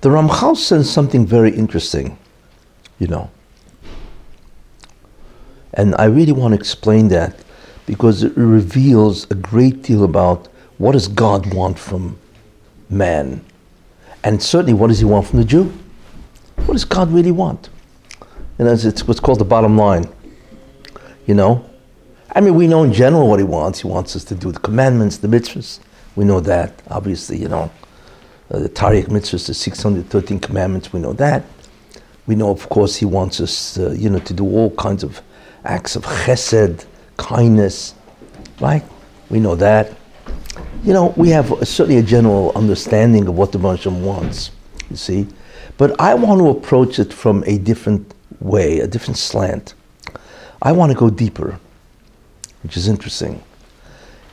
The 0.00 0.08
Ramchal 0.08 0.56
says 0.56 0.90
something 0.90 1.26
very 1.26 1.50
interesting, 1.50 2.18
you 2.98 3.06
know. 3.06 3.30
And 5.74 5.94
I 5.96 6.06
really 6.06 6.32
want 6.32 6.52
to 6.52 6.58
explain 6.58 7.08
that 7.08 7.36
because 7.86 8.22
it 8.22 8.32
reveals 8.36 9.30
a 9.30 9.34
great 9.34 9.82
deal 9.82 10.04
about 10.04 10.48
what 10.78 10.92
does 10.92 11.06
God 11.06 11.52
want 11.52 11.78
from 11.78 12.18
man? 12.88 13.44
And 14.24 14.42
certainly 14.42 14.72
what 14.72 14.88
does 14.88 14.98
he 14.98 15.04
want 15.04 15.26
from 15.26 15.38
the 15.38 15.44
Jew? 15.44 15.72
What 16.64 16.72
does 16.72 16.84
God 16.84 17.10
really 17.10 17.30
want? 17.30 17.68
And 18.58 18.68
as 18.68 18.84
it's 18.84 19.06
what's 19.06 19.20
called 19.20 19.38
the 19.38 19.44
bottom 19.44 19.76
line. 19.76 20.08
You 21.26 21.34
know? 21.34 21.68
I 22.34 22.40
mean, 22.40 22.54
we 22.54 22.66
know 22.66 22.84
in 22.84 22.92
general 22.92 23.28
what 23.28 23.38
he 23.38 23.44
wants. 23.44 23.80
He 23.80 23.88
wants 23.88 24.16
us 24.16 24.24
to 24.24 24.34
do 24.34 24.52
the 24.52 24.60
commandments, 24.60 25.18
the 25.18 25.28
mitzvahs. 25.28 25.80
We 26.16 26.24
know 26.24 26.40
that, 26.40 26.80
obviously, 26.88 27.38
you 27.38 27.48
know. 27.48 27.70
Uh, 28.50 28.58
the 28.58 28.68
Taryag 28.68 29.06
mitzvahs, 29.06 29.46
the 29.46 29.54
613 29.54 30.40
commandments, 30.40 30.92
we 30.92 31.00
know 31.00 31.12
that. 31.12 31.44
We 32.26 32.34
know, 32.34 32.50
of 32.50 32.68
course, 32.68 32.96
he 32.96 33.04
wants 33.04 33.40
us, 33.40 33.78
uh, 33.78 33.92
you 33.92 34.10
know, 34.10 34.18
to 34.20 34.34
do 34.34 34.44
all 34.44 34.70
kinds 34.70 35.04
of 35.04 35.22
acts 35.64 35.94
of 35.94 36.04
chesed, 36.04 36.86
kindness, 37.16 37.94
right? 38.60 38.82
We 39.28 39.38
know 39.38 39.54
that. 39.56 39.92
You 40.82 40.92
know, 40.92 41.14
we 41.16 41.28
have 41.30 41.52
a, 41.52 41.66
certainly 41.66 41.98
a 41.98 42.02
general 42.02 42.52
understanding 42.56 43.28
of 43.28 43.36
what 43.36 43.52
the 43.52 43.58
Hashem 43.58 44.04
wants, 44.04 44.50
you 44.90 44.96
see. 44.96 45.28
But 45.76 46.00
I 46.00 46.14
want 46.14 46.40
to 46.40 46.48
approach 46.48 46.98
it 46.98 47.12
from 47.12 47.44
a 47.46 47.58
different 47.58 48.14
way, 48.40 48.80
a 48.80 48.86
different 48.86 49.16
slant. 49.16 49.74
I 50.62 50.72
want 50.72 50.90
to 50.90 50.98
go 50.98 51.08
deeper, 51.08 51.58
which 52.62 52.76
is 52.76 52.88
interesting. 52.88 53.42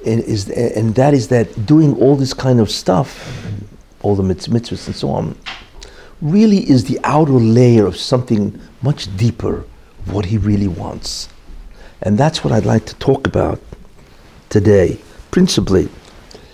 And, 0.06 0.22
is, 0.22 0.50
and 0.50 0.96
that 0.96 1.14
is 1.14 1.28
that 1.30 1.66
doing 1.66 1.96
all 1.98 2.16
this 2.16 2.34
kind 2.34 2.60
of 2.60 2.70
stuff, 2.70 3.48
all 4.08 4.16
the 4.16 4.24
mitzvahs 4.24 4.88
and 4.88 4.96
so 4.96 5.10
on, 5.10 5.36
really 6.22 6.70
is 6.70 6.86
the 6.86 6.98
outer 7.04 7.34
layer 7.34 7.86
of 7.86 7.98
something 7.98 8.60
much 8.82 9.16
deeper 9.18 9.66
what 10.06 10.26
he 10.26 10.38
really 10.38 10.68
wants. 10.68 11.28
And 12.02 12.18
that's 12.18 12.44
what 12.44 12.54
I'd 12.54 12.66
like 12.66 12.86
to 12.86 12.96
talk 12.96 13.28
about 13.28 13.60
today, 14.50 14.98
principally. 15.30 15.90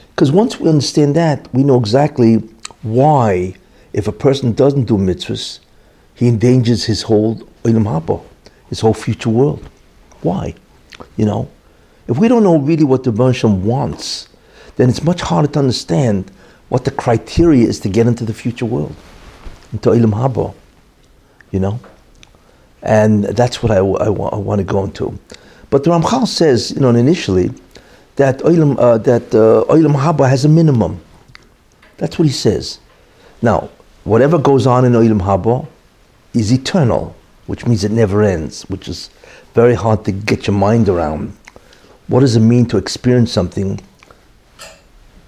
Because 0.10 0.32
once 0.32 0.60
we 0.60 0.68
understand 0.68 1.16
that, 1.16 1.54
we 1.54 1.64
know 1.64 1.80
exactly 1.80 2.38
why, 2.82 3.54
if 3.94 4.08
a 4.08 4.12
person 4.12 4.54
doesn't 4.54 4.86
do 4.86 4.98
mitzvahs, 4.98 5.60
he 6.16 6.28
endangers 6.28 6.86
his 6.86 7.04
whole 7.04 7.36
Olam 7.64 7.86
Haba, 7.86 8.24
his 8.70 8.80
whole 8.80 8.96
future 8.96 9.30
world. 9.30 9.70
Why? 10.22 10.56
You 11.18 11.26
know, 11.26 11.50
if 12.08 12.18
we 12.18 12.28
don't 12.28 12.44
know 12.44 12.58
really 12.58 12.84
what 12.84 13.04
the 13.04 13.12
Bansham 13.12 13.62
wants, 13.62 14.28
then 14.76 14.90
it's 14.90 15.04
much 15.04 15.22
harder 15.22 15.48
to 15.50 15.60
understand 15.60 16.32
what 16.70 16.86
the 16.86 16.92
criteria 16.92 17.68
is 17.68 17.80
to 17.82 17.90
get 17.90 18.08
into 18.08 18.26
the 18.26 18.34
future 18.34 18.66
world, 18.66 18.96
into 19.72 19.90
Olam 19.90 20.14
Haba. 20.14 20.54
You 21.52 21.60
know, 21.60 21.80
and 22.82 23.26
that's 23.26 23.62
what 23.62 23.72
I, 23.72 23.78
I, 23.78 24.08
I 24.08 24.10
want 24.10 24.60
to 24.60 24.64
go 24.64 24.84
into. 24.84 25.18
But 25.70 25.84
the 25.84 25.92
Ramchal 25.92 26.28
says, 26.28 26.72
you 26.72 26.82
know, 26.82 26.90
initially, 26.90 27.52
that 28.16 28.40
Olam, 28.40 28.76
uh, 28.78 28.98
that 29.00 29.34
uh, 29.34 29.72
Olam 29.72 30.30
has 30.30 30.46
a 30.46 30.50
minimum. 30.50 31.02
That's 31.98 32.20
what 32.20 32.26
he 32.26 32.34
says. 32.34 32.80
Now, 33.42 33.70
whatever 34.04 34.38
goes 34.38 34.68
on 34.68 34.86
in 34.86 34.94
Olam 34.94 35.22
Haba 35.22 35.68
is 36.34 36.52
eternal, 36.52 37.16
which 37.48 37.66
means 37.66 37.84
it 37.84 37.92
never 37.92 38.24
ends, 38.24 38.64
which 38.64 38.88
is 38.88 39.10
very 39.54 39.76
hard 39.76 40.06
to 40.06 40.12
get 40.12 40.48
your 40.48 40.56
mind 40.56 40.90
around. 40.90 41.36
What 42.08 42.22
does 42.22 42.36
it 42.36 42.42
mean 42.42 42.66
to 42.68 42.78
experience 42.78 43.32
something 43.32 43.80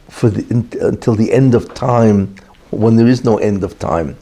for 0.09 0.29
the, 0.29 0.43
until 0.81 1.15
the 1.15 1.31
end 1.31 1.55
of 1.55 1.73
time 1.73 2.35
when 2.71 2.95
there 2.95 3.07
is 3.07 3.23
no 3.23 3.37
end 3.37 3.63
of 3.63 3.77
time? 3.79 4.15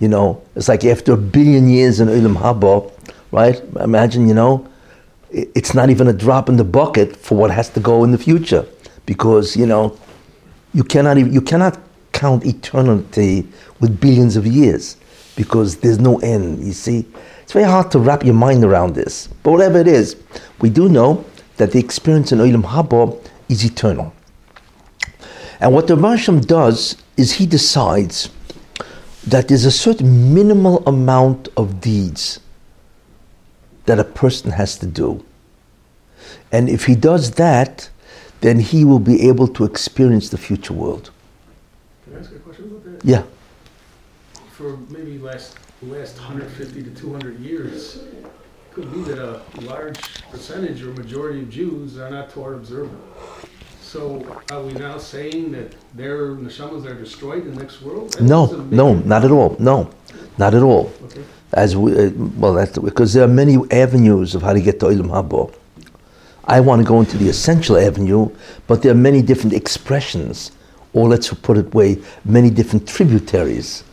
You 0.00 0.08
know, 0.08 0.42
it's 0.54 0.68
like 0.68 0.84
after 0.84 1.12
a 1.12 1.16
billion 1.16 1.68
years 1.68 2.00
in 2.00 2.08
Olam 2.08 2.36
Haba, 2.36 2.90
right? 3.32 3.60
Imagine, 3.80 4.28
you 4.28 4.34
know, 4.34 4.68
it's 5.30 5.74
not 5.74 5.90
even 5.90 6.08
a 6.08 6.12
drop 6.12 6.48
in 6.48 6.56
the 6.56 6.64
bucket 6.64 7.16
for 7.16 7.36
what 7.36 7.50
has 7.50 7.68
to 7.70 7.80
go 7.80 8.04
in 8.04 8.12
the 8.12 8.18
future, 8.18 8.64
because 9.06 9.56
you 9.56 9.66
know, 9.66 9.98
you 10.72 10.84
cannot 10.84 11.18
even, 11.18 11.32
you 11.32 11.40
cannot 11.40 11.78
count 12.12 12.46
eternity 12.46 13.46
with 13.80 14.00
billions 14.00 14.36
of 14.36 14.46
years, 14.46 14.96
because 15.36 15.76
there's 15.78 15.98
no 15.98 16.18
end. 16.18 16.64
You 16.64 16.72
see, 16.72 17.04
it's 17.42 17.52
very 17.52 17.64
hard 17.64 17.90
to 17.90 17.98
wrap 17.98 18.24
your 18.24 18.34
mind 18.34 18.64
around 18.64 18.94
this. 18.94 19.28
But 19.42 19.52
whatever 19.52 19.78
it 19.78 19.88
is, 19.88 20.16
we 20.60 20.70
do 20.70 20.88
know 20.88 21.24
that 21.56 21.72
the 21.72 21.78
experience 21.78 22.32
in 22.32 22.38
Olam 22.38 22.62
Haba 22.62 23.18
is 23.48 23.64
eternal. 23.64 24.14
And 25.60 25.72
what 25.72 25.86
the 25.86 25.96
Rasham 25.96 26.46
does 26.46 26.96
is 27.16 27.32
he 27.32 27.46
decides 27.46 28.30
that 29.26 29.48
there's 29.48 29.64
a 29.64 29.72
certain 29.72 30.32
minimal 30.32 30.86
amount 30.86 31.48
of 31.56 31.80
deeds 31.80 32.40
that 33.86 33.98
a 33.98 34.04
person 34.04 34.52
has 34.52 34.78
to 34.78 34.86
do. 34.86 35.24
And 36.52 36.68
if 36.68 36.86
he 36.86 36.94
does 36.94 37.32
that, 37.32 37.90
then 38.40 38.60
he 38.60 38.84
will 38.84 39.00
be 39.00 39.28
able 39.28 39.48
to 39.48 39.64
experience 39.64 40.28
the 40.28 40.38
future 40.38 40.72
world. 40.72 41.10
Can 42.04 42.16
I 42.16 42.20
ask 42.20 42.32
a 42.32 42.38
question 42.38 42.66
about 42.66 42.84
that? 42.84 43.04
Yeah. 43.04 43.22
For 44.52 44.76
maybe 44.88 45.18
last 45.18 45.56
last 45.82 46.16
150 46.16 46.82
to 46.82 46.90
200 46.90 47.38
years, 47.38 47.96
it 47.96 48.26
could 48.72 48.92
be 48.92 49.02
that 49.02 49.18
a 49.18 49.40
large 49.60 50.00
percentage 50.30 50.82
or 50.82 50.92
majority 50.94 51.42
of 51.42 51.50
Jews 51.50 51.98
are 51.98 52.10
not 52.10 52.30
Torah 52.30 52.56
observant. 52.56 53.00
So 53.88 54.22
are 54.50 54.60
we 54.60 54.74
now 54.74 54.98
saying 54.98 55.52
that 55.52 55.72
their 55.94 56.32
neshamas 56.36 56.84
are 56.84 56.92
destroyed 56.92 57.46
in 57.46 57.54
the 57.54 57.60
next 57.62 57.80
world? 57.80 58.12
That 58.12 58.22
No, 58.22 58.44
no, 58.70 58.96
not 58.96 59.24
at 59.24 59.30
all. 59.30 59.56
No, 59.58 59.88
not 60.36 60.54
at 60.54 60.62
all. 60.62 60.92
Okay. 61.06 61.22
As 61.54 61.74
we, 61.74 61.96
uh, 61.96 62.10
well, 62.36 62.52
that's 62.52 62.76
because 62.76 63.14
there 63.14 63.24
are 63.24 63.34
many 63.42 63.56
avenues 63.70 64.34
of 64.34 64.42
how 64.42 64.52
to 64.52 64.60
get 64.60 64.78
to 64.80 64.86
Olam 64.86 65.08
Haba. 65.08 65.50
I 66.44 66.60
want 66.60 66.82
to 66.82 66.86
go 66.86 67.00
into 67.00 67.16
the 67.16 67.30
essential 67.30 67.78
avenue, 67.78 68.28
but 68.66 68.82
there 68.82 68.92
are 68.92 69.02
many 69.08 69.22
different 69.22 69.54
expressions, 69.54 70.52
or 70.92 71.08
let's 71.08 71.32
put 71.32 71.56
it 71.56 71.72
way, 71.72 71.96
many 72.26 72.50
different 72.50 72.86
tributaries. 72.86 73.84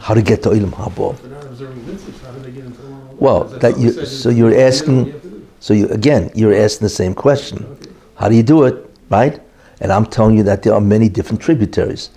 How 0.00 0.12
to 0.12 0.20
get 0.20 0.42
to 0.42 0.50
Olam 0.50 0.72
Haba? 0.72 1.14
If 1.14 1.22
they're 1.22 1.30
not 1.30 1.44
observing 1.44 1.82
mitzvahs, 1.84 2.22
how 2.26 2.32
do 2.32 2.40
they 2.40 2.50
get 2.50 2.66
into 2.66 2.82
the 2.82 2.88
world? 2.88 3.16
Well, 3.18 3.44
that 3.44 3.78
you- 3.78 4.04
so 4.04 4.28
you're 4.28 4.54
asking- 4.54 4.98
what 4.98 5.06
you 5.06 5.12
have 5.14 5.22
to 5.22 5.28
do. 5.28 5.42
So 5.60 5.72
you 5.72 5.88
again, 5.88 6.30
you're 6.34 6.52
asking 6.54 6.84
the 6.84 6.96
same 7.02 7.14
question. 7.14 7.64
Okay. 7.64 7.90
How 8.16 8.28
do 8.28 8.36
you 8.36 8.42
do 8.42 8.64
it, 8.64 8.83
right? 9.14 9.40
And 9.80 9.92
I'm 9.92 10.06
telling 10.06 10.36
you 10.36 10.42
that 10.44 10.62
there 10.62 10.74
are 10.74 10.80
many 10.80 11.08
different 11.08 11.40
tributaries. 11.40 12.10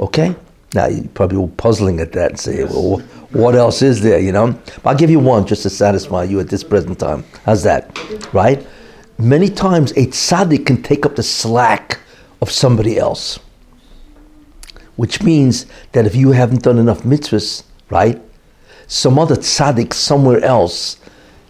Okay? 0.00 0.34
Now 0.74 0.86
you're 0.86 1.08
probably 1.08 1.38
all 1.38 1.52
puzzling 1.64 2.00
at 2.00 2.12
that 2.12 2.30
and 2.32 2.40
say, 2.40 2.64
well, 2.64 2.98
what 3.32 3.54
else 3.54 3.82
is 3.82 4.00
there, 4.00 4.18
you 4.18 4.32
know? 4.32 4.58
I'll 4.84 4.96
give 4.96 5.10
you 5.10 5.18
one 5.18 5.46
just 5.46 5.62
to 5.64 5.70
satisfy 5.70 6.24
you 6.24 6.40
at 6.40 6.48
this 6.48 6.64
present 6.64 6.98
time. 6.98 7.24
How's 7.44 7.62
that? 7.64 7.82
Right? 8.32 8.66
Many 9.18 9.48
times 9.50 9.90
a 9.92 10.06
tzaddik 10.06 10.64
can 10.66 10.82
take 10.82 11.04
up 11.04 11.16
the 11.16 11.22
slack 11.22 12.00
of 12.40 12.50
somebody 12.50 12.98
else. 12.98 13.38
Which 14.96 15.22
means 15.22 15.66
that 15.92 16.06
if 16.06 16.14
you 16.14 16.32
haven't 16.32 16.62
done 16.62 16.78
enough 16.78 17.02
mitzvahs, 17.02 17.64
right? 17.90 18.20
Some 18.86 19.18
other 19.18 19.36
tzaddik 19.36 19.92
somewhere 19.92 20.42
else 20.42 20.96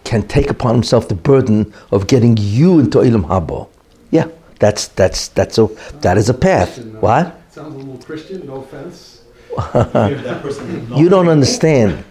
can 0.03 0.27
take 0.27 0.49
upon 0.49 0.73
himself 0.75 1.07
the 1.07 1.15
burden 1.15 1.73
of 1.91 2.07
getting 2.07 2.35
you 2.37 2.79
into 2.79 2.97
Olam 2.99 3.25
Haba. 3.25 3.67
Yeah, 4.11 4.27
that's 4.59 4.89
that's 4.89 5.29
that's 5.29 5.57
a 5.57 5.67
that 6.01 6.17
is 6.17 6.29
a 6.29 6.33
path. 6.33 6.75
Christian, 6.75 6.95
uh, 6.95 6.99
What? 6.99 7.41
Sounds 7.51 7.75
a 7.75 7.77
little 7.77 7.97
Christian, 7.97 8.45
no 8.45 8.55
offense. 8.57 9.21
You 10.97 11.09
don't 11.09 11.27
understand. 11.27 12.03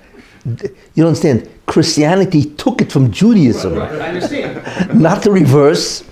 You 0.44 0.74
don't 0.96 1.08
understand. 1.08 1.48
Christianity 1.66 2.44
took 2.56 2.80
it 2.80 2.90
from 2.90 3.12
Judaism, 3.12 3.74
Right, 3.74 3.92
I 3.92 4.08
understand. 4.08 5.00
not 5.00 5.22
the 5.22 5.30
reverse. 5.30 6.04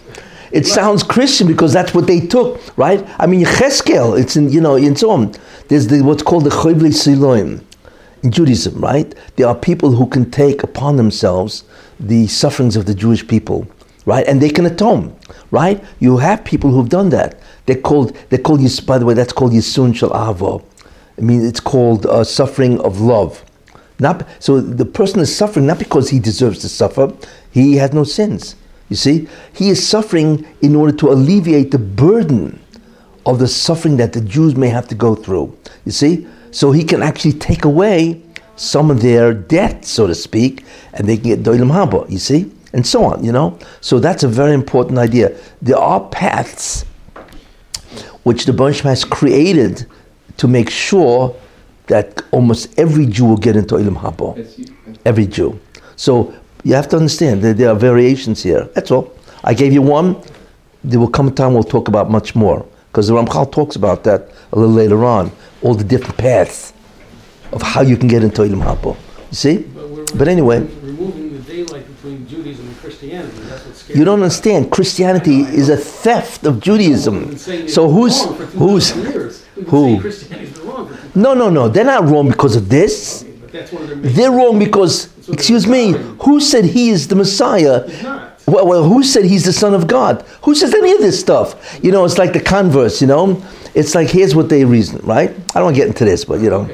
It 0.52 0.66
sounds 0.66 1.02
Christian 1.02 1.46
because 1.48 1.72
that's 1.72 1.92
what 1.92 2.06
they 2.06 2.20
took, 2.20 2.60
right? 2.78 3.04
I 3.18 3.26
mean, 3.26 3.44
Cheskel, 3.44 4.18
it's 4.18 4.36
in, 4.36 4.50
you 4.52 4.60
know, 4.60 4.76
in 4.76 4.94
so 4.94 5.10
on. 5.10 5.34
There's 5.68 5.88
the, 5.88 6.02
what's 6.02 6.22
called 6.22 6.44
the 6.44 6.50
Chayvli 6.50 6.92
Siloim 6.92 7.64
in 8.22 8.30
Judaism, 8.30 8.80
right? 8.80 9.12
There 9.36 9.48
are 9.48 9.54
people 9.54 9.90
who 9.90 10.06
can 10.06 10.30
take 10.30 10.62
upon 10.62 10.96
themselves 10.96 11.64
the 11.98 12.26
sufferings 12.28 12.76
of 12.76 12.86
the 12.86 12.94
Jewish 12.94 13.26
people, 13.26 13.66
right? 14.06 14.26
And 14.26 14.40
they 14.40 14.48
can 14.48 14.64
atone, 14.64 15.14
right? 15.50 15.84
You 15.98 16.16
have 16.16 16.44
people 16.44 16.70
who've 16.70 16.88
done 16.88 17.10
that. 17.10 17.38
They're 17.66 17.76
called, 17.76 18.16
they're 18.30 18.38
called, 18.38 18.60
by 18.86 18.98
the 18.98 19.04
way, 19.04 19.12
that's 19.12 19.32
called 19.32 19.52
Yisun 19.52 19.94
Shel 19.94 20.10
Avo. 20.10 20.64
I 21.18 21.20
mean, 21.20 21.44
it's 21.44 21.60
called 21.60 22.06
uh, 22.06 22.24
suffering 22.24 22.80
of 22.80 23.00
love. 23.00 23.44
Not, 23.98 24.26
so 24.38 24.60
the 24.60 24.84
person 24.84 25.20
is 25.20 25.34
suffering 25.34 25.66
not 25.66 25.78
because 25.78 26.10
he 26.10 26.18
deserves 26.18 26.60
to 26.60 26.68
suffer, 26.68 27.12
he 27.50 27.76
has 27.76 27.92
no 27.92 28.04
sins. 28.04 28.54
You 28.88 28.96
see? 28.96 29.28
He 29.52 29.70
is 29.70 29.86
suffering 29.86 30.46
in 30.62 30.76
order 30.76 30.96
to 30.98 31.10
alleviate 31.10 31.70
the 31.70 31.78
burden 31.78 32.62
of 33.24 33.38
the 33.38 33.48
suffering 33.48 33.96
that 33.96 34.12
the 34.12 34.20
Jews 34.20 34.54
may 34.54 34.68
have 34.68 34.86
to 34.88 34.94
go 34.94 35.14
through. 35.14 35.56
You 35.84 35.92
see? 35.92 36.26
So 36.52 36.70
he 36.70 36.84
can 36.84 37.02
actually 37.02 37.32
take 37.32 37.64
away 37.64 38.22
some 38.54 38.90
of 38.90 39.02
their 39.02 39.34
debt, 39.34 39.84
so 39.84 40.06
to 40.06 40.14
speak, 40.14 40.64
and 40.92 41.08
they 41.08 41.16
can 41.16 41.24
get 41.24 41.42
Doilam 41.42 41.70
Haba, 41.72 42.08
you 42.08 42.18
see? 42.18 42.52
And 42.72 42.86
so 42.86 43.04
on, 43.04 43.24
you 43.24 43.32
know? 43.32 43.58
So 43.80 43.98
that's 43.98 44.22
a 44.22 44.28
very 44.28 44.52
important 44.52 44.98
idea. 44.98 45.36
There 45.62 45.78
are 45.78 46.00
paths 46.08 46.84
which 48.24 48.44
the 48.44 48.52
Baruch 48.52 48.78
has 48.78 49.04
created 49.04 49.86
to 50.36 50.48
make 50.48 50.68
sure 50.68 51.34
that 51.86 52.22
almost 52.32 52.76
every 52.78 53.06
Jew 53.06 53.26
will 53.26 53.36
get 53.36 53.56
into 53.56 53.76
Olam 53.76 53.96
Habo. 53.96 54.36
Every 55.04 55.26
Jew. 55.26 55.58
So 55.94 56.34
you 56.64 56.74
have 56.74 56.88
to 56.88 56.96
understand 56.96 57.42
that 57.42 57.56
there 57.56 57.70
are 57.70 57.76
variations 57.76 58.42
here. 58.42 58.64
That's 58.74 58.90
all. 58.90 59.14
I 59.44 59.54
gave 59.54 59.72
you 59.72 59.82
one. 59.82 60.20
There 60.82 60.98
will 60.98 61.08
come 61.08 61.28
a 61.28 61.30
time 61.30 61.54
we'll 61.54 61.62
talk 61.62 61.88
about 61.88 62.10
much 62.10 62.34
more. 62.34 62.66
Because 62.90 63.08
the 63.08 63.14
Ramchal 63.14 63.52
talks 63.52 63.76
about 63.76 64.02
that 64.04 64.30
a 64.52 64.58
little 64.58 64.74
later 64.74 65.04
on. 65.04 65.30
All 65.62 65.74
the 65.74 65.84
different 65.84 66.16
paths 66.16 66.72
of 67.52 67.62
how 67.62 67.82
you 67.82 67.96
can 67.96 68.08
get 68.08 68.24
into 68.24 68.42
Olam 68.42 68.62
Habo. 68.62 68.96
You 69.30 69.36
see? 69.36 69.58
But, 69.58 70.18
But 70.18 70.28
anyway. 70.28 70.66
Removing 72.06 72.24
the 72.24 72.28
daylight 72.28 72.28
between 72.28 72.28
Judaism 72.28 72.66
and 72.68 72.76
Christianity. 72.78 73.38
That's 73.40 73.88
You 73.88 74.04
don't 74.04 74.22
understand. 74.22 74.70
Christianity 74.70 75.40
is 75.40 75.68
a 75.68 75.76
theft 75.76 76.46
of 76.46 76.60
Judaism. 76.60 77.36
So 77.68 77.88
who's 77.88 78.24
who's 78.52 78.90
who? 79.68 80.00
Christianity's 80.00 80.58
been 80.58 80.68
wrong 80.68 80.88
for 80.88 81.18
No, 81.18 81.34
no, 81.34 81.50
no. 81.50 81.68
They're 81.68 81.84
not 81.84 82.04
wrong 82.04 82.28
because 82.28 82.56
of 82.56 82.68
this. 82.68 83.24
but 83.40 83.52
that's 83.52 83.72
one 83.72 83.82
of 83.82 83.88
their. 83.88 83.96
They're 84.12 84.30
wrong 84.30 84.58
because, 84.58 85.08
excuse 85.28 85.66
me, 85.66 85.92
who 86.22 86.40
said 86.40 86.64
he 86.64 86.90
is 86.90 87.08
the 87.08 87.16
Messiah? 87.16 87.88
Well, 88.46 88.64
well, 88.66 88.84
who 88.84 89.02
said 89.02 89.24
he's 89.24 89.44
the 89.44 89.52
Son 89.52 89.74
of 89.74 89.88
God? 89.88 90.22
Who 90.42 90.54
says 90.54 90.72
any 90.72 90.92
of 90.92 90.98
this 91.00 91.18
stuff? 91.18 91.80
You 91.82 91.90
know, 91.90 92.04
it's 92.04 92.16
like 92.16 92.32
the 92.32 92.40
converse, 92.40 93.00
you 93.00 93.08
know? 93.08 93.42
It's 93.74 93.96
like, 93.96 94.08
here's 94.08 94.36
what 94.36 94.48
they 94.48 94.64
reason, 94.64 95.00
right? 95.04 95.30
I 95.30 95.54
don't 95.54 95.64
want 95.64 95.74
to 95.76 95.80
get 95.80 95.88
into 95.88 96.04
this, 96.04 96.24
but, 96.24 96.40
you 96.40 96.48
know, 96.48 96.70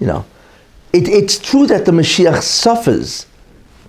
you 0.00 0.08
know. 0.08 0.24
It, 0.92 1.08
it's 1.08 1.38
true 1.38 1.68
that 1.68 1.86
the 1.86 1.92
Mashiach 1.92 2.42
suffers, 2.42 3.26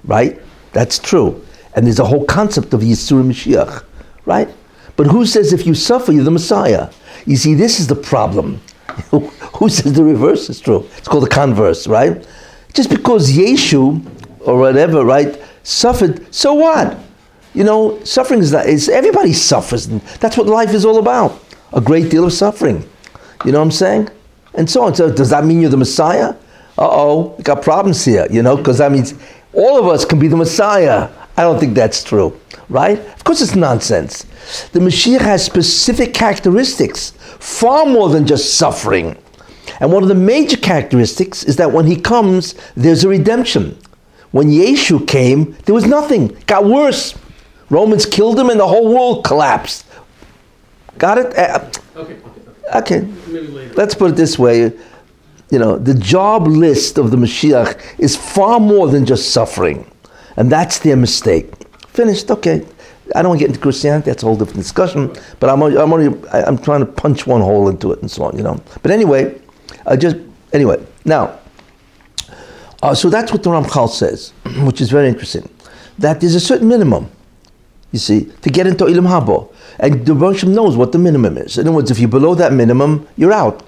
right? 0.06 0.40
That's 0.74 1.00
true. 1.00 1.46
And 1.76 1.86
there's 1.86 2.00
a 2.00 2.06
whole 2.06 2.26
concept 2.26 2.74
of 2.74 2.82
Yisur 2.82 3.24
Mashiach, 3.24 3.84
right? 4.26 4.50
But 4.96 5.08
who 5.08 5.26
says 5.26 5.52
if 5.52 5.66
you 5.66 5.74
suffer, 5.76 6.12
you're 6.12 6.24
the 6.24 6.32
Messiah? 6.32 6.90
You 7.26 7.36
see, 7.36 7.54
this 7.54 7.80
is 7.80 7.88
the 7.88 7.96
problem. 7.96 8.62
who 9.12 9.70
says 9.70 9.94
the 9.94 10.04
reverse 10.04 10.50
is 10.50 10.60
true? 10.60 10.88
It's 10.98 11.08
called 11.08 11.24
the 11.24 11.30
converse, 11.30 11.88
right? 11.88 12.26
Just 12.74 12.90
because 12.90 13.32
Yeshu 13.32 14.06
or 14.42 14.58
whatever, 14.58 15.04
right, 15.04 15.42
suffered, 15.64 16.34
so 16.34 16.54
what? 16.54 16.98
You 17.54 17.64
know, 17.64 18.04
suffering 18.04 18.42
is 18.42 18.52
not, 18.52 18.68
is, 18.68 18.90
everybody 18.90 19.34
suffers. 19.34 19.88
That's 20.20 20.38
what 20.38 20.48
life 20.48 20.74
is 20.74 20.86
all 20.86 21.00
about. 21.00 21.42
A 21.74 21.82
great 21.82 22.12
deal 22.12 22.26
of 22.26 22.34
suffering. 22.34 22.88
You 23.44 23.52
know 23.52 23.60
what 23.60 23.66
I'm 23.66 23.72
saying? 23.72 24.10
And 24.54 24.70
so 24.70 24.84
on. 24.84 24.96
So 24.96 25.12
does 25.12 25.30
that 25.30 25.46
mean 25.46 25.62
you're 25.62 25.70
the 25.70 25.78
Messiah? 25.78 26.36
Uh 26.78 26.90
oh, 26.92 27.38
got 27.44 27.62
problems 27.62 28.04
here, 28.04 28.28
you 28.30 28.44
know, 28.44 28.58
because 28.58 28.80
that 28.80 28.92
means 28.92 29.14
all 29.56 29.80
of 29.80 29.88
us 29.88 30.06
can 30.06 30.20
be 30.20 30.28
the 30.28 30.36
Messiah. 30.38 31.10
I 31.38 31.42
don't 31.44 31.60
think 31.60 31.76
that's 31.76 32.04
true, 32.04 32.40
right? 32.70 33.00
Of 33.00 33.24
course, 33.24 33.42
it's 33.42 33.56
nonsense. 33.56 34.24
The 34.72 34.80
Mashiach 34.80 35.22
has 35.22 35.44
specific 35.44 36.14
characteristics, 36.14 37.12
far 37.40 37.86
more 37.86 38.10
than 38.10 38.26
just 38.26 38.56
suffering. 38.58 39.18
And 39.80 39.92
one 39.92 40.04
of 40.04 40.10
the 40.10 40.16
major 40.16 40.58
characteristics 40.58 41.44
is 41.44 41.56
that 41.58 41.72
when 41.72 41.88
he 41.88 41.96
comes, 41.96 42.56
there's 42.76 43.04
a 43.04 43.10
redemption. 43.10 43.78
When 44.32 44.50
Yeshu 44.50 45.06
came, 45.08 45.56
there 45.66 45.76
was 45.76 45.86
nothing. 45.86 46.32
It 46.32 46.46
got 46.46 46.66
worse. 46.66 47.18
Romans 47.70 48.06
killed 48.06 48.40
him 48.40 48.50
and 48.50 48.60
the 48.60 48.68
whole 48.68 48.94
world 48.94 49.26
collapsed. 49.26 49.86
Got 50.98 51.18
it? 51.18 51.38
Uh, 51.38 51.70
Okay, 51.98 52.14
okay, 52.14 52.22
okay. 52.74 53.00
Okay. 53.00 53.08
Maybe 53.28 53.48
later. 53.48 53.74
Let's 53.76 53.96
put 53.96 54.12
it 54.12 54.16
this 54.16 54.38
way. 54.38 54.74
You 55.52 55.60
know, 55.60 55.78
the 55.78 55.94
job 55.94 56.48
list 56.48 56.98
of 56.98 57.12
the 57.12 57.18
Mashiach 57.18 58.00
is 58.00 58.16
far 58.16 58.60
more 58.60 58.88
than 58.88 59.06
just 59.06 59.32
suffering. 59.32 59.90
And 60.38 60.52
that's 60.52 60.80
their 60.80 60.96
mistake. 60.96 61.52
Finished. 61.88 62.32
Okay. 62.32 62.66
I 63.14 63.22
don't 63.22 63.30
want 63.30 63.40
to 63.40 63.44
get 63.44 63.50
into 63.50 63.62
Christianity. 63.62 64.10
That's 64.10 64.24
a 64.24 64.26
whole 64.26 64.36
different 64.36 64.62
discussion. 64.62 65.14
But 65.40 65.50
I'm, 65.50 65.62
I'm 65.62 65.94
only, 65.94 66.30
I'm 66.32 66.58
trying 66.58 66.80
to 66.80 66.86
punch 66.86 67.28
one 67.28 67.42
hole 67.42 67.70
into 67.70 67.92
it 67.92 68.02
and 68.02 68.10
so 68.10 68.24
on, 68.24 68.36
you 68.36 68.44
know. 68.44 68.60
But 68.82 68.92
anyway, 68.92 69.40
I 69.86 69.96
just, 69.96 70.18
anyway, 70.54 70.84
now, 71.06 71.40
uh, 72.82 72.96
so 72.96 73.10
that's 73.10 73.32
what 73.32 73.44
the 73.44 73.50
Ramchal 73.52 73.90
says, 73.90 74.32
which 74.64 74.82
is 74.82 74.90
very 74.90 75.08
interesting. 75.08 75.48
That 76.00 76.20
there's 76.20 76.36
a 76.36 76.40
certain 76.40 76.68
minimum, 76.68 77.10
you 77.92 78.00
see, 78.00 78.26
to 78.42 78.50
get 78.50 78.66
into 78.66 78.86
Olam 78.86 79.08
Habo. 79.08 79.54
And 79.80 80.06
the 80.06 80.14
Roshim 80.14 80.50
knows 80.50 80.76
what 80.76 80.92
the 80.92 80.98
minimum 80.98 81.38
is. 81.38 81.58
In 81.58 81.68
other 81.68 81.76
words, 81.76 81.92
if 81.92 82.00
you're 82.00 82.10
below 82.10 82.34
that 82.36 82.54
minimum, 82.54 83.08
you're 83.18 83.34
out. 83.34 83.64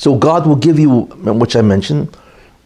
So 0.00 0.14
God 0.16 0.46
will 0.46 0.56
give 0.56 0.78
you, 0.78 1.02
which 1.42 1.54
I 1.54 1.60
mentioned, 1.60 2.16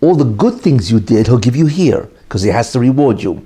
all 0.00 0.14
the 0.14 0.22
good 0.24 0.60
things 0.60 0.92
you 0.92 1.00
did, 1.00 1.26
He'll 1.26 1.36
give 1.36 1.56
you 1.56 1.66
here, 1.66 2.08
because 2.22 2.42
He 2.42 2.50
has 2.50 2.70
to 2.70 2.78
reward 2.78 3.24
you. 3.24 3.44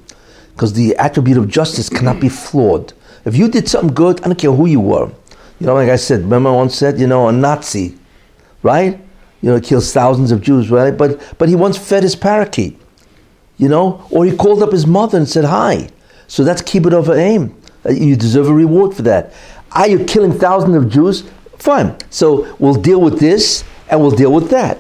Because 0.52 0.75
the 0.75 0.94
attribute 0.96 1.38
of 1.38 1.49
justice 1.49 1.88
cannot 1.88 2.20
be 2.20 2.29
flawed. 2.29 2.93
If 3.25 3.35
you 3.35 3.49
did 3.49 3.67
something 3.67 3.94
good, 3.94 4.20
I 4.20 4.25
don't 4.25 4.38
care 4.38 4.52
who 4.52 4.67
you 4.67 4.81
were. 4.81 5.11
You 5.58 5.67
know, 5.67 5.73
like 5.73 5.88
I 5.88 5.96
said, 5.96 6.20
remember 6.20 6.52
once 6.52 6.75
said, 6.75 7.00
you 7.00 7.06
know, 7.06 7.29
a 7.29 7.32
Nazi, 7.32 7.96
right? 8.62 9.00
You 9.40 9.52
know, 9.52 9.58
kills 9.58 9.91
thousands 9.91 10.32
of 10.32 10.43
Jews, 10.43 10.70
right? 10.70 10.94
But 10.94 11.38
but 11.38 11.49
he 11.49 11.55
once 11.55 11.79
fed 11.79 12.02
his 12.02 12.14
parakeet, 12.14 12.79
you 13.56 13.70
know, 13.70 14.06
or 14.11 14.26
he 14.26 14.37
called 14.37 14.62
up 14.62 14.70
his 14.70 14.87
mother 14.87 15.17
and 15.17 15.26
said 15.26 15.46
hi. 15.46 15.88
So 16.26 16.44
that's 16.44 16.61
kibbud 16.61 16.93
av 16.93 17.06
v'em. 17.06 17.55
Uh, 17.87 17.93
You 17.93 18.17
deserve 18.17 18.49
a 18.49 18.55
reward 18.55 18.94
for 18.94 19.02
that. 19.02 19.32
Are 19.73 19.88
you 19.88 20.05
killing 20.05 20.38
thousands 20.38 20.76
of 20.76 20.91
Jews? 20.91 21.25
Fine. 21.56 21.96
So 22.11 22.55
we'll 22.58 22.75
deal 22.75 23.00
with 23.00 23.19
this 23.19 23.64
and 23.90 24.00
we'll 24.00 24.11
deal 24.23 24.32
with 24.32 24.50
that. 24.50 24.79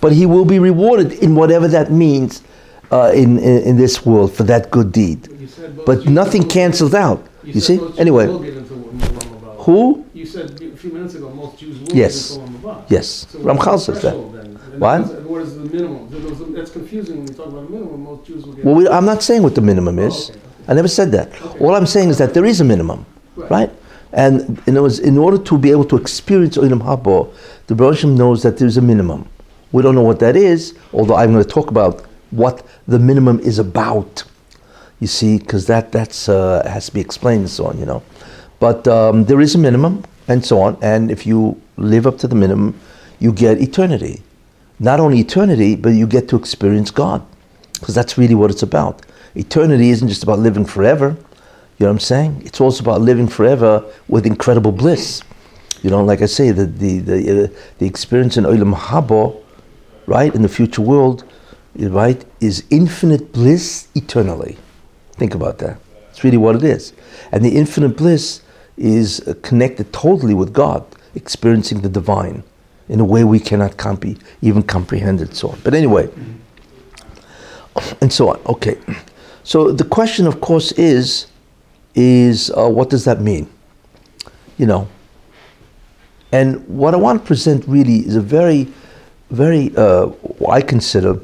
But 0.00 0.12
he 0.12 0.26
will 0.26 0.44
be 0.44 0.58
rewarded 0.58 1.12
in 1.24 1.34
whatever 1.34 1.66
that 1.68 1.90
means 1.90 2.42
uh, 2.92 3.10
in, 3.14 3.38
in 3.38 3.62
in 3.68 3.76
this 3.76 4.04
world 4.04 4.32
for 4.32 4.44
that 4.44 4.70
good 4.70 4.92
deed. 4.92 5.28
You 5.40 5.48
But 5.86 6.06
nothing 6.06 6.44
cancels 6.48 6.94
out. 6.94 7.20
You, 7.44 7.60
said 7.60 7.80
see? 7.80 7.98
Anyway, 8.00 8.26
will 8.26 8.38
get 8.40 8.56
into 8.56 8.74
Olam 8.74 9.00
Haba. 9.00 9.64
who? 9.64 10.04
You 10.12 10.26
said 10.26 10.50
a 10.60 10.76
few 10.76 10.92
minutes 10.92 11.14
ago 11.14 11.30
most 11.30 11.58
Jews 11.58 11.80
will 11.80 11.96
Yes. 11.96 12.14
get 12.36 12.44
into 12.46 12.58
Olam. 12.68 12.84
Yes. 12.94 13.06
So 13.30 13.38
Ramchal 13.40 13.78
says 13.80 14.02
that. 14.02 14.14
then? 14.14 14.80
What? 14.80 15.00
What 15.30 15.42
is 15.42 15.54
the 15.56 15.64
minimum? 15.64 16.54
That's 16.54 16.70
confusing 16.70 17.16
when 17.18 17.26
you 17.28 17.34
talk 17.34 17.46
about 17.48 17.70
minimum. 17.70 18.02
Most 18.04 18.26
Jews 18.28 18.44
will 18.44 18.52
get. 18.52 18.64
Well, 18.64 18.74
we, 18.74 18.88
I'm 18.88 19.06
not 19.12 19.22
saying 19.22 19.42
what 19.42 19.54
the 19.54 19.62
minimum 19.62 19.98
is. 19.98 20.30
okay, 20.30 20.38
okay. 20.38 20.70
I 20.70 20.74
never 20.74 20.88
said 20.98 21.08
that. 21.12 21.28
All 21.62 21.74
I'm 21.74 21.86
saying 21.86 22.08
is 22.10 22.18
that 22.18 22.34
there 22.34 22.44
is 22.44 22.60
a 22.60 22.64
minimum, 22.64 23.06
Right. 23.36 23.50
right? 23.50 23.70
And 24.12 24.62
in, 24.66 24.76
in 24.76 25.18
order 25.18 25.38
to 25.38 25.58
be 25.58 25.70
able 25.70 25.84
to 25.86 25.96
experience 25.96 26.56
Olam 26.56 26.80
Habo, 26.80 27.32
the 27.66 27.74
Baruchim 27.74 28.16
knows 28.16 28.42
that 28.42 28.56
there's 28.58 28.76
a 28.76 28.82
minimum. 28.82 29.28
We 29.72 29.82
don't 29.82 29.94
know 29.94 30.02
what 30.02 30.18
that 30.20 30.36
is, 30.36 30.74
although 30.92 31.16
I'm 31.16 31.32
going 31.32 31.44
to 31.44 31.50
talk 31.50 31.70
about 31.70 32.06
what 32.30 32.66
the 32.86 32.98
minimum 32.98 33.38
is 33.40 33.58
about. 33.58 34.24
You 35.00 35.06
see, 35.06 35.38
because 35.38 35.66
that 35.66 35.92
that's 35.92 36.28
uh, 36.28 36.66
has 36.68 36.86
to 36.86 36.94
be 36.94 37.00
explained 37.00 37.40
and 37.40 37.50
so 37.50 37.66
on, 37.66 37.78
you 37.78 37.86
know. 37.86 38.02
But 38.58 38.88
um, 38.88 39.24
there 39.24 39.40
is 39.40 39.54
a 39.54 39.58
minimum 39.58 40.04
and 40.26 40.44
so 40.44 40.60
on, 40.60 40.76
and 40.82 41.10
if 41.10 41.26
you 41.26 41.60
live 41.76 42.06
up 42.06 42.18
to 42.18 42.28
the 42.28 42.34
minimum, 42.34 42.78
you 43.18 43.32
get 43.32 43.60
eternity. 43.60 44.22
Not 44.80 45.00
only 45.00 45.20
eternity, 45.20 45.76
but 45.76 45.90
you 45.90 46.06
get 46.06 46.28
to 46.30 46.36
experience 46.36 46.90
God, 46.90 47.24
because 47.74 47.94
that's 47.94 48.18
really 48.18 48.34
what 48.34 48.50
it's 48.50 48.62
about. 48.62 49.04
Eternity 49.34 49.90
isn't 49.90 50.08
just 50.08 50.22
about 50.22 50.38
living 50.38 50.64
forever. 50.64 51.16
You 51.78 51.84
know 51.86 51.92
what 51.92 51.94
I'm 51.94 52.00
saying? 52.00 52.42
It's 52.44 52.60
also 52.60 52.82
about 52.82 53.00
living 53.02 53.28
forever 53.28 53.84
with 54.08 54.26
incredible 54.26 54.72
bliss. 54.72 55.22
You 55.82 55.90
know, 55.90 56.04
like 56.04 56.22
I 56.22 56.26
say, 56.26 56.50
the 56.50 56.66
the 56.66 56.98
the, 56.98 57.44
uh, 57.44 57.48
the 57.78 57.86
experience 57.86 58.36
in 58.36 58.44
Olam 58.44 58.74
Habo, 58.74 59.40
right, 60.06 60.34
in 60.34 60.42
the 60.42 60.48
future 60.48 60.82
world, 60.82 61.24
right, 61.76 62.24
is 62.40 62.64
infinite 62.70 63.32
bliss 63.32 63.86
eternally. 63.94 64.58
Think 65.12 65.34
about 65.34 65.58
that. 65.58 65.78
It's 66.10 66.24
really 66.24 66.36
what 66.36 66.56
it 66.56 66.64
is. 66.64 66.92
And 67.30 67.44
the 67.44 67.56
infinite 67.56 67.96
bliss 67.96 68.42
is 68.76 69.20
uh, 69.28 69.34
connected 69.42 69.92
totally 69.92 70.34
with 70.34 70.52
God, 70.52 70.84
experiencing 71.14 71.82
the 71.82 71.88
divine 71.88 72.42
in 72.88 72.98
a 72.98 73.04
way 73.04 73.22
we 73.22 73.38
cannot 73.38 73.76
compre- 73.76 74.20
even 74.42 74.62
comprehend 74.64 75.20
it. 75.20 75.36
So 75.36 75.50
on. 75.50 75.60
But 75.62 75.74
anyway, 75.74 76.08
and 78.00 78.12
so 78.12 78.30
on. 78.30 78.40
Okay. 78.46 78.78
So 79.44 79.70
the 79.70 79.84
question, 79.84 80.26
of 80.26 80.40
course, 80.40 80.72
is, 80.72 81.26
is 81.98 82.50
uh, 82.56 82.68
what 82.68 82.90
does 82.90 83.04
that 83.04 83.20
mean? 83.20 83.50
You 84.56 84.66
know. 84.66 84.88
And 86.30 86.66
what 86.68 86.94
I 86.94 86.96
want 86.96 87.20
to 87.20 87.26
present 87.26 87.66
really 87.66 88.06
is 88.06 88.14
a 88.14 88.20
very, 88.20 88.68
very, 89.30 89.72
uh, 89.76 90.10
I 90.48 90.60
consider 90.60 91.20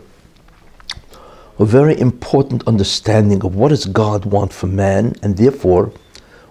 a 1.58 1.64
very 1.64 1.98
important 2.00 2.66
understanding 2.66 3.44
of 3.44 3.54
what 3.54 3.68
does 3.68 3.84
God 3.84 4.24
want 4.24 4.52
for 4.52 4.66
man, 4.66 5.14
and 5.22 5.36
therefore, 5.36 5.92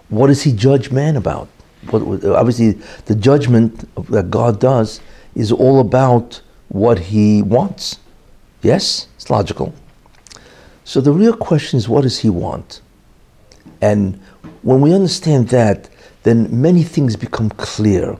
what 0.08 0.28
does 0.28 0.42
He 0.42 0.52
judge 0.52 0.90
man 0.90 1.16
about? 1.16 1.48
What, 1.90 2.24
obviously, 2.24 2.78
the 3.04 3.14
judgment 3.14 3.94
that 4.10 4.30
God 4.30 4.58
does 4.58 5.00
is 5.34 5.52
all 5.52 5.80
about 5.80 6.40
what 6.68 6.98
He 6.98 7.42
wants. 7.42 7.98
Yes, 8.62 9.08
it's 9.16 9.28
logical. 9.28 9.74
So 10.84 11.02
the 11.02 11.12
real 11.12 11.36
question 11.36 11.76
is, 11.76 11.88
what 11.88 12.02
does 12.02 12.20
He 12.20 12.30
want? 12.30 12.80
And 13.84 14.18
when 14.62 14.80
we 14.80 14.94
understand 14.94 15.48
that, 15.48 15.90
then 16.22 16.48
many 16.66 16.82
things 16.82 17.16
become 17.16 17.50
clear. 17.50 18.16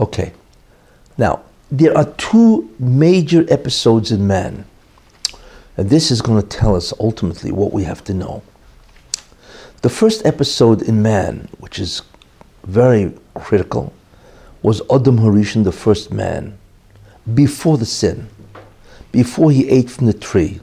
Okay. 0.00 0.32
Now, 1.16 1.42
there 1.70 1.96
are 1.96 2.06
two 2.30 2.68
major 2.80 3.46
episodes 3.48 4.10
in 4.10 4.26
man. 4.26 4.64
And 5.76 5.88
this 5.88 6.10
is 6.10 6.20
going 6.20 6.42
to 6.42 6.48
tell 6.48 6.74
us 6.74 6.92
ultimately 6.98 7.52
what 7.52 7.72
we 7.72 7.84
have 7.84 8.02
to 8.04 8.14
know. 8.14 8.42
The 9.82 9.90
first 9.90 10.26
episode 10.26 10.82
in 10.82 11.00
man, 11.00 11.48
which 11.58 11.78
is 11.78 12.02
very 12.64 13.12
critical, 13.34 13.92
was 14.62 14.82
Adam 14.90 15.18
Harishon, 15.18 15.62
the 15.62 15.78
first 15.86 16.12
man. 16.12 16.58
before 17.32 17.78
the 17.78 17.86
sin, 17.86 18.28
before 19.12 19.50
he 19.50 19.68
ate 19.70 19.88
from 19.88 20.06
the 20.06 20.12
tree 20.12 20.60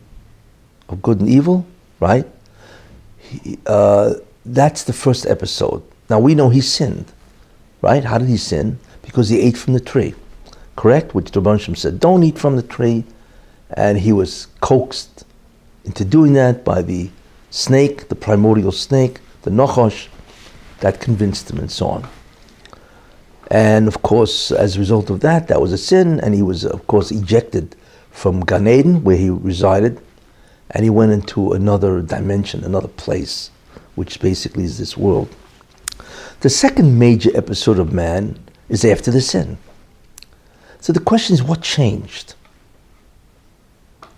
of 0.89 1.01
good 1.01 1.19
and 1.19 1.29
evil, 1.29 1.65
right? 1.99 2.27
Uh, 3.65 4.15
that's 4.45 4.83
the 4.83 4.93
first 4.93 5.25
episode. 5.25 5.83
Now 6.09 6.19
we 6.19 6.35
know 6.35 6.49
he 6.49 6.61
sinned, 6.61 7.11
right? 7.81 8.03
How 8.03 8.17
did 8.17 8.27
he 8.27 8.37
sin? 8.37 8.79
Because 9.01 9.29
he 9.29 9.39
ate 9.39 9.57
from 9.57 9.73
the 9.73 9.79
tree, 9.79 10.13
correct? 10.75 11.13
Which 11.15 11.31
the 11.31 11.41
Bansham 11.41 11.77
said, 11.77 11.99
don't 11.99 12.23
eat 12.23 12.37
from 12.37 12.55
the 12.55 12.63
tree. 12.63 13.03
And 13.71 13.99
he 13.99 14.11
was 14.11 14.47
coaxed 14.59 15.23
into 15.85 16.03
doing 16.03 16.33
that 16.33 16.65
by 16.65 16.81
the 16.81 17.09
snake, 17.49 18.09
the 18.09 18.15
primordial 18.15 18.71
snake, 18.71 19.19
the 19.43 19.51
Nachash, 19.51 20.07
that 20.81 20.99
convinced 20.99 21.49
him 21.49 21.59
and 21.59 21.71
so 21.71 21.87
on. 21.87 22.07
And 23.49 23.87
of 23.87 24.01
course, 24.01 24.51
as 24.51 24.75
a 24.75 24.79
result 24.79 25.09
of 25.09 25.19
that, 25.21 25.47
that 25.47 25.61
was 25.61 25.71
a 25.73 25.77
sin, 25.77 26.19
and 26.19 26.33
he 26.33 26.41
was, 26.41 26.65
of 26.65 26.87
course, 26.87 27.11
ejected 27.11 27.75
from 28.09 28.41
Gan 28.41 28.67
Eden, 28.67 29.03
where 29.03 29.17
he 29.17 29.29
resided, 29.29 30.01
and 30.71 30.83
he 30.83 30.89
went 30.89 31.11
into 31.11 31.51
another 31.51 32.01
dimension, 32.01 32.63
another 32.63 32.87
place, 32.87 33.51
which 33.95 34.19
basically 34.19 34.63
is 34.63 34.77
this 34.77 34.97
world. 34.97 35.33
The 36.39 36.49
second 36.49 36.97
major 36.97 37.29
episode 37.35 37.77
of 37.77 37.93
man 37.93 38.39
is 38.69 38.83
after 38.85 39.11
the 39.11 39.21
sin. 39.21 39.57
So 40.79 40.93
the 40.93 40.99
question 40.99 41.33
is, 41.33 41.43
what 41.43 41.61
changed? 41.61 42.33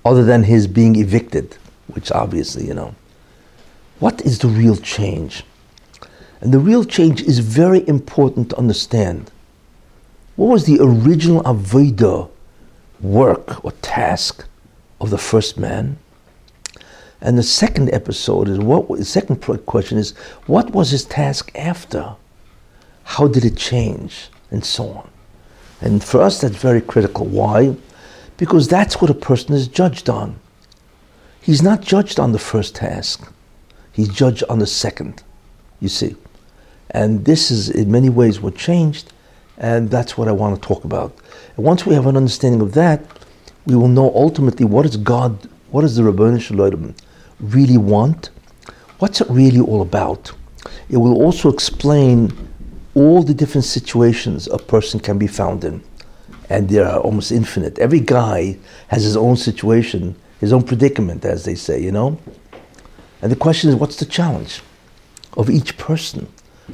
Other 0.05 0.23
than 0.23 0.43
his 0.43 0.67
being 0.67 0.95
evicted, 0.95 1.57
which 1.87 2.11
obviously, 2.11 2.67
you 2.67 2.73
know. 2.73 2.95
What 3.99 4.21
is 4.21 4.39
the 4.39 4.47
real 4.47 4.77
change? 4.77 5.43
And 6.39 6.53
the 6.53 6.59
real 6.59 6.83
change 6.83 7.21
is 7.21 7.39
very 7.39 7.87
important 7.87 8.49
to 8.51 8.57
understand. 8.57 9.31
What 10.35 10.47
was 10.47 10.65
the 10.65 10.79
original 10.81 11.41
Avodah 11.43 12.29
work 13.01 13.63
or 13.63 13.71
task 13.81 14.45
of 14.99 15.09
the 15.09 15.17
first 15.17 15.57
man? 15.57 15.97
And 17.23 17.37
the 17.37 17.43
second 17.43 17.89
episode 17.93 18.49
is 18.49 18.59
what 18.59 18.89
the 18.89 19.05
second 19.05 19.37
question 19.65 19.97
is 19.97 20.11
what 20.45 20.71
was 20.71 20.91
his 20.91 21.05
task 21.05 21.51
after? 21.55 22.15
How 23.05 23.27
did 23.27 23.45
it 23.45 23.55
change? 23.55 24.29
And 24.51 24.63
so 24.63 24.89
on. 24.89 25.09
And 25.79 26.03
for 26.03 26.21
us 26.21 26.41
that's 26.41 26.57
very 26.57 26.81
critical. 26.81 27.25
Why? 27.25 27.77
Because 28.35 28.67
that's 28.67 28.99
what 29.01 29.09
a 29.09 29.13
person 29.13 29.55
is 29.55 29.69
judged 29.69 30.09
on. 30.09 30.37
He's 31.41 31.61
not 31.61 31.79
judged 31.79 32.19
on 32.19 32.33
the 32.33 32.39
first 32.39 32.75
task. 32.75 33.31
He's 33.93 34.09
judged 34.09 34.43
on 34.49 34.59
the 34.59 34.67
second, 34.67 35.23
you 35.79 35.87
see. 35.87 36.17
And 36.89 37.23
this 37.23 37.51
is 37.51 37.69
in 37.69 37.89
many 37.89 38.09
ways 38.09 38.41
what 38.41 38.55
changed, 38.55 39.13
and 39.57 39.89
that's 39.89 40.17
what 40.17 40.27
I 40.27 40.33
want 40.33 40.61
to 40.61 40.67
talk 40.67 40.83
about. 40.83 41.15
And 41.55 41.65
once 41.65 41.85
we 41.85 41.95
have 41.95 42.05
an 42.05 42.17
understanding 42.17 42.61
of 42.61 42.73
that, 42.73 43.05
we 43.65 43.75
will 43.75 43.87
know 43.87 44.11
ultimately 44.13 44.65
what 44.65 44.85
is 44.85 44.97
God, 44.97 45.47
what 45.71 45.85
is 45.85 45.95
the 45.95 46.03
Rabban 46.03 46.41
Shalom 46.41 46.95
really 47.43 47.77
want? 47.77 48.29
What's 48.99 49.21
it 49.21 49.29
really 49.29 49.59
all 49.59 49.81
about? 49.81 50.31
It 50.89 50.97
will 50.97 51.21
also 51.21 51.49
explain 51.49 52.31
all 52.95 53.23
the 53.23 53.33
different 53.33 53.65
situations 53.65 54.47
a 54.47 54.57
person 54.57 54.99
can 54.99 55.17
be 55.17 55.27
found 55.27 55.63
in. 55.63 55.83
And 56.49 56.69
they 56.69 56.79
are 56.79 56.99
almost 56.99 57.31
infinite. 57.31 57.79
Every 57.79 57.99
guy 57.99 58.57
has 58.89 59.03
his 59.03 59.17
own 59.17 59.37
situation, 59.37 60.15
his 60.39 60.53
own 60.53 60.63
predicament, 60.63 61.25
as 61.25 61.45
they 61.45 61.55
say, 61.55 61.81
you 61.81 61.91
know? 61.91 62.19
And 63.21 63.31
the 63.31 63.35
question 63.35 63.69
is, 63.69 63.75
what's 63.75 63.95
the 63.97 64.05
challenge 64.05 64.61
of 65.37 65.49
each 65.49 65.77
person, 65.77 66.27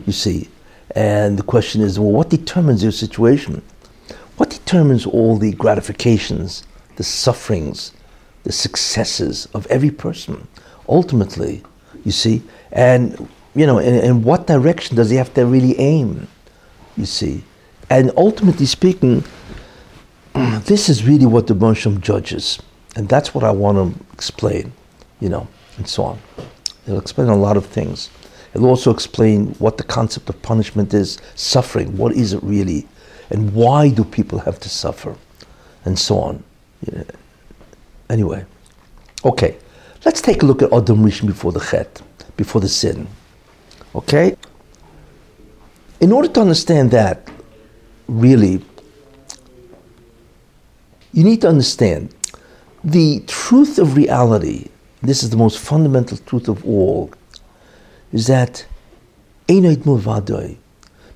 you 0.06 0.12
see? 0.12 0.50
And 0.96 1.38
the 1.38 1.44
question 1.44 1.82
is, 1.82 2.00
well, 2.00 2.12
what 2.12 2.30
determines 2.30 2.82
your 2.84 2.92
situation? 2.92 3.62
What 4.38 4.50
determines 4.50 5.06
all 5.06 5.38
the 5.38 5.54
gratifications, 5.54 6.64
the 6.96 7.04
sufferings, 7.04 7.92
the 8.44 8.52
successes 8.52 9.48
of 9.54 9.66
every 9.68 9.92
person? 9.92 10.48
Ultimately, 10.88 11.64
you 12.06 12.12
see, 12.12 12.42
and 12.72 13.30
you 13.56 13.66
know, 13.66 13.80
in, 13.80 13.96
in 13.96 14.24
what 14.24 14.48
direction 14.48 14.96
does 14.96 15.10
he 15.10 15.18
have 15.18 15.34
to 15.34 15.46
really 15.46 15.78
aim? 15.80 16.28
You 16.98 17.06
see, 17.06 17.44
and 17.90 18.12
ultimately 18.18 18.66
speaking, 18.66 19.24
this 20.66 20.90
is 20.90 21.06
really 21.06 21.26
what 21.26 21.48
the 21.48 21.56
Bonsham 21.56 22.02
judges, 22.02 22.60
and 22.96 23.08
that's 23.10 23.34
what 23.34 23.44
I 23.44 23.52
want 23.52 23.96
to 23.96 24.14
explain, 24.14 24.72
you 25.20 25.30
know, 25.30 25.48
and 25.78 25.88
so 25.88 26.04
on. 26.04 26.20
It'll 26.86 27.00
explain 27.00 27.30
a 27.30 27.36
lot 27.36 27.58
of 27.58 27.66
things. 27.66 28.10
It'll 28.54 28.68
also 28.68 28.92
explain 28.92 29.54
what 29.56 29.78
the 29.78 29.84
concept 29.84 30.30
of 30.30 30.42
punishment 30.42 30.94
is, 30.94 31.20
suffering, 31.36 31.96
what 31.98 32.14
is 32.14 32.34
it 32.34 32.42
really, 32.44 32.88
and 33.30 33.54
why 33.54 33.90
do 33.90 34.04
people 34.04 34.40
have 34.40 34.60
to 34.62 34.70
suffer, 34.70 35.16
and 35.86 35.98
so 35.98 36.20
on. 36.20 36.44
Yeah. 36.92 37.04
Anyway, 38.10 38.46
okay. 39.24 39.58
Let's 40.06 40.22
take 40.22 40.44
a 40.44 40.46
look 40.46 40.62
at 40.62 40.72
Adam 40.72 41.04
Rishon 41.04 41.28
before 41.28 41.52
the 41.52 41.60
Chet, 41.60 42.02
before 42.38 42.62
the 42.62 42.70
sin. 42.70 43.08
Okay? 43.94 44.36
In 46.00 46.14
order 46.14 46.30
to 46.30 46.40
understand 46.40 46.92
that, 46.92 47.30
really, 48.08 48.64
you 51.12 51.24
need 51.24 51.42
to 51.42 51.50
understand 51.50 52.16
the 52.84 53.20
truth 53.28 53.78
of 53.78 53.98
reality. 53.98 54.70
This 55.02 55.22
is 55.22 55.32
the 55.32 55.38
most 55.38 55.60
fundamental 55.60 56.18
truth 56.18 56.48
of 56.48 56.66
all, 56.66 57.12
is 58.14 58.28
that 58.28 58.66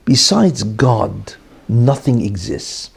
besides 0.06 0.64
God, 0.64 1.36
nothing 1.70 2.22
exists. 2.22 2.90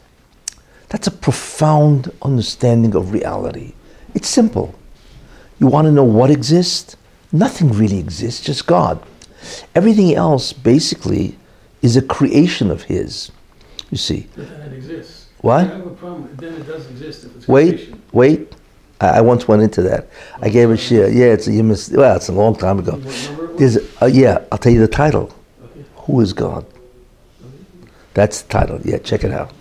That's 0.89 1.07
a 1.07 1.11
profound 1.11 2.11
understanding 2.21 2.93
of 2.95 3.13
reality. 3.13 3.73
It's 4.15 4.27
simple. 4.27 4.73
You 5.59 5.67
want 5.67 5.85
to 5.85 5.91
know 5.91 6.03
what 6.03 6.29
exists? 6.29 6.95
Nothing 7.31 7.71
really 7.71 7.99
exists, 7.99 8.41
just 8.45 8.67
God. 8.67 9.01
Everything 9.75 10.13
else 10.15 10.53
basically 10.53 11.37
is 11.81 11.97
a 11.97 12.01
creation 12.01 12.71
of 12.71 12.83
His. 12.83 13.31
You 13.91 13.97
see. 13.97 14.27
But 14.35 14.49
then 14.49 14.61
it 14.61 14.73
exists. 14.73 15.27
What? 15.41 15.61
I 15.61 15.75
have 15.75 15.85
a 15.85 15.89
problem. 15.91 16.35
Then 16.35 16.53
it 16.53 16.67
does 16.67 16.89
exist 16.89 17.25
if 17.25 17.35
it's 17.35 17.47
Wait, 17.47 17.75
creation. 17.75 18.01
wait. 18.11 18.53
I, 18.99 19.07
I 19.19 19.21
once 19.21 19.47
went 19.47 19.61
into 19.61 19.81
that. 19.83 20.07
I 20.41 20.49
gave 20.49 20.69
a 20.71 20.77
share. 20.77 21.09
Yeah, 21.09 21.27
it's 21.27 21.47
a 21.47 21.53
you 21.53 21.63
missed, 21.63 21.91
well, 21.95 22.15
it's 22.15 22.29
a 22.29 22.33
long 22.33 22.55
time 22.55 22.79
ago. 22.79 22.93
What 22.93 23.23
number 23.29 23.45
it 23.45 23.51
was? 23.51 23.59
There's, 23.59 23.75
a, 23.77 24.03
uh, 24.03 24.07
yeah, 24.07 24.43
I'll 24.51 24.57
tell 24.57 24.73
you 24.73 24.79
the 24.79 24.87
title. 24.87 25.31
Okay. 25.63 25.85
Who 25.95 26.19
is 26.21 26.33
God? 26.33 26.65
That's 28.13 28.41
the 28.41 28.49
title. 28.49 28.81
Yeah, 28.83 28.97
check 28.97 29.23
it 29.23 29.31
out. 29.31 29.51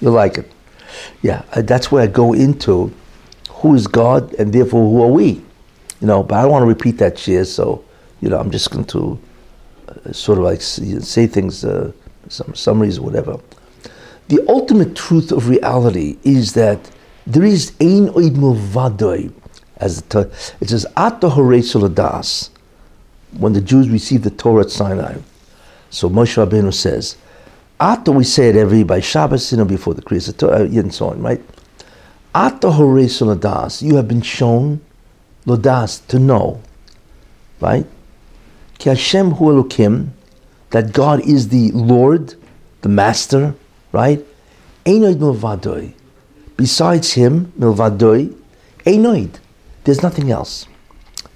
You'll 0.00 0.12
like 0.12 0.38
it. 0.38 0.50
Yeah, 1.22 1.44
uh, 1.52 1.62
that's 1.62 1.92
where 1.92 2.02
I 2.02 2.06
go 2.08 2.32
into 2.32 2.92
who 3.64 3.74
is 3.74 3.86
God 3.86 4.34
and 4.34 4.52
therefore 4.52 4.90
who 4.90 5.02
are 5.02 5.10
we. 5.10 5.42
You 6.02 6.06
know, 6.06 6.22
but 6.22 6.34
I 6.34 6.42
don't 6.42 6.50
want 6.50 6.62
to 6.64 6.66
repeat 6.66 6.98
that 6.98 7.18
share, 7.18 7.46
so 7.46 7.82
you 8.20 8.28
know, 8.28 8.38
I'm 8.38 8.50
just 8.50 8.70
going 8.70 8.84
to 8.84 9.18
uh, 9.88 10.12
sort 10.12 10.36
of 10.36 10.44
like 10.44 10.60
say, 10.60 11.26
things, 11.26 11.64
uh, 11.64 11.90
some 12.28 12.54
summaries 12.54 12.98
or 12.98 13.06
whatever. 13.06 13.40
The 14.28 14.44
ultimate 14.48 14.94
truth 14.94 15.32
of 15.32 15.48
reality 15.48 16.18
is 16.24 16.52
that 16.52 16.90
there 17.26 17.42
is 17.44 17.70
ein 17.80 18.08
oid 18.08 18.32
milvadoi, 18.36 19.32
as 19.78 20.02
the, 20.02 20.30
it 20.60 20.68
says, 20.68 20.84
Ata 20.94 21.30
das, 21.94 22.50
when 23.38 23.54
the 23.54 23.62
Jews 23.62 23.88
received 23.88 24.24
the 24.24 24.30
Torah 24.30 24.64
at 24.64 24.70
Sinai. 24.70 25.16
So 25.88 26.10
Moshe 26.10 26.36
Rabbeinu 26.36 26.74
says, 26.74 27.16
after 27.80 28.12
we 28.12 28.24
say 28.24 28.50
it 28.50 28.56
every 28.56 28.82
by 28.82 29.00
Shabbos, 29.00 29.52
you 29.52 29.56
know, 29.56 29.64
before 29.64 29.94
the 29.94 30.02
Kriyas 30.02 30.36
Torah, 30.36 30.60
and 30.60 30.94
so 30.94 31.08
on, 31.08 31.22
right? 31.22 31.40
Ata 32.34 32.68
das, 33.36 33.80
you 33.80 33.94
have 33.94 34.08
been 34.08 34.22
shown 34.22 34.80
lodas 35.46 36.04
to 36.08 36.18
know, 36.18 36.60
right? 37.60 37.86
Ki 38.78 38.88
Hashem 38.88 39.32
hu 39.32 39.44
Elokim, 39.46 40.08
that 40.70 40.92
God 40.92 41.20
is 41.20 41.50
the 41.50 41.70
Lord, 41.70 42.34
the 42.80 42.88
Master, 42.88 43.54
right? 43.92 44.24
Einoid 44.84 45.16
milvadoi. 45.16 45.94
Besides 46.56 47.12
Him, 47.12 47.52
milvadoi, 47.56 48.34
einoid. 48.84 49.38
There's 49.84 50.02
nothing 50.02 50.32
else. 50.32 50.66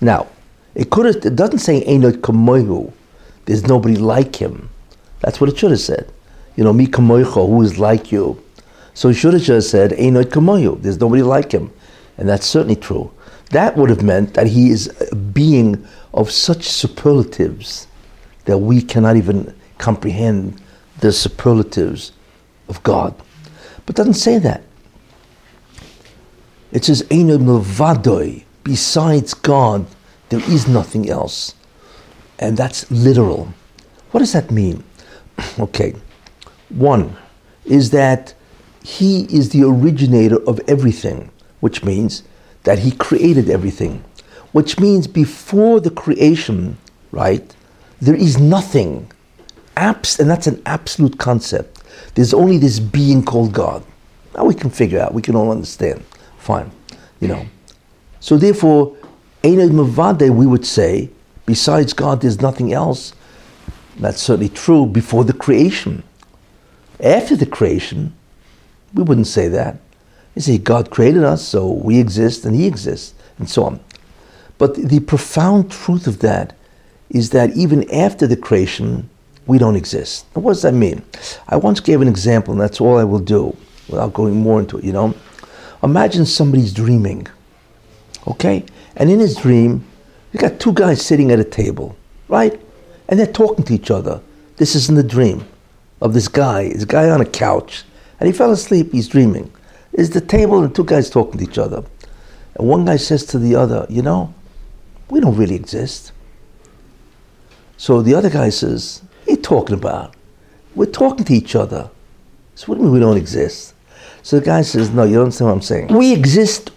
Now, 0.00 0.26
it 0.74 0.90
could 0.90 1.06
have, 1.06 1.24
it 1.24 1.36
doesn't 1.36 1.60
say 1.60 1.84
einoid 1.84 2.22
kamoihu. 2.22 2.92
There's 3.44 3.66
nobody 3.68 3.94
like 3.94 4.34
Him. 4.34 4.68
That's 5.20 5.40
what 5.40 5.48
it 5.48 5.58
should 5.58 5.70
have 5.70 5.80
said. 5.80 6.10
You 6.56 6.64
know, 6.64 6.72
mi 6.72 6.88
kamoicho, 6.88 7.46
who 7.46 7.62
is 7.62 7.78
like 7.78 8.10
you. 8.10 8.42
So 8.98 9.12
just 9.12 9.70
said 9.70 9.92
einoid 9.92 10.32
kamoihu. 10.32 10.82
There's 10.82 10.98
nobody 10.98 11.22
like 11.22 11.52
Him. 11.52 11.72
And 12.16 12.28
that's 12.28 12.44
certainly 12.44 12.74
true. 12.74 13.12
That 13.50 13.76
would 13.76 13.90
have 13.90 14.02
meant 14.02 14.34
that 14.34 14.48
He 14.48 14.70
is 14.70 14.88
a 15.12 15.14
being 15.14 15.86
of 16.12 16.32
such 16.32 16.64
superlatives 16.64 17.86
that 18.46 18.58
we 18.58 18.82
cannot 18.82 19.14
even 19.14 19.54
comprehend 19.78 20.60
the 20.98 21.12
superlatives 21.12 22.10
of 22.68 22.82
God. 22.82 23.14
But 23.86 23.94
doesn't 23.94 24.14
say 24.14 24.40
that. 24.40 24.64
It 26.72 26.84
says, 26.84 27.04
Eino 27.04 27.38
milvadoi, 27.38 28.42
besides 28.64 29.32
God, 29.32 29.86
there 30.30 30.42
is 30.50 30.66
nothing 30.66 31.08
else. 31.08 31.54
And 32.40 32.56
that's 32.56 32.90
literal. 32.90 33.54
What 34.10 34.18
does 34.18 34.32
that 34.32 34.50
mean? 34.50 34.82
okay. 35.60 35.94
One 36.70 37.16
is 37.64 37.90
that 37.90 38.34
he 38.88 39.24
is 39.24 39.50
the 39.50 39.62
originator 39.64 40.42
of 40.48 40.60
everything, 40.66 41.30
which 41.60 41.84
means 41.84 42.22
that 42.62 42.78
he 42.78 42.90
created 42.90 43.50
everything. 43.50 44.02
Which 44.52 44.80
means 44.80 45.06
before 45.06 45.78
the 45.78 45.90
creation, 45.90 46.78
right, 47.12 47.54
there 48.00 48.14
is 48.14 48.38
nothing. 48.38 49.12
Abs- 49.76 50.18
and 50.18 50.30
that's 50.30 50.46
an 50.46 50.62
absolute 50.64 51.18
concept. 51.18 51.82
There's 52.14 52.32
only 52.32 52.56
this 52.56 52.80
being 52.80 53.22
called 53.22 53.52
God. 53.52 53.84
Now 54.34 54.44
we 54.44 54.54
can 54.54 54.70
figure 54.70 55.00
out, 55.00 55.12
we 55.12 55.20
can 55.20 55.36
all 55.36 55.50
understand. 55.50 56.02
Fine. 56.38 56.70
You 57.20 57.28
know. 57.28 57.46
So 58.20 58.38
therefore, 58.38 58.96
Einod 59.42 59.72
Mavade, 59.72 60.30
we 60.30 60.46
would 60.46 60.64
say, 60.64 61.10
besides 61.44 61.92
God, 61.92 62.22
there's 62.22 62.40
nothing 62.40 62.72
else. 62.72 63.12
That's 63.98 64.22
certainly 64.22 64.48
true 64.48 64.86
before 64.86 65.24
the 65.24 65.34
creation. 65.34 66.04
After 67.00 67.36
the 67.36 67.46
creation, 67.46 68.14
we 68.94 69.02
wouldn't 69.02 69.26
say 69.26 69.48
that. 69.48 69.78
You 70.34 70.42
say 70.42 70.58
God 70.58 70.90
created 70.90 71.24
us, 71.24 71.46
so 71.46 71.70
we 71.72 71.98
exist 71.98 72.44
and 72.44 72.54
He 72.54 72.66
exists, 72.66 73.14
and 73.38 73.48
so 73.48 73.64
on. 73.64 73.80
But 74.58 74.74
the 74.74 75.00
profound 75.00 75.70
truth 75.70 76.06
of 76.06 76.20
that 76.20 76.54
is 77.10 77.30
that 77.30 77.56
even 77.56 77.90
after 77.90 78.26
the 78.26 78.36
creation, 78.36 79.08
we 79.46 79.58
don't 79.58 79.76
exist. 79.76 80.26
Now, 80.36 80.42
what 80.42 80.52
does 80.52 80.62
that 80.62 80.74
mean? 80.74 81.02
I 81.48 81.56
once 81.56 81.80
gave 81.80 82.02
an 82.02 82.08
example, 82.08 82.52
and 82.52 82.60
that's 82.60 82.80
all 82.80 82.98
I 82.98 83.04
will 83.04 83.18
do 83.18 83.56
without 83.88 84.12
going 84.12 84.36
more 84.36 84.60
into 84.60 84.78
it, 84.78 84.84
you 84.84 84.92
know. 84.92 85.14
Imagine 85.82 86.26
somebody's 86.26 86.72
dreaming, 86.72 87.26
okay? 88.26 88.64
And 88.96 89.10
in 89.10 89.20
his 89.20 89.36
dream, 89.36 89.84
you 90.32 90.40
got 90.40 90.60
two 90.60 90.72
guys 90.72 91.04
sitting 91.04 91.30
at 91.30 91.38
a 91.38 91.44
table, 91.44 91.96
right? 92.28 92.60
And 93.08 93.18
they're 93.18 93.26
talking 93.26 93.64
to 93.64 93.74
each 93.74 93.90
other. 93.90 94.20
This 94.56 94.74
is 94.74 94.88
in 94.88 94.96
the 94.96 95.02
dream 95.02 95.46
of 96.02 96.12
this 96.12 96.28
guy, 96.28 96.68
this 96.68 96.84
guy 96.84 97.08
on 97.08 97.20
a 97.20 97.24
couch, 97.24 97.84
and 98.20 98.26
he 98.26 98.32
fell 98.32 98.50
asleep, 98.50 98.92
he's 98.92 99.08
dreaming. 99.08 99.52
Is 99.92 100.10
the 100.10 100.20
table 100.20 100.62
and 100.62 100.74
two 100.74 100.84
guys 100.84 101.10
talking 101.10 101.38
to 101.38 101.44
each 101.44 101.58
other. 101.58 101.84
And 102.54 102.68
one 102.68 102.84
guy 102.84 102.96
says 102.96 103.24
to 103.26 103.38
the 103.38 103.54
other, 103.54 103.86
You 103.88 104.02
know, 104.02 104.34
we 105.08 105.20
don't 105.20 105.36
really 105.36 105.54
exist. 105.54 106.12
So 107.76 108.02
the 108.02 108.14
other 108.14 108.30
guy 108.30 108.50
says, 108.50 109.02
What 109.24 109.28
are 109.28 109.30
you 109.32 109.42
talking 109.42 109.74
about? 109.76 110.14
We're 110.74 110.86
talking 110.86 111.24
to 111.24 111.34
each 111.34 111.56
other. 111.56 111.90
So 112.54 112.66
what 112.66 112.74
do 112.74 112.80
you 112.80 112.84
mean 112.84 112.94
we 112.94 113.00
don't 113.00 113.16
exist? 113.16 113.74
So 114.22 114.38
the 114.38 114.44
guy 114.44 114.62
says, 114.62 114.90
No, 114.90 115.04
you 115.04 115.14
don't 115.14 115.24
understand 115.24 115.48
what 115.48 115.54
I'm 115.54 115.62
saying. 115.62 115.86
We 115.88 116.12
exist 116.12 116.70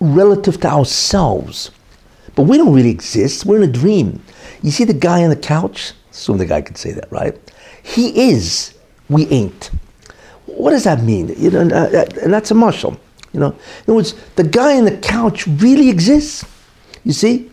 relative 0.00 0.60
to 0.60 0.68
ourselves. 0.68 1.70
But 2.34 2.44
we 2.44 2.56
don't 2.56 2.72
really 2.72 2.90
exist. 2.90 3.44
We're 3.44 3.62
in 3.62 3.68
a 3.68 3.72
dream. 3.72 4.22
You 4.62 4.70
see 4.70 4.84
the 4.84 4.94
guy 4.94 5.24
on 5.24 5.30
the 5.30 5.36
couch? 5.36 5.92
Assume 6.10 6.38
the 6.38 6.46
guy 6.46 6.62
could 6.62 6.78
say 6.78 6.92
that, 6.92 7.10
right? 7.10 7.36
He 7.82 8.30
is. 8.30 8.74
We 9.08 9.26
ain't. 9.26 9.70
What 10.58 10.70
does 10.70 10.84
that 10.84 11.02
mean? 11.02 11.34
You 11.36 11.50
know, 11.50 11.60
and, 11.60 11.72
uh, 11.72 12.04
and 12.22 12.32
that's 12.32 12.50
a 12.50 12.54
marshal. 12.54 12.98
You 13.32 13.40
know, 13.40 13.50
in 13.50 13.84
other 13.84 13.94
words, 13.94 14.14
the 14.36 14.42
guy 14.42 14.76
on 14.76 14.84
the 14.84 14.96
couch 14.96 15.46
really 15.46 15.88
exists. 15.88 16.44
You 17.04 17.12
see? 17.12 17.50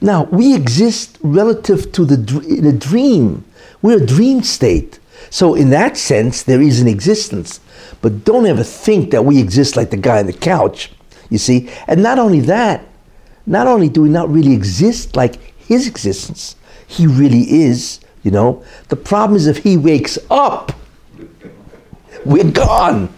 Now 0.00 0.24
we 0.24 0.54
exist 0.54 1.18
relative 1.22 1.92
to 1.92 2.04
the 2.04 2.44
in 2.46 2.66
a 2.66 2.72
dream. 2.72 3.44
We're 3.80 4.02
a 4.02 4.06
dream 4.06 4.42
state. 4.42 4.98
So 5.30 5.54
in 5.54 5.70
that 5.70 5.96
sense, 5.96 6.42
there 6.42 6.60
is 6.60 6.80
an 6.80 6.88
existence. 6.88 7.60
But 8.02 8.24
don't 8.24 8.46
ever 8.46 8.64
think 8.64 9.12
that 9.12 9.24
we 9.24 9.40
exist 9.40 9.76
like 9.76 9.90
the 9.90 9.96
guy 9.96 10.18
on 10.18 10.26
the 10.26 10.32
couch. 10.32 10.92
You 11.30 11.38
see? 11.38 11.70
And 11.86 12.02
not 12.02 12.18
only 12.18 12.40
that, 12.40 12.84
not 13.46 13.66
only 13.66 13.88
do 13.88 14.02
we 14.02 14.08
not 14.08 14.28
really 14.28 14.52
exist 14.52 15.16
like 15.16 15.36
his 15.56 15.88
existence, 15.88 16.56
he 16.86 17.06
really 17.06 17.50
is, 17.62 18.00
you 18.22 18.30
know. 18.30 18.62
The 18.88 18.96
problem 18.96 19.36
is 19.36 19.46
if 19.46 19.58
he 19.58 19.76
wakes 19.76 20.18
up, 20.30 20.72
we're 22.24 22.50
gone. 22.50 23.12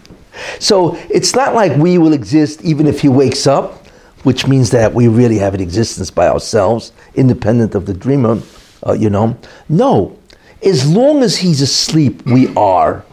So 0.59 0.95
it's 1.09 1.35
not 1.35 1.55
like 1.55 1.77
we 1.77 1.97
will 1.97 2.13
exist 2.13 2.61
even 2.63 2.87
if 2.87 3.01
he 3.01 3.09
wakes 3.09 3.47
up, 3.47 3.87
which 4.23 4.47
means 4.47 4.71
that 4.71 4.93
we 4.93 5.07
really 5.07 5.37
have 5.37 5.53
an 5.53 5.61
existence 5.61 6.11
by 6.11 6.27
ourselves, 6.27 6.91
independent 7.13 7.75
of 7.75 7.85
the 7.85 7.93
dreamer, 7.93 8.41
uh, 8.85 8.93
you 8.93 9.09
know. 9.09 9.37
No, 9.69 10.17
as 10.63 10.89
long 10.89 11.23
as 11.23 11.37
he's 11.37 11.61
asleep, 11.61 12.25
we 12.25 12.53
are. 12.55 13.05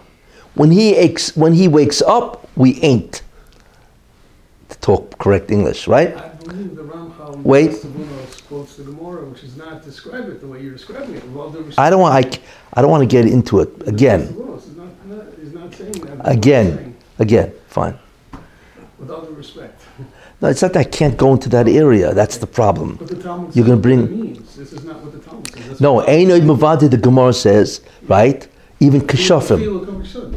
When 0.55 0.71
he, 0.71 0.97
ex- 0.97 1.37
when 1.37 1.53
he 1.55 1.69
wakes 1.69 2.03
up, 2.03 2.49
we 2.57 2.81
ain't. 2.81 3.23
To 4.71 4.79
talk 4.79 5.19
correct 5.19 5.51
English, 5.51 5.87
right? 5.87 6.17
I 6.17 6.29
believe 6.29 6.77
the 6.77 6.83
Ramchal 6.83 7.43
Wait. 7.43 7.85
Quotes 8.49 8.77
the 8.77 8.85
Gemara, 8.85 9.25
which 9.27 9.41
does 9.41 9.57
not 9.57 9.83
describe 9.83 10.29
it 10.29 10.41
the 10.41 10.47
way 10.47 10.61
you're 10.61 10.73
describing 10.73 11.15
it. 11.15 11.25
With 11.25 11.37
all 11.37 11.51
due 11.51 11.59
respect, 11.59 11.79
I 11.79 11.89
don't 11.89 12.01
want. 12.01 12.15
I, 12.15 12.41
I 12.75 12.83
don't 12.83 12.91
want 12.91 13.03
to 13.03 13.07
get 13.07 13.27
into 13.27 13.61
it 13.61 13.89
again. 13.89 14.35
Daas 15.73 15.81
Tevunos 15.81 15.95
is 15.95 16.05
not, 16.05 16.19
not, 16.19 16.19
is 16.19 16.19
not 16.19 16.19
saying 16.19 16.19
that. 16.19 16.33
Again, 16.33 16.97
again. 17.19 17.53
Fine. 17.69 17.99
With 18.99 19.11
all 19.11 19.23
due 19.23 19.35
respect. 19.35 19.83
No, 20.41 20.49
it's 20.49 20.63
not 20.63 20.73
that 20.73 20.81
I 20.81 20.85
can't 20.85 21.17
go 21.17 21.33
into 21.33 21.49
that 21.51 21.69
area. 21.69 22.13
That's 22.15 22.37
the 22.39 22.47
problem. 22.47 22.97
But 22.97 23.09
the 23.09 23.23
Talmud 23.23 23.55
You're 23.55 23.65
gonna 23.65 23.77
bring- 23.79 24.35
This 24.57 24.73
is 24.73 24.85
not 24.85 25.01
what 25.03 25.13
the 25.13 25.19
Talmud 25.19 25.49
says. 25.55 25.69
That's 25.69 25.81
No, 25.81 26.01
Einoid 26.01 26.43
Mavadi, 26.43 26.91
the 26.91 26.97
Gemara 26.97 27.33
says, 27.33 27.81
right? 28.09 28.47
Even 28.81 29.07
a. 29.51 29.59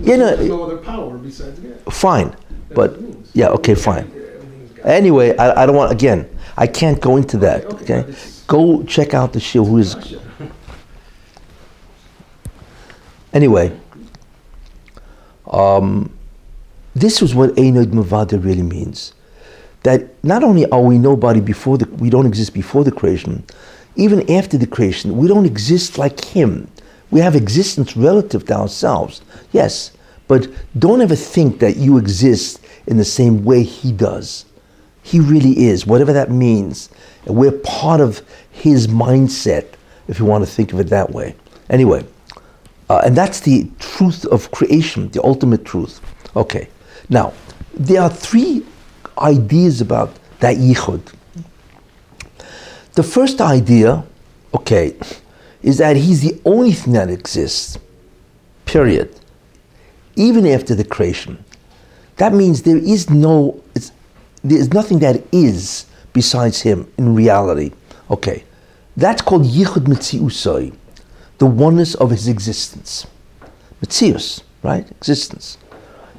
Yeah, 0.01 0.15
no, 0.17 0.35
no 0.35 0.63
other 0.63 0.77
power 0.77 1.17
besides 1.17 1.59
God. 1.59 1.93
Fine. 1.93 2.29
That's 2.29 2.41
But, 2.69 2.91
what 2.91 2.99
it 2.99 3.01
means. 3.01 3.31
yeah, 3.33 3.47
okay, 3.49 3.73
fine. 3.75 4.11
Anyway, 4.83 5.35
I, 5.37 5.63
I 5.63 5.65
don't 5.65 5.75
want, 5.75 5.91
again, 5.91 6.29
I 6.55 6.67
can't 6.67 7.01
go 7.01 7.17
into 7.17 7.37
that, 7.37 7.65
Okay, 7.65 7.99
okay? 8.01 8.15
Go 8.45 8.83
check 8.83 9.15
out 9.15 9.33
the 9.33 9.39
shir 9.39 9.63
who 9.63 9.79
is, 9.79 9.95
anyway. 13.33 13.71
Um, 15.51 16.11
this 16.95 17.21
is 17.21 17.35
what 17.35 17.51
Einoid 17.55 17.87
Mavadi 17.87 18.43
really 18.43 18.63
means. 18.63 19.13
That 19.83 20.07
not 20.23 20.43
only 20.43 20.65
are 20.71 20.81
we 20.81 20.97
nobody 20.97 21.41
before 21.41 21.77
the, 21.77 21.85
we 21.95 22.09
don't 22.09 22.25
exist 22.25 22.53
before 22.53 22.83
the 22.83 22.91
creation, 22.91 23.43
even 23.95 24.29
after 24.31 24.57
the 24.57 24.67
creation, 24.67 25.17
we 25.17 25.27
don't 25.27 25.45
exist 25.45 25.97
like 25.97 26.23
him. 26.23 26.69
We 27.11 27.19
have 27.19 27.35
existence 27.35 27.95
relative 27.95 28.45
to 28.47 28.55
ourselves, 28.55 29.21
yes, 29.51 29.91
but 30.27 30.47
don't 30.79 31.01
ever 31.01 31.15
think 31.15 31.59
that 31.59 31.77
you 31.77 31.97
exist 31.97 32.65
in 32.87 32.97
the 32.97 33.05
same 33.05 33.45
way 33.45 33.63
he 33.63 33.91
does. 33.91 34.45
He 35.03 35.19
really 35.19 35.65
is, 35.67 35.85
whatever 35.85 36.13
that 36.13 36.31
means. 36.31 36.89
And 37.25 37.35
we're 37.35 37.51
part 37.51 38.01
of 38.01 38.21
his 38.51 38.87
mindset, 38.87 39.67
if 40.07 40.19
you 40.19 40.25
want 40.25 40.43
to 40.43 40.49
think 40.49 40.73
of 40.73 40.79
it 40.79 40.87
that 40.87 41.11
way. 41.11 41.35
Anyway, 41.69 42.03
uh, 42.89 43.01
and 43.05 43.15
that's 43.15 43.39
the 43.39 43.69
truth 43.79 44.25
of 44.25 44.51
creation, 44.51 45.09
the 45.09 45.23
ultimate 45.23 45.65
truth. 45.65 46.01
Okay, 46.35 46.67
now, 47.09 47.33
there 47.73 48.01
are 48.01 48.09
three 48.09 48.65
ideas 49.17 49.81
about 49.81 50.13
that 50.39 50.57
yichud. 50.57 51.01
The 52.93 53.03
first 53.03 53.41
idea, 53.41 54.03
okay, 54.53 54.95
is 55.61 55.77
that 55.79 55.95
he's 55.95 56.21
the 56.21 56.39
only 56.45 56.71
thing 56.71 56.93
that 56.93 57.09
exists, 57.09 57.77
period, 58.65 59.19
even 60.15 60.45
after 60.45 60.75
the 60.75 60.83
creation. 60.83 61.43
That 62.17 62.33
means 62.33 62.61
there 62.61 62.77
is 62.77 63.09
no, 63.09 63.61
there 64.43 64.57
is 64.59 64.71
nothing 64.73 64.99
that 64.99 65.23
is 65.33 65.85
besides 66.13 66.61
him 66.61 66.89
in 66.97 67.13
reality. 67.15 67.71
Okay, 68.09 68.43
that's 68.95 69.21
called 69.21 69.43
yichud 69.43 69.85
mitziusoi, 69.85 70.73
the 71.37 71.45
oneness 71.45 71.95
of 71.95 72.11
his 72.11 72.27
existence. 72.27 73.07
Mitzius, 73.81 74.43
right? 74.63 74.89
Existence. 74.91 75.57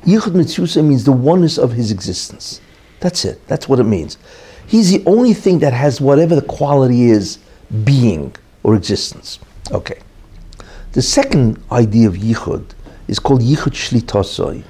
Yichud 0.05 0.33
mitziusoi 0.33 0.85
means 0.85 1.05
the 1.05 1.13
oneness 1.13 1.59
of 1.59 1.73
his 1.73 1.91
existence. 1.91 2.61
That's 3.01 3.25
it. 3.25 3.47
That's 3.49 3.69
what 3.69 3.81
it 3.81 3.85
means. 3.85 4.19
He's 4.67 4.91
the 4.91 5.03
only 5.07 5.35
thing 5.35 5.61
that 5.61 5.73
has 5.73 6.01
whatever 6.01 6.35
the 6.35 6.43
quality 6.43 7.05
is, 7.05 7.39
being 7.85 8.35
or 8.63 8.75
existence. 8.75 9.39
Okay. 9.73 9.99
The 10.93 11.03
second 11.03 11.63
idea 11.71 12.09
of 12.09 12.15
yichud 12.15 12.65
is 13.09 13.19
called 13.19 13.43
yichud 13.43 13.73
shlitasoi. 13.73 14.65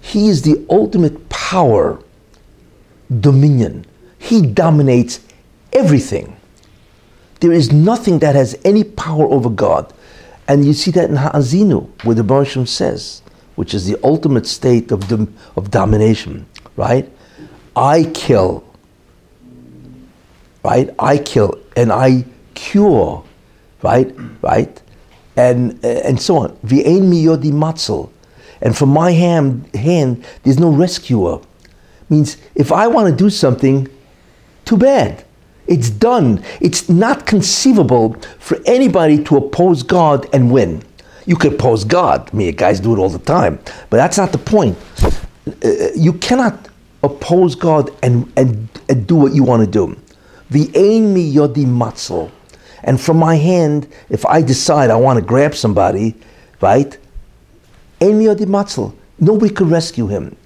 He 0.00 0.28
is 0.28 0.42
the 0.42 0.64
ultimate 0.68 1.28
power, 1.28 2.02
dominion. 3.20 3.86
He 4.18 4.42
dominates 4.42 5.20
everything. 5.72 6.33
There 7.40 7.52
is 7.52 7.72
nothing 7.72 8.20
that 8.20 8.34
has 8.34 8.58
any 8.64 8.84
power 8.84 9.26
over 9.26 9.50
God. 9.50 9.92
And 10.46 10.64
you 10.64 10.72
see 10.72 10.90
that 10.92 11.10
in 11.10 11.16
Ha'azinu, 11.16 11.88
where 12.04 12.14
the 12.14 12.22
Baruch 12.22 12.66
says, 12.68 13.22
which 13.56 13.72
is 13.74 13.86
the 13.86 13.98
ultimate 14.02 14.46
state 14.46 14.90
of, 14.90 15.08
dom- 15.08 15.34
of 15.56 15.70
domination, 15.70 16.46
right? 16.76 17.10
I 17.76 18.04
kill, 18.14 18.64
right? 20.62 20.90
I 20.98 21.18
kill 21.18 21.58
and 21.76 21.92
I 21.92 22.24
cure, 22.54 23.24
right? 23.82 24.14
Right? 24.42 24.80
And, 25.36 25.84
and 25.84 26.20
so 26.20 26.36
on. 26.38 26.56
V'ein 26.58 27.08
mi 27.08 27.24
yodi 27.24 27.50
matzel. 27.52 28.10
And 28.60 28.76
from 28.76 28.90
my 28.90 29.12
hand, 29.12 29.68
hand, 29.74 30.24
there's 30.42 30.58
no 30.58 30.70
rescuer. 30.70 31.40
Means 32.08 32.36
if 32.54 32.70
I 32.72 32.86
want 32.86 33.08
to 33.08 33.16
do 33.16 33.30
something, 33.30 33.88
too 34.64 34.76
bad. 34.76 35.23
It's 35.66 35.90
done. 35.90 36.44
It's 36.60 36.88
not 36.88 37.26
conceivable 37.26 38.14
for 38.38 38.58
anybody 38.66 39.22
to 39.24 39.36
oppose 39.36 39.82
God 39.82 40.28
and 40.34 40.50
win. 40.50 40.82
You 41.26 41.36
could 41.36 41.54
oppose 41.54 41.84
God. 41.84 42.28
I 42.32 42.36
mean, 42.36 42.54
guys 42.54 42.80
do 42.80 42.94
it 42.94 42.98
all 42.98 43.08
the 43.08 43.18
time. 43.18 43.58
But 43.88 43.96
that's 43.96 44.18
not 44.18 44.32
the 44.32 44.38
point. 44.38 44.76
Uh, 45.46 45.88
you 45.96 46.12
cannot 46.14 46.68
oppose 47.02 47.54
God 47.54 47.90
and, 48.02 48.30
and, 48.36 48.68
and 48.88 49.06
do 49.06 49.16
what 49.16 49.34
you 49.34 49.42
want 49.42 49.64
to 49.64 49.70
do. 49.70 49.96
The 50.50 50.70
ain 50.74 51.14
mi 51.14 51.32
yodi 51.32 51.64
matzel. 51.64 52.30
And 52.82 53.00
from 53.00 53.16
my 53.16 53.36
hand, 53.36 53.88
if 54.10 54.26
I 54.26 54.42
decide 54.42 54.90
I 54.90 54.96
want 54.96 55.18
to 55.18 55.24
grab 55.24 55.54
somebody, 55.54 56.14
right? 56.60 56.96
Ain 58.00 58.18
mi 58.18 58.26
yodi 58.26 58.44
matzel. 58.44 58.94
Nobody 59.18 59.52
could 59.52 59.68
rescue 59.68 60.06
him. 60.06 60.36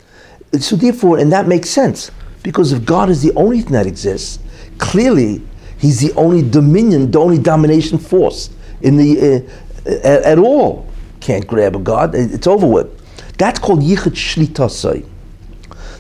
So 0.61 0.77
therefore, 0.77 1.19
and 1.19 1.33
that 1.33 1.49
makes 1.49 1.71
sense. 1.71 2.11
Because 2.43 2.73
if 2.73 2.85
God 2.85 3.11
is 3.11 3.23
the 3.23 3.33
only 3.35 3.61
thing 3.61 3.73
that 3.73 3.87
exists, 3.87 4.39
clearly 4.79 5.43
He's 5.79 6.01
the 6.01 6.13
only 6.15 6.49
dominion, 6.49 7.11
the 7.11 7.21
only 7.21 7.39
domination 7.39 7.99
force 7.99 8.51
in 8.83 8.97
the 8.97 9.47
uh, 9.87 9.91
at, 9.91 10.23
at, 10.25 10.39
all. 10.39 10.87
Can't 11.21 11.47
grab 11.47 11.77
a 11.77 11.79
God. 11.79 12.15
It's 12.15 12.47
over 12.47 12.67
with. 12.67 13.37
That's 13.39 13.61
called 13.61 13.81
yichud 13.81 14.15
shlitasai. 14.15 15.07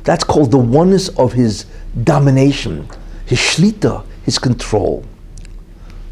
That's 0.03 0.25
called 0.25 0.51
the 0.51 0.59
oneness 0.59 1.09
of 1.11 1.33
His 1.33 1.67
domination, 2.03 2.89
His 3.27 3.39
shlita, 3.39 4.05
His 4.25 4.39
control. 4.39 5.05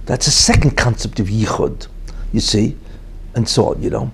That's 0.06 0.28
a 0.28 0.30
second 0.30 0.76
concept 0.76 1.18
of 1.18 1.26
yichud. 1.26 1.88
You 2.32 2.40
see, 2.40 2.76
and 3.34 3.48
so 3.48 3.70
on. 3.70 3.82
You 3.82 3.90
know. 3.90 4.12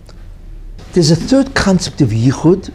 There's 0.94 1.10
a 1.10 1.16
third 1.16 1.54
concept 1.54 2.00
of 2.00 2.08
yichud. 2.08 2.72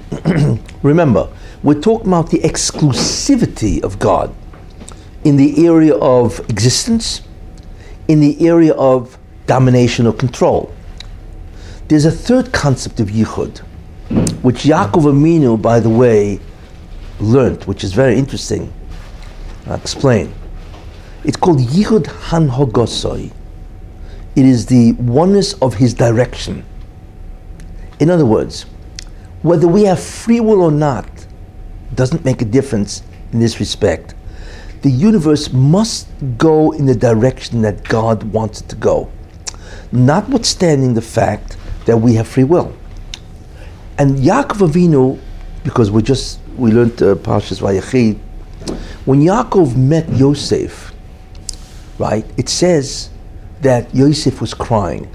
Remember, 0.84 1.28
we're 1.64 1.82
talking 1.82 2.08
about 2.08 2.30
the 2.30 2.40
exclusivity 2.40 3.84
of 3.84 3.98
God 3.98 4.36
in 5.28 5.36
the 5.36 5.68
area 5.68 5.94
of 5.96 6.40
existence, 6.50 7.22
in 8.08 8.22
the 8.22 8.48
area 8.48 8.74
of 8.76 9.18
domination 9.46 10.08
or 10.08 10.14
control. 10.14 10.74
There's 11.90 12.06
a 12.06 12.12
third 12.12 12.54
concept 12.54 13.02
of 13.02 13.10
yichud, 13.10 13.58
which 14.42 14.64
Yaakov 14.64 15.04
Avinu, 15.04 15.62
by 15.62 15.82
the 15.82 15.90
way, 15.90 16.40
learned, 17.20 17.66
which 17.66 17.84
is 17.84 17.92
very 17.92 18.18
interesting. 18.18 18.72
I'll 19.66 19.76
explain. 19.76 20.34
It's 21.26 21.36
called 21.36 21.60
yichud 21.60 22.06
hanhogosoi. 22.06 23.30
It 24.38 24.46
is 24.46 24.68
the 24.68 24.94
oneness 24.94 25.56
of 25.56 25.74
his 25.74 25.94
direction. 25.94 26.64
In 28.00 28.10
other 28.10 28.26
words, 28.26 28.66
whether 29.42 29.68
we 29.68 29.84
have 29.84 30.00
free 30.02 30.40
will 30.40 30.62
or 30.62 30.72
not 30.72 31.10
doesn't 31.96 32.24
make 32.24 32.42
a 32.42 32.46
difference 32.46 33.04
in 33.34 33.42
this 33.42 33.60
respect 33.60 34.14
the 34.82 34.92
universe 34.92 35.52
must 35.52 36.08
go 36.38 36.72
in 36.72 36.86
the 36.86 36.96
direction 36.96 37.62
that 37.62 37.84
God 37.84 38.24
wants 38.24 38.62
it 38.62 38.70
to 38.70 38.76
go, 38.76 39.12
notwithstanding 39.92 40.94
the 40.94 41.02
fact 41.02 41.58
that 41.86 41.98
we 41.98 42.14
have 42.16 42.28
free 42.28 42.44
will. 42.44 42.76
And 43.98 44.18
Yaakov 44.18 44.70
Avinu, 44.70 45.20
because 45.64 45.90
we 45.90 46.02
just 46.02 46.40
we 46.58 46.72
learned 46.72 47.02
uh, 47.02 47.16
Parshas 47.16 47.62
Vayachid, 47.62 48.20
when 49.06 49.22
Yaakov 49.22 49.76
met 49.76 50.08
Yosef, 50.10 50.94
right? 51.98 52.26
It 52.38 52.50
says 52.50 53.10
that 53.62 53.94
Yosef 53.96 54.42
was 54.42 54.54
crying. 54.54 55.06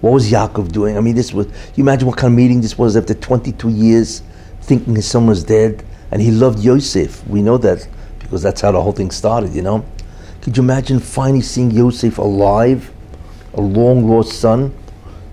What 0.00 0.12
was 0.12 0.30
Yaakov 0.30 0.72
doing? 0.72 0.96
I 0.96 1.00
mean, 1.00 1.14
this 1.14 1.32
was. 1.32 1.46
You 1.76 1.84
imagine 1.84 2.08
what 2.08 2.16
kind 2.16 2.32
of 2.32 2.36
meeting 2.36 2.60
this 2.60 2.76
was 2.76 2.96
after 2.96 3.14
22 3.14 3.68
years, 3.68 4.22
thinking 4.62 4.96
his 4.96 5.06
son 5.06 5.26
was 5.26 5.44
dead, 5.44 5.84
and 6.10 6.20
he 6.20 6.32
loved 6.32 6.58
Yosef. 6.58 7.26
We 7.28 7.42
know 7.42 7.58
that 7.58 7.86
because 8.32 8.42
that's 8.42 8.62
how 8.62 8.72
the 8.72 8.80
whole 8.80 8.92
thing 8.92 9.10
started, 9.10 9.52
you 9.52 9.60
know. 9.60 9.84
Could 10.40 10.56
you 10.56 10.62
imagine 10.62 10.98
finally 11.00 11.42
seeing 11.42 11.70
Yosef 11.70 12.16
alive, 12.16 12.90
a 13.52 13.60
long 13.60 14.08
lost 14.08 14.40
son 14.40 14.74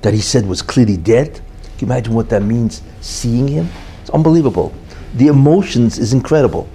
that 0.01 0.13
he 0.13 0.19
said 0.19 0.45
was 0.45 0.61
clearly 0.61 0.97
dead? 0.97 1.35
Can 1.77 1.87
you 1.87 1.87
imagine 1.87 2.13
what 2.13 2.27
that 2.27 2.43
means, 2.43 2.81
seeing 2.99 3.47
him? 3.47 3.69
It's 4.01 4.09
unbelievable. 4.09 4.73
The 5.15 5.27
emotions 5.27 5.97
is 5.97 6.11
incredible. 6.11 6.67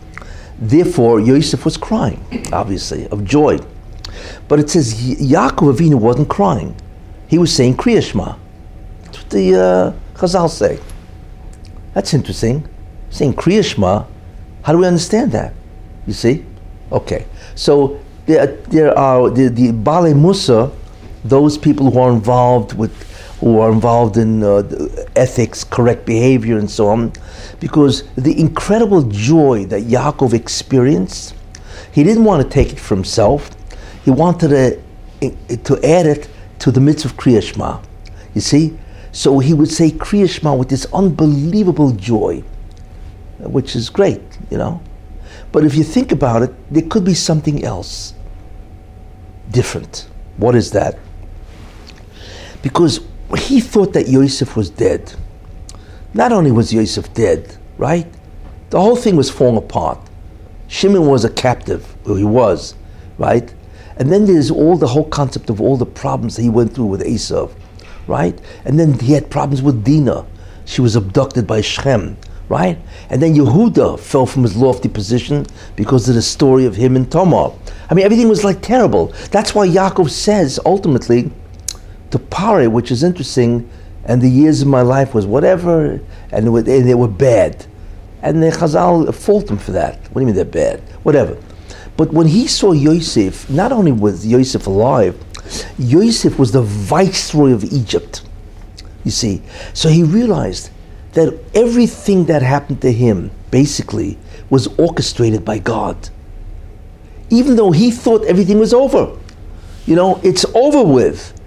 Therefore, 0.59 1.21
Yosef 1.21 1.63
was 1.63 1.77
crying, 1.77 2.25
obviously, 2.55 3.07
of 3.09 3.23
joy. 3.27 3.59
But 4.49 4.61
it 4.61 4.71
says 4.71 4.95
Yaakov 4.95 5.77
Avinu 5.77 5.97
wasn't 5.97 6.31
crying. 6.31 6.75
He 7.29 7.37
was 7.37 7.55
saying 7.55 7.77
Kriyashma. 7.77 8.39
That's 9.03 9.19
what 9.19 9.29
the 9.29 9.61
uh, 9.61 10.19
Chazal 10.19 10.49
say. 10.49 10.79
That's 11.93 12.15
interesting. 12.15 12.67
Saying 13.11 13.35
Kriyashma, 13.35 14.07
how 14.63 14.73
do 14.73 14.79
we 14.79 14.87
understand 14.87 15.33
that? 15.33 15.53
You 16.07 16.13
see? 16.13 16.45
Okay. 16.93 17.27
So 17.55 18.01
there, 18.27 18.47
there 18.47 18.97
are 18.99 19.31
the, 19.31 19.49
the 19.49 19.69
Baalei 19.73 20.15
Mussar, 20.15 20.73
those 21.25 21.57
people 21.57 21.91
who 21.91 21.99
are 21.99 22.13
involved 22.13 22.75
with, 22.75 22.93
who 23.41 23.59
are 23.61 23.73
involved 23.73 24.17
in 24.17 24.43
uh, 24.43 24.63
ethics, 25.17 25.65
correct 25.65 26.07
behavior, 26.07 26.59
and 26.59 26.71
so 26.71 26.89
on, 26.89 27.13
because 27.61 28.05
the 28.17 28.39
incredible 28.39 29.03
joy 29.03 29.65
that 29.67 29.85
Yaakov 29.85 30.33
experienced, 30.35 31.35
he 31.93 32.03
didn't 32.03 32.25
want 32.25 32.43
to 32.43 32.49
take 32.49 32.73
it 32.73 32.81
for 32.81 32.95
himself. 32.95 33.51
He 34.05 34.11
wanted 34.11 34.81
to, 35.21 35.57
to 35.57 35.85
add 35.85 36.07
it 36.07 36.29
to 36.61 36.71
the 36.71 36.81
midst 36.81 37.05
of 37.05 37.17
Kriyashma. 37.17 37.83
You 38.35 38.41
see? 38.41 38.79
So 39.13 39.39
he 39.39 39.55
would 39.55 39.71
say 39.71 39.91
Kriyashma 39.91 40.59
with 40.59 40.69
this 40.69 40.87
unbelievable 40.93 41.93
joy, 41.93 42.43
which 43.39 43.77
is 43.77 43.89
great, 43.89 44.23
you 44.51 44.59
know. 44.59 44.83
But 45.55 45.65
if 45.65 45.77
you 45.77 45.85
think 45.85 46.11
about 46.11 46.43
it, 46.43 46.53
there 46.69 46.83
could 46.83 47.05
be 47.05 47.15
something 47.15 47.63
else 47.63 48.13
different. 49.53 50.09
What 50.37 50.57
is 50.57 50.73
that? 50.73 50.99
Because 52.61 52.99
he 53.39 53.61
thought 53.61 53.93
that 53.93 54.09
Yosef 54.09 54.57
was 54.57 54.69
dead. 54.69 55.15
Not 56.13 56.33
only 56.33 56.51
was 56.51 56.75
Yosef 56.75 57.15
dead, 57.15 57.57
right? 57.79 58.13
The 58.71 58.81
whole 58.81 58.97
thing 58.97 59.15
was 59.15 59.31
falling 59.31 59.59
apart. 59.59 60.01
Shimon 60.67 61.07
was 61.07 61.25
a 61.25 61.31
captive, 61.31 61.87
well, 62.05 62.17
he 62.17 62.25
was, 62.25 62.75
right? 63.17 63.55
And 63.97 64.11
then 64.11 64.25
there's 64.25 64.51
all 64.51 64.77
the 64.77 64.89
whole 64.89 65.09
concept 65.09 65.51
of 65.51 65.61
all 65.61 65.77
the 65.77 65.87
problems 65.87 66.35
that 66.35 66.43
he 66.43 66.51
went 66.51 66.75
through 66.75 66.87
with 66.87 67.03
Esav, 67.03 67.53
right? 68.09 68.37
And 68.65 68.81
then 68.81 68.99
he 68.99 69.13
had 69.13 69.31
problems 69.31 69.63
with 69.63 69.85
Dinah. 69.85 70.27
She 70.65 70.81
was 70.81 70.97
abducted 70.97 71.47
by 71.47 71.61
Shechem 71.61 72.17
right? 72.49 72.79
And 73.11 73.23
then 73.23 73.35
Yehuda 73.35 73.99
fell 73.99 74.27
from 74.27 74.43
his 74.43 74.57
lofty 74.57 74.89
position 74.89 75.47
because 75.77 76.09
of 76.09 76.15
the 76.15 76.23
story 76.23 76.67
of 76.67 76.77
him 76.77 76.97
and 76.97 77.11
Tamar. 77.11 77.53
I 77.91 77.95
mean, 77.95 78.05
everything 78.05 78.29
was 78.29 78.45
like 78.45 78.61
terrible. 78.61 79.07
That's 79.31 79.55
why 79.55 79.67
Yaakov 79.67 80.11
says 80.11 80.61
ultimately 80.65 81.31
to 82.11 82.19
Paroh, 82.19 82.71
which 82.71 82.91
is 82.91 83.03
interesting, 83.03 83.69
and 84.05 84.21
the 84.21 84.29
years 84.29 84.63
of 84.63 84.69
my 84.69 84.83
life 84.83 85.15
was 85.15 85.27
whatever, 85.27 86.01
and 86.31 86.47
they 86.47 86.51
were, 86.51 86.59
and 86.59 86.89
they 86.89 86.95
were 86.95 87.09
bad. 87.09 87.67
And 88.23 88.43
the 88.43 88.51
Chazal 88.51 89.15
fault 89.15 89.51
him 89.51 89.59
for 89.59 89.73
that. 89.73 89.99
What 90.11 90.15
do 90.15 90.21
you 90.21 90.27
mean 90.27 90.35
they're 90.35 90.45
bad? 90.45 90.81
Whatever. 91.03 91.37
But 91.97 92.13
when 92.13 92.27
he 92.27 92.47
saw 92.47 92.73
Yosef, 92.73 93.49
not 93.49 93.73
only 93.73 93.93
was 93.93 94.27
Yosef 94.27 94.67
alive, 94.67 95.23
Yosef 95.79 96.39
was 96.39 96.53
the 96.53 96.63
viceroy 96.63 97.53
of 97.53 97.65
Egypt. 97.65 98.23
You 99.05 99.11
see, 99.11 99.43
so 99.75 99.89
he 99.89 100.03
realized 100.03 100.71
that 101.15 101.39
everything 101.55 102.27
that 102.27 102.43
happened 102.43 102.83
to 102.83 102.93
him 102.93 103.31
basically 103.51 104.19
was 104.51 104.67
orchestrated 104.79 105.45
by 105.45 105.59
God. 105.59 106.11
Even 107.31 107.57
though 107.57 107.71
he 107.71 107.91
thought 107.91 108.25
everything 108.25 108.59
was 108.59 108.75
over. 108.75 109.17
You 109.87 109.97
know, 109.97 110.21
it's 110.23 110.45
over 110.55 110.83
with, 110.83 111.39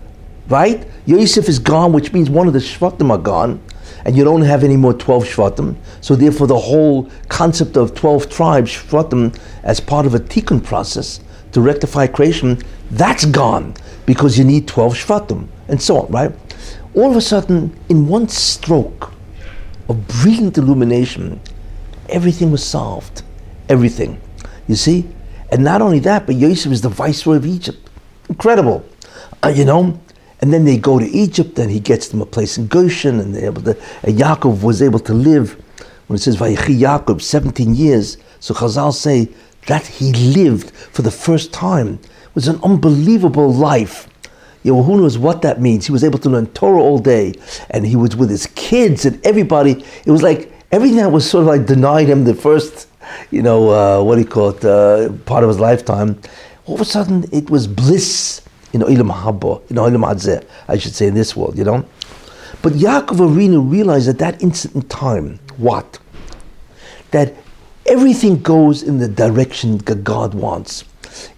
right? 0.48 0.86
Yosef 1.06 1.48
is 1.48 1.60
gone, 1.60 1.94
which 1.94 2.14
means 2.14 2.30
one 2.30 2.48
of 2.48 2.54
the 2.54 2.60
Shvatim 2.60 3.10
are 3.10 3.18
gone, 3.18 3.62
and 4.06 4.16
you 4.16 4.24
don't 4.24 4.42
have 4.42 4.64
any 4.64 4.78
more 4.78 4.94
12 4.94 5.24
Shvatim. 5.26 5.76
So, 6.02 6.16
therefore, 6.16 6.48
the 6.48 6.58
whole 6.58 7.10
concept 7.30 7.78
of 7.78 7.96
12 7.96 8.30
tribes, 8.30 8.72
Shvatim, 8.72 9.38
as 9.64 9.80
part 9.80 10.06
of 10.06 10.14
a 10.14 10.20
tikkun 10.20 10.64
process 10.64 11.20
to 11.52 11.62
rectify 11.62 12.08
creation, 12.08 12.60
that's 12.92 13.26
gone 13.26 13.74
because 14.06 14.38
you 14.38 14.44
need 14.44 14.68
12 14.68 14.94
Shvatim, 14.94 15.48
and 15.68 15.82
so 15.82 16.02
on, 16.02 16.12
right? 16.12 16.32
All 16.94 17.10
of 17.10 17.18
a 17.18 17.22
sudden, 17.22 17.78
in 17.90 18.08
one 18.08 18.28
stroke, 18.28 19.12
of 19.90 20.08
brilliant 20.08 20.58
illumination, 20.58 21.40
everything 22.10 22.52
was 22.52 22.64
solved. 22.64 23.24
Everything. 23.70 24.22
You 24.68 24.76
see? 24.76 25.08
And 25.52 25.64
not 25.64 25.82
only 25.82 26.00
that, 26.00 26.26
but 26.26 26.36
Yosef 26.36 26.72
is 26.72 26.82
the 26.82 26.90
viceroy 26.90 27.38
of 27.38 27.46
Egypt. 27.46 27.90
Incredible. 28.30 28.86
Uh, 29.44 29.50
you 29.50 29.66
know? 29.66 30.00
And 30.42 30.54
then 30.54 30.66
they 30.66 30.78
go 30.78 31.00
to 31.00 31.06
Egypt 31.06 31.58
and 31.58 31.72
he 31.72 31.80
gets 31.80 32.10
them 32.10 32.22
a 32.22 32.26
place 32.26 32.58
in 32.58 32.68
Goshen 32.68 33.20
and 33.20 33.34
they're 33.34 33.46
able 33.46 33.62
to, 33.64 33.78
and 34.04 34.18
Yaakov 34.18 34.62
was 34.62 34.82
able 34.82 35.00
to 35.00 35.14
live, 35.14 35.54
when 36.08 36.16
it 36.16 36.22
says 36.22 36.38
Vayechi 36.38 36.80
Yaakov, 36.80 37.22
17 37.22 37.74
years. 37.74 38.18
So 38.40 38.54
Chazal 38.54 38.94
say 38.94 39.30
that 39.66 39.86
he 39.86 40.14
lived 40.14 40.72
for 40.72 41.02
the 41.02 41.12
first 41.12 41.52
time 41.52 42.00
it 42.04 42.36
was 42.36 42.48
an 42.48 42.60
unbelievable 42.64 43.52
life 43.52 44.08
you 44.64 44.74
know, 44.74 44.84
who 44.84 44.98
knows 44.98 45.18
what 45.18 45.42
that 45.44 45.62
means? 45.62 45.86
He 45.86 45.92
was 45.92 46.04
able 46.04 46.20
to 46.20 46.30
learn 46.30 46.48
Torah 46.48 46.82
all 46.82 47.00
day, 47.00 47.34
and 47.70 47.86
he 47.86 47.96
was 47.96 48.16
with 48.16 48.30
his 48.30 48.48
kids 48.48 49.06
and 49.06 49.26
everybody. 49.26 49.84
It 50.06 50.12
was 50.12 50.24
like 50.24 50.52
everything 50.72 50.98
that 50.98 51.12
was 51.12 51.30
sort 51.30 51.44
of 51.44 51.48
like 51.48 51.66
denied 51.66 52.08
him 52.10 52.24
the 52.24 52.34
first, 52.34 52.88
you 53.32 53.42
know, 53.42 53.70
uh, 53.70 54.04
what 54.04 54.16
do 54.16 54.22
you 54.22 54.28
call 54.28 54.50
it, 54.50 54.66
uh, 54.66 55.12
part 55.26 55.44
of 55.44 55.50
his 55.50 55.60
lifetime. 55.60 56.20
All 56.66 56.76
of 56.76 56.82
a 56.82 56.86
sudden, 56.86 57.26
it 57.32 57.50
was 57.50 57.68
bliss 57.68 58.42
in 58.74 58.82
Olam 58.82 59.12
Haba, 59.12 59.70
in 59.70 59.78
Olam 59.78 60.06
Hazeh, 60.06 60.46
I 60.68 60.78
should 60.78 60.94
say, 60.94 61.08
in 61.08 61.14
this 61.14 61.36
world, 61.36 61.58
you 61.58 61.64
know. 61.64 61.86
But 62.62 62.74
Yaakov 62.74 63.20
Avinu 63.20 63.70
realized 63.70 64.10
at 64.10 64.18
that 64.20 64.42
instant 64.42 64.76
in 64.76 64.82
time, 64.84 65.40
what? 65.58 66.00
That 67.12 67.36
everything 67.86 68.42
goes 68.42 68.84
in 68.84 68.98
the 68.98 69.08
direction 69.08 69.78
that 69.78 70.04
God 70.04 70.34
wants, 70.34 70.84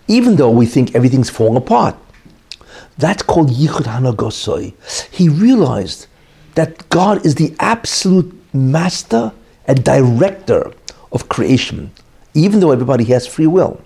even 0.08 0.38
though 0.38 0.50
we 0.50 0.66
think 0.66 0.96
everything's 0.96 1.30
falling 1.30 1.58
apart. 1.58 1.96
That's 3.00 3.24
called 3.24 3.50
Yichud 3.50 3.86
Hanhagosoi. 3.86 4.74
He 5.10 5.30
realized 5.30 6.08
that 6.56 6.90
God 6.90 7.26
is 7.26 7.36
the 7.36 7.56
absolute 7.62 8.30
master 8.54 9.32
and 9.66 9.86
director 9.86 10.74
of 11.14 11.30
creation, 11.30 11.92
even 12.34 12.60
though 12.60 12.72
everybody 12.72 13.06
has 13.06 13.26
free 13.26 13.48
will. 13.48 13.82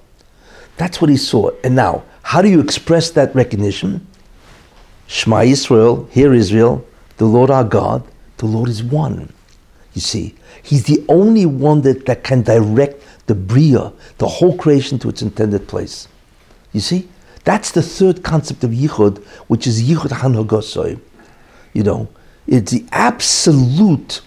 That's 0.77 0.99
what 0.99 1.11
he 1.11 1.17
saw. 1.17 1.51
And 1.63 1.75
now, 1.75 2.03
how 2.23 2.41
do 2.41 2.49
you 2.49 2.59
express 2.59 3.11
that 3.11 3.35
recognition? 3.35 4.07
Shema 5.05 5.41
Israel, 5.43 6.07
hear 6.09 6.33
Israel, 6.33 6.83
the 7.17 7.25
Lord 7.25 7.51
our 7.51 7.63
God, 7.63 8.03
the 8.37 8.47
Lord 8.47 8.67
is 8.67 8.81
one. 8.81 9.31
You 9.93 10.01
see, 10.01 10.33
He's 10.63 10.85
the 10.85 11.05
only 11.07 11.45
one 11.45 11.81
that, 11.81 12.07
that 12.07 12.23
can 12.23 12.41
direct 12.41 13.03
the 13.27 13.35
Bria, 13.35 13.93
the 14.17 14.27
whole 14.27 14.57
creation 14.57 14.97
to 14.99 15.09
its 15.09 15.21
intended 15.21 15.67
place. 15.67 16.07
You 16.71 16.79
see? 16.79 17.09
That's 17.43 17.71
the 17.71 17.81
third 17.81 18.23
concept 18.23 18.63
of 18.63 18.71
Yichud, 18.71 19.23
which 19.47 19.67
is 19.67 19.83
Yichud 19.83 20.09
Hanhagosoi. 20.09 20.99
You 21.73 21.83
know, 21.83 22.09
it's 22.47 22.71
the 22.71 22.85
absolute 22.91 24.21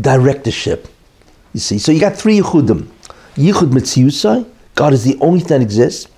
directorship. 0.00 0.88
You 1.52 1.60
see, 1.60 1.78
so 1.78 1.92
you 1.92 2.00
got 2.00 2.16
three 2.16 2.40
Yichudim. 2.40 2.88
Yichud 3.36 3.70
Metziusai, 3.70 4.48
God 4.74 4.92
is 4.92 5.04
the 5.04 5.16
only 5.20 5.40
thing 5.40 5.58
that 5.58 5.62
exists, 5.62 6.10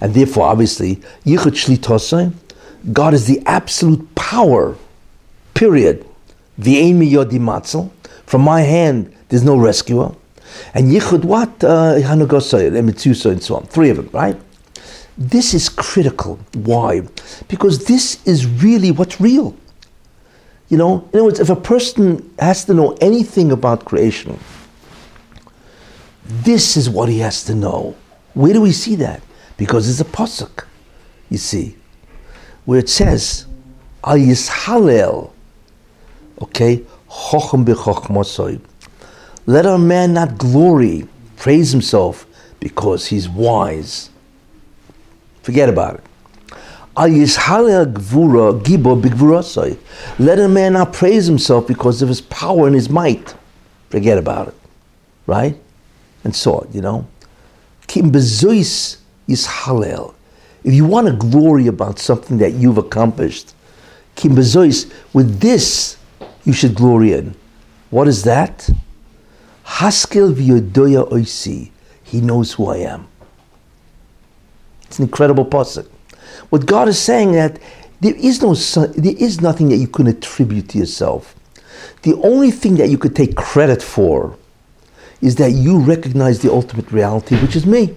and 0.00 0.14
therefore, 0.14 0.46
obviously, 0.46 0.96
Yichud 1.24 1.54
Shlitosai, 1.54 2.32
God 2.92 3.14
is 3.14 3.26
the 3.26 3.42
absolute 3.46 4.14
power, 4.14 4.76
period. 5.54 6.06
V'ein 6.60 6.94
miyodi 6.94 7.38
matzel, 7.38 7.90
from 8.26 8.42
my 8.42 8.60
hand 8.60 9.12
there's 9.28 9.42
no 9.42 9.56
rescuer. 9.56 10.14
And 10.74 10.92
Yichud 10.92 11.24
what? 11.24 11.64
Uh, 11.64 11.94
and 11.96 13.42
so 13.42 13.56
on. 13.56 13.66
Three 13.66 13.90
of 13.90 13.96
them, 13.96 14.08
right? 14.12 14.36
This 15.18 15.54
is 15.54 15.68
critical. 15.68 16.38
Why? 16.54 17.02
Because 17.48 17.86
this 17.86 18.24
is 18.26 18.46
really 18.46 18.90
what's 18.90 19.20
real. 19.20 19.56
You 20.68 20.76
know, 20.76 21.08
in 21.12 21.20
other 21.20 21.24
words, 21.24 21.40
if 21.40 21.48
a 21.48 21.56
person 21.56 22.34
has 22.38 22.64
to 22.66 22.74
know 22.74 22.96
anything 23.00 23.52
about 23.52 23.84
creation, 23.84 24.38
this 26.24 26.76
is 26.76 26.90
what 26.90 27.08
he 27.08 27.20
has 27.20 27.44
to 27.44 27.54
know. 27.54 27.94
Where 28.34 28.52
do 28.52 28.60
we 28.60 28.72
see 28.72 28.96
that? 28.96 29.22
Because 29.56 29.88
it's 29.88 30.00
a 30.00 30.04
pasuk, 30.04 30.64
you 31.30 31.38
see, 31.38 31.76
where 32.64 32.80
it 32.80 32.88
says, 32.88 33.46
"Al 34.04 34.16
yishalel," 34.16 35.30
okay, 36.42 36.82
chochem 37.08 37.64
b'chochmosoi. 37.64 38.60
Let 39.46 39.64
a 39.64 39.78
man 39.78 40.14
not 40.14 40.36
glory, 40.36 41.06
praise 41.36 41.70
himself, 41.70 42.26
because 42.58 43.06
he's 43.06 43.28
wise. 43.28 44.10
Forget 45.46 45.68
about 45.68 45.94
it. 45.94 46.02
Let 50.18 50.38
a 50.40 50.48
man 50.48 50.72
not 50.72 50.92
praise 50.92 51.26
himself 51.26 51.68
because 51.68 52.02
of 52.02 52.08
his 52.08 52.20
power 52.20 52.66
and 52.66 52.74
his 52.74 52.90
might. 52.90 53.32
Forget 53.90 54.18
about 54.18 54.48
it, 54.48 54.54
right? 55.28 55.56
And 56.24 56.34
so 56.34 56.54
on, 56.54 56.68
you 56.72 56.80
know. 56.80 57.06
If 57.88 57.96
you 60.64 60.84
want 60.84 61.06
to 61.06 61.12
glory 61.12 61.68
about 61.68 62.00
something 62.00 62.38
that 62.38 62.54
you've 62.54 62.78
accomplished, 62.78 63.54
with 64.24 65.40
this 65.40 65.96
you 66.42 66.52
should 66.52 66.74
glory 66.74 67.12
in. 67.12 67.36
What 67.90 68.08
is 68.08 68.24
that? 68.24 68.68
Haskel 69.64 70.34
v'yodoya 70.34 71.08
oisi. 71.08 71.70
He 72.02 72.20
knows 72.20 72.54
who 72.54 72.66
I 72.66 72.78
am. 72.78 73.06
It's 74.86 74.98
an 74.98 75.04
incredible 75.04 75.44
pasuk. 75.44 75.88
What 76.50 76.66
God 76.66 76.88
is 76.88 76.98
saying 76.98 77.32
that 77.32 77.58
there 78.00 78.14
is 78.14 78.42
no 78.42 78.54
there 78.54 79.14
is 79.16 79.40
nothing 79.40 79.68
that 79.70 79.76
you 79.76 79.88
can 79.88 80.06
attribute 80.06 80.68
to 80.70 80.78
yourself. 80.78 81.34
The 82.02 82.14
only 82.22 82.50
thing 82.50 82.76
that 82.76 82.88
you 82.88 82.98
could 82.98 83.16
take 83.16 83.36
credit 83.36 83.82
for 83.82 84.36
is 85.20 85.36
that 85.36 85.52
you 85.52 85.78
recognize 85.78 86.40
the 86.40 86.52
ultimate 86.52 86.92
reality, 86.92 87.36
which 87.40 87.56
is 87.56 87.66
me. 87.66 87.94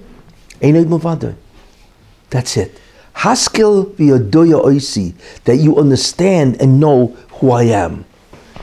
That's 2.29 2.57
it. 2.57 2.79
Haskel 3.15 3.93
v'yadoya 3.95 4.63
oisi, 4.63 5.13
that 5.43 5.57
you 5.57 5.77
understand 5.77 6.61
and 6.61 6.79
know 6.79 7.07
who 7.33 7.51
I 7.51 7.63
am. 7.63 8.05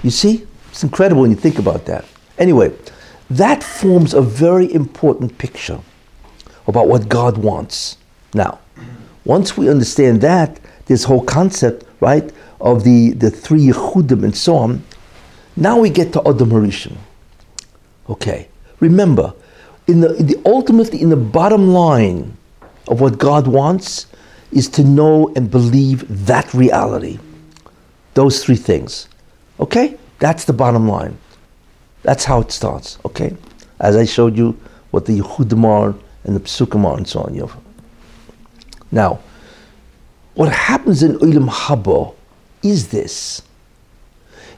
You 0.02 0.10
see? 0.10 0.46
It's 0.70 0.82
incredible 0.82 1.22
when 1.22 1.30
you 1.30 1.36
think 1.36 1.58
about 1.58 1.84
that. 1.86 2.04
Anyway, 2.38 2.72
that 3.30 3.62
forms 3.62 4.14
a 4.14 4.20
very 4.20 4.72
important 4.72 5.36
picture 5.38 5.80
about 6.66 6.88
what 6.88 7.08
God 7.08 7.38
wants. 7.38 7.96
Now, 8.34 8.58
once 9.24 9.56
we 9.56 9.68
understand 9.68 10.20
that, 10.20 10.60
this 10.86 11.04
whole 11.04 11.24
concept, 11.24 11.84
right, 12.00 12.30
of 12.60 12.84
the, 12.84 13.10
the 13.10 13.30
three 13.30 13.66
Yichudim 13.66 14.24
and 14.24 14.36
so 14.36 14.56
on, 14.56 14.84
now 15.56 15.78
we 15.78 15.90
get 15.90 16.12
to 16.12 16.20
Adam 16.20 16.50
Harishon. 16.50 16.96
Okay, 18.08 18.48
remember, 18.80 19.34
in 19.86 20.00
the, 20.00 20.14
in 20.16 20.26
the 20.26 20.40
ultimately 20.44 21.00
in 21.00 21.10
the 21.10 21.16
bottom 21.16 21.68
line 21.68 22.36
of 22.88 23.00
what 23.00 23.18
God 23.18 23.46
wants 23.46 24.06
is 24.52 24.68
to 24.70 24.84
know 24.84 25.32
and 25.34 25.50
believe 25.50 26.26
that 26.26 26.52
reality. 26.54 27.18
Those 28.14 28.44
three 28.44 28.56
things. 28.56 29.08
Okay? 29.60 29.96
That's 30.18 30.44
the 30.44 30.52
bottom 30.52 30.88
line. 30.88 31.18
That's 32.02 32.24
how 32.24 32.40
it 32.40 32.52
starts. 32.52 32.98
Okay? 33.04 33.36
As 33.80 33.96
I 33.96 34.04
showed 34.04 34.36
you 34.36 34.58
what 34.90 35.06
the 35.06 35.20
Yichudim 35.20 35.64
are 35.64 35.94
and 36.24 36.36
the 36.36 36.40
Psukim 36.40 36.84
are 36.84 36.96
and 36.96 37.06
so 37.06 37.20
on. 37.20 37.34
You 37.34 37.42
know. 37.42 37.52
Now, 38.90 39.20
what 40.34 40.52
happens 40.52 41.02
in 41.02 41.18
Olam 41.18 41.48
Haba 41.48 42.14
is 42.62 42.88
this. 42.88 43.42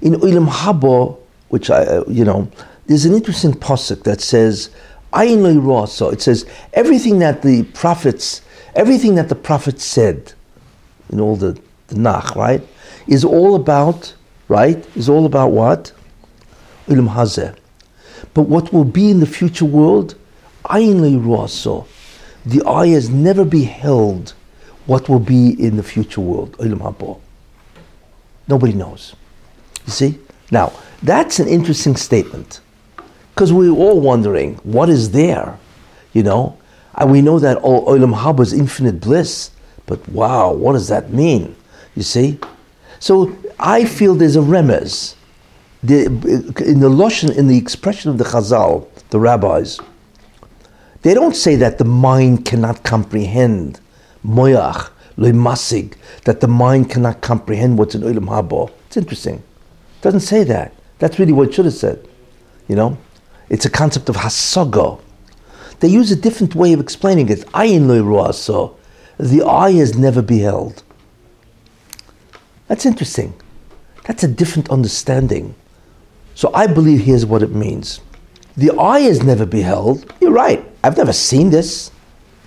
In 0.00 0.14
Olam 0.14 0.48
Haba, 0.48 1.16
which 1.48 1.70
I, 1.70 1.84
uh, 1.84 2.04
you 2.08 2.24
know, 2.24 2.50
there's 2.86 3.04
an 3.04 3.14
interesting 3.14 3.52
pasuk 3.52 4.02
that 4.04 4.20
says, 4.20 4.70
"Ayin 5.12 5.88
So 5.88 6.10
it 6.10 6.20
says 6.22 6.46
everything 6.74 7.20
that 7.20 7.42
the 7.42 7.62
prophets, 7.62 8.42
everything 8.74 9.14
that 9.14 9.28
the 9.28 9.34
prophets 9.34 9.84
said, 9.84 10.32
in 11.10 11.20
all 11.20 11.36
the, 11.36 11.58
the 11.88 11.98
Nach, 11.98 12.34
right, 12.34 12.62
is 13.06 13.24
all 13.24 13.54
about, 13.54 14.14
right, 14.48 14.84
is 14.96 15.08
all 15.08 15.26
about 15.26 15.52
what? 15.52 15.92
Olam 16.88 17.14
Hazeh. 17.14 17.54
But 18.34 18.42
what 18.42 18.72
will 18.72 18.84
be 18.84 19.10
in 19.10 19.20
the 19.20 19.26
future 19.26 19.64
world, 19.64 20.14
Ayin 20.64 21.48
So 21.48 21.86
the 22.48 22.64
eye 22.66 22.88
has 22.88 23.10
never 23.10 23.44
beheld 23.44 24.32
what 24.86 25.08
will 25.08 25.20
be 25.20 25.50
in 25.62 25.76
the 25.76 25.82
future 25.82 26.22
world. 26.22 26.56
Nobody 28.48 28.72
knows. 28.72 29.14
You 29.84 29.92
see? 29.92 30.18
Now, 30.50 30.72
that's 31.02 31.38
an 31.40 31.48
interesting 31.48 31.94
statement. 31.96 32.60
Because 33.34 33.52
we're 33.52 33.70
all 33.70 34.00
wondering, 34.00 34.54
what 34.62 34.88
is 34.88 35.10
there? 35.10 35.58
You 36.14 36.22
know? 36.22 36.58
And 36.94 37.12
we 37.12 37.20
know 37.20 37.38
that 37.38 37.58
Olam 37.58 38.14
Haba 38.14 38.40
is 38.40 38.54
infinite 38.54 39.00
bliss. 39.00 39.50
But 39.84 40.08
wow, 40.08 40.52
what 40.52 40.72
does 40.72 40.88
that 40.88 41.12
mean? 41.12 41.54
You 41.94 42.02
see? 42.02 42.38
So 42.98 43.36
I 43.60 43.84
feel 43.84 44.14
there's 44.14 44.36
a 44.36 44.40
remez. 44.40 45.14
The, 45.82 46.06
in 46.66 46.80
the 46.80 46.88
Loshen, 46.88 47.36
in 47.36 47.46
the 47.46 47.58
expression 47.58 48.10
of 48.10 48.16
the 48.16 48.24
Chazal, 48.24 48.88
the 49.10 49.20
rabbis, 49.20 49.78
they 51.02 51.14
don't 51.14 51.36
say 51.36 51.56
that 51.56 51.78
the 51.78 51.84
mind 51.84 52.44
cannot 52.44 52.82
comprehend 52.82 53.80
moyach, 54.24 54.90
lemasig, 55.16 55.94
that 56.24 56.40
the 56.40 56.48
mind 56.48 56.90
cannot 56.90 57.20
comprehend 57.20 57.78
what's 57.78 57.94
in 57.94 58.02
Olam 58.02 58.26
Haba. 58.26 58.70
It's 58.86 58.96
interesting. 58.96 59.36
It 59.36 60.02
doesn't 60.02 60.20
say 60.20 60.44
that. 60.44 60.72
That's 60.98 61.18
really 61.18 61.32
what 61.32 61.48
it 61.48 61.54
should 61.54 61.66
have 61.66 61.74
said. 61.74 62.06
You 62.68 62.76
know? 62.76 62.98
It's 63.48 63.64
a 63.64 63.70
concept 63.70 64.08
of 64.08 64.16
hasaga. 64.16 65.00
They 65.80 65.88
use 65.88 66.10
a 66.10 66.16
different 66.16 66.54
way 66.54 66.72
of 66.72 66.80
explaining 66.80 67.28
it. 67.28 67.40
Ayin 67.52 67.86
lo 67.86 68.76
The 69.18 69.42
eye 69.42 69.72
has 69.72 69.96
never 69.96 70.22
beheld. 70.22 70.82
That's 72.66 72.84
interesting. 72.84 73.34
That's 74.04 74.24
a 74.24 74.28
different 74.28 74.70
understanding. 74.70 75.54
So 76.34 76.50
I 76.54 76.66
believe 76.66 77.00
here's 77.00 77.24
what 77.24 77.42
it 77.42 77.50
means. 77.50 78.00
The 78.58 78.76
eye 78.76 79.00
has 79.00 79.22
never 79.22 79.46
beheld. 79.46 80.12
You're 80.20 80.32
right. 80.32 80.64
I've 80.82 80.96
never 80.96 81.12
seen 81.12 81.50
this, 81.50 81.92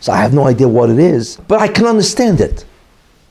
so 0.02 0.12
I 0.12 0.18
have 0.18 0.34
no 0.34 0.46
idea 0.46 0.68
what 0.68 0.90
it 0.90 1.00
is, 1.00 1.38
but 1.48 1.62
I 1.62 1.68
can 1.70 1.86
understand 1.86 2.42
it. 2.42 2.66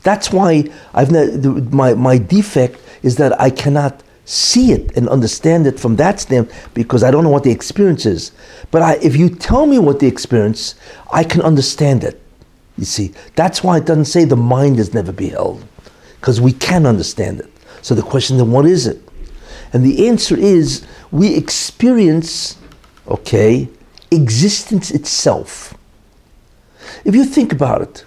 That's 0.02 0.32
why 0.32 0.64
I've 0.94 1.10
ne- 1.10 1.36
my, 1.70 1.92
my 1.92 2.16
defect 2.16 2.80
is 3.02 3.16
that 3.16 3.38
I 3.38 3.50
cannot 3.50 4.02
see 4.24 4.72
it 4.72 4.96
and 4.96 5.08
understand 5.10 5.66
it 5.66 5.78
from 5.78 5.96
that 5.96 6.20
standpoint 6.20 6.56
because 6.72 7.02
I 7.02 7.10
don't 7.10 7.22
know 7.22 7.30
what 7.30 7.44
the 7.44 7.50
experience 7.50 8.06
is. 8.06 8.32
But 8.70 8.80
I, 8.80 8.94
if 9.02 9.14
you 9.14 9.28
tell 9.28 9.66
me 9.66 9.78
what 9.78 10.00
the 10.00 10.06
experience, 10.06 10.74
I 11.12 11.22
can 11.22 11.42
understand 11.42 12.02
it. 12.02 12.22
You 12.78 12.86
see, 12.86 13.12
that's 13.36 13.62
why 13.62 13.76
it 13.76 13.84
doesn't 13.84 14.06
say 14.06 14.24
the 14.24 14.36
mind 14.36 14.76
has 14.78 14.94
never 14.94 15.12
beheld, 15.12 15.62
because 16.18 16.40
we 16.40 16.52
can 16.54 16.86
understand 16.86 17.40
it. 17.40 17.50
So 17.82 17.94
the 17.94 18.02
question 18.02 18.38
then, 18.38 18.50
what 18.50 18.64
is 18.64 18.86
it? 18.86 19.02
And 19.74 19.84
the 19.84 20.08
answer 20.08 20.36
is 20.36 20.86
we 21.10 21.34
experience, 21.34 22.56
okay, 23.10 23.68
existence 24.10 24.90
itself. 24.90 25.76
If 27.04 27.14
you 27.14 27.24
think 27.24 27.52
about 27.52 27.82
it, 27.82 28.04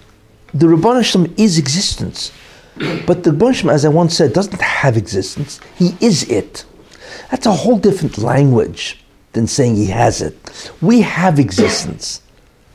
the 0.52 0.66
Rabban 0.66 0.96
Hashem 0.96 1.34
is 1.36 1.58
existence. 1.58 2.32
But 3.06 3.22
the 3.22 3.30
Rabban 3.30 3.70
as 3.70 3.84
I 3.84 3.88
once 3.88 4.16
said, 4.16 4.32
doesn't 4.32 4.60
have 4.60 4.96
existence. 4.96 5.60
He 5.76 5.96
is 6.00 6.28
it. 6.28 6.64
That's 7.30 7.46
a 7.46 7.52
whole 7.52 7.78
different 7.78 8.18
language 8.18 9.04
than 9.32 9.46
saying 9.46 9.76
he 9.76 9.86
has 9.86 10.22
it. 10.22 10.72
We 10.80 11.00
have 11.00 11.38
existence. 11.38 12.22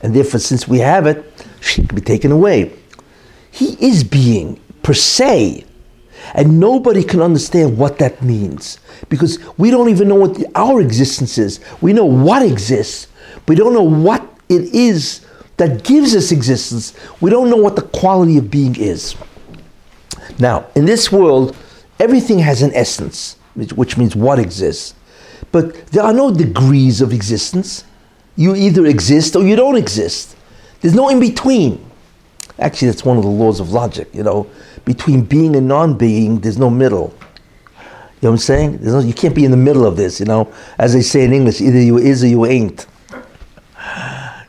And 0.02 0.14
therefore, 0.14 0.40
since 0.40 0.66
we 0.66 0.78
have 0.78 1.06
it, 1.06 1.24
she 1.60 1.86
can 1.86 1.94
be 1.94 2.00
taken 2.00 2.32
away. 2.32 2.72
He 3.50 3.76
is 3.86 4.04
being 4.04 4.60
per 4.82 4.94
se. 4.94 5.64
And 6.34 6.60
nobody 6.60 7.02
can 7.02 7.20
understand 7.20 7.78
what 7.78 7.98
that 7.98 8.22
means 8.22 8.78
because 9.08 9.38
we 9.58 9.70
don't 9.70 9.88
even 9.88 10.08
know 10.08 10.14
what 10.16 10.34
the, 10.34 10.46
our 10.54 10.80
existence 10.80 11.38
is. 11.38 11.60
We 11.80 11.92
know 11.92 12.04
what 12.04 12.42
exists, 12.42 13.08
we 13.48 13.54
don't 13.54 13.72
know 13.72 13.82
what 13.82 14.22
it 14.48 14.74
is 14.74 15.24
that 15.56 15.84
gives 15.84 16.16
us 16.16 16.32
existence. 16.32 16.94
We 17.20 17.30
don't 17.30 17.50
know 17.50 17.56
what 17.56 17.76
the 17.76 17.82
quality 17.82 18.38
of 18.38 18.50
being 18.50 18.76
is. 18.76 19.14
Now, 20.38 20.66
in 20.74 20.86
this 20.86 21.12
world, 21.12 21.54
everything 21.98 22.38
has 22.38 22.62
an 22.62 22.72
essence, 22.74 23.36
which 23.54 23.98
means 23.98 24.16
what 24.16 24.38
exists. 24.38 24.94
But 25.52 25.86
there 25.88 26.02
are 26.02 26.14
no 26.14 26.32
degrees 26.32 27.02
of 27.02 27.12
existence. 27.12 27.84
You 28.36 28.56
either 28.56 28.86
exist 28.86 29.36
or 29.36 29.42
you 29.42 29.54
don't 29.54 29.76
exist. 29.76 30.34
There's 30.80 30.94
no 30.94 31.10
in 31.10 31.20
between. 31.20 31.84
Actually, 32.58 32.88
that's 32.88 33.04
one 33.04 33.18
of 33.18 33.22
the 33.22 33.30
laws 33.30 33.60
of 33.60 33.70
logic, 33.70 34.08
you 34.14 34.22
know. 34.22 34.46
Between 34.84 35.22
being 35.22 35.56
and 35.56 35.68
non 35.68 35.96
being, 35.96 36.40
there's 36.40 36.58
no 36.58 36.70
middle. 36.70 37.14
You 38.20 38.26
know 38.26 38.32
what 38.32 38.34
I'm 38.34 38.38
saying? 38.38 38.78
No, 38.82 38.98
you 38.98 39.14
can't 39.14 39.34
be 39.34 39.44
in 39.44 39.50
the 39.50 39.56
middle 39.56 39.86
of 39.86 39.96
this, 39.96 40.20
you 40.20 40.26
know. 40.26 40.52
As 40.78 40.92
they 40.92 41.00
say 41.00 41.24
in 41.24 41.32
English, 41.32 41.60
either 41.60 41.80
you 41.80 41.96
is 41.96 42.22
or 42.22 42.26
you 42.26 42.44
ain't. 42.44 42.86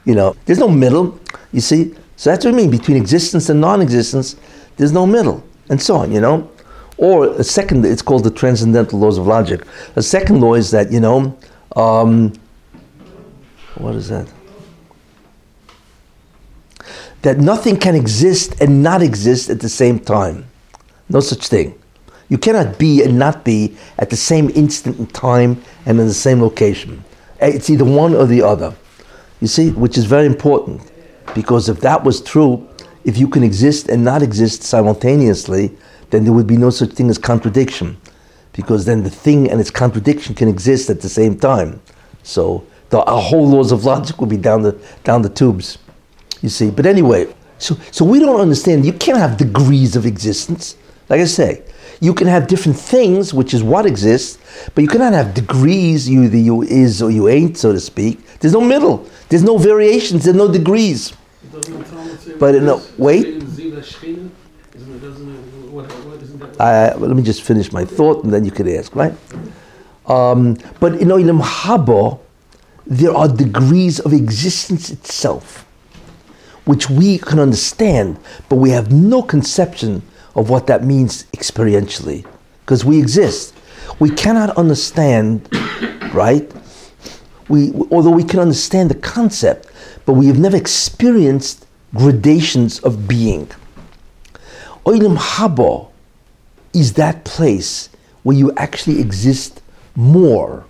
You 0.04 0.16
know, 0.16 0.36
there's 0.46 0.60
no 0.60 0.68
middle, 0.68 1.20
you 1.54 1.62
see. 1.62 1.94
So 2.18 2.32
that's 2.32 2.44
what 2.44 2.54
I 2.54 2.58
mean. 2.58 2.70
Between 2.70 2.98
existence 2.98 3.50
and 3.50 3.62
non 3.62 3.82
existence, 3.82 4.36
there's 4.76 4.92
no 4.92 5.06
middle, 5.06 5.44
and 5.70 5.82
so 5.82 5.96
on, 5.96 6.12
you 6.12 6.20
know. 6.20 6.52
Or 6.98 7.28
a 7.40 7.44
second, 7.44 7.86
it's 7.86 8.02
called 8.02 8.24
the 8.24 8.32
transcendental 8.32 9.00
laws 9.00 9.18
of 9.18 9.26
logic. 9.26 9.62
A 9.96 10.02
second 10.02 10.42
law 10.42 10.56
is 10.56 10.70
that, 10.72 10.92
you 10.92 11.00
know, 11.00 11.38
um, 11.76 12.34
what 13.76 13.96
is 13.96 14.10
that? 14.10 14.28
That 17.22 17.38
nothing 17.38 17.78
can 17.78 17.96
exist 17.96 18.60
and 18.62 18.82
not 18.82 19.02
exist 19.02 19.50
at 19.50 19.60
the 19.60 19.70
same 19.70 20.00
time. 20.00 20.46
No 21.10 21.20
such 21.20 21.48
thing. 21.48 21.78
You 22.30 22.38
cannot 22.38 22.80
be 22.80 23.04
and 23.04 23.20
not 23.20 23.44
be 23.44 23.76
at 23.98 24.10
the 24.10 24.16
same 24.16 24.50
instant 24.52 24.98
in 24.98 25.08
time 25.08 25.62
and 25.86 26.00
in 26.00 26.08
the 26.08 26.14
same 26.14 26.42
location. 26.42 27.04
Eh, 27.42 27.50
it's 27.50 27.70
either 27.70 27.84
one 27.84 28.16
or 28.16 28.26
the 28.26 28.42
other. 28.42 28.74
You 29.42 29.48
see, 29.48 29.72
which 29.72 29.98
is 29.98 30.06
very 30.06 30.26
important. 30.26 30.90
Because 31.36 31.70
if 31.70 31.82
that 31.82 32.04
was 32.04 32.22
true, 32.22 32.68
if 33.04 33.18
you 33.18 33.28
can 33.28 33.44
exist 33.44 33.90
and 33.90 34.04
not 34.04 34.22
exist 34.22 34.64
simultaneously, 34.64 35.76
then 36.10 36.24
there 36.24 36.34
would 36.34 36.48
be 36.48 36.58
no 36.58 36.70
such 36.70 36.92
thing 36.92 37.10
as 37.10 37.18
contradiction. 37.18 37.98
Because 38.54 38.86
then 38.86 39.04
the 39.04 39.10
thing 39.10 39.50
and 39.50 39.60
its 39.60 39.72
contradiction 39.72 40.36
can 40.36 40.48
exist 40.48 40.90
at 40.90 41.02
the 41.02 41.10
same 41.10 41.38
time. 41.38 41.82
So 42.24 42.66
the, 42.90 43.02
our 43.04 43.22
whole 43.22 43.48
laws 43.48 43.72
of 43.72 43.86
logic 43.86 44.20
would 44.20 44.30
be 44.30 44.38
down 44.38 44.62
the, 44.62 44.80
down 45.04 45.22
the 45.22 45.30
tubes. 45.30 45.78
You 46.42 46.50
see, 46.50 46.72
but 46.72 46.86
anyway, 46.86 47.34
so, 47.58 47.76
so 47.92 48.04
we 48.06 48.20
don't 48.20 48.40
understand. 48.40 48.86
You 48.86 48.94
can't 48.94 49.18
have 49.18 49.38
degrees 49.38 49.96
of 49.96 50.06
existence. 50.06 50.76
Like 51.10 51.22
I 51.22 51.26
say, 51.26 51.64
you 52.00 52.14
can 52.14 52.28
have 52.28 52.48
different 52.48 52.78
things, 52.78 53.34
which 53.34 53.54
is 53.54 53.62
what 53.62 53.86
exists, 53.86 54.40
but 54.74 54.82
you 54.82 54.88
cannot 54.88 55.14
have 55.14 55.34
degrees. 55.34 56.10
You 56.10 56.24
either 56.24 56.38
you 56.38 56.64
is 56.64 57.02
or 57.02 57.12
you 57.12 57.28
ain't, 57.28 57.58
so 57.58 57.72
to 57.72 57.80
speak. 57.80 58.40
There's 58.40 58.54
no 58.54 58.62
middle. 58.62 59.08
There's 59.30 59.44
no 59.44 59.58
variations. 59.58 60.24
There's 60.24 60.36
no 60.36 60.52
degrees. 60.52 61.14
But 62.40 62.56
no, 62.64 62.82
wait. 62.98 63.44
I, 66.60 66.94
let 66.96 67.16
me 67.16 67.24
just 67.24 67.44
finish 67.44 67.72
my 67.72 67.86
thought, 67.86 68.24
and 68.24 68.34
then 68.34 68.46
you 68.46 68.52
could 68.52 68.68
ask, 68.68 68.96
right? 68.96 69.14
Um, 70.08 70.58
but 70.80 70.96
in 70.96 71.10
Olam 71.10 71.42
Haba, 71.42 72.20
there 72.86 73.16
are 73.16 73.28
degrees 73.28 74.00
of 74.00 74.14
existence 74.14 74.90
itself, 74.90 75.66
which 76.66 76.90
we 76.90 77.18
can 77.18 77.40
understand, 77.40 78.20
but 78.50 78.56
we 78.58 78.70
have 78.70 78.92
no 78.92 79.22
conception 79.22 80.02
of 80.36 80.50
what 80.50 80.68
that 80.68 80.84
means 80.84 81.24
experientially, 81.34 82.26
because 82.62 82.86
we 82.86 83.00
exist. 83.00 83.54
We 84.00 84.10
cannot 84.10 84.56
understand, 84.58 85.48
right? 86.14 86.50
We, 87.50 87.74
although 87.92 88.12
we 88.12 88.24
can 88.24 88.40
understand 88.40 88.90
the 88.90 88.96
concept, 88.96 89.68
but 90.06 90.14
we 90.14 90.28
have 90.28 90.40
never 90.40 90.56
experienced 90.56 91.66
gradations 91.94 92.80
of 92.80 93.08
being. 93.08 93.50
Olam 94.86 95.18
Haba 95.18 95.90
is 96.74 96.94
that 96.94 97.26
place 97.26 97.90
where 98.24 98.38
you 98.38 98.52
actually 98.56 99.00
exist 99.00 99.62
more. 99.96 100.66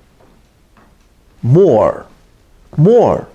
More. 1.43 2.07
More. 2.77 3.27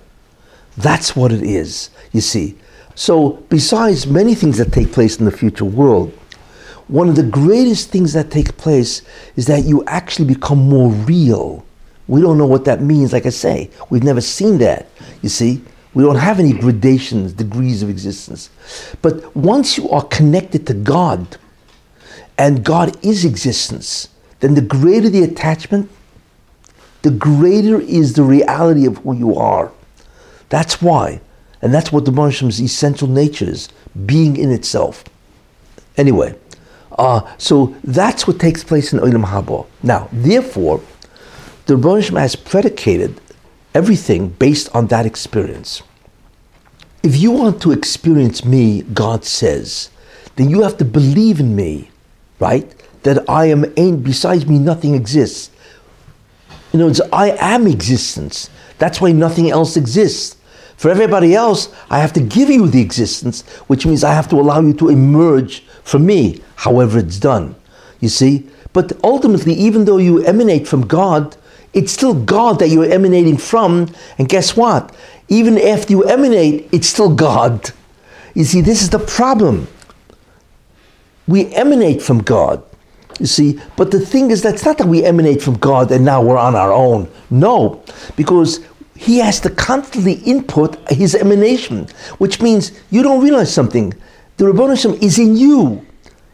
That's 0.77 1.15
what 1.15 1.31
it 1.31 1.43
is, 1.43 1.89
you 2.11 2.21
see. 2.21 2.55
So, 2.95 3.43
besides 3.49 4.07
many 4.07 4.35
things 4.35 4.57
that 4.57 4.71
take 4.71 4.91
place 4.91 5.17
in 5.17 5.25
the 5.25 5.31
future 5.31 5.65
world, 5.65 6.11
one 6.87 7.09
of 7.09 7.15
the 7.15 7.23
greatest 7.23 7.89
things 7.89 8.13
that 8.13 8.31
take 8.31 8.57
place 8.57 9.01
is 9.35 9.47
that 9.47 9.65
you 9.65 9.83
actually 9.85 10.25
become 10.25 10.59
more 10.69 10.89
real. 10.89 11.65
We 12.07 12.21
don't 12.21 12.37
know 12.37 12.45
what 12.45 12.65
that 12.65 12.81
means, 12.81 13.11
like 13.11 13.25
I 13.25 13.29
say. 13.29 13.69
We've 13.89 14.03
never 14.03 14.21
seen 14.21 14.59
that, 14.59 14.87
you 15.21 15.29
see. 15.29 15.61
We 15.93 16.03
don't 16.03 16.15
have 16.15 16.39
any 16.39 16.53
gradations, 16.53 17.33
degrees 17.33 17.83
of 17.83 17.89
existence. 17.89 18.49
But 19.01 19.35
once 19.35 19.77
you 19.77 19.89
are 19.89 20.03
connected 20.03 20.67
to 20.67 20.73
God, 20.73 21.37
and 22.37 22.63
God 22.63 22.95
is 23.03 23.25
existence, 23.25 24.09
then 24.39 24.53
the 24.53 24.61
greater 24.61 25.09
the 25.09 25.23
attachment, 25.23 25.89
the 27.01 27.11
greater 27.11 27.81
is 27.81 28.13
the 28.13 28.23
reality 28.23 28.85
of 28.85 28.97
who 28.97 29.15
you 29.15 29.35
are. 29.35 29.71
That's 30.49 30.81
why 30.81 31.21
and 31.61 31.73
that's 31.73 31.91
what 31.91 32.05
the 32.05 32.11
Banshem's 32.11 32.61
essential 32.61 33.07
nature 33.07 33.49
is, 33.49 33.69
being 34.05 34.37
in 34.37 34.51
itself. 34.51 35.03
Anyway, 35.97 36.35
uh, 36.97 37.21
so 37.37 37.75
that's 37.83 38.27
what 38.27 38.39
takes 38.39 38.63
place 38.63 38.93
in 38.93 38.99
Olam 38.99 39.25
Haba. 39.25 39.65
Now, 39.81 40.07
therefore, 40.11 40.81
the 41.65 41.75
Banshem 41.75 42.19
has 42.19 42.35
predicated 42.35 43.19
everything 43.73 44.29
based 44.29 44.73
on 44.75 44.87
that 44.87 45.05
experience. 45.05 45.81
If 47.03 47.17
you 47.17 47.31
want 47.31 47.61
to 47.63 47.71
experience 47.71 48.45
me, 48.45 48.83
God 48.93 49.25
says, 49.25 49.89
then 50.35 50.49
you 50.49 50.61
have 50.61 50.77
to 50.77 50.85
believe 50.85 51.39
in 51.39 51.55
me, 51.55 51.89
right? 52.39 52.71
That 53.03 53.27
I 53.29 53.45
am, 53.45 53.65
ain't, 53.77 54.03
besides 54.03 54.45
me, 54.47 54.59
nothing 54.59 54.93
exists. 54.93 55.51
In 56.73 56.81
other 56.81 56.89
words, 56.89 57.01
I 57.11 57.31
am 57.39 57.65
existence. 57.65 58.49
That's 58.77 59.01
why 59.01 59.11
nothing 59.11 59.49
else 59.49 59.77
exists. 59.77 60.36
For 60.77 60.89
everybody 60.91 61.33
else, 61.33 61.73
I 61.89 61.99
have 61.99 62.13
to 62.13 62.21
give 62.21 62.49
you 62.49 62.67
the 62.67 62.81
existence, 62.81 63.41
which 63.67 63.85
means 63.85 64.03
I 64.03 64.13
have 64.13 64.29
to 64.29 64.35
allow 64.35 64.61
you 64.61 64.73
to 64.73 64.89
emerge 64.89 65.61
from 65.83 66.05
me, 66.05 66.41
however 66.55 66.99
it's 66.99 67.19
done. 67.19 67.55
You 67.99 68.09
see? 68.09 68.47
But 68.73 68.93
ultimately, 69.03 69.53
even 69.55 69.85
though 69.85 69.97
you 69.97 70.23
emanate 70.23 70.67
from 70.67 70.85
God, 70.85 71.35
it's 71.73 71.91
still 71.91 72.13
God 72.13 72.59
that 72.59 72.69
you're 72.69 72.85
emanating 72.91 73.37
from. 73.37 73.91
And 74.19 74.29
guess 74.29 74.55
what? 74.55 74.95
Even 75.29 75.57
after 75.57 75.93
you 75.93 76.03
emanate, 76.03 76.69
it's 76.71 76.87
still 76.87 77.13
God. 77.13 77.71
You 78.35 78.43
see, 78.43 78.61
this 78.61 78.83
is 78.83 78.91
the 78.91 78.99
problem. 78.99 79.67
We 81.27 81.51
emanate 81.55 82.03
from 82.03 82.19
God. 82.21 82.63
You 83.19 83.25
see, 83.25 83.59
but 83.75 83.89
the 83.89 83.99
thing 83.99 84.29
is, 84.29 84.43
that's 84.43 84.63
not 84.63 84.77
that 84.77 84.87
we 84.87 85.03
emanate 85.03 85.41
from 85.41 85.57
God 85.57 85.91
and 85.91 86.05
now 86.05 86.21
we're 86.21 86.37
on 86.37 86.55
our 86.55 86.71
own. 86.71 87.09
No, 87.31 87.83
because 88.15 88.59
he 88.97 89.19
has 89.19 89.39
to 89.41 89.49
constantly 89.49 90.13
input 90.25 90.77
his 90.89 91.15
emanation, 91.15 91.87
which 92.17 92.41
means 92.41 92.71
you 92.89 93.03
don't 93.03 93.23
realize 93.23 93.53
something. 93.53 93.93
The 94.37 94.45
Rabboni 94.45 94.73
is 94.73 95.19
in 95.19 95.37
you. 95.37 95.85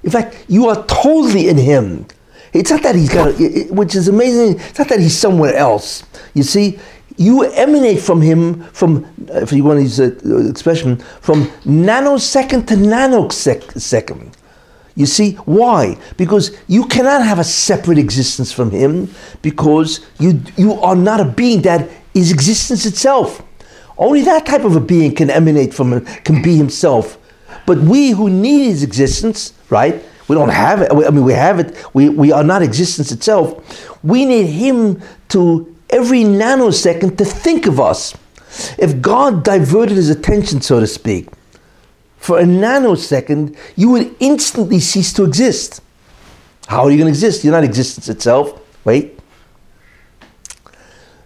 In 0.03 0.11
fact, 0.11 0.45
you 0.47 0.67
are 0.67 0.85
totally 0.85 1.49
in 1.49 1.57
him. 1.57 2.05
It's 2.53 2.69
not 2.69 2.83
that 2.83 2.95
he's 2.95 3.09
got, 3.09 3.33
which 3.71 3.95
is 3.95 4.07
amazing. 4.07 4.59
It's 4.59 4.77
not 4.77 4.89
that 4.89 4.99
he's 4.99 5.17
somewhere 5.17 5.55
else. 5.55 6.03
You 6.33 6.43
see, 6.43 6.79
you 7.17 7.43
emanate 7.43 7.99
from 7.99 8.21
him 8.21 8.63
from, 8.65 9.05
uh, 9.29 9.39
if 9.39 9.51
you 9.51 9.63
want 9.63 9.77
to 9.77 9.83
use 9.83 9.97
the 9.97 10.21
uh, 10.25 10.49
expression, 10.49 10.97
from 11.21 11.45
nanosecond 11.65 12.67
to 12.67 12.75
nanosecond. 12.75 14.33
You 14.95 15.07
see, 15.07 15.33
why? 15.45 15.97
Because 16.17 16.55
you 16.67 16.85
cannot 16.85 17.25
have 17.25 17.39
a 17.39 17.43
separate 17.43 17.97
existence 17.97 18.51
from 18.51 18.69
him 18.69 19.09
because 19.41 20.05
you, 20.19 20.39
you 20.55 20.73
are 20.73 20.95
not 20.95 21.19
a 21.19 21.25
being 21.25 21.63
that 21.63 21.89
is 22.13 22.31
existence 22.31 22.85
itself. 22.85 23.41
Only 23.97 24.21
that 24.23 24.45
type 24.45 24.63
of 24.63 24.75
a 24.75 24.79
being 24.79 25.13
can 25.13 25.29
emanate 25.29 25.73
from 25.73 25.93
him, 25.93 26.05
can 26.23 26.41
be 26.41 26.55
himself. 26.57 27.17
But 27.65 27.79
we 27.79 28.11
who 28.11 28.29
need 28.29 28.65
his 28.65 28.83
existence, 28.83 29.53
right? 29.69 30.03
We 30.27 30.35
don't 30.35 30.49
have 30.49 30.81
it. 30.81 30.91
I 30.91 31.09
mean, 31.09 31.23
we 31.25 31.33
have 31.33 31.59
it. 31.59 31.75
We, 31.93 32.09
we 32.09 32.31
are 32.31 32.43
not 32.43 32.61
existence 32.61 33.11
itself. 33.11 34.01
We 34.03 34.25
need 34.25 34.47
Him 34.47 35.01
to, 35.29 35.75
every 35.89 36.23
nanosecond, 36.23 37.17
to 37.17 37.25
think 37.25 37.65
of 37.65 37.79
us. 37.79 38.15
If 38.77 39.01
God 39.01 39.43
diverted 39.43 39.97
His 39.97 40.09
attention, 40.09 40.61
so 40.61 40.79
to 40.79 40.87
speak, 40.87 41.27
for 42.17 42.39
a 42.39 42.43
nanosecond, 42.43 43.57
you 43.75 43.89
would 43.89 44.15
instantly 44.19 44.79
cease 44.79 45.11
to 45.13 45.25
exist. 45.25 45.81
How 46.67 46.83
are 46.85 46.91
you 46.91 46.97
going 46.97 47.07
to 47.07 47.11
exist? 47.11 47.43
You're 47.43 47.53
not 47.53 47.65
existence 47.65 48.07
itself. 48.07 48.61
Wait. 48.85 49.19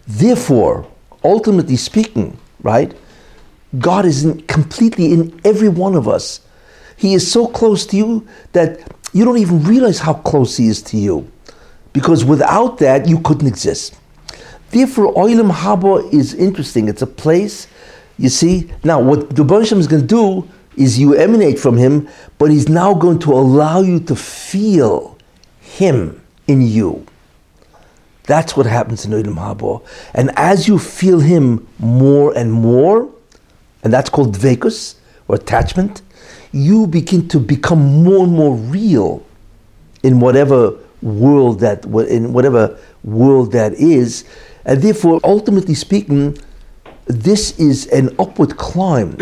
Therefore, 0.08 0.88
ultimately 1.24 1.76
speaking, 1.76 2.38
right, 2.64 2.96
God 3.78 4.06
is 4.06 4.24
in, 4.24 4.42
completely 4.44 5.12
in 5.12 5.40
every 5.44 5.70
one 5.70 5.96
of 5.96 6.08
us. 6.08 6.42
He 6.96 7.14
is 7.14 7.30
so 7.30 7.48
close 7.48 7.86
to 7.88 7.98
you 7.98 8.28
that 8.54 8.80
you 9.14 9.26
don't 9.26 9.38
even 9.38 9.64
realize 9.64 10.00
how 10.00 10.14
close 10.14 10.58
He 10.58 10.68
is 10.68 10.82
to 10.84 10.98
you. 10.98 11.30
Because 11.94 12.24
without 12.24 12.78
that, 12.80 13.08
you 13.08 13.20
couldn't 13.20 13.48
exist. 13.48 13.98
Therefore, 14.72 15.14
Oilam 15.14 15.52
Haba 15.52 16.14
is 16.14 16.34
interesting. 16.34 16.88
It's 16.88 17.02
a 17.02 17.08
place, 17.08 17.68
you 18.18 18.30
see. 18.30 18.72
Now, 18.84 19.02
what 19.02 19.36
the 19.36 19.44
is 19.44 19.88
going 19.88 20.02
to 20.02 20.08
do 20.08 20.48
is 20.76 21.00
you 21.00 21.16
emanate 21.16 21.60
from 21.60 21.78
Him, 21.78 22.08
but 22.38 22.52
He's 22.52 22.70
now 22.70 22.94
going 22.94 23.20
to 23.20 23.34
allow 23.34 23.82
you 23.82 24.00
to 24.02 24.16
feel 24.16 25.18
Him 25.60 26.22
in 26.48 26.62
you. 26.62 27.06
That's 28.28 28.56
what 28.56 28.66
happens 28.66 29.06
in 29.06 29.12
Olam 29.12 29.36
Haba. 29.36 29.82
And 30.14 30.32
as 30.38 30.68
you 30.68 30.78
feel 30.78 31.20
Him 31.20 31.68
more 31.80 32.38
and 32.38 32.52
more, 32.52 33.10
and 33.84 33.92
that's 33.92 34.10
called 34.10 34.36
dvekus, 34.36 34.96
or 35.28 35.36
attachment, 35.36 36.02
you 36.52 36.88
begin 36.88 37.28
to 37.30 37.40
become 37.40 38.04
more 38.04 38.26
and 38.26 38.34
more 38.34 38.56
real 38.56 39.26
in 40.04 40.20
whatever 40.20 40.78
world 41.02 41.60
that 41.62 41.86
in 41.86 42.34
whatever 42.34 42.78
world 43.04 43.52
that 43.54 43.74
is, 43.74 44.26
and 44.66 44.82
therefore, 44.82 45.20
ultimately 45.24 45.74
speaking, 45.74 46.38
this 47.06 47.58
is 47.58 47.88
an 47.88 48.14
upward 48.20 48.58
climb. 48.58 49.18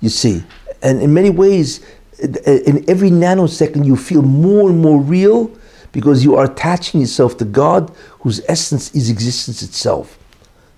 You 0.00 0.08
see, 0.08 0.42
and 0.82 1.00
in 1.00 1.14
many 1.14 1.30
ways, 1.30 1.80
in 2.18 2.84
every 2.88 3.10
nanosecond, 3.10 3.84
you 3.84 3.96
feel 3.96 4.22
more 4.22 4.68
and 4.68 4.80
more 4.80 5.00
real 5.00 5.50
because 5.92 6.24
you 6.24 6.36
are 6.36 6.44
attaching 6.44 7.00
yourself 7.00 7.36
to 7.38 7.44
God, 7.44 7.92
whose 8.20 8.40
essence 8.48 8.94
is 8.94 9.10
existence 9.10 9.62
itself. 9.62 10.18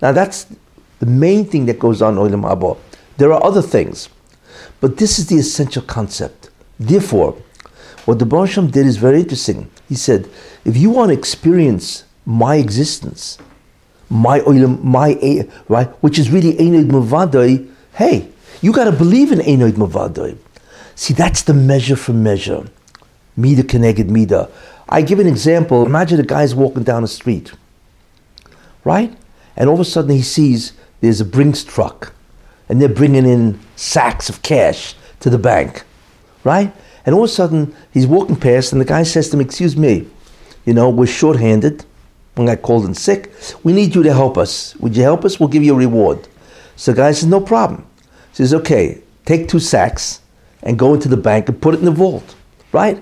Now, 0.02 0.12
that's 0.12 0.46
the 0.98 1.06
main 1.06 1.46
thing 1.46 1.66
that 1.66 1.78
goes 1.78 2.02
on 2.02 2.18
in 2.18 2.40
Haba. 2.40 2.76
There 3.16 3.32
are 3.32 3.42
other 3.42 3.62
things. 3.62 4.08
But 4.80 4.98
this 4.98 5.18
is 5.18 5.28
the 5.28 5.36
essential 5.36 5.82
concept. 5.82 6.50
Therefore, 6.78 7.36
what 8.04 8.18
the 8.18 8.26
Baruch 8.26 8.70
did 8.70 8.86
is 8.86 8.96
very 8.96 9.20
interesting. 9.20 9.70
He 9.88 9.94
said, 9.94 10.28
if 10.64 10.76
you 10.76 10.90
want 10.90 11.10
to 11.10 11.14
experience 11.16 12.04
my 12.26 12.56
existence, 12.56 13.38
my 14.10 14.40
oilam, 14.40 14.82
my 14.82 15.48
right, 15.68 15.88
which 16.02 16.18
is 16.18 16.30
really 16.30 16.52
Einoid 16.54 16.88
Mavadai, 16.88 17.70
hey, 17.94 18.28
you 18.60 18.72
got 18.72 18.84
to 18.84 18.92
believe 18.92 19.32
in 19.32 19.38
Einoid 19.38 19.72
Mavadai. 19.72 20.36
See, 20.94 21.14
that's 21.14 21.42
the 21.42 21.54
measure 21.54 21.96
for 21.96 22.12
measure. 22.12 22.68
Mida 23.36 23.62
keneged 23.62 24.08
mida. 24.08 24.50
I 24.89 25.03
give 25.03 25.18
an 25.18 25.26
example. 25.26 25.85
Imagine 25.85 26.20
a 26.20 26.24
guy's 26.24 26.55
walking 26.55 26.82
down 26.82 27.03
the 27.03 27.09
street, 27.09 27.53
right? 28.85 29.16
And 29.57 29.68
all 29.68 29.74
of 29.74 29.80
a 29.80 29.85
sudden 29.85 30.11
he 30.11 30.22
sees 30.22 30.72
there's 31.01 31.20
a 31.20 31.24
Brinks 31.24 31.64
truck 31.64 32.12
and 32.68 32.80
they're 32.80 32.89
bringing 32.89 33.26
in 33.26 33.61
sacks 33.76 34.28
of 34.28 34.43
cash 34.43 34.95
to 35.20 35.30
the 35.30 35.39
bank, 35.39 35.85
right? 36.45 36.72
And 37.07 37.14
all 37.14 37.24
of 37.24 37.30
a 37.30 37.32
sudden, 37.32 37.74
he's 37.93 38.07
walking 38.07 38.37
past, 38.37 38.72
and 38.72 38.80
the 38.80 38.87
guy 38.87 39.03
says 39.03 39.28
to 39.28 39.37
him, 39.37 39.43
Excuse 39.43 39.76
me, 39.76 40.09
you 40.64 40.72
know, 40.72 40.89
we're 40.89 41.07
short-handed. 41.07 41.85
When 42.35 42.49
I 42.49 42.57
called 42.57 42.85
in 42.85 42.95
sick, 42.95 43.32
we 43.62 43.72
need 43.72 43.95
you 43.95 44.03
to 44.03 44.12
help 44.12 44.37
us. 44.37 44.74
Would 44.76 44.97
you 44.97 45.03
help 45.05 45.24
us? 45.24 45.39
We'll 45.39 45.49
give 45.49 45.62
you 45.62 45.74
a 45.74 45.78
reward. 45.78 46.26
So 46.74 46.91
the 46.91 46.97
guy 46.97 47.12
says, 47.12 47.28
No 47.28 47.41
problem. 47.41 47.87
He 48.30 48.37
says, 48.37 48.55
Okay, 48.55 49.03
take 49.24 49.49
two 49.49 49.61
sacks 49.61 50.20
and 50.62 50.78
go 50.78 50.95
into 50.95 51.09
the 51.09 51.16
bank 51.16 51.49
and 51.49 51.61
put 51.61 51.74
it 51.74 51.78
in 51.78 51.85
the 51.85 51.93
vault, 51.93 52.35
right? 52.72 53.01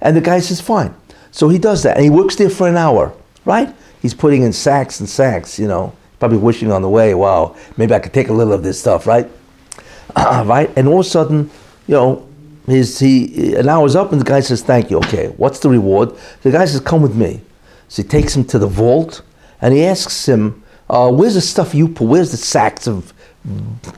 And 0.00 0.14
the 0.14 0.20
guy 0.20 0.40
says, 0.40 0.60
Fine. 0.60 0.94
So 1.34 1.48
he 1.48 1.58
does 1.58 1.82
that, 1.82 1.96
and 1.96 2.04
he 2.04 2.10
works 2.10 2.36
there 2.36 2.48
for 2.48 2.68
an 2.68 2.76
hour, 2.76 3.12
right? 3.44 3.74
He's 4.00 4.14
putting 4.14 4.42
in 4.42 4.52
sacks 4.52 5.00
and 5.00 5.08
sacks, 5.08 5.58
you 5.58 5.66
know 5.66 5.92
probably 6.24 6.38
wishing 6.38 6.72
on 6.72 6.80
the 6.80 6.88
way, 6.88 7.12
wow, 7.12 7.54
maybe 7.76 7.92
I 7.92 7.98
could 7.98 8.14
take 8.14 8.28
a 8.28 8.32
little 8.32 8.54
of 8.54 8.62
this 8.62 8.80
stuff, 8.80 9.06
right? 9.06 9.30
right? 10.16 10.70
And 10.74 10.88
all 10.88 11.00
of 11.00 11.06
a 11.06 11.08
sudden, 11.08 11.50
you 11.86 11.94
know, 11.94 12.26
his, 12.66 12.98
he, 12.98 13.54
an 13.56 13.68
hour's 13.68 13.94
up 13.94 14.10
and 14.10 14.18
the 14.22 14.24
guy 14.24 14.40
says, 14.40 14.62
thank 14.62 14.90
you, 14.90 14.96
okay, 15.00 15.28
what's 15.36 15.58
the 15.58 15.68
reward? 15.68 16.12
The 16.40 16.50
guy 16.50 16.64
says, 16.64 16.80
come 16.80 17.02
with 17.02 17.14
me. 17.14 17.42
So 17.88 18.02
he 18.02 18.08
takes 18.08 18.34
him 18.34 18.44
to 18.46 18.58
the 18.58 18.66
vault 18.66 19.20
and 19.60 19.74
he 19.74 19.84
asks 19.84 20.26
him, 20.26 20.64
uh, 20.88 21.12
where's 21.12 21.34
the 21.34 21.42
stuff 21.42 21.74
you 21.74 21.88
put? 21.88 22.06
Where's 22.06 22.30
the 22.30 22.38
sacks 22.38 22.88
of 22.88 23.12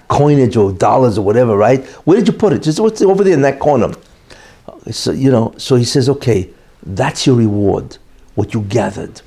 coinage 0.09 0.57
or 0.57 0.72
dollars 0.72 1.18
or 1.18 1.24
whatever, 1.24 1.57
right? 1.57 1.84
Where 2.07 2.18
did 2.18 2.26
you 2.26 2.32
put 2.32 2.53
it? 2.53 2.61
Just 2.61 2.80
what's 2.80 3.03
over 3.03 3.22
there 3.22 3.34
in 3.34 3.43
that 3.43 3.61
corner. 3.61 3.93
So, 4.91 5.12
you 5.12 5.30
know, 5.30 5.55
so 5.59 5.76
he 5.76 5.84
says, 5.84 6.09
okay, 6.09 6.51
that's 6.87 7.26
your 7.26 7.37
reward, 7.37 7.99
what 8.34 8.55
you 8.55 8.62
gathered. 8.62 9.20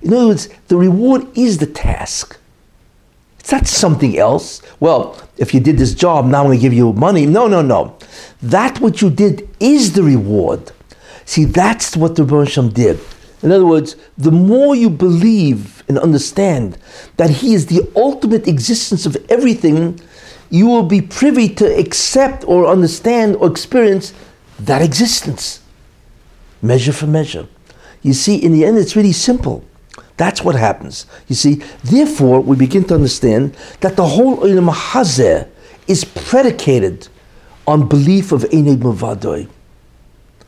In 0.00 0.12
other 0.12 0.28
words, 0.28 0.48
the 0.68 0.76
reward 0.76 1.26
is 1.36 1.58
the 1.58 1.66
task. 1.66 2.38
It's 3.38 3.52
not 3.52 3.66
something 3.66 4.18
else. 4.18 4.62
Well, 4.80 5.20
if 5.36 5.54
you 5.54 5.60
did 5.60 5.78
this 5.78 5.94
job, 5.94 6.26
now 6.26 6.40
I'm 6.40 6.46
going 6.46 6.58
to 6.58 6.62
give 6.62 6.72
you 6.72 6.92
money. 6.92 7.26
No, 7.26 7.46
no, 7.46 7.62
no. 7.62 7.96
That 8.42 8.80
what 8.80 9.00
you 9.02 9.10
did 9.10 9.48
is 9.60 9.92
the 9.92 10.02
reward. 10.02 10.72
See, 11.26 11.44
that's 11.44 11.96
what 11.96 12.16
the 12.16 12.24
Rebbe 12.24 12.68
did. 12.72 12.98
In 13.42 13.52
other 13.52 13.66
words, 13.66 13.96
the 14.16 14.32
more 14.32 14.74
you 14.74 14.88
believe 14.90 15.84
and 15.88 15.98
understand 15.98 16.78
that 17.16 17.30
He 17.30 17.54
is 17.54 17.66
the 17.66 17.88
ultimate 17.94 18.48
existence 18.48 19.06
of 19.06 19.16
everything, 19.28 20.00
you 20.50 20.66
will 20.66 20.82
be 20.82 21.00
privy 21.02 21.48
to 21.50 21.78
accept 21.78 22.44
or 22.48 22.66
understand 22.66 23.36
or 23.36 23.50
experience 23.50 24.14
that 24.58 24.82
existence. 24.82 25.60
Measure 26.62 26.92
for 26.92 27.06
measure. 27.06 27.46
You 28.02 28.12
see, 28.12 28.36
in 28.36 28.52
the 28.52 28.64
end, 28.64 28.78
it's 28.78 28.96
really 28.96 29.12
simple. 29.12 29.64
That's 30.16 30.42
what 30.42 30.54
happens. 30.54 31.06
You 31.28 31.34
see, 31.34 31.62
therefore, 31.84 32.40
we 32.40 32.56
begin 32.56 32.84
to 32.84 32.94
understand 32.94 33.56
that 33.80 33.96
the 33.96 34.06
whole 34.06 34.38
Olam 34.38 34.72
Hazeh 34.72 35.48
is 35.86 36.04
predicated 36.04 37.08
on 37.66 37.88
belief 37.88 38.32
of 38.32 38.44
Enid 38.52 38.80
Mavadoy. 38.80 39.48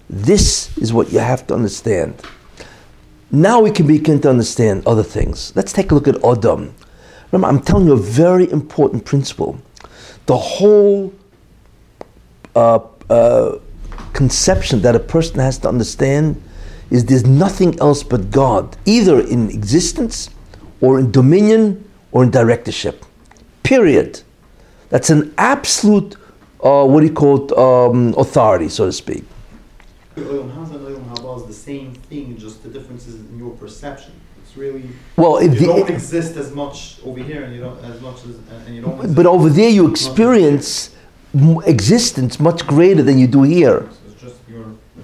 This 0.09 0.77
is 0.79 0.93
what 0.93 1.13
you 1.13 1.19
have 1.19 1.47
to 1.49 1.55
understand. 1.55 2.23
Now 3.31 3.61
we 3.61 3.71
can 3.71 3.87
begin 3.87 4.21
to 4.23 4.31
understand 4.31 4.87
other 4.87 5.03
things. 5.03 5.53
Let's 5.55 5.73
take 5.73 5.91
a 5.91 5.95
look 5.95 6.09
at 6.09 6.17
Adam. 6.25 6.75
Remember, 7.31 7.49
I'm 7.49 7.61
telling 7.61 7.87
you 7.87 7.93
a 7.93 7.97
very 7.97 8.51
important 8.51 9.05
principle. 9.05 9.61
The 10.25 10.37
whole 10.37 11.13
uh, 12.55 12.81
uh, 13.11 13.59
conception 14.19 14.83
that 14.83 14.97
a 14.97 15.05
person 15.15 15.39
has 15.39 15.59
to 15.59 15.69
understand 15.69 16.27
is 16.91 17.05
there's 17.05 17.29
nothing 17.47 17.79
else 17.79 18.03
but 18.03 18.23
God, 18.33 18.77
either 18.85 19.17
in 19.35 19.49
existence 19.51 20.29
or 20.81 20.99
in 20.99 21.13
dominion 21.13 21.63
or 22.11 22.25
in 22.25 22.31
directorship. 22.31 23.05
Period. 23.63 24.11
That's 24.89 25.11
an 25.11 25.23
absolute, 25.39 26.17
uh, 26.65 26.85
what 26.91 27.01
do 27.03 27.07
you 27.07 27.13
call 27.23 27.35
it, 27.45 27.53
um, 27.67 28.15
authority, 28.25 28.69
so 28.69 28.87
to 28.87 28.93
speak. 28.93 29.25
Olam 30.17 31.37
is 31.41 31.47
the 31.47 31.61
same 31.71 31.95
thing, 32.11 32.37
just 32.37 32.57
the 32.65 32.71
differences 32.77 33.15
in 33.15 33.39
your 33.39 33.53
perception. 33.63 34.13
It's 34.43 34.57
really 34.57 34.85
well. 35.17 35.41
You 35.41 35.51
the, 35.51 35.67
don't 35.67 35.91
exist 35.91 36.37
as 36.37 36.51
much 36.63 36.99
over 37.05 37.21
here, 37.31 37.43
and 37.45 37.55
you 37.55 37.61
don't 37.67 37.79
as 37.85 38.01
much 38.01 38.19
as 38.29 38.35
and 38.67 38.75
you 38.75 38.83
don't. 38.83 39.15
But 39.15 39.27
over 39.27 39.49
there, 39.59 39.71
you 39.79 39.85
experience 39.89 40.97
existence 41.67 42.41
much 42.41 42.67
greater 42.67 43.03
than 43.03 43.17
you 43.23 43.29
do 43.39 43.43
here. 43.43 43.89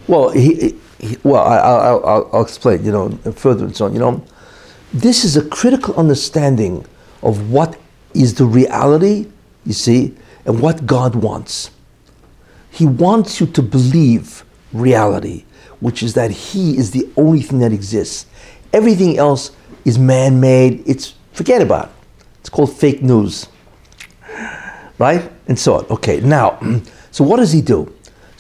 Well, 0.07 0.31
he, 0.31 0.77
well, 1.23 1.43
I, 1.45 1.93
will 1.93 2.29
I'll 2.33 2.43
explain, 2.43 2.85
you 2.85 2.93
know, 2.93 3.11
further 3.33 3.65
and 3.65 3.77
so 3.77 3.87
on. 3.87 3.93
You 3.95 4.01
know, 4.01 4.25
this 4.93 5.25
is 5.25 5.37
a 5.37 5.45
critical 5.49 5.95
understanding 5.97 6.87
of 7.23 7.51
what 7.51 7.79
is 8.15 8.35
the 8.35 8.45
reality, 8.45 9.27
you 9.65 9.73
see, 9.73 10.15
and 10.45 10.61
what 10.61 10.87
God 10.87 11.15
wants. 11.15 11.71
He 12.71 12.87
wants 12.87 13.41
you 13.41 13.47
to 13.47 13.63
believe 13.63 14.45
reality, 14.73 15.45
which 15.81 16.03
is 16.03 16.15
that 16.15 16.31
He 16.31 16.77
is 16.77 16.91
the 16.91 17.09
only 17.17 17.41
thing 17.41 17.61
that 17.61 17.73
exists. 17.73 18.27
Everything 18.73 19.17
else 19.19 19.53
is 19.85 19.99
man 19.99 20.41
made. 20.41 20.83
It's, 20.87 21.15
forget 21.33 21.63
about 21.63 21.87
it. 21.87 21.91
It's 22.41 22.49
called 22.51 22.77
fake 22.77 23.03
news. 23.03 23.49
Right? 24.99 25.31
And 25.49 25.59
so 25.59 25.75
on. 25.79 25.87
Okay, 25.87 26.21
now, 26.21 26.59
so 27.11 27.25
what 27.25 27.39
does 27.39 27.53
He 27.53 27.63
do? 27.63 27.93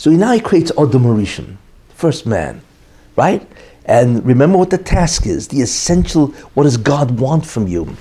So 0.04 0.10
now 0.10 0.32
He 0.32 0.40
creates 0.40 0.70
Adam 0.72 1.04
Rishon 1.04 1.56
first 1.94 2.26
man, 2.26 2.60
right? 3.16 3.48
And 3.86 4.22
remember 4.22 4.58
what 4.58 4.68
the 4.68 4.76
task 4.76 5.26
is, 5.26 5.48
the 5.48 5.62
essential, 5.62 6.26
what 6.52 6.64
does 6.64 6.76
God 6.76 7.18
want 7.18 7.46
from 7.46 7.66
you? 7.66 7.96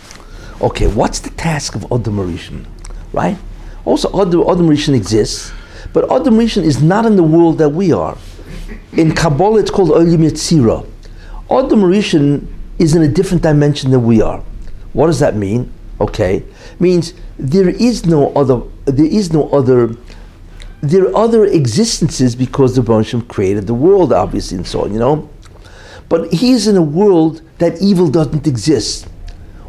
Okay, 0.59 0.87
what's 0.87 1.21
the 1.21 1.29
task 1.29 1.75
of 1.75 1.85
Adam 1.85 2.17
Rishon, 2.17 2.65
right? 3.13 3.37
Also, 3.85 4.09
Adam, 4.21 4.41
Adam 4.41 4.67
Rishon 4.67 4.93
exists, 4.93 5.53
but 5.93 6.03
Adam 6.11 6.33
Rishon 6.33 6.63
is 6.63 6.83
not 6.83 7.05
in 7.05 7.15
the 7.15 7.23
world 7.23 7.57
that 7.59 7.69
we 7.69 7.93
are. 7.93 8.17
in 8.97 9.15
Kabbalah 9.15 9.61
it's 9.61 9.71
called 9.71 9.91
Olam 9.91 10.29
Yetzirah. 10.29 10.85
Adam 11.49 11.83
Rishon 11.83 12.47
is 12.79 12.95
in 12.95 13.03
a 13.03 13.07
different 13.07 13.43
dimension 13.43 13.91
than 13.91 14.03
we 14.03 14.21
are. 14.21 14.43
What 14.91 15.07
does 15.07 15.19
that 15.19 15.37
mean? 15.37 15.71
Okay, 16.01 16.43
means 16.81 17.13
there 17.39 17.69
is 17.69 18.05
no 18.05 18.33
other. 18.33 18.59
There 18.83 19.05
is 19.05 19.31
no 19.31 19.47
other. 19.51 19.95
There 20.83 21.05
are 21.05 21.15
other 21.15 21.45
existences 21.45 22.35
because 22.35 22.75
the 22.75 22.81
Banshim 22.81 23.25
created 23.29 23.67
the 23.67 23.73
world, 23.73 24.11
obviously, 24.11 24.57
and 24.57 24.67
so 24.67 24.83
on. 24.83 24.91
You 24.91 24.99
know, 24.99 25.29
but 26.09 26.33
he 26.33 26.51
is 26.51 26.67
in 26.67 26.75
a 26.75 26.81
world 26.81 27.41
that 27.59 27.81
evil 27.81 28.09
doesn't 28.09 28.45
exist. 28.45 29.07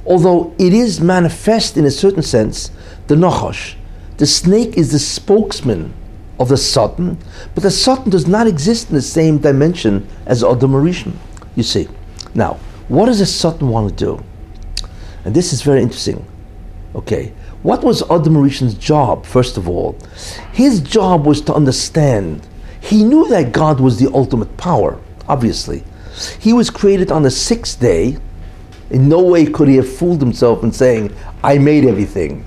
Although 0.04 0.52
it 0.58 0.72
is 0.74 1.00
manifest 1.00 1.76
in 1.76 1.84
a 1.84 1.90
certain 1.92 2.24
sense, 2.24 2.72
the 3.06 3.14
Nachash, 3.14 3.76
the 4.16 4.26
snake 4.26 4.76
is 4.76 4.90
the 4.90 4.98
spokesman 4.98 5.94
of 6.40 6.48
the 6.48 6.56
Satan, 6.56 7.16
but 7.54 7.62
the 7.62 7.70
Satan 7.70 8.10
does 8.10 8.26
not 8.26 8.48
exist 8.48 8.88
in 8.88 8.96
the 8.96 9.00
same 9.00 9.38
dimension 9.38 10.08
as 10.26 10.42
Adam 10.42 10.72
Rishon. 10.72 11.14
You 11.54 11.62
see. 11.62 11.86
Now, 12.34 12.58
what 12.88 13.06
does 13.06 13.20
the 13.20 13.26
Satan 13.26 13.68
want 13.68 13.96
to 13.96 14.04
do? 14.04 14.24
And 15.24 15.32
this 15.32 15.52
is 15.52 15.62
very 15.62 15.80
interesting. 15.80 16.26
Okay, 16.96 17.32
what 17.64 17.82
was 17.82 18.02
Adam 18.10 18.34
Rishon's 18.34 18.74
job, 18.74 19.24
first 19.24 19.56
of 19.56 19.70
all? 19.70 19.96
His 20.52 20.80
job 20.80 21.24
was 21.24 21.40
to 21.40 21.54
understand. 21.54 22.46
He 22.78 23.02
knew 23.02 23.26
that 23.28 23.52
God 23.52 23.80
was 23.80 23.98
the 23.98 24.12
ultimate 24.12 24.54
power, 24.58 25.00
obviously. 25.26 25.82
He 26.38 26.52
was 26.52 26.68
created 26.68 27.10
on 27.10 27.22
the 27.22 27.30
sixth 27.30 27.80
day. 27.80 28.18
In 28.90 29.08
no 29.08 29.22
way 29.22 29.46
could 29.46 29.68
he 29.68 29.76
have 29.76 29.90
fooled 29.90 30.20
himself 30.20 30.62
in 30.62 30.72
saying, 30.72 31.16
I 31.42 31.56
made 31.56 31.86
everything. 31.86 32.44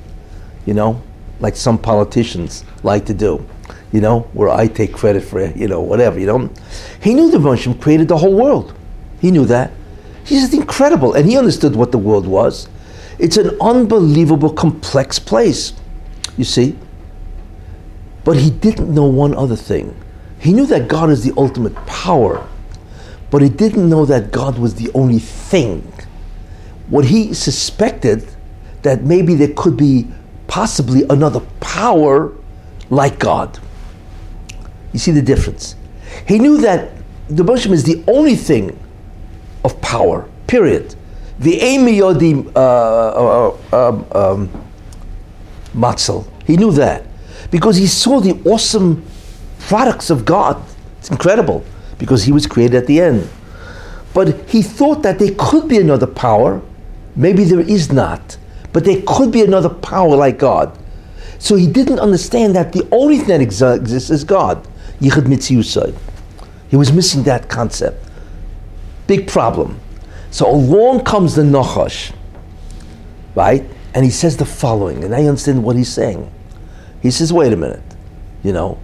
You 0.67 0.75
know, 0.75 1.01
like 1.39 1.55
some 1.55 1.79
politicians 1.79 2.63
like 2.83 3.07
to 3.07 3.15
do. 3.15 3.43
You 3.91 4.01
know, 4.01 4.19
where 4.33 4.49
I 4.49 4.67
take 4.67 4.93
credit 4.93 5.23
for, 5.23 5.43
you 5.43 5.67
know, 5.67 5.81
whatever, 5.81 6.19
you 6.19 6.27
know. 6.27 6.51
He 7.01 7.15
knew 7.15 7.31
the 7.31 7.39
Moshe 7.39 7.81
created 7.81 8.07
the 8.07 8.17
whole 8.17 8.35
world. 8.35 8.75
He 9.19 9.31
knew 9.31 9.45
that. 9.45 9.71
He's 10.25 10.41
just 10.41 10.53
incredible. 10.53 11.15
And 11.15 11.27
he 11.27 11.39
understood 11.39 11.75
what 11.75 11.91
the 11.91 11.97
world 11.97 12.27
was. 12.27 12.69
It's 13.19 13.37
an 13.37 13.57
unbelievable, 13.59 14.51
complex 14.51 15.17
place, 15.19 15.73
you 16.37 16.43
see. 16.43 16.77
But 18.23 18.37
he 18.37 18.49
didn't 18.49 18.93
know 18.93 19.05
one 19.05 19.33
other 19.33 19.55
thing. 19.55 19.95
He 20.39 20.53
knew 20.53 20.65
that 20.67 20.87
God 20.87 21.09
is 21.09 21.23
the 21.23 21.33
ultimate 21.37 21.75
power, 21.85 22.47
but 23.31 23.41
he 23.41 23.49
didn't 23.49 23.89
know 23.89 24.05
that 24.05 24.31
God 24.31 24.59
was 24.59 24.75
the 24.75 24.91
only 24.93 25.19
thing. 25.19 25.91
What 26.89 27.05
he 27.05 27.33
suspected 27.33 28.27
that 28.83 29.03
maybe 29.03 29.35
there 29.35 29.53
could 29.55 29.75
be 29.75 30.07
possibly 30.47 31.03
another 31.09 31.41
power 31.59 32.33
like 32.89 33.19
God. 33.19 33.59
You 34.93 34.99
see 34.99 35.11
the 35.11 35.21
difference? 35.21 35.75
He 36.27 36.39
knew 36.39 36.57
that 36.59 36.91
the 37.29 37.43
Moshe 37.43 37.69
is 37.71 37.83
the 37.83 38.03
only 38.07 38.35
thing 38.35 38.77
of 39.65 39.79
power, 39.81 40.29
period. 40.47 40.95
The 41.39 41.59
Amy 41.61 41.99
Yodim 41.99 42.51
uh, 42.55 42.59
uh, 42.59 43.57
uh, 43.71 43.89
um, 43.89 44.05
um, 44.11 44.67
Matzel. 45.75 46.27
He 46.45 46.57
knew 46.57 46.71
that 46.73 47.03
because 47.51 47.75
he 47.75 47.87
saw 47.87 48.19
the 48.19 48.39
awesome 48.45 49.05
products 49.59 50.09
of 50.09 50.25
God. 50.25 50.61
It's 50.97 51.11
incredible 51.11 51.63
because 51.99 52.23
he 52.23 52.31
was 52.31 52.47
created 52.47 52.75
at 52.75 52.87
the 52.87 53.01
end. 53.01 53.29
But 54.13 54.49
he 54.49 54.61
thought 54.63 55.03
that 55.03 55.19
there 55.19 55.33
could 55.37 55.67
be 55.67 55.77
another 55.77 56.07
power. 56.07 56.61
Maybe 57.15 57.43
there 57.43 57.59
is 57.59 57.91
not, 57.91 58.37
but 58.73 58.83
there 58.83 59.01
could 59.05 59.31
be 59.31 59.43
another 59.43 59.69
power 59.69 60.15
like 60.15 60.39
God. 60.39 60.77
So 61.39 61.55
he 61.55 61.67
didn't 61.67 61.99
understand 61.99 62.55
that 62.55 62.73
the 62.73 62.87
only 62.91 63.17
thing 63.17 63.27
that 63.27 63.41
exists 63.41 64.09
is 64.09 64.23
God. 64.23 64.67
Yichud 64.99 65.25
Mitziyusai. 65.25 65.95
He 66.69 66.75
was 66.75 66.91
missing 66.91 67.23
that 67.23 67.47
concept. 67.47 68.03
Big 69.05 69.27
problem. 69.27 69.79
So 70.31 70.49
along 70.49 71.03
comes 71.03 71.35
the 71.35 71.43
Nachash, 71.43 72.13
right? 73.35 73.63
And 73.93 74.05
he 74.05 74.11
says 74.11 74.37
the 74.37 74.45
following, 74.45 75.03
and 75.03 75.15
I 75.15 75.25
understand 75.25 75.63
what 75.63 75.75
he's 75.75 75.91
saying. 75.91 76.31
He 77.01 77.11
says, 77.11 77.31
wait 77.33 77.53
a 77.53 77.57
minute, 77.57 77.81
you 78.43 78.53
know. 78.53 78.77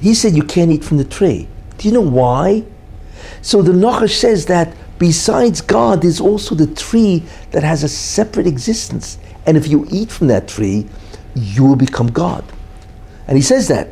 He 0.00 0.14
said 0.14 0.34
you 0.34 0.42
can't 0.42 0.70
eat 0.70 0.84
from 0.84 0.96
the 0.96 1.04
tree. 1.04 1.48
Do 1.78 1.88
you 1.88 1.94
know 1.94 2.00
why? 2.00 2.64
So 3.42 3.62
the 3.62 3.72
Nachash 3.72 4.16
says 4.16 4.46
that 4.46 4.74
besides 4.98 5.60
God, 5.60 6.02
there's 6.02 6.20
also 6.20 6.54
the 6.54 6.66
tree 6.74 7.22
that 7.52 7.62
has 7.62 7.82
a 7.82 7.88
separate 7.88 8.46
existence. 8.46 9.18
And 9.46 9.56
if 9.56 9.68
you 9.68 9.86
eat 9.90 10.10
from 10.10 10.26
that 10.28 10.48
tree, 10.48 10.86
you 11.34 11.64
will 11.64 11.76
become 11.76 12.08
God. 12.08 12.44
And 13.28 13.36
he 13.36 13.42
says 13.42 13.68
that. 13.68 13.88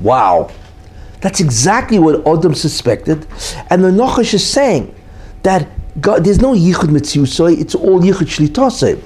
Wow. 0.00 0.50
That's 1.22 1.40
exactly 1.40 1.98
what 1.98 2.26
Adam 2.26 2.54
suspected. 2.54 3.26
And 3.70 3.82
the 3.82 3.88
Nachash 3.88 4.34
is 4.34 4.44
saying 4.46 4.94
that 5.44 5.68
God, 6.00 6.24
there's 6.24 6.40
no 6.40 6.52
Yichud 6.52 6.90
Mitziyusoi, 6.90 7.58
it's 7.60 7.74
all 7.74 8.00
Yichud 8.00 8.48
Shlitosei. 8.48 9.02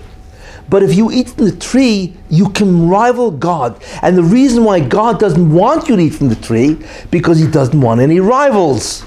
But 0.69 0.83
if 0.83 0.95
you 0.95 1.13
eat 1.13 1.29
from 1.29 1.45
the 1.45 1.57
tree, 1.57 2.15
you 2.29 2.49
can 2.49 2.89
rival 2.89 3.31
God. 3.31 3.81
And 4.03 4.17
the 4.17 4.23
reason 4.23 4.65
why 4.65 4.81
God 4.81 5.21
doesn't 5.21 5.53
want 5.53 5.89
you 5.89 5.97
to 5.97 6.03
eat 6.03 6.15
from 6.15 6.29
the 6.29 6.37
tree, 6.37 6.79
because 7.11 7.39
he 7.39 7.47
doesn't 7.47 7.81
want 7.81 8.01
any 8.01 8.19
rivals. 8.19 9.05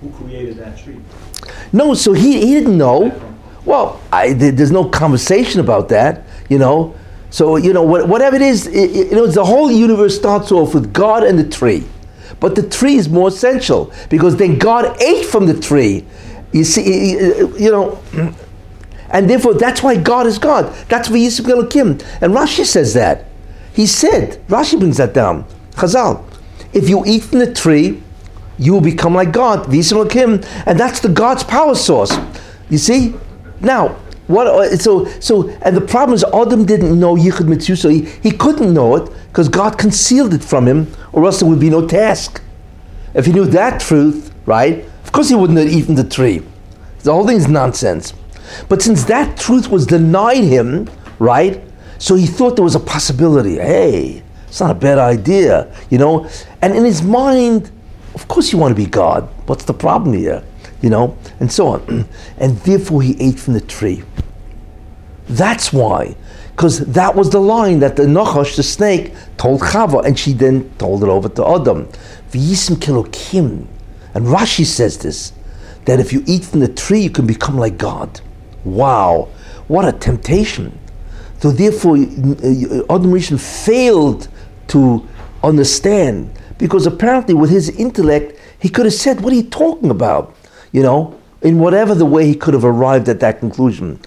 Who 0.00 0.10
created 0.10 0.58
that 0.58 0.78
tree? 0.78 1.00
No, 1.72 1.94
so 1.94 2.12
he, 2.12 2.46
he 2.46 2.54
didn't 2.54 2.78
know. 2.78 3.20
Well, 3.64 4.00
I, 4.12 4.34
there's 4.34 4.70
no 4.70 4.84
conversation 4.84 5.60
about 5.60 5.88
that, 5.88 6.24
you 6.48 6.58
know. 6.58 6.94
So, 7.30 7.56
you 7.56 7.72
know, 7.72 7.82
whatever 7.82 8.36
it 8.36 8.42
is, 8.42 8.66
it, 8.66 9.10
you 9.10 9.16
know, 9.16 9.26
the 9.26 9.44
whole 9.44 9.70
universe 9.70 10.16
starts 10.16 10.52
off 10.52 10.74
with 10.74 10.92
God 10.92 11.24
and 11.24 11.38
the 11.38 11.48
tree. 11.48 11.84
But 12.40 12.54
the 12.54 12.68
tree 12.68 12.94
is 12.94 13.08
more 13.08 13.28
essential 13.28 13.92
because 14.08 14.36
then 14.36 14.58
God 14.58 15.00
ate 15.02 15.26
from 15.26 15.46
the 15.46 15.58
tree. 15.58 16.04
You 16.52 16.64
see, 16.64 17.12
you 17.12 17.70
know, 17.70 18.00
and 19.10 19.28
therefore 19.28 19.54
that's 19.54 19.82
why 19.82 19.96
God 19.96 20.26
is 20.26 20.38
God. 20.38 20.72
That's 20.88 21.08
why 21.08 21.16
Yisrael 21.16 21.70
Kim. 21.70 21.98
And 22.20 22.32
Rashi 22.32 22.64
says 22.64 22.94
that. 22.94 23.24
He 23.72 23.86
said, 23.86 24.40
Rashi 24.48 24.78
brings 24.78 24.96
that 24.96 25.14
down. 25.14 25.44
Chazal, 25.72 26.24
if 26.72 26.88
you 26.88 27.04
eat 27.06 27.24
from 27.24 27.38
the 27.40 27.52
tree, 27.52 28.02
you 28.58 28.72
will 28.72 28.80
become 28.80 29.14
like 29.14 29.32
God, 29.32 29.66
Yisrael 29.66 30.10
Kim, 30.10 30.40
and 30.66 30.78
that's 30.78 31.00
the 31.00 31.08
God's 31.08 31.44
power 31.44 31.74
source. 31.74 32.16
You 32.70 32.78
see? 32.78 33.14
Now, 33.60 33.96
what, 34.28 34.46
uh, 34.46 34.76
so, 34.76 35.06
so, 35.20 35.48
and 35.62 35.76
the 35.76 35.80
problem 35.80 36.14
is 36.14 36.24
Adam 36.34 36.64
didn't 36.64 36.98
know 36.98 37.16
Yichud 37.16 37.48
Mitzvah, 37.48 37.76
so 37.76 37.88
he, 37.88 38.02
he 38.22 38.30
couldn't 38.30 38.72
know 38.72 38.96
it 38.96 39.10
because 39.28 39.48
God 39.48 39.78
concealed 39.78 40.34
it 40.34 40.44
from 40.44 40.68
him, 40.68 40.92
or 41.12 41.24
else 41.24 41.40
there 41.40 41.48
would 41.48 41.60
be 41.60 41.70
no 41.70 41.86
task. 41.86 42.42
If 43.14 43.26
he 43.26 43.32
knew 43.32 43.46
that 43.46 43.80
truth, 43.80 44.32
right, 44.44 44.84
of 45.02 45.12
course 45.12 45.30
he 45.30 45.34
wouldn't 45.34 45.58
have 45.58 45.68
eaten 45.68 45.94
the 45.94 46.04
tree. 46.04 46.42
The 47.04 47.12
whole 47.12 47.26
thing 47.26 47.38
is 47.38 47.48
nonsense. 47.48 48.12
But 48.68 48.82
since 48.82 49.04
that 49.04 49.38
truth 49.38 49.68
was 49.68 49.86
denied 49.86 50.44
him, 50.44 50.90
right, 51.18 51.62
so 51.98 52.14
he 52.14 52.26
thought 52.26 52.56
there 52.56 52.64
was 52.64 52.74
a 52.74 52.80
possibility. 52.80 53.54
Hey, 53.54 54.22
it's 54.46 54.60
not 54.60 54.70
a 54.70 54.74
bad 54.74 54.98
idea, 54.98 55.74
you 55.90 55.98
know? 55.98 56.28
And 56.60 56.76
in 56.76 56.84
his 56.84 57.02
mind, 57.02 57.70
of 58.14 58.28
course 58.28 58.52
you 58.52 58.58
want 58.58 58.76
to 58.76 58.82
be 58.82 58.86
God. 58.88 59.28
What's 59.46 59.64
the 59.64 59.74
problem 59.74 60.14
here? 60.14 60.42
You 60.80 60.90
know, 60.90 61.16
and 61.40 61.50
so 61.50 61.68
on. 61.68 62.08
And 62.38 62.56
therefore 62.58 63.02
he 63.02 63.16
ate 63.20 63.38
from 63.38 63.54
the 63.54 63.60
tree. 63.60 64.02
That's 65.28 65.72
why. 65.72 66.16
Because 66.50 66.80
that 66.86 67.14
was 67.14 67.30
the 67.30 67.40
line 67.40 67.78
that 67.80 67.96
the 67.96 68.04
Nachash, 68.04 68.56
the 68.56 68.62
snake, 68.62 69.12
told 69.36 69.60
Chava, 69.60 70.04
and 70.04 70.18
she 70.18 70.32
then 70.32 70.70
told 70.78 71.04
it 71.04 71.08
over 71.08 71.28
to 71.28 71.46
Adam. 71.46 71.88
V'yisim. 72.32 73.66
And 74.14 74.26
Rashi 74.26 74.64
says 74.64 74.98
this, 74.98 75.32
that 75.84 76.00
if 76.00 76.12
you 76.12 76.24
eat 76.26 76.44
from 76.44 76.60
the 76.60 76.68
tree, 76.68 77.00
you 77.00 77.10
can 77.10 77.26
become 77.26 77.56
like 77.56 77.78
God. 77.78 78.20
Wow, 78.64 79.28
what 79.68 79.86
a 79.86 79.92
temptation. 79.92 80.78
So 81.40 81.50
therefore, 81.50 81.96
Adam 81.96 83.12
Rishon 83.12 83.38
failed 83.38 84.28
to 84.68 85.06
understand, 85.42 86.36
because 86.58 86.86
apparently 86.86 87.34
with 87.34 87.50
his 87.50 87.70
intellect, 87.70 88.38
he 88.58 88.68
could 88.68 88.86
have 88.86 88.94
said, 88.94 89.20
what 89.20 89.32
are 89.32 89.36
you 89.36 89.44
talking 89.44 89.90
about? 89.90 90.34
You 90.72 90.82
know, 90.82 91.18
in 91.42 91.58
whatever 91.58 91.94
the 91.94 92.06
way 92.06 92.26
he 92.26 92.34
could 92.34 92.54
have 92.54 92.64
arrived 92.64 93.08
at 93.08 93.20
that 93.20 93.38
conclusion. 93.38 94.00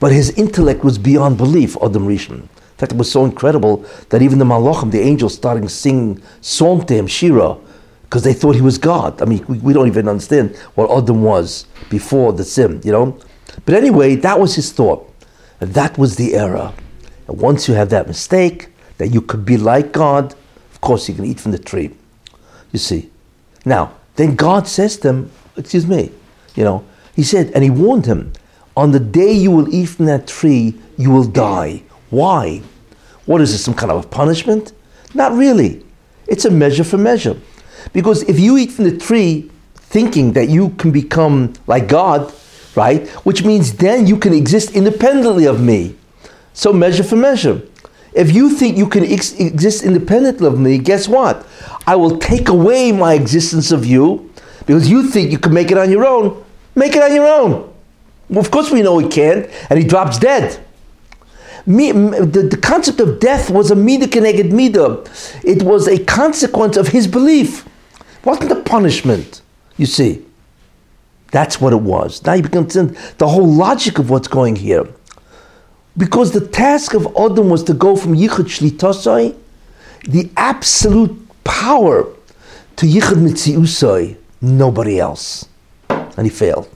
But 0.00 0.12
his 0.12 0.30
intellect 0.30 0.82
was 0.82 0.98
beyond 0.98 1.36
belief, 1.38 1.76
Adam 1.82 2.06
Rishon. 2.06 2.42
In 2.42 2.48
fact, 2.76 2.92
it 2.92 2.98
was 2.98 3.10
so 3.10 3.24
incredible 3.24 3.84
that 4.08 4.22
even 4.22 4.38
the 4.38 4.44
Malachim, 4.44 4.90
the 4.90 5.00
angels, 5.00 5.34
started 5.34 5.68
singing 5.70 6.20
song 6.40 6.84
to 6.86 6.94
him, 6.94 7.06
Shira, 7.06 7.56
because 8.02 8.24
they 8.24 8.34
thought 8.34 8.56
he 8.56 8.60
was 8.60 8.78
God. 8.78 9.22
I 9.22 9.26
mean, 9.26 9.44
we, 9.46 9.58
we, 9.58 9.72
don't 9.72 9.86
even 9.86 10.08
understand 10.08 10.56
what 10.74 10.90
Adam 10.90 11.22
was 11.22 11.66
before 11.88 12.32
the 12.32 12.44
sin, 12.44 12.80
you 12.84 12.90
know? 12.90 13.16
But 13.64 13.74
anyway, 13.74 14.16
that 14.16 14.40
was 14.40 14.56
his 14.56 14.72
thought. 14.72 15.08
And 15.60 15.72
that 15.74 15.96
was 15.96 16.16
the 16.16 16.34
error. 16.34 16.72
And 17.28 17.40
once 17.40 17.68
you 17.68 17.74
have 17.74 17.90
that 17.90 18.08
mistake, 18.08 18.68
that 18.98 19.08
you 19.08 19.20
could 19.20 19.44
be 19.44 19.56
like 19.56 19.92
God, 19.92 20.34
of 20.72 20.80
course 20.80 21.08
you 21.08 21.14
can 21.14 21.24
eat 21.24 21.38
from 21.38 21.52
the 21.52 21.58
tree. 21.58 21.90
You 22.72 22.78
see. 22.78 23.10
Now, 23.64 23.94
then 24.16 24.34
God 24.34 24.66
says 24.66 24.96
to 24.98 25.08
him, 25.08 25.30
excuse 25.56 25.86
me, 25.86 26.10
you 26.54 26.64
know, 26.64 26.84
he 27.14 27.22
said, 27.22 27.50
and 27.54 27.62
he 27.62 27.70
warned 27.70 28.06
him, 28.06 28.32
on 28.76 28.92
the 28.92 29.00
day 29.00 29.32
you 29.32 29.50
will 29.50 29.72
eat 29.72 29.86
from 29.86 30.06
that 30.06 30.26
tree, 30.26 30.74
you 30.96 31.10
will 31.10 31.24
die. 31.24 31.82
Why? 32.10 32.62
What 33.26 33.40
is 33.40 33.52
this, 33.52 33.64
some 33.64 33.74
kind 33.74 33.92
of 33.92 34.04
a 34.04 34.08
punishment? 34.08 34.72
Not 35.14 35.32
really. 35.32 35.84
It's 36.26 36.44
a 36.44 36.50
measure 36.50 36.84
for 36.84 36.98
measure. 36.98 37.36
Because 37.92 38.22
if 38.22 38.38
you 38.38 38.56
eat 38.56 38.72
from 38.72 38.84
the 38.84 38.96
tree 38.96 39.50
thinking 39.74 40.32
that 40.32 40.48
you 40.48 40.70
can 40.70 40.90
become 40.90 41.52
like 41.66 41.88
God, 41.88 42.32
right, 42.74 43.06
which 43.26 43.44
means 43.44 43.74
then 43.74 44.06
you 44.06 44.16
can 44.16 44.32
exist 44.32 44.74
independently 44.74 45.46
of 45.46 45.60
me. 45.60 45.96
So 46.54 46.72
measure 46.72 47.04
for 47.04 47.16
measure. 47.16 47.62
If 48.14 48.34
you 48.34 48.50
think 48.50 48.76
you 48.76 48.88
can 48.88 49.04
ex- 49.04 49.38
exist 49.38 49.84
independently 49.84 50.46
of 50.46 50.58
me, 50.58 50.78
guess 50.78 51.08
what? 51.08 51.46
I 51.86 51.96
will 51.96 52.18
take 52.18 52.48
away 52.48 52.92
my 52.92 53.14
existence 53.14 53.72
of 53.72 53.84
you 53.86 54.31
because 54.66 54.88
you 54.88 55.08
think 55.08 55.30
you 55.30 55.38
can 55.38 55.52
make 55.52 55.70
it 55.70 55.78
on 55.78 55.90
your 55.90 56.06
own. 56.06 56.44
Make 56.74 56.96
it 56.96 57.02
on 57.02 57.14
your 57.14 57.26
own. 57.26 57.72
Well, 58.28 58.40
of 58.40 58.50
course, 58.50 58.70
we 58.70 58.82
know 58.82 58.98
he 58.98 59.08
can't, 59.08 59.48
and 59.68 59.78
he 59.78 59.86
drops 59.86 60.18
dead. 60.18 60.64
Me, 61.66 61.92
the, 61.92 62.48
the 62.50 62.56
concept 62.56 62.98
of 63.00 63.20
death 63.20 63.50
was 63.50 63.70
a 63.70 63.76
mida 63.76 64.06
keneged 64.06 64.50
mida. 64.50 65.04
It 65.44 65.62
was 65.62 65.86
a 65.86 66.02
consequence 66.04 66.76
of 66.76 66.88
his 66.88 67.06
belief. 67.06 67.66
It 68.00 68.26
wasn't 68.26 68.52
a 68.52 68.60
punishment, 68.62 69.42
you 69.76 69.86
see. 69.86 70.24
That's 71.30 71.60
what 71.60 71.72
it 71.72 71.80
was. 71.80 72.24
Now 72.24 72.34
you 72.34 72.42
become 72.42 72.66
the 72.66 73.28
whole 73.28 73.46
logic 73.46 73.98
of 73.98 74.10
what's 74.10 74.28
going 74.28 74.56
here. 74.56 74.86
Because 75.96 76.32
the 76.32 76.46
task 76.46 76.94
of 76.94 77.06
Adam 77.18 77.48
was 77.48 77.62
to 77.64 77.74
go 77.74 77.96
from 77.96 78.14
Yichud 78.14 78.48
Shlitasai, 78.48 79.36
the 80.08 80.30
absolute 80.36 81.16
power, 81.44 82.06
to 82.76 82.86
Yichud 82.86 83.18
Mitziusai, 83.18 84.16
nobody 84.42 84.98
else. 84.98 85.48
And 85.88 86.26
he 86.26 86.30
failed. 86.30 86.68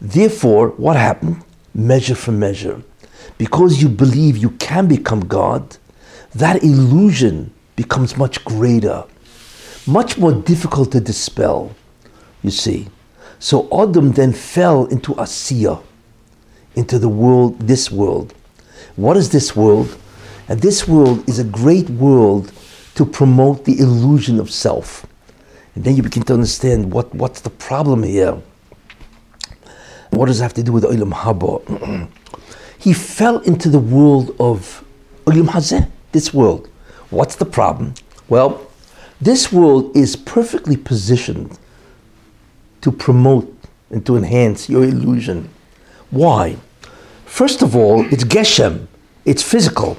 Therefore, 0.00 0.68
what 0.68 0.96
happened? 0.96 1.42
Measure 1.74 2.14
for 2.14 2.32
measure. 2.32 2.82
Because 3.38 3.82
you 3.82 3.88
believe 3.88 4.36
you 4.36 4.50
can 4.50 4.86
become 4.86 5.20
God, 5.26 5.76
that 6.34 6.62
illusion 6.62 7.52
becomes 7.74 8.16
much 8.16 8.44
greater, 8.44 9.04
much 9.86 10.18
more 10.18 10.32
difficult 10.32 10.92
to 10.92 11.00
dispel, 11.00 11.74
you 12.42 12.50
see. 12.50 12.88
So 13.38 13.68
Adam 13.72 14.12
then 14.12 14.32
fell 14.32 14.86
into 14.86 15.14
Asiya, 15.14 15.82
into 16.74 16.98
the 16.98 17.08
world, 17.08 17.60
this 17.60 17.90
world. 17.90 18.34
What 18.96 19.16
is 19.16 19.30
this 19.30 19.54
world? 19.54 19.96
And 20.48 20.60
this 20.60 20.86
world 20.86 21.28
is 21.28 21.38
a 21.38 21.44
great 21.44 21.90
world 21.90 22.52
to 22.94 23.04
promote 23.04 23.64
the 23.64 23.78
illusion 23.78 24.40
of 24.40 24.50
self. 24.50 25.06
And 25.76 25.84
then 25.84 25.94
you 25.94 26.02
begin 26.02 26.22
to 26.24 26.32
understand 26.32 26.90
what, 26.90 27.14
what's 27.14 27.42
the 27.42 27.50
problem 27.50 28.02
here. 28.02 28.40
What 30.10 30.26
does 30.26 30.40
it 30.40 30.42
have 30.42 30.54
to 30.54 30.62
do 30.62 30.72
with 30.72 30.84
Olam 30.84 31.12
Haba? 31.12 32.08
he 32.78 32.94
fell 32.94 33.40
into 33.40 33.68
the 33.68 33.78
world 33.78 34.34
of 34.40 34.82
Olam 35.26 35.48
Hazeh, 35.48 35.88
this 36.12 36.32
world. 36.32 36.68
What's 37.10 37.36
the 37.36 37.44
problem? 37.44 37.92
Well, 38.28 38.66
this 39.20 39.52
world 39.52 39.94
is 39.94 40.16
perfectly 40.16 40.78
positioned 40.78 41.58
to 42.80 42.90
promote 42.90 43.54
and 43.90 44.04
to 44.06 44.16
enhance 44.16 44.70
your 44.70 44.82
illusion. 44.82 45.50
Why? 46.10 46.56
First 47.26 47.60
of 47.60 47.76
all, 47.76 48.06
it's 48.12 48.24
Geshem, 48.24 48.86
it's 49.26 49.42
physical. 49.42 49.98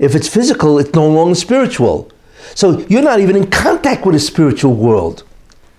If 0.00 0.16
it's 0.16 0.28
physical, 0.28 0.80
it's 0.80 0.94
no 0.94 1.08
longer 1.08 1.36
spiritual. 1.36 2.10
So 2.54 2.80
you're 2.88 3.02
not 3.02 3.20
even 3.20 3.36
in 3.36 3.50
contact 3.50 4.04
with 4.06 4.14
the 4.14 4.20
spiritual 4.20 4.74
world. 4.74 5.24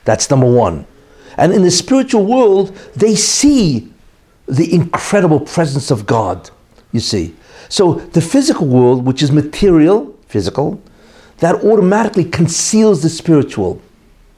That's 0.05 0.30
number 0.30 0.49
one. 0.49 0.86
And 1.38 1.53
in 1.53 1.61
the 1.61 1.72
spiritual 1.72 2.26
world, 2.26 2.76
they 2.95 3.15
see 3.15 3.91
the 4.47 4.74
incredible 4.74 5.39
presence 5.39 5.91
of 5.91 6.05
God, 6.05 6.49
you 6.91 6.99
see. 6.99 7.36
So 7.70 7.95
the 7.95 8.22
physical 8.22 8.68
world, 8.68 9.05
which 9.05 9.22
is 9.22 9.32
material, 9.32 10.15
physical, 10.28 10.82
that 11.39 11.63
automatically 11.63 12.24
conceals 12.24 13.03
the 13.03 13.09
spiritual. 13.09 13.82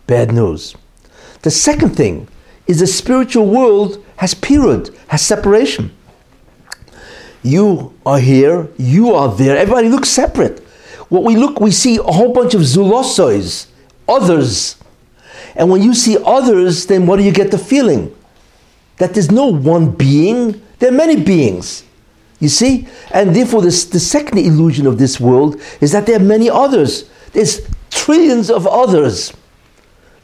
Bad 0.08 0.34
news. 0.34 0.76
The 1.44 1.52
second 1.52 1.96
thing 1.96 2.28
is 2.68 2.80
the 2.80 2.88
spiritual 2.88 3.46
world 3.46 4.04
has 4.18 4.34
period, 4.34 4.90
has 5.08 5.22
separation. 5.22 5.96
You 7.44 7.94
are 8.06 8.20
here, 8.20 8.68
you 8.78 9.14
are 9.14 9.34
there, 9.34 9.58
everybody 9.58 9.88
looks 9.88 10.10
separate. 10.10 10.66
What 11.10 11.24
we 11.24 11.36
look, 11.36 11.60
we 11.60 11.72
see 11.72 11.97
a 11.97 12.03
whole 12.03 12.32
bunch 12.32 12.53
of 12.53 12.62
zulossois, 12.62 13.68
others. 14.07 14.76
And 15.55 15.70
when 15.70 15.82
you 15.82 15.93
see 15.93 16.18
others, 16.24 16.86
then 16.86 17.07
what 17.07 17.18
do 17.18 17.24
you 17.24 17.32
get 17.32 17.51
the 17.51 17.57
feeling? 17.57 18.16
That 18.97 19.14
there's 19.14 19.32
no 19.32 19.47
one 19.47 19.91
being, 19.91 20.62
there 20.78 20.89
are 20.89 20.95
many 20.95 21.22
beings. 21.22 21.84
You 22.39 22.47
see? 22.47 22.88
And 23.12 23.36
therefore, 23.36 23.62
this, 23.62 23.86
the 23.86 23.99
second 23.99 24.38
illusion 24.38 24.88
of 24.88 24.97
this 24.97 25.20
world 25.20 25.62
is 25.82 25.91
that 25.91 26.05
there 26.05 26.16
are 26.18 26.24
many 26.24 26.49
others. 26.49 27.10
There's 27.34 27.68
trillions 27.89 28.49
of 28.49 28.66
others. 28.68 29.34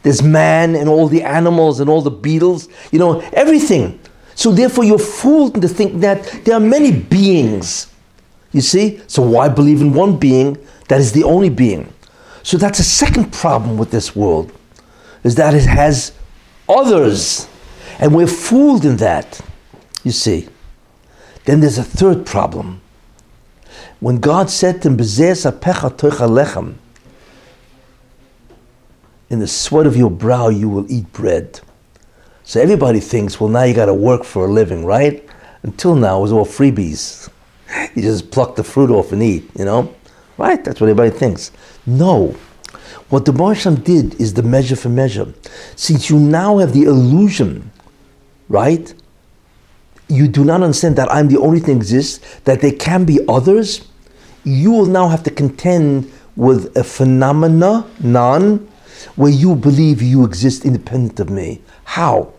There's 0.04 0.22
man 0.22 0.76
and 0.76 0.88
all 0.88 1.08
the 1.08 1.24
animals 1.24 1.80
and 1.80 1.90
all 1.90 2.02
the 2.02 2.12
beetles, 2.12 2.70
you 2.92 3.00
know, 3.00 3.22
everything. 3.34 4.00
So 4.36 4.52
therefore, 4.52 4.84
you're 4.84 5.00
fooled 5.00 5.56
into 5.56 5.68
thinking 5.68 6.02
that 6.02 6.24
there 6.46 6.56
are 6.56 6.60
many 6.60 6.92
beings. 6.92 7.88
You 8.52 8.62
see? 8.62 9.02
So 9.08 9.22
why 9.24 9.50
believe 9.50 9.82
in 9.82 9.94
one 9.94 10.18
being 10.18 10.58
that 10.88 11.00
is 11.00 11.12
the 11.12 11.24
only 11.24 11.50
being? 11.50 11.94
So 12.44 12.58
that's 12.58 12.80
a 12.80 12.84
second 12.84 13.34
problem 13.34 13.78
with 13.78 13.92
this 13.92 14.16
world, 14.16 14.52
is 15.24 15.36
that 15.36 15.54
it 15.54 15.66
has 15.66 16.12
others. 16.70 17.48
And 18.00 18.14
we're 18.14 18.28
fooled 18.28 18.86
in 18.86 18.98
that. 18.98 19.42
You 20.04 20.12
see? 20.12 20.48
Then 21.46 21.60
there's 21.60 21.78
a 21.78 21.84
third 21.84 22.26
problem. 22.26 22.82
When 24.00 24.20
God 24.20 24.50
said 24.50 24.82
to 24.82 24.90
him, 24.90 24.98
in 29.30 29.40
the 29.40 29.48
sweat 29.48 29.88
of 29.88 29.98
your 29.98 30.12
brow 30.12 30.50
you 30.50 30.70
will 30.70 30.92
eat 30.92 31.12
bread. 31.14 31.60
So 32.44 32.62
everybody 32.62 33.00
thinks, 33.00 33.40
well, 33.40 33.50
now 33.50 33.64
you 33.64 33.74
got 33.74 33.88
to 33.88 33.94
work 33.94 34.24
for 34.24 34.46
a 34.46 34.52
living, 34.52 34.86
right? 34.86 35.28
Until 35.64 35.96
now, 35.96 36.20
it 36.20 36.22
was 36.22 36.32
all 36.32 36.46
freebies. 36.46 37.30
You 37.96 38.04
just 38.04 38.30
pluck 38.30 38.56
the 38.56 38.64
fruit 38.64 38.92
off 38.92 39.12
and 39.12 39.24
eat, 39.24 39.50
you 39.58 39.66
know? 39.66 39.94
Right? 40.38 40.64
That's 40.64 40.82
what 40.82 40.90
everybody 40.90 41.12
thinks. 41.12 41.52
No. 41.86 42.36
What 43.10 43.26
the 43.26 43.34
Marsham 43.34 43.76
did 43.84 44.20
is 44.20 44.34
the 44.34 44.44
measure 44.44 44.76
for 44.76 44.90
measure. 44.90 45.34
Since 45.76 46.10
you 46.10 46.20
now 46.20 46.58
have 46.58 46.74
the 46.74 46.84
illusion, 46.84 47.72
right? 48.50 48.94
You 50.08 50.28
do 50.28 50.44
not 50.44 50.62
understand 50.62 50.96
that 50.98 51.12
I'm 51.12 51.28
the 51.28 51.38
only 51.40 51.60
thing 51.60 51.78
exists, 51.78 52.40
that 52.42 52.62
there 52.62 52.72
can 52.74 53.06
be 53.06 53.20
others. 53.28 53.88
You 54.44 54.72
will 54.72 54.86
now 54.86 55.08
have 55.08 55.24
to 55.24 55.32
contend 55.32 56.12
with 56.36 56.76
a 56.76 56.84
phenomena, 56.84 57.88
none, 58.02 58.68
where 59.16 59.32
you 59.32 59.56
believe 59.56 60.02
you 60.02 60.26
exist 60.26 60.66
independent 60.66 61.20
of 61.20 61.30
me. 61.30 61.62
How? 61.86 62.34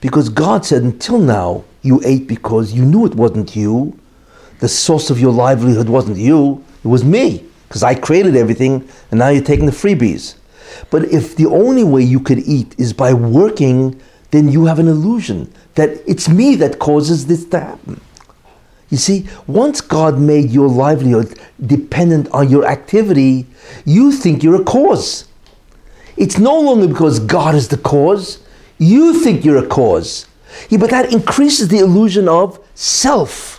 Because 0.00 0.28
God 0.28 0.64
said, 0.64 0.82
until 0.82 1.18
now, 1.18 1.64
you 1.82 2.00
ate 2.04 2.26
because 2.26 2.72
you 2.72 2.84
knew 2.84 3.06
it 3.06 3.14
wasn't 3.14 3.54
you. 3.54 3.98
The 4.60 4.68
source 4.68 5.10
of 5.10 5.20
your 5.20 5.32
livelihood 5.32 5.88
wasn't 5.88 6.16
you, 6.16 6.64
it 6.86 6.88
was 6.88 7.04
me. 7.04 7.44
Because 7.66 7.82
I 7.82 7.96
created 7.96 8.36
everything, 8.36 8.88
and 9.10 9.18
now 9.18 9.28
you're 9.28 9.42
taking 9.42 9.66
the 9.66 9.72
freebies. 9.72 10.36
But 10.88 11.06
if 11.06 11.34
the 11.34 11.46
only 11.46 11.82
way 11.82 12.02
you 12.02 12.20
could 12.20 12.38
eat 12.38 12.76
is 12.78 12.92
by 12.92 13.12
working, 13.12 14.00
then 14.30 14.48
you 14.48 14.66
have 14.66 14.78
an 14.78 14.86
illusion 14.86 15.52
that 15.74 15.90
it's 16.06 16.28
me 16.28 16.54
that 16.56 16.78
causes 16.78 17.26
this 17.26 17.44
to 17.46 17.58
happen. 17.58 18.00
You 18.88 18.98
see, 18.98 19.26
once 19.48 19.80
God 19.80 20.20
made 20.20 20.50
your 20.50 20.68
livelihood 20.68 21.40
dependent 21.64 22.28
on 22.30 22.48
your 22.48 22.64
activity, 22.64 23.46
you 23.84 24.12
think 24.12 24.44
you're 24.44 24.62
a 24.62 24.64
cause. 24.64 25.26
It's 26.16 26.38
no 26.38 26.60
longer 26.60 26.86
because 26.86 27.18
God 27.18 27.56
is 27.56 27.66
the 27.66 27.78
cause. 27.78 28.38
You 28.78 29.18
think 29.18 29.44
you're 29.44 29.64
a 29.64 29.66
cause. 29.66 30.26
Yeah, 30.70 30.78
but 30.78 30.90
that 30.90 31.12
increases 31.12 31.66
the 31.66 31.78
illusion 31.78 32.28
of 32.28 32.64
self. 32.76 33.55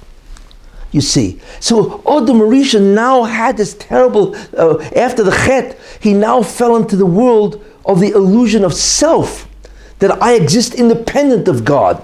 You 0.98 1.02
see. 1.02 1.39
So 1.60 2.02
Adam 2.08 2.39
Marisha 2.39 2.82
now 2.82 3.22
had 3.22 3.56
this 3.56 3.76
terrible, 3.76 4.36
uh, 4.58 4.80
after 4.95 5.22
the 5.22 5.30
Chet, 5.30 5.78
he 6.00 6.12
now 6.12 6.41
fell 6.41 6.76
into 6.76 6.95
the 6.95 7.06
world 7.06 7.64
of 7.86 8.00
the 8.00 8.10
illusion 8.10 8.64
of 8.66 8.74
self. 8.74 9.48
That 10.00 10.20
I 10.24 10.34
exist 10.34 10.74
independent 10.74 11.48
of 11.48 11.64
God, 11.64 11.98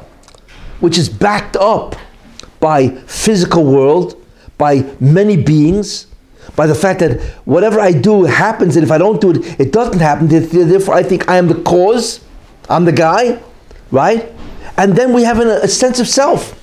which 0.79 0.99
is 0.99 1.09
backed 1.09 1.55
up 1.55 1.95
by 2.59 2.89
physical 3.07 3.65
world, 3.65 4.23
by 4.59 4.85
many 4.99 5.37
beings, 5.37 6.05
by 6.55 6.67
the 6.67 6.75
fact 6.75 6.99
that 6.99 7.19
whatever 7.45 7.79
I 7.79 7.93
do 7.93 8.25
happens, 8.25 8.75
and 8.75 8.85
if 8.85 8.91
I 8.91 8.99
don't 8.99 9.19
do 9.19 9.31
it, 9.31 9.59
it 9.59 9.71
doesn't 9.71 10.01
happen. 10.01 10.27
Therefore, 10.27 10.93
I 10.93 11.01
think 11.01 11.27
I 11.27 11.37
am 11.37 11.47
the 11.47 11.59
cause. 11.63 12.23
I'm 12.69 12.85
the 12.85 12.91
guy, 12.91 13.41
right? 13.89 14.31
And 14.77 14.95
then 14.95 15.13
we 15.13 15.23
have 15.23 15.39
a, 15.39 15.61
a 15.63 15.67
sense 15.67 15.99
of 15.99 16.07
self. 16.07 16.59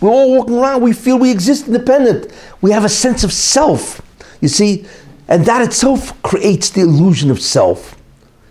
We're 0.00 0.10
all 0.10 0.36
walking 0.36 0.58
around. 0.58 0.82
We 0.82 0.92
feel 0.92 1.18
we 1.18 1.30
exist 1.30 1.66
independent. 1.66 2.32
We 2.60 2.70
have 2.70 2.84
a 2.84 2.88
sense 2.88 3.24
of 3.24 3.32
self. 3.32 4.00
You 4.40 4.48
see, 4.48 4.86
and 5.28 5.44
that 5.46 5.62
itself 5.62 6.20
creates 6.22 6.70
the 6.70 6.82
illusion 6.82 7.30
of 7.30 7.40
self. 7.40 7.96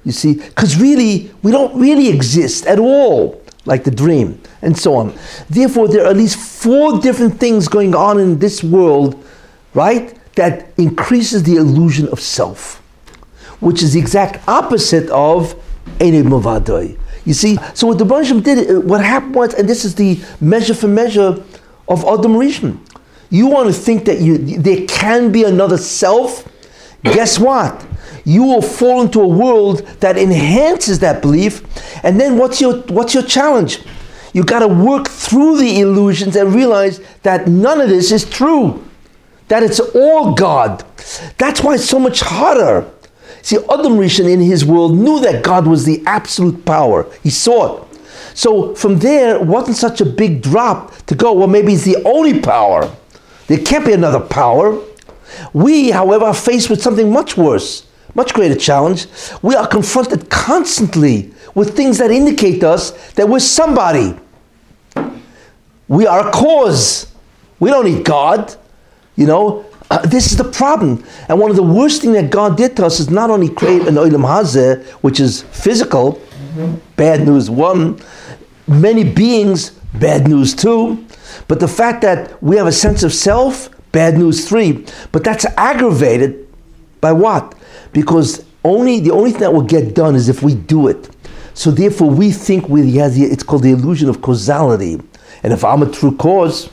You 0.03 0.11
see, 0.11 0.35
because 0.35 0.79
really 0.79 1.31
we 1.43 1.51
don't 1.51 1.79
really 1.79 2.09
exist 2.09 2.65
at 2.65 2.79
all, 2.79 3.41
like 3.65 3.83
the 3.83 3.91
dream, 3.91 4.41
and 4.61 4.77
so 4.77 4.95
on. 4.95 5.13
Therefore, 5.49 5.87
there 5.87 6.05
are 6.05 6.09
at 6.09 6.17
least 6.17 6.37
four 6.37 6.99
different 6.99 7.39
things 7.39 7.67
going 7.67 7.95
on 7.95 8.19
in 8.19 8.39
this 8.39 8.63
world, 8.63 9.23
right? 9.73 10.17
that 10.37 10.71
increases 10.77 11.43
the 11.43 11.55
illusion 11.55 12.07
of 12.09 12.19
self, 12.19 12.77
which 13.59 13.81
is 13.81 13.93
the 13.93 13.99
exact 13.99 14.47
opposite 14.47 15.09
of 15.09 15.55
Enei 15.97 16.23
Mavadoi. 16.23 16.97
You 17.27 17.33
see, 17.33 17.57
so 17.73 17.87
what 17.87 17.97
the 17.97 18.05
Bansham 18.05 18.41
did, 18.41 18.71
uh, 18.71 18.79
what 18.79 19.03
happened 19.03 19.35
was, 19.35 19.53
and 19.53 19.67
this 19.67 19.83
is 19.83 19.95
the 19.95 20.17
measure 20.39 20.73
for 20.73 20.87
measure 20.87 21.43
of 21.89 22.05
Adam 22.05 22.31
Rishon. 22.35 22.79
You 23.29 23.47
want 23.47 23.67
to 23.67 23.73
think 23.73 24.05
that 24.05 24.21
you 24.21 24.37
there 24.37 24.85
can 24.87 25.33
be 25.33 25.43
another 25.43 25.77
self? 25.77 26.47
Guess 27.03 27.37
what? 27.37 27.85
You 28.23 28.43
will 28.43 28.61
fall 28.61 29.01
into 29.01 29.19
a 29.19 29.27
world 29.27 29.79
that 29.99 30.17
enhances 30.17 30.99
that 30.99 31.21
belief. 31.21 31.65
And 32.01 32.17
then 32.17 32.37
what's 32.37 32.61
your 32.61 32.77
what's 32.83 33.13
your 33.13 33.23
challenge? 33.23 33.81
You 34.31 34.45
got 34.45 34.59
to 34.59 34.69
work 34.69 35.09
through 35.09 35.57
the 35.57 35.81
illusions 35.81 36.37
and 36.37 36.55
realize 36.55 37.01
that 37.23 37.49
none 37.49 37.81
of 37.81 37.89
this 37.89 38.13
is 38.13 38.23
true. 38.23 38.85
That 39.49 39.63
it's 39.63 39.81
all 39.81 40.33
God. 40.33 40.85
That's 41.37 41.61
why 41.61 41.75
it's 41.75 41.89
so 41.89 41.99
much 41.99 42.21
harder. 42.21 42.89
See, 43.47 43.55
Adam 43.55 43.93
Rishon 43.93 44.29
in 44.29 44.41
his 44.41 44.65
world 44.65 44.93
knew 44.97 45.21
that 45.21 45.41
God 45.41 45.67
was 45.67 45.85
the 45.85 46.03
absolute 46.05 46.65
power. 46.65 47.09
He 47.23 47.29
saw 47.29 47.77
it. 47.77 47.99
So 48.33 48.75
from 48.75 48.99
there, 48.99 49.37
it 49.37 49.43
wasn't 49.43 49.77
such 49.77 50.01
a 50.01 50.05
big 50.05 50.41
drop 50.41 50.93
to 51.05 51.15
go, 51.15 51.31
well, 51.31 51.47
maybe 51.47 51.71
it's 51.71 51.85
the 51.85 51.95
only 52.03 52.41
power. 52.41 52.93
There 53.47 53.57
can't 53.59 53.85
be 53.85 53.93
another 53.93 54.19
power. 54.19 54.77
We, 55.53 55.91
however, 55.91 56.25
are 56.25 56.33
faced 56.33 56.69
with 56.69 56.81
something 56.81 57.09
much 57.09 57.37
worse, 57.37 57.87
much 58.15 58.33
greater 58.33 58.53
challenge. 58.53 59.07
We 59.41 59.55
are 59.55 59.65
confronted 59.65 60.29
constantly 60.29 61.31
with 61.55 61.73
things 61.73 61.99
that 61.99 62.11
indicate 62.11 62.59
to 62.59 62.71
us 62.71 62.91
that 63.13 63.29
we're 63.29 63.39
somebody. 63.39 64.13
We 65.87 66.05
are 66.05 66.27
a 66.27 66.31
cause. 66.33 67.13
We 67.61 67.69
don't 67.69 67.85
need 67.85 68.03
God. 68.03 68.53
You 69.15 69.25
know, 69.25 69.65
uh, 69.89 70.05
this 70.05 70.31
is 70.31 70.37
the 70.37 70.43
problem. 70.43 71.03
And 71.29 71.39
one 71.39 71.49
of 71.49 71.55
the 71.55 71.63
worst 71.63 72.01
things 72.01 72.15
that 72.15 72.29
God 72.29 72.57
did 72.57 72.75
to 72.77 72.85
us 72.85 72.99
is 72.99 73.09
not 73.09 73.29
only 73.29 73.49
create 73.49 73.87
an 73.87 73.95
Olam 73.95 74.25
Hazeh, 74.25 74.83
which 75.01 75.19
is 75.19 75.43
physical, 75.43 76.21
bad 76.95 77.25
news 77.25 77.49
one, 77.49 77.99
many 78.67 79.03
beings, 79.03 79.71
bad 79.93 80.27
news 80.27 80.55
two, 80.55 81.05
but 81.47 81.59
the 81.59 81.67
fact 81.67 82.01
that 82.01 82.41
we 82.41 82.57
have 82.57 82.67
a 82.67 82.71
sense 82.71 83.03
of 83.03 83.13
self, 83.13 83.69
bad 83.91 84.17
news 84.17 84.47
three. 84.47 84.85
But 85.11 85.23
that's 85.23 85.45
aggravated 85.57 86.47
by 86.99 87.13
what? 87.13 87.55
Because 87.93 88.45
only 88.63 88.99
the 88.99 89.11
only 89.11 89.31
thing 89.31 89.41
that 89.41 89.53
will 89.53 89.61
get 89.61 89.95
done 89.95 90.15
is 90.15 90.27
if 90.27 90.43
we 90.43 90.55
do 90.55 90.87
it. 90.87 91.09
So 91.53 91.71
therefore, 91.71 92.09
we 92.09 92.31
think 92.31 92.69
we 92.69 92.91
has 92.97 93.15
the, 93.17 93.23
it's 93.23 93.43
called 93.43 93.63
the 93.63 93.71
illusion 93.71 94.09
of 94.09 94.21
causality. 94.21 94.99
And 95.43 95.53
if 95.53 95.63
I'm 95.63 95.81
a 95.81 95.91
true 95.91 96.15
cause, 96.15 96.69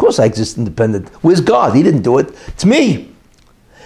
course 0.00 0.18
I 0.18 0.24
exist 0.24 0.58
independent. 0.58 1.08
Where's 1.22 1.40
God? 1.40 1.76
He 1.76 1.82
didn't 1.82 2.02
do 2.02 2.18
it. 2.18 2.34
It's 2.48 2.64
me. 2.64 3.14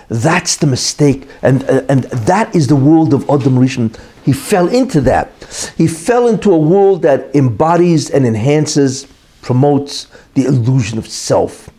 That's 0.08 0.56
the 0.56 0.66
mistake, 0.66 1.26
and 1.42 1.64
uh, 1.64 1.82
and 1.88 2.04
that 2.04 2.54
is 2.54 2.66
the 2.68 2.76
world 2.76 3.14
of 3.14 3.22
Adam 3.22 3.56
Rishon. 3.56 3.98
He 4.22 4.32
fell 4.34 4.68
into 4.68 5.00
that. 5.02 5.28
He 5.76 5.86
fell 5.86 6.28
into 6.28 6.52
a 6.52 6.58
world 6.58 7.02
that 7.02 7.34
embodies 7.34 8.10
and 8.10 8.26
enhances, 8.26 9.06
promotes 9.40 10.06
the 10.34 10.44
illusion 10.44 10.98
of 10.98 11.08
self. 11.08 11.70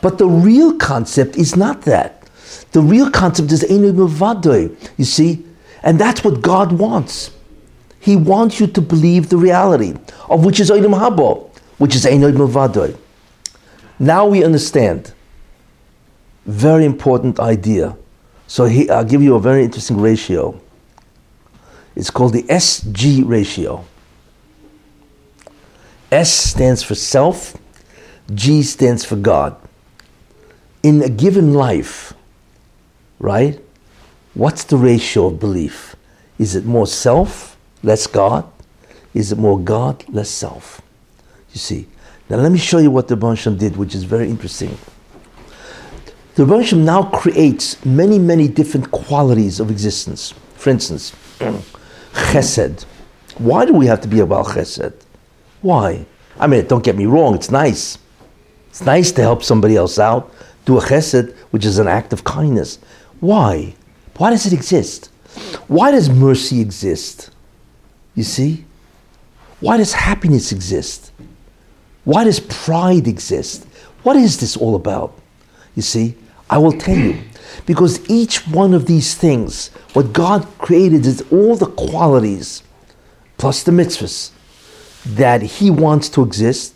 But 0.00 0.16
the 0.16 0.26
real 0.26 0.76
concept 0.78 1.36
is 1.36 1.54
not 1.54 1.82
that. 1.82 2.28
The 2.72 2.80
real 2.80 3.10
concept 3.10 3.52
is 3.52 3.62
Einu 3.64 3.92
Milvadoy, 3.92 4.74
you 4.96 5.04
see? 5.04 5.44
And 5.82 6.00
that's 6.00 6.24
what 6.24 6.40
God 6.40 6.72
wants. 6.72 7.30
He 8.00 8.16
wants 8.16 8.58
you 8.60 8.66
to 8.68 8.80
believe 8.80 9.28
the 9.28 9.36
reality, 9.36 9.94
of 10.28 10.44
which 10.44 10.60
is 10.60 10.70
Eidim 10.70 10.98
Habo, 10.98 11.50
which 11.78 11.94
is 11.94 12.06
Einu 12.06 12.32
Milvadoy. 12.32 12.96
Now 14.00 14.26
we 14.26 14.42
understand. 14.42 15.12
Very 16.46 16.86
important 16.86 17.38
idea. 17.38 17.96
So 18.46 18.64
he, 18.64 18.88
I'll 18.88 19.04
give 19.04 19.22
you 19.22 19.34
a 19.34 19.40
very 19.40 19.62
interesting 19.62 20.00
ratio. 20.00 20.58
It's 21.94 22.10
called 22.10 22.32
the 22.32 22.42
SG 22.44 23.28
ratio. 23.28 23.84
S 26.10 26.32
stands 26.32 26.82
for 26.82 26.94
self, 26.94 27.56
G 28.34 28.62
stands 28.62 29.04
for 29.04 29.16
God. 29.16 29.54
In 30.82 31.02
a 31.02 31.10
given 31.10 31.52
life, 31.52 32.14
right? 33.18 33.60
What's 34.32 34.64
the 34.64 34.78
ratio 34.78 35.26
of 35.26 35.38
belief? 35.38 35.94
Is 36.38 36.56
it 36.56 36.64
more 36.64 36.86
self, 36.86 37.58
less 37.82 38.06
God? 38.06 38.50
Is 39.12 39.30
it 39.30 39.38
more 39.38 39.60
God, 39.60 40.04
less 40.08 40.30
self? 40.30 40.80
You 41.52 41.58
see. 41.58 41.86
Now 42.30 42.36
let 42.36 42.52
me 42.52 42.58
show 42.58 42.78
you 42.78 42.92
what 42.92 43.08
the 43.08 43.16
Bansham 43.16 43.58
did, 43.58 43.76
which 43.76 43.92
is 43.92 44.04
very 44.04 44.30
interesting. 44.30 44.78
The 46.36 46.44
Bansham 46.44 46.84
now 46.84 47.02
creates 47.02 47.84
many, 47.84 48.20
many 48.20 48.46
different 48.46 48.92
qualities 48.92 49.58
of 49.58 49.68
existence. 49.68 50.32
For 50.54 50.70
instance, 50.70 51.12
chesed. 52.12 52.84
Why 53.38 53.66
do 53.66 53.74
we 53.74 53.86
have 53.86 54.00
to 54.02 54.08
be 54.08 54.20
about 54.20 54.46
chesed? 54.46 54.94
Why? 55.60 56.06
I 56.38 56.46
mean, 56.46 56.66
don't 56.66 56.84
get 56.84 56.96
me 56.96 57.06
wrong, 57.06 57.34
it's 57.34 57.50
nice. 57.50 57.98
It's 58.68 58.82
nice 58.82 59.10
to 59.12 59.22
help 59.22 59.42
somebody 59.42 59.76
else 59.76 59.98
out, 59.98 60.32
do 60.64 60.78
a 60.78 60.80
chesed, 60.80 61.34
which 61.50 61.64
is 61.64 61.80
an 61.80 61.88
act 61.88 62.12
of 62.12 62.22
kindness. 62.22 62.78
Why? 63.18 63.74
Why 64.16 64.30
does 64.30 64.46
it 64.46 64.52
exist? 64.52 65.10
Why 65.66 65.90
does 65.90 66.08
mercy 66.08 66.60
exist? 66.60 67.30
You 68.14 68.22
see? 68.22 68.64
Why 69.58 69.78
does 69.78 69.92
happiness 69.92 70.52
exist? 70.52 71.10
Why 72.10 72.24
does 72.24 72.40
pride 72.40 73.06
exist? 73.06 73.68
What 74.02 74.16
is 74.16 74.40
this 74.40 74.56
all 74.56 74.74
about? 74.74 75.16
You 75.76 75.82
see, 75.82 76.16
I 76.50 76.58
will 76.58 76.72
tell 76.72 76.98
you. 76.98 77.22
Because 77.66 78.00
each 78.10 78.48
one 78.48 78.74
of 78.74 78.86
these 78.86 79.14
things, 79.14 79.68
what 79.92 80.12
God 80.12 80.44
created 80.58 81.06
is 81.06 81.24
all 81.30 81.54
the 81.54 81.66
qualities 81.66 82.64
plus 83.38 83.62
the 83.62 83.70
mitzvahs 83.70 84.32
that 85.04 85.40
He 85.40 85.70
wants 85.70 86.08
to 86.08 86.24
exist. 86.24 86.74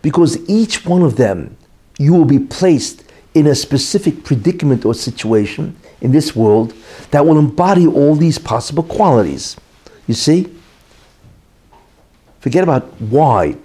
Because 0.00 0.38
each 0.48 0.86
one 0.86 1.02
of 1.02 1.16
them, 1.16 1.58
you 1.98 2.14
will 2.14 2.24
be 2.24 2.38
placed 2.38 3.04
in 3.34 3.48
a 3.48 3.54
specific 3.54 4.24
predicament 4.24 4.86
or 4.86 4.94
situation 4.94 5.76
in 6.00 6.10
this 6.10 6.34
world 6.34 6.72
that 7.10 7.26
will 7.26 7.38
embody 7.38 7.86
all 7.86 8.14
these 8.14 8.38
possible 8.38 8.84
qualities. 8.84 9.58
You 10.06 10.14
see? 10.14 10.50
Forget 12.40 12.62
about 12.62 12.84
why. 12.98 13.56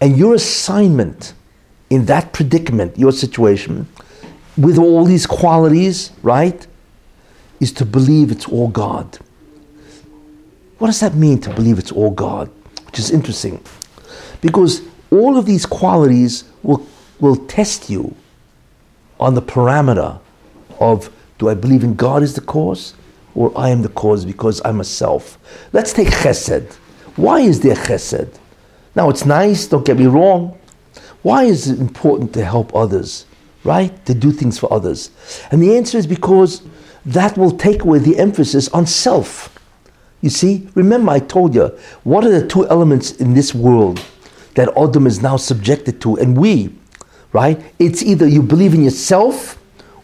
And 0.00 0.16
your 0.16 0.34
assignment 0.34 1.34
in 1.90 2.06
that 2.06 2.32
predicament, 2.32 2.98
your 2.98 3.12
situation, 3.12 3.88
with 4.56 4.78
all 4.78 5.04
these 5.04 5.26
qualities, 5.26 6.10
right, 6.22 6.66
is 7.60 7.72
to 7.72 7.84
believe 7.84 8.30
it's 8.30 8.46
all 8.48 8.68
God. 8.68 9.18
What 10.78 10.88
does 10.88 11.00
that 11.00 11.14
mean 11.14 11.40
to 11.40 11.50
believe 11.50 11.78
it's 11.78 11.90
all 11.90 12.10
God? 12.10 12.50
Which 12.86 12.98
is 12.98 13.10
interesting. 13.10 13.62
Because 14.40 14.82
all 15.10 15.36
of 15.36 15.46
these 15.46 15.66
qualities 15.66 16.44
will, 16.62 16.86
will 17.20 17.36
test 17.36 17.90
you 17.90 18.14
on 19.18 19.34
the 19.34 19.42
parameter 19.42 20.20
of 20.78 21.10
do 21.38 21.48
I 21.48 21.54
believe 21.54 21.82
in 21.82 21.94
God 21.94 22.22
as 22.22 22.34
the 22.34 22.40
cause 22.40 22.94
or 23.34 23.56
I 23.56 23.70
am 23.70 23.82
the 23.82 23.88
cause 23.88 24.24
because 24.24 24.60
I'm 24.64 24.80
a 24.80 24.84
self? 24.84 25.38
Let's 25.72 25.92
take 25.92 26.08
chesed. 26.08 26.74
Why 27.16 27.40
is 27.40 27.60
there 27.60 27.74
chesed? 27.74 28.38
Now 28.98 29.10
it's 29.10 29.24
nice, 29.24 29.68
don't 29.68 29.86
get 29.86 29.96
me 29.96 30.06
wrong. 30.06 30.58
Why 31.22 31.44
is 31.44 31.68
it 31.70 31.78
important 31.78 32.32
to 32.32 32.44
help 32.44 32.74
others, 32.74 33.26
right? 33.62 33.92
To 34.06 34.12
do 34.12 34.32
things 34.32 34.58
for 34.58 34.72
others? 34.72 35.12
And 35.52 35.62
the 35.62 35.76
answer 35.76 35.98
is 35.98 36.04
because 36.04 36.62
that 37.06 37.38
will 37.38 37.52
take 37.52 37.82
away 37.84 38.00
the 38.00 38.18
emphasis 38.18 38.68
on 38.70 38.86
self. 38.86 39.56
You 40.20 40.30
see, 40.30 40.68
remember 40.74 41.12
I 41.12 41.20
told 41.20 41.54
you, 41.54 41.68
what 42.02 42.24
are 42.24 42.40
the 42.40 42.44
two 42.44 42.66
elements 42.66 43.12
in 43.12 43.34
this 43.34 43.54
world 43.54 44.04
that 44.56 44.76
Adam 44.76 45.06
is 45.06 45.22
now 45.22 45.36
subjected 45.36 46.00
to, 46.00 46.16
and 46.16 46.36
we, 46.36 46.74
right? 47.32 47.62
It's 47.78 48.02
either 48.02 48.26
you 48.26 48.42
believe 48.42 48.74
in 48.74 48.82
yourself 48.82 49.62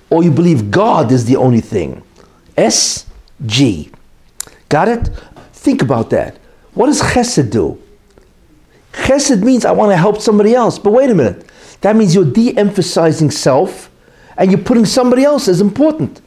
or 0.09 0.23
you 0.23 0.31
believe 0.31 0.71
God 0.71 1.11
is 1.11 1.25
the 1.25 1.35
only 1.35 1.61
thing. 1.61 2.01
S 2.57 3.07
G. 3.45 3.91
Got 4.69 4.87
it? 4.87 5.11
Think 5.53 5.83
about 5.83 6.11
that. 6.11 6.39
What 6.75 6.87
does 6.87 7.03
chesed 7.03 7.51
do? 7.51 7.81
Chesed 8.95 9.43
means 9.43 9.65
I 9.65 9.73
want 9.73 9.93
to 9.93 9.97
help 9.97 10.21
somebody 10.21 10.55
else. 10.55 10.79
But 10.79 10.93
wait 10.93 11.11
a 11.11 11.15
minute. 11.15 11.51
That 11.81 11.97
means 11.97 12.15
you're 12.15 12.25
de 12.25 12.57
emphasizing 12.57 13.31
self 13.31 13.91
and 14.37 14.51
you're 14.51 14.61
putting 14.61 14.87
somebody 14.87 15.25
else 15.25 15.49
as 15.49 15.61
important. 15.61 16.21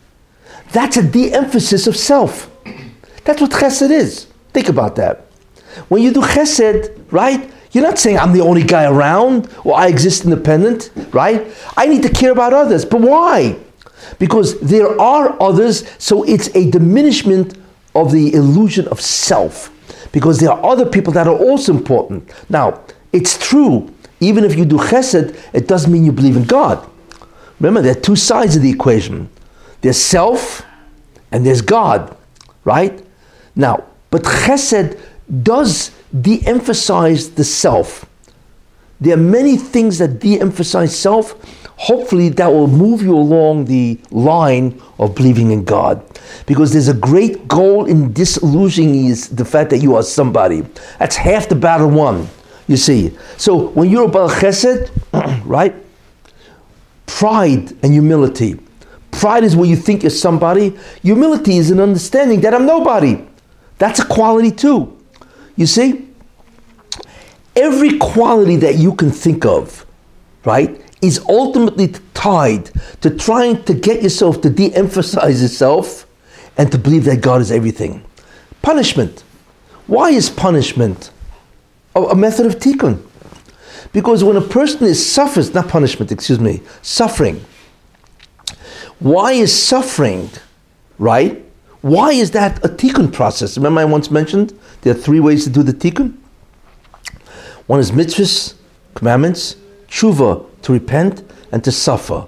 That's 0.72 0.97
a 0.97 1.03
de 1.03 1.34
emphasis 1.34 1.88
of 1.88 1.95
self. 1.95 2.49
That's 3.24 3.41
what 3.41 3.51
chesed 3.51 3.89
is. 3.89 4.28
Think 4.53 4.70
about 4.70 4.95
that. 4.97 5.26
When 5.88 6.01
you 6.01 6.11
do 6.13 6.22
chesed, 6.22 7.11
right? 7.11 7.49
You're 7.72 7.84
not 7.84 7.99
saying 7.99 8.18
I'm 8.18 8.34
the 8.34 8.41
only 8.41 8.63
guy 8.63 8.86
around 8.86 9.49
or 9.63 9.76
I 9.76 9.88
exist 9.88 10.24
independent, 10.24 10.91
right? 11.11 11.47
I 11.76 11.88
need 11.88 12.03
to 12.03 12.09
care 12.09 12.32
about 12.32 12.53
others. 12.53 12.86
But 12.86 13.01
why? 13.01 13.57
Because 14.20 14.59
there 14.61 14.99
are 14.99 15.41
others, 15.41 15.89
so 15.97 16.24
it's 16.24 16.55
a 16.55 16.70
diminishment 16.70 17.57
of 17.95 18.11
the 18.11 18.34
illusion 18.34 18.88
of 18.88 19.01
self. 19.01 19.72
Because 20.18 20.39
there 20.39 20.49
are 20.49 20.65
other 20.65 20.84
people 20.84 21.13
that 21.13 21.28
are 21.28 21.38
also 21.38 21.72
important. 21.72 22.28
Now, 22.49 22.82
it's 23.13 23.38
true, 23.38 23.93
even 24.20 24.43
if 24.43 24.57
you 24.57 24.65
do 24.65 24.78
chesed, 24.78 25.38
it 25.53 25.68
doesn't 25.68 25.93
mean 25.93 26.05
you 26.05 26.11
believe 26.11 26.36
in 26.36 26.45
God. 26.45 26.84
Remember, 27.59 27.84
there 27.84 27.91
are 27.91 28.01
two 28.01 28.15
sides 28.15 28.55
of 28.55 28.63
the 28.63 28.72
equation. 28.72 29.30
There's 29.82 30.01
self 30.01 30.65
and 31.32 31.45
there's 31.45 31.61
God, 31.61 32.18
right? 32.63 32.99
Now, 33.55 33.84
but 34.09 34.24
chesed 34.24 34.99
does 35.43 35.91
de-emphasize 36.20 37.30
the 37.36 37.43
self. 37.43 38.09
There 38.99 39.13
are 39.13 39.22
many 39.22 39.55
things 39.55 39.99
that 39.99 40.18
de-emphasize 40.18 40.97
self. 40.97 41.36
Hopefully, 41.78 42.30
that 42.30 42.47
will 42.47 42.65
move 42.65 43.03
you 43.03 43.15
along 43.15 43.65
the 43.65 43.99
line 44.09 44.82
of 44.97 45.13
believing 45.13 45.51
in 45.51 45.63
God. 45.63 46.03
Because 46.45 46.71
there's 46.73 46.88
a 46.88 46.93
great 46.93 47.47
goal 47.47 47.86
in 47.86 48.13
disillusioning 48.13 49.05
is 49.05 49.30
the 49.30 49.45
fact 49.45 49.69
that 49.69 49.80
you 49.80 49.95
are 49.95 50.03
somebody. 50.03 50.61
That's 50.99 51.15
half 51.15 51.49
the 51.49 51.55
battle 51.55 51.89
won, 51.89 52.28
you 52.67 52.78
see. 52.78 53.17
So 53.38 53.69
when 53.69 53.89
you're 53.89 54.05
about 54.05 54.32
chesed, 54.32 54.91
right? 55.45 55.75
Pride 57.05 57.71
and 57.84 57.93
humility. 57.93 58.59
Pride 59.11 59.43
is 59.43 59.55
where 59.55 59.67
you 59.67 59.75
think 59.75 60.03
you're 60.03 60.09
somebody. 60.09 60.78
Humility 61.01 61.57
is 61.57 61.71
an 61.71 61.80
understanding 61.80 62.41
that 62.41 62.53
I'm 62.53 62.65
nobody. 62.65 63.25
That's 63.78 63.99
a 63.99 64.05
quality 64.05 64.51
too. 64.51 64.97
You 65.55 65.65
see? 65.65 66.07
Every 67.55 67.97
quality 67.97 68.57
that 68.57 68.75
you 68.75 68.93
can 68.93 69.09
think 69.09 69.45
of, 69.45 69.86
right, 70.45 70.80
is 71.01 71.19
ultimately 71.28 71.93
tied 72.13 72.71
to 73.01 73.09
trying 73.09 73.63
to 73.63 73.73
get 73.73 74.01
yourself 74.01 74.41
to 74.41 74.49
de 74.49 74.73
emphasize 74.75 75.41
yourself 75.41 76.07
and 76.58 76.72
to 76.72 76.78
believe 76.78 77.05
that 77.05 77.22
God 77.22 77.41
is 77.41 77.51
everything. 77.51 78.03
Punishment. 78.62 79.24
Why 79.86 80.10
is 80.10 80.30
punishment 80.30 81.12
a, 81.95 82.01
a 82.01 82.16
method 82.16 82.45
of 82.45 82.60
tikkun? 82.60 83.03
Because 83.93 84.24
when 84.24 84.36
a 84.36 84.41
person 84.41 84.86
is 84.86 85.03
suffers, 85.03 85.53
not 85.53 85.70
punishment, 85.70 86.12
excuse 86.12 86.39
me, 86.39 86.62
suffering. 86.82 87.43
Why 88.99 89.34
is 89.34 89.51
suffering, 89.58 90.30
right? 90.99 91.43
Why 91.82 92.12
is 92.12 92.32
that 92.32 92.64
a 92.66 92.70
tikkun 92.70 93.14
process? 93.14 93.58
Remember 93.58 93.82
I 93.82 93.86
once 93.86 94.12
mentioned 94.12 94.58
there 94.82 94.93
are 94.93 94.97
three 94.97 95.20
ways 95.20 95.43
to 95.45 95.49
do 95.49 95.64
the 95.64 95.74
tikkun? 95.74 96.18
One 97.68 97.80
is 97.80 97.91
mitzvahs, 97.91 98.55
commandments, 98.95 99.55
tshuva, 99.88 100.45
to 100.64 100.74
repent, 100.74 101.24
and 101.51 101.64
to 101.64 101.72
suffer. 101.72 102.26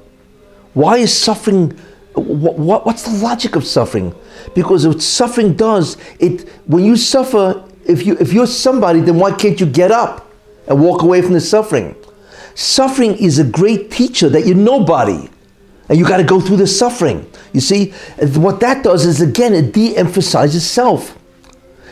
Why 0.74 0.98
is 0.98 1.18
suffering, 1.18 1.78
what, 2.14 2.57
what, 2.57 2.86
what's 2.86 3.03
the 3.03 3.24
logic 3.24 3.55
of 3.55 3.66
suffering? 3.66 4.14
Because 4.55 4.88
what 4.88 5.01
suffering 5.01 5.53
does, 5.53 5.97
it 6.20 6.49
when 6.66 6.84
you 6.84 6.95
suffer, 6.95 7.64
if, 7.86 8.05
you, 8.05 8.18
if 8.20 8.34
you're 8.34 8.47
somebody, 8.47 8.99
then 8.99 9.18
why 9.18 9.32
can't 9.32 9.60
you 9.60 9.66
get 9.66 9.91
up 9.91 10.30
and 10.68 10.82
walk 10.82 11.01
away 11.01 11.22
from 11.22 11.34
the 11.34 11.41
suffering? 11.41 11.95
Suffering 12.55 13.16
is 13.16 13.39
a 13.39 13.43
great 13.43 13.91
teacher 13.91 14.30
that 14.30 14.45
you're 14.45 14.55
nobody. 14.55 15.30
And 15.88 15.97
you 15.97 16.07
got 16.07 16.18
to 16.18 16.24
go 16.24 16.39
through 16.39 16.57
the 16.57 16.68
suffering. 16.68 17.30
You 17.53 17.62
see, 17.62 17.91
what 18.36 18.60
that 18.60 18.84
does 18.84 19.05
is 19.05 19.22
again, 19.22 19.53
it 19.53 19.74
de 19.74 19.95
emphasizes 19.95 20.70
self. 20.70 21.18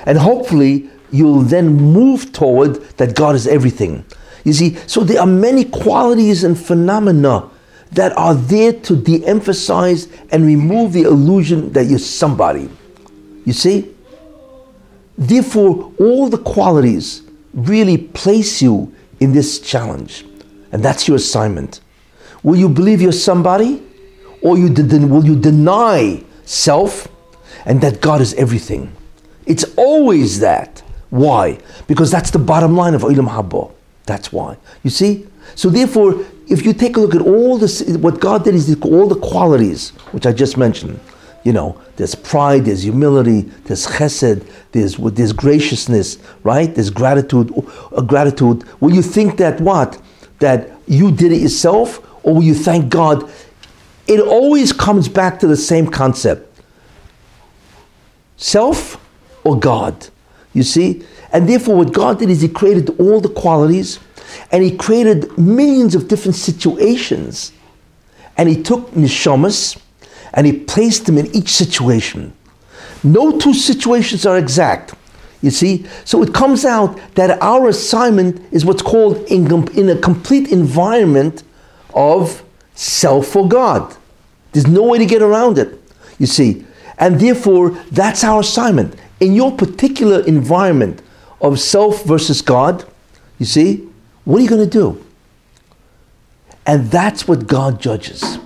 And 0.05 0.17
hopefully, 0.17 0.89
you'll 1.11 1.41
then 1.41 1.73
move 1.73 2.31
toward 2.31 2.75
that 2.97 3.15
God 3.15 3.35
is 3.35 3.47
everything. 3.47 4.05
You 4.43 4.53
see, 4.53 4.75
so 4.87 5.03
there 5.03 5.19
are 5.19 5.27
many 5.27 5.65
qualities 5.65 6.43
and 6.43 6.57
phenomena 6.57 7.49
that 7.91 8.15
are 8.17 8.35
there 8.35 8.73
to 8.73 8.95
de 8.95 9.25
emphasize 9.25 10.07
and 10.31 10.45
remove 10.45 10.93
the 10.93 11.03
illusion 11.03 11.71
that 11.73 11.85
you're 11.85 11.99
somebody. 11.99 12.69
You 13.45 13.53
see? 13.53 13.93
Therefore, 15.17 15.91
all 15.99 16.29
the 16.29 16.37
qualities 16.37 17.23
really 17.53 17.97
place 17.97 18.61
you 18.61 18.93
in 19.19 19.33
this 19.33 19.59
challenge. 19.59 20.25
And 20.71 20.83
that's 20.83 21.07
your 21.07 21.17
assignment. 21.17 21.81
Will 22.43 22.57
you 22.57 22.69
believe 22.69 23.01
you're 23.01 23.11
somebody? 23.11 23.81
Or 24.41 24.57
you 24.57 24.69
de- 24.69 25.05
will 25.07 25.25
you 25.25 25.35
deny 25.35 26.23
self 26.45 27.07
and 27.65 27.81
that 27.81 28.01
God 28.01 28.21
is 28.21 28.33
everything? 28.35 28.91
It's 29.45 29.63
always 29.75 30.39
that. 30.41 30.83
Why? 31.09 31.57
Because 31.87 32.11
that's 32.11 32.31
the 32.31 32.39
bottom 32.39 32.75
line 32.75 32.93
of 32.93 33.01
Olam 33.01 33.29
Haba. 33.29 33.71
That's 34.05 34.31
why. 34.31 34.57
You 34.83 34.89
see? 34.89 35.25
So 35.55 35.69
therefore, 35.69 36.25
if 36.49 36.65
you 36.65 36.73
take 36.73 36.95
a 36.97 36.99
look 36.99 37.13
at 37.13 37.21
all 37.21 37.57
this, 37.57 37.81
what 37.97 38.19
God 38.21 38.43
did 38.45 38.55
is 38.55 38.73
all 38.81 39.07
the 39.07 39.19
qualities 39.19 39.89
which 40.11 40.25
I 40.25 40.31
just 40.31 40.57
mentioned. 40.57 40.99
You 41.43 41.53
know, 41.53 41.81
there's 41.95 42.15
pride, 42.15 42.65
there's 42.65 42.83
humility, 42.83 43.41
there's 43.65 43.87
chesed, 43.87 44.45
there's 44.71 44.97
there's 44.97 45.33
graciousness, 45.33 46.17
right? 46.43 46.73
There's 46.73 46.89
gratitude. 46.89 47.53
Uh, 47.95 48.01
gratitude. 48.01 48.63
Will 48.81 48.93
you 48.93 49.01
think 49.01 49.37
that 49.37 49.61
what? 49.61 50.01
That 50.39 50.71
you 50.87 51.11
did 51.11 51.31
it 51.31 51.41
yourself, 51.41 52.01
or 52.23 52.35
will 52.35 52.43
you 52.43 52.53
thank 52.53 52.89
God? 52.89 53.29
It 54.07 54.19
always 54.19 54.73
comes 54.73 55.07
back 55.07 55.39
to 55.39 55.47
the 55.47 55.55
same 55.55 55.87
concept: 55.87 56.61
self 58.35 58.97
or 59.43 59.57
God. 59.57 60.09
You 60.53 60.63
see? 60.63 61.05
And 61.31 61.47
therefore, 61.47 61.77
what 61.77 61.93
God 61.93 62.19
did 62.19 62.29
is 62.29 62.41
He 62.41 62.49
created 62.49 62.89
all 62.99 63.21
the 63.21 63.29
qualities 63.29 63.99
and 64.51 64.63
He 64.63 64.75
created 64.75 65.37
millions 65.37 65.95
of 65.95 66.07
different 66.07 66.35
situations. 66.35 67.51
And 68.37 68.49
He 68.49 68.61
took 68.61 68.91
neshamas 68.91 69.79
and 70.33 70.45
He 70.45 70.53
placed 70.53 71.05
them 71.05 71.17
in 71.17 71.33
each 71.35 71.49
situation. 71.49 72.33
No 73.03 73.37
two 73.37 73.53
situations 73.53 74.25
are 74.25 74.37
exact. 74.37 74.93
You 75.41 75.51
see? 75.51 75.85
So 76.03 76.23
it 76.23 76.33
comes 76.33 76.65
out 76.65 76.99
that 77.15 77.41
our 77.41 77.67
assignment 77.67 78.41
is 78.51 78.65
what's 78.65 78.81
called 78.81 79.17
in, 79.27 79.67
in 79.77 79.89
a 79.89 79.95
complete 79.95 80.51
environment 80.51 81.43
of 81.93 82.43
self 82.73 83.27
for 83.27 83.47
God. 83.47 83.95
There's 84.51 84.67
no 84.67 84.83
way 84.83 84.97
to 84.97 85.05
get 85.05 85.21
around 85.21 85.57
it. 85.57 85.79
You 86.17 86.25
see? 86.25 86.65
And 86.97 87.19
therefore, 87.19 87.71
that's 87.91 88.23
our 88.23 88.39
assignment 88.39 88.95
in 89.19 89.33
your 89.33 89.55
particular 89.55 90.21
environment 90.25 91.01
of 91.41 91.59
self 91.59 92.03
versus 92.03 92.41
God, 92.41 92.85
you 93.39 93.45
see, 93.45 93.86
what 94.27 94.39
are 94.39 94.43
you 94.43 94.49
going 94.49 94.69
to 94.69 94.69
do? 94.69 95.05
And 96.65 96.91
that's 96.91 97.29
what 97.29 97.47
God 97.47 97.79
judges. 97.79 98.39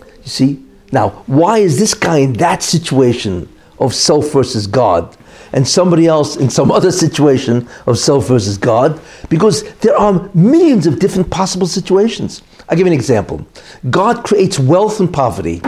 You 0.00 0.24
see? 0.24 0.64
Now, 0.90 1.10
why 1.26 1.58
is 1.58 1.78
this 1.78 1.94
guy 1.94 2.18
in 2.18 2.32
that 2.34 2.60
situation 2.64 3.48
of 3.78 3.94
self 3.94 4.32
versus 4.32 4.66
God 4.66 5.16
and 5.52 5.66
somebody 5.66 6.08
else 6.08 6.34
in 6.34 6.50
some 6.50 6.72
other 6.72 6.90
situation 6.90 7.68
of 7.86 7.98
self 7.98 8.26
versus 8.26 8.58
God? 8.58 9.00
Because 9.28 9.62
there 9.76 9.96
are 9.96 10.28
millions 10.34 10.88
of 10.88 10.98
different 10.98 11.30
possible 11.30 11.68
situations. 11.68 12.42
I'll 12.68 12.76
give 12.76 12.88
you 12.88 12.92
an 12.92 12.98
example. 12.98 13.46
God 13.88 14.24
creates 14.24 14.58
wealth 14.58 14.98
and 14.98 15.12
poverty. 15.12 15.62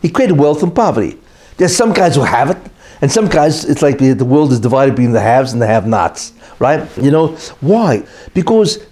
He 0.00 0.08
created 0.08 0.38
wealth 0.38 0.62
and 0.62 0.74
poverty. 0.74 1.18
There's 1.58 1.76
some 1.76 1.92
guys 1.92 2.14
who 2.14 2.22
have 2.22 2.48
it, 2.48 2.56
and 3.00 3.10
some 3.10 3.28
guys, 3.28 3.64
it's 3.64 3.82
like 3.82 3.98
the, 3.98 4.12
the 4.12 4.24
world 4.24 4.52
is 4.52 4.60
divided 4.60 4.92
between 4.92 5.12
the 5.12 5.20
haves 5.20 5.52
and 5.52 5.60
the 5.60 5.66
have-nots, 5.66 6.32
right? 6.58 6.88
You 6.96 7.10
know 7.10 7.28
why? 7.60 8.06
Because 8.34 8.84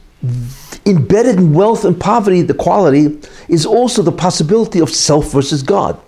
embedded 0.86 1.36
in 1.36 1.52
wealth 1.52 1.84
and 1.84 1.98
poverty, 1.98 2.42
the 2.42 2.54
quality 2.54 3.18
is 3.48 3.66
also 3.66 4.02
the 4.02 4.12
possibility 4.12 4.80
of 4.80 4.90
self 4.90 5.32
versus 5.32 5.62
God. 5.62 6.00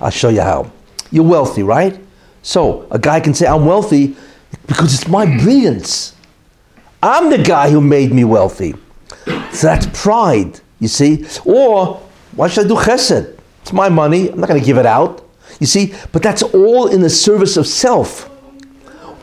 I'll 0.00 0.10
show 0.10 0.28
you 0.28 0.42
how. 0.42 0.70
You're 1.10 1.24
wealthy, 1.24 1.62
right? 1.62 1.98
So 2.42 2.86
a 2.90 2.98
guy 2.98 3.20
can 3.20 3.34
say, 3.34 3.46
"I'm 3.46 3.64
wealthy 3.64 4.16
because 4.66 4.94
it's 4.94 5.08
my 5.08 5.26
hmm. 5.26 5.38
brilliance. 5.38 6.14
I'm 7.02 7.30
the 7.30 7.38
guy 7.38 7.70
who 7.70 7.80
made 7.80 8.12
me 8.12 8.24
wealthy." 8.24 8.74
So 9.52 9.66
that's 9.68 9.86
pride, 9.92 10.60
you 10.78 10.88
see. 10.88 11.26
Or 11.44 12.00
why 12.34 12.48
should 12.48 12.66
I 12.66 12.68
do 12.68 12.74
chesed? 12.74 13.38
It's 13.62 13.72
my 13.72 13.88
money. 13.88 14.30
I'm 14.30 14.38
not 14.38 14.48
going 14.48 14.60
to 14.60 14.66
give 14.66 14.78
it 14.78 14.86
out. 14.86 15.25
You 15.60 15.66
see, 15.66 15.94
but 16.12 16.22
that's 16.22 16.42
all 16.42 16.88
in 16.88 17.00
the 17.00 17.10
service 17.10 17.56
of 17.56 17.66
self. 17.66 18.30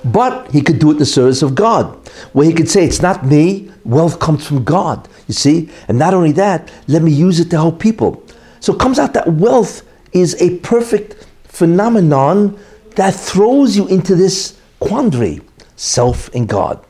But 0.05 0.51
he 0.51 0.61
could 0.61 0.79
do 0.79 0.89
it 0.89 0.93
in 0.93 0.99
the 0.99 1.05
service 1.05 1.41
of 1.41 1.55
God, 1.55 1.95
where 2.34 2.45
he 2.45 2.53
could 2.53 2.69
say, 2.69 2.84
It's 2.84 3.01
not 3.01 3.25
me, 3.25 3.71
wealth 3.86 4.19
comes 4.19 4.45
from 4.45 4.63
God. 4.63 5.07
You 5.27 5.34
see? 5.34 5.69
And 5.88 5.97
not 5.97 6.13
only 6.13 6.34
that, 6.34 6.71
let 6.88 7.01
me 7.01 7.11
use 7.11 7.39
it 7.39 7.49
to 7.51 7.55
help 7.57 7.79
people. 7.79 8.23
So 8.59 8.73
it 8.73 8.79
comes 8.79 8.99
out 8.99 9.13
that 9.13 9.27
wealth 9.27 9.84
is 10.11 10.39
a 10.41 10.57
perfect 10.59 11.25
phenomenon 11.43 12.59
that 12.95 13.13
throws 13.13 13.75
you 13.75 13.88
into 13.88 14.15
this 14.15 14.59
quandary 14.79 15.41
self 15.75 16.34
and 16.36 16.47
God. 16.47 16.86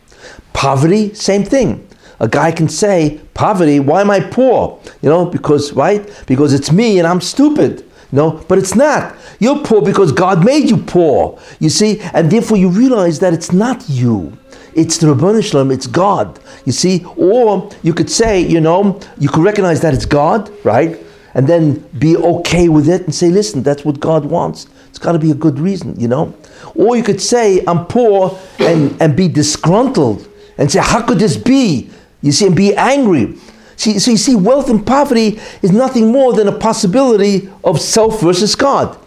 Poverty, 0.54 1.14
same 1.14 1.44
thing. 1.44 1.88
A 2.20 2.28
guy 2.28 2.52
can 2.52 2.70
say, 2.70 3.20
Poverty, 3.34 3.80
why 3.80 4.02
am 4.02 4.10
I 4.10 4.20
poor? 4.20 4.80
You 5.02 5.10
know, 5.10 5.26
because, 5.26 5.74
right? 5.74 6.24
Because 6.28 6.54
it's 6.54 6.72
me 6.72 7.00
and 7.00 7.08
I'm 7.08 7.22
stupid. 7.22 7.90
No, 8.14 8.46
but 8.48 8.60
it's 8.60 8.76
not. 8.76 9.16
You're 9.40 9.64
poor 9.64 9.82
because 9.82 10.12
God 10.12 10.46
made 10.46 10.70
you 10.70 10.78
poor. 10.78 11.40
You 11.60 11.70
see, 11.70 12.00
and 12.14 12.30
therefore 12.30 12.58
you 12.58 12.70
realize 12.70 13.18
that 13.20 13.34
it's 13.34 13.52
not 13.52 13.90
you. 13.90 14.38
It's 14.76 15.00
the 15.00 15.08
Rabbanu 15.08 15.44
Shalom, 15.44 15.72
it's 15.72 15.88
God. 15.88 16.40
You 16.64 16.74
see, 16.74 17.04
or 17.18 17.72
you 17.82 17.92
could 17.92 18.12
say, 18.12 18.40
you 18.40 18.62
know, 18.62 19.00
you 19.18 19.30
could 19.30 19.44
recognize 19.44 19.82
that 19.82 19.96
it's 19.96 20.06
God, 20.06 20.52
right? 20.64 21.00
And 21.34 21.48
then 21.48 21.80
be 21.98 22.16
okay 22.16 22.70
with 22.70 22.88
it 22.88 23.02
and 23.02 23.16
say, 23.16 23.30
listen, 23.30 23.64
that's 23.64 23.84
what 23.84 24.00
God 24.00 24.26
wants. 24.26 24.68
It's 24.90 25.00
got 25.00 25.14
to 25.14 25.20
be 25.20 25.32
a 25.32 25.36
good 25.36 25.60
reason, 25.60 26.00
you 26.00 26.08
know? 26.08 26.36
Or 26.76 26.96
you 26.96 27.02
could 27.02 27.20
say, 27.20 27.64
I'm 27.66 27.88
poor 27.88 28.40
and, 28.60 28.96
and 29.02 29.18
be 29.18 29.28
disgruntled 29.28 30.28
and 30.60 30.72
say, 30.72 30.82
how 30.84 31.02
could 31.02 31.18
this 31.18 31.36
be? 31.36 31.90
You 32.22 32.32
see, 32.32 32.46
and 32.46 32.56
be 32.56 32.76
angry. 32.76 33.38
See, 33.84 34.00
so 34.00 34.12
you 34.12 34.18
see, 34.18 34.34
wealth 34.34 34.70
and 34.70 34.88
poverty 34.88 35.42
is 35.62 35.74
nothing 35.74 36.10
more 36.10 36.32
than 36.32 36.48
a 36.48 36.58
possibility 36.58 37.50
of 37.66 37.82
self 37.82 38.22
versus 38.22 38.56
God. 38.56 38.98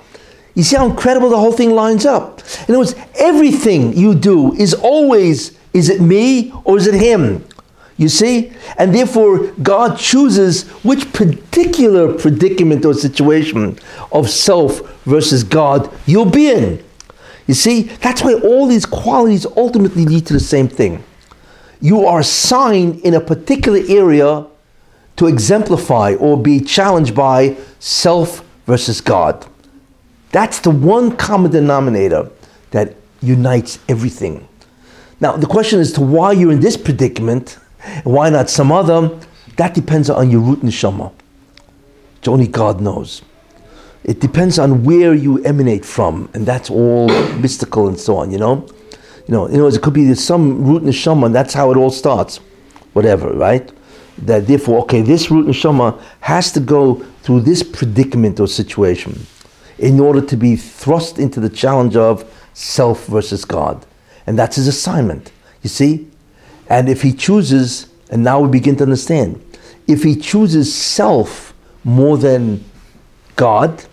You 0.54 0.62
see 0.62 0.76
how 0.76 0.84
incredible 0.84 1.30
the 1.30 1.38
whole 1.38 1.52
thing 1.52 1.70
lines 1.70 2.04
up. 2.04 2.40
In 2.68 2.74
other 2.74 2.80
words, 2.80 2.94
everything 3.14 3.96
you 3.96 4.14
do 4.14 4.52
is 4.52 4.74
always, 4.74 5.56
is 5.72 5.88
it 5.88 6.02
me 6.02 6.52
or 6.64 6.76
is 6.76 6.86
it 6.86 6.92
him? 6.92 7.42
You 7.96 8.10
see? 8.10 8.52
And 8.76 8.94
therefore, 8.94 9.46
God 9.62 9.96
chooses 9.96 10.64
which 10.84 11.10
particular 11.14 12.12
predicament 12.12 12.84
or 12.84 12.92
situation 12.92 13.78
of 14.12 14.28
self 14.28 14.80
versus 15.04 15.42
God 15.42 15.90
you'll 16.04 16.30
be 16.30 16.50
in. 16.50 16.84
You 17.46 17.54
see? 17.54 17.84
That's 18.02 18.22
why 18.22 18.34
all 18.34 18.66
these 18.66 18.84
qualities 18.84 19.46
ultimately 19.56 20.04
lead 20.04 20.26
to 20.26 20.34
the 20.34 20.40
same 20.40 20.68
thing. 20.68 21.02
You 21.80 22.04
are 22.04 22.20
assigned 22.20 23.00
in 23.00 23.14
a 23.14 23.20
particular 23.22 23.80
area 23.88 24.44
to 25.16 25.26
exemplify 25.26 26.14
or 26.14 26.36
be 26.40 26.60
challenged 26.60 27.14
by 27.14 27.56
self 27.78 28.44
versus 28.66 29.00
God. 29.00 29.46
That's 30.32 30.60
the 30.60 30.70
one 30.70 31.16
common 31.16 31.50
denominator 31.50 32.30
that 32.70 32.94
unites 33.22 33.78
everything. 33.88 34.46
Now, 35.20 35.36
the 35.36 35.46
question 35.46 35.80
as 35.80 35.92
to 35.92 36.02
why 36.02 36.32
you're 36.32 36.52
in 36.52 36.60
this 36.60 36.76
predicament 36.76 37.58
why 38.04 38.30
not 38.30 38.50
some 38.50 38.72
other? 38.72 39.18
That 39.56 39.74
depends 39.74 40.10
on 40.10 40.30
your 40.30 40.40
root 40.40 40.60
neshama. 40.60 41.12
Which 42.16 42.28
only 42.28 42.46
God 42.46 42.80
knows. 42.80 43.22
It 44.04 44.20
depends 44.20 44.58
on 44.58 44.84
where 44.84 45.14
you 45.14 45.42
emanate 45.44 45.84
from, 45.84 46.28
and 46.34 46.46
that's 46.46 46.70
all 46.70 47.08
mystical 47.38 47.88
and 47.88 47.98
so 47.98 48.18
on. 48.18 48.30
You 48.30 48.38
know, 48.38 48.66
you 49.26 49.34
know. 49.34 49.46
In 49.46 49.54
other 49.54 49.64
words, 49.64 49.76
it 49.76 49.82
could 49.82 49.94
be 49.94 50.14
some 50.14 50.64
root 50.64 50.82
neshama, 50.82 51.26
and 51.26 51.34
that's 51.34 51.54
how 51.54 51.70
it 51.70 51.76
all 51.76 51.90
starts. 51.90 52.38
Whatever, 52.92 53.32
right? 53.32 53.70
That 54.18 54.46
therefore, 54.46 54.80
okay, 54.82 55.02
this 55.02 55.30
root 55.30 55.46
neshama 55.46 56.00
has 56.20 56.50
to 56.52 56.60
go 56.60 56.94
through 57.22 57.40
this 57.42 57.62
predicament 57.62 58.40
or 58.40 58.48
situation 58.48 59.26
in 59.78 60.00
order 60.00 60.20
to 60.22 60.36
be 60.36 60.56
thrust 60.56 61.18
into 61.18 61.38
the 61.38 61.50
challenge 61.50 61.96
of 61.96 62.24
self 62.54 63.06
versus 63.06 63.44
God, 63.44 63.84
and 64.26 64.38
that's 64.38 64.56
his 64.56 64.68
assignment. 64.68 65.32
You 65.62 65.68
see, 65.68 66.08
and 66.68 66.88
if 66.88 67.02
he 67.02 67.12
chooses, 67.12 67.88
and 68.10 68.24
now 68.24 68.40
we 68.40 68.48
begin 68.48 68.76
to 68.76 68.84
understand, 68.84 69.42
if 69.86 70.02
he 70.02 70.16
chooses 70.16 70.74
self 70.74 71.52
more 71.84 72.16
than 72.16 72.64
God, 73.36 73.84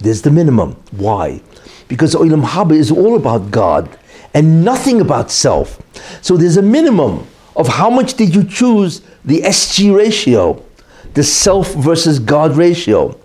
there's 0.00 0.22
the 0.22 0.30
minimum. 0.30 0.72
Why? 0.90 1.40
Because 1.88 2.14
Olam 2.14 2.44
Haba 2.44 2.72
is 2.72 2.90
all 2.90 3.16
about 3.16 3.50
God 3.50 3.98
and 4.34 4.64
nothing 4.64 5.00
about 5.00 5.30
self. 5.30 5.80
So 6.22 6.36
there's 6.36 6.56
a 6.56 6.62
minimum 6.62 7.26
of 7.60 7.68
how 7.68 7.90
much 7.90 8.14
did 8.14 8.34
you 8.34 8.42
choose 8.42 9.02
the 9.22 9.42
SG 9.42 9.94
ratio, 9.94 10.64
the 11.12 11.22
self 11.22 11.74
versus 11.74 12.18
God 12.18 12.56
ratio. 12.56 13.20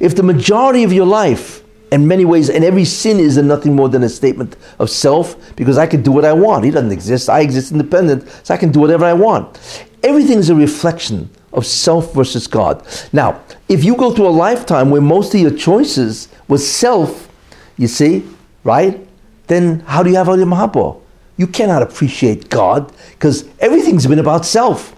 If 0.00 0.16
the 0.16 0.22
majority 0.22 0.84
of 0.84 0.92
your 0.92 1.04
life 1.04 1.62
in 1.92 2.08
many 2.08 2.24
ways, 2.24 2.48
and 2.48 2.64
every 2.64 2.86
sin 2.86 3.20
is 3.20 3.36
nothing 3.36 3.76
more 3.76 3.90
than 3.90 4.02
a 4.02 4.08
statement 4.08 4.56
of 4.78 4.88
self 4.88 5.36
because 5.54 5.76
I 5.76 5.86
can 5.86 6.02
do 6.02 6.10
what 6.10 6.24
I 6.24 6.32
want. 6.32 6.64
He 6.64 6.70
doesn't 6.70 6.92
exist. 6.92 7.28
I 7.28 7.40
exist 7.40 7.72
independent, 7.72 8.26
so 8.42 8.54
I 8.54 8.56
can 8.56 8.72
do 8.72 8.80
whatever 8.80 9.04
I 9.04 9.12
want. 9.12 9.60
Everything 10.02 10.38
is 10.38 10.48
a 10.48 10.54
reflection 10.54 11.28
of 11.52 11.66
self 11.66 12.14
versus 12.14 12.46
God. 12.46 12.84
Now, 13.12 13.42
if 13.68 13.84
you 13.84 13.96
go 13.96 14.12
through 14.14 14.28
a 14.28 14.36
lifetime 14.46 14.90
where 14.90 15.02
most 15.02 15.34
of 15.34 15.40
your 15.40 15.54
choices 15.54 16.28
was 16.48 16.66
self, 16.66 17.28
you 17.76 17.86
see, 17.86 18.24
right? 18.64 19.06
Then 19.46 19.80
how 19.80 20.02
do 20.02 20.08
you 20.08 20.16
have 20.16 20.28
Olam 20.28 20.56
Haba? 20.56 21.03
You 21.36 21.46
cannot 21.46 21.82
appreciate 21.82 22.48
God 22.48 22.92
because 23.10 23.48
everything's 23.58 24.06
been 24.06 24.18
about 24.18 24.44
self. 24.46 24.94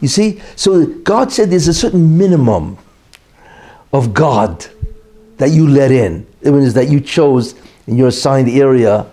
You 0.00 0.08
see? 0.08 0.40
So 0.56 0.86
God 0.86 1.30
said 1.30 1.50
there's 1.50 1.68
a 1.68 1.74
certain 1.74 2.16
minimum 2.16 2.78
of 3.92 4.14
God 4.14 4.66
that 5.36 5.50
you 5.50 5.68
let 5.68 5.90
in. 5.90 6.26
It 6.42 6.52
means 6.52 6.74
that 6.74 6.88
you 6.88 7.00
chose 7.00 7.54
in 7.86 7.96
your 7.96 8.08
assigned 8.08 8.48
area 8.48 9.06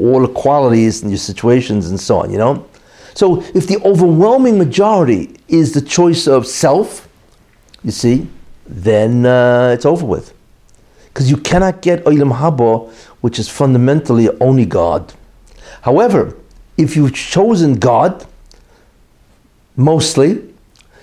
all 0.00 0.20
the 0.20 0.32
qualities 0.32 1.02
and 1.02 1.10
your 1.10 1.18
situations 1.18 1.90
and 1.90 1.98
so 1.98 2.18
on, 2.18 2.30
you 2.30 2.38
know? 2.38 2.66
So 3.14 3.42
if 3.54 3.66
the 3.66 3.78
overwhelming 3.84 4.58
majority 4.58 5.36
is 5.48 5.72
the 5.72 5.82
choice 5.82 6.26
of 6.26 6.46
self, 6.46 7.08
you 7.84 7.90
see, 7.90 8.26
then 8.66 9.26
uh, 9.26 9.72
it's 9.74 9.84
over 9.84 10.06
with. 10.06 10.32
Because 11.06 11.30
you 11.30 11.36
cannot 11.36 11.82
get 11.82 12.04
Olam 12.04 12.32
Haba, 12.32 12.90
which 13.20 13.38
is 13.38 13.48
fundamentally 13.48 14.30
only 14.40 14.64
God. 14.64 15.12
However, 15.82 16.36
if 16.76 16.96
you've 16.96 17.14
chosen 17.14 17.74
God, 17.74 18.26
mostly, 19.76 20.42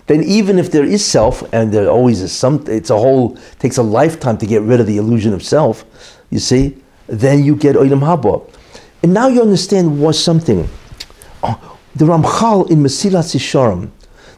then 0.08 0.24
even 0.24 0.58
if 0.58 0.72
there 0.72 0.84
is 0.84 1.06
self, 1.06 1.44
and 1.54 1.72
there 1.72 1.88
always 1.90 2.22
is 2.22 2.32
some, 2.32 2.64
it's 2.68 2.90
a 2.90 2.98
whole, 2.98 3.38
takes 3.60 3.78
a 3.78 3.84
lifetime 3.84 4.38
to 4.40 4.48
get 4.48 4.62
rid 4.64 4.80
of 4.80 4.88
the 4.88 4.98
illusion 4.98 5.34
of 5.34 5.44
self, 5.44 5.86
you 6.32 6.40
see, 6.40 6.78
then 7.08 7.44
you 7.44 7.56
get 7.56 7.76
Olam 7.76 8.02
Haba. 8.02 8.50
And 9.04 9.14
now 9.14 9.28
you 9.28 9.42
understand 9.42 10.00
what 10.02 10.14
something. 10.14 10.68
Oh, 11.44 11.78
the 11.96 12.06
Ramchal 12.06 12.72
in 12.72 12.80
Mesilas 12.80 13.36
Yesharim, 13.36 13.92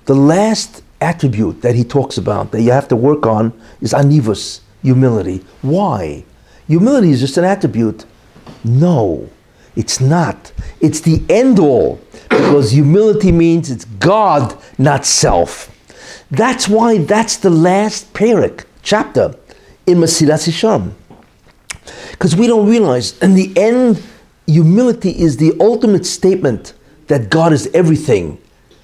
the 0.06 0.16
last 0.16 0.84
attribute 1.00 1.62
that 1.62 1.76
he 1.76 1.84
talks 1.84 2.18
about 2.18 2.52
that 2.52 2.62
you 2.62 2.72
have 2.72 2.88
to 2.90 2.96
work 2.96 3.26
on 3.26 3.54
is 3.80 3.94
anivus, 3.94 4.62
humility. 4.82 5.44
Why? 5.62 6.26
Humility 6.68 7.12
is 7.12 7.20
just 7.20 7.38
an 7.38 7.44
attribute. 7.44 8.06
No, 8.64 9.30
it's 9.76 10.00
not. 10.00 10.52
It's 10.80 11.02
the 11.02 11.24
end 11.30 11.60
all 11.60 12.00
because 12.30 12.72
humility 12.72 13.32
means 13.32 13.70
it's 13.70 13.86
God, 13.86 14.58
not 14.78 15.06
self. 15.06 15.68
That's 16.30 16.68
why 16.68 17.00
that's 17.00 17.38
the 17.38 17.50
last 17.50 18.14
parak, 18.14 18.66
chapter 18.84 19.36
in 19.86 19.98
Mesilas 19.98 20.48
Yesharim. 20.48 20.94
Because 22.12 22.36
we 22.36 22.48
don't 22.48 22.68
realize, 22.70 23.18
in 23.20 23.34
the 23.34 23.52
end, 23.58 24.02
humility 24.46 25.10
is 25.12 25.38
the 25.38 25.54
ultimate 25.60 26.06
statement 26.06 26.74
that 27.08 27.30
God 27.30 27.52
is 27.54 27.70
everything 27.74 28.38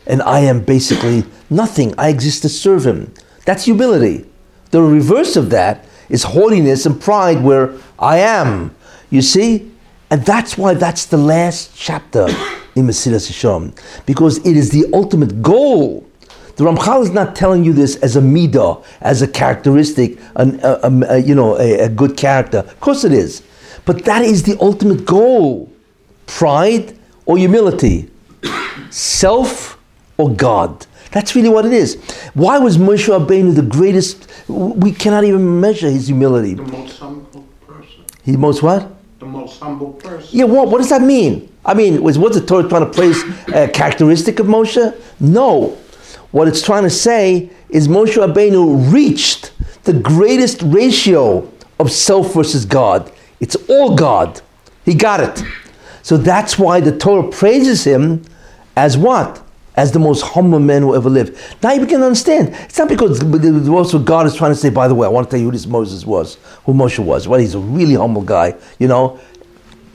and 0.08 0.22
I 0.22 0.40
am 0.40 0.62
basically 0.64 1.24
nothing. 1.50 1.94
I 1.98 2.10
exist 2.10 2.42
to 2.44 2.50
serve 2.50 2.86
Him. 2.86 3.14
That's 3.46 3.66
humility. 3.66 4.26
The 4.72 4.82
reverse 4.82 5.36
of 5.36 5.50
that 5.52 5.86
is 6.10 6.24
haughtiness 6.24 6.86
and 6.86 7.00
pride, 7.00 7.44
where 7.44 7.74
I 8.00 8.20
am. 8.20 8.76
You 9.10 9.22
see? 9.22 9.72
And 10.10 10.26
that's 10.26 10.58
why 10.58 10.74
that's 10.74 11.06
the 11.06 11.18
last 11.18 11.72
chapter 11.76 12.28
in 12.76 12.88
Mesilas 12.88 13.30
Yesharim, 13.30 13.78
because 14.06 14.38
it 14.46 14.56
is 14.56 14.70
the 14.70 14.86
ultimate 14.94 15.42
goal. 15.42 16.06
The 16.56 16.64
Ramchal 16.64 17.04
is 17.04 17.12
not 17.12 17.36
telling 17.36 17.64
you 17.64 17.74
this 17.74 17.98
as 17.98 18.16
a 18.16 18.22
midah, 18.22 18.84
as 19.02 19.22
a 19.22 19.28
characteristic, 19.28 20.18
an, 20.36 20.60
a, 20.64 20.80
a, 20.84 21.16
a, 21.16 21.18
you 21.18 21.36
know, 21.36 21.56
a, 21.58 21.90
good 21.90 22.18
character. 22.18 22.60
Of 22.60 22.80
course 22.80 23.04
it 23.04 23.12
is. 23.12 23.44
But 23.86 24.06
that 24.06 24.24
is 24.24 24.44
the 24.44 24.58
ultimate 24.60 25.06
goal. 25.06 25.72
Pride 26.26 26.98
or 27.26 27.38
humility. 27.38 28.10
Self 28.90 29.78
or 30.18 30.34
God. 30.34 30.88
That's 31.12 31.36
really 31.36 31.50
what 31.50 31.66
it 31.66 31.74
is. 31.74 31.96
Why 32.34 32.58
was 32.58 32.78
Moshe 32.78 33.08
Rabbeinu 33.08 33.56
the 33.56 33.62
greatest? 33.62 34.28
We 34.48 34.92
cannot 34.92 35.26
even 35.26 35.60
measure 35.60 35.90
his 35.90 36.08
humility. 36.08 36.56
The 36.56 36.64
most 36.64 36.98
humble 36.98 37.46
person. 37.68 38.04
He 38.24 38.36
most 38.36 38.64
what? 38.64 38.97
The 39.20 39.26
most 39.26 39.60
humble 39.60 39.94
person. 39.94 40.30
Yeah, 40.32 40.46
what, 40.46 40.70
what 40.70 40.78
does 40.78 40.90
that 40.90 41.02
mean? 41.02 41.52
I 41.66 41.74
mean, 41.74 42.04
was 42.04 42.20
what's 42.20 42.40
the 42.40 42.46
Torah 42.46 42.70
trying 42.70 42.86
to 42.86 42.92
praise 42.92 43.22
a 43.48 43.68
characteristic 43.68 44.40
of 44.40 44.46
Moshe? 44.46 44.96
No. 45.20 45.78
What 46.32 46.48
it's 46.48 46.62
trying 46.62 46.84
to 46.84 46.90
say 46.90 47.50
is 47.70 47.88
Moshe 47.88 48.16
Rabbeinu 48.16 48.94
reached 48.94 49.52
the 49.84 49.94
greatest 49.94 50.62
ratio 50.62 51.52
of 51.80 51.92
self 51.92 52.34
versus 52.34 52.66
God. 52.66 53.12
It's 53.40 53.56
all 53.68 53.96
God. 53.96 54.42
He 54.86 54.94
got 54.94 55.20
it. 55.20 55.44
So 56.04 56.18
that's 56.18 56.60
why 56.60 56.80
the 56.80 56.96
Torah 56.96 57.30
praises 57.30 57.86
him 57.86 58.24
as 58.76 58.98
what? 58.98 59.44
As 59.78 59.92
the 59.92 60.00
most 60.00 60.24
humble 60.24 60.60
man 60.60 60.82
who 60.82 60.96
ever 60.96 61.10
lived. 61.10 61.40
Now 61.64 61.72
you 61.72 61.86
can 61.86 62.02
understand. 62.02 62.50
It's 62.64 62.78
not 62.78 62.90
because 62.90 63.22
also 63.70 64.00
God 64.00 64.26
is 64.26 64.36
trying 64.36 64.52
to 64.52 64.56
say, 64.56 64.70
by 64.70 64.88
the 64.88 64.96
way, 64.96 65.06
I 65.06 65.10
want 65.10 65.28
to 65.28 65.32
tell 65.32 65.40
you 65.40 65.46
who 65.46 65.52
this 65.52 65.68
Moses 65.68 66.04
was, 66.04 66.38
who 66.66 66.74
Moshe 66.74 66.98
was. 66.98 67.28
Well, 67.28 67.40
he's 67.40 67.54
a 67.54 67.60
really 67.60 67.94
humble 67.94 68.24
guy, 68.24 68.56
you 68.80 68.88
know. 68.88 69.20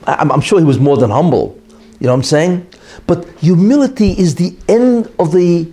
I'm, 0.07 0.31
I'm 0.31 0.41
sure 0.41 0.59
he 0.59 0.65
was 0.65 0.79
more 0.79 0.97
than 0.97 1.09
humble. 1.09 1.59
You 1.99 2.07
know 2.07 2.13
what 2.13 2.19
I'm 2.19 2.23
saying? 2.23 2.65
But 3.07 3.27
humility 3.39 4.11
is 4.11 4.35
the 4.35 4.55
end 4.67 5.11
of 5.19 5.33
the 5.33 5.71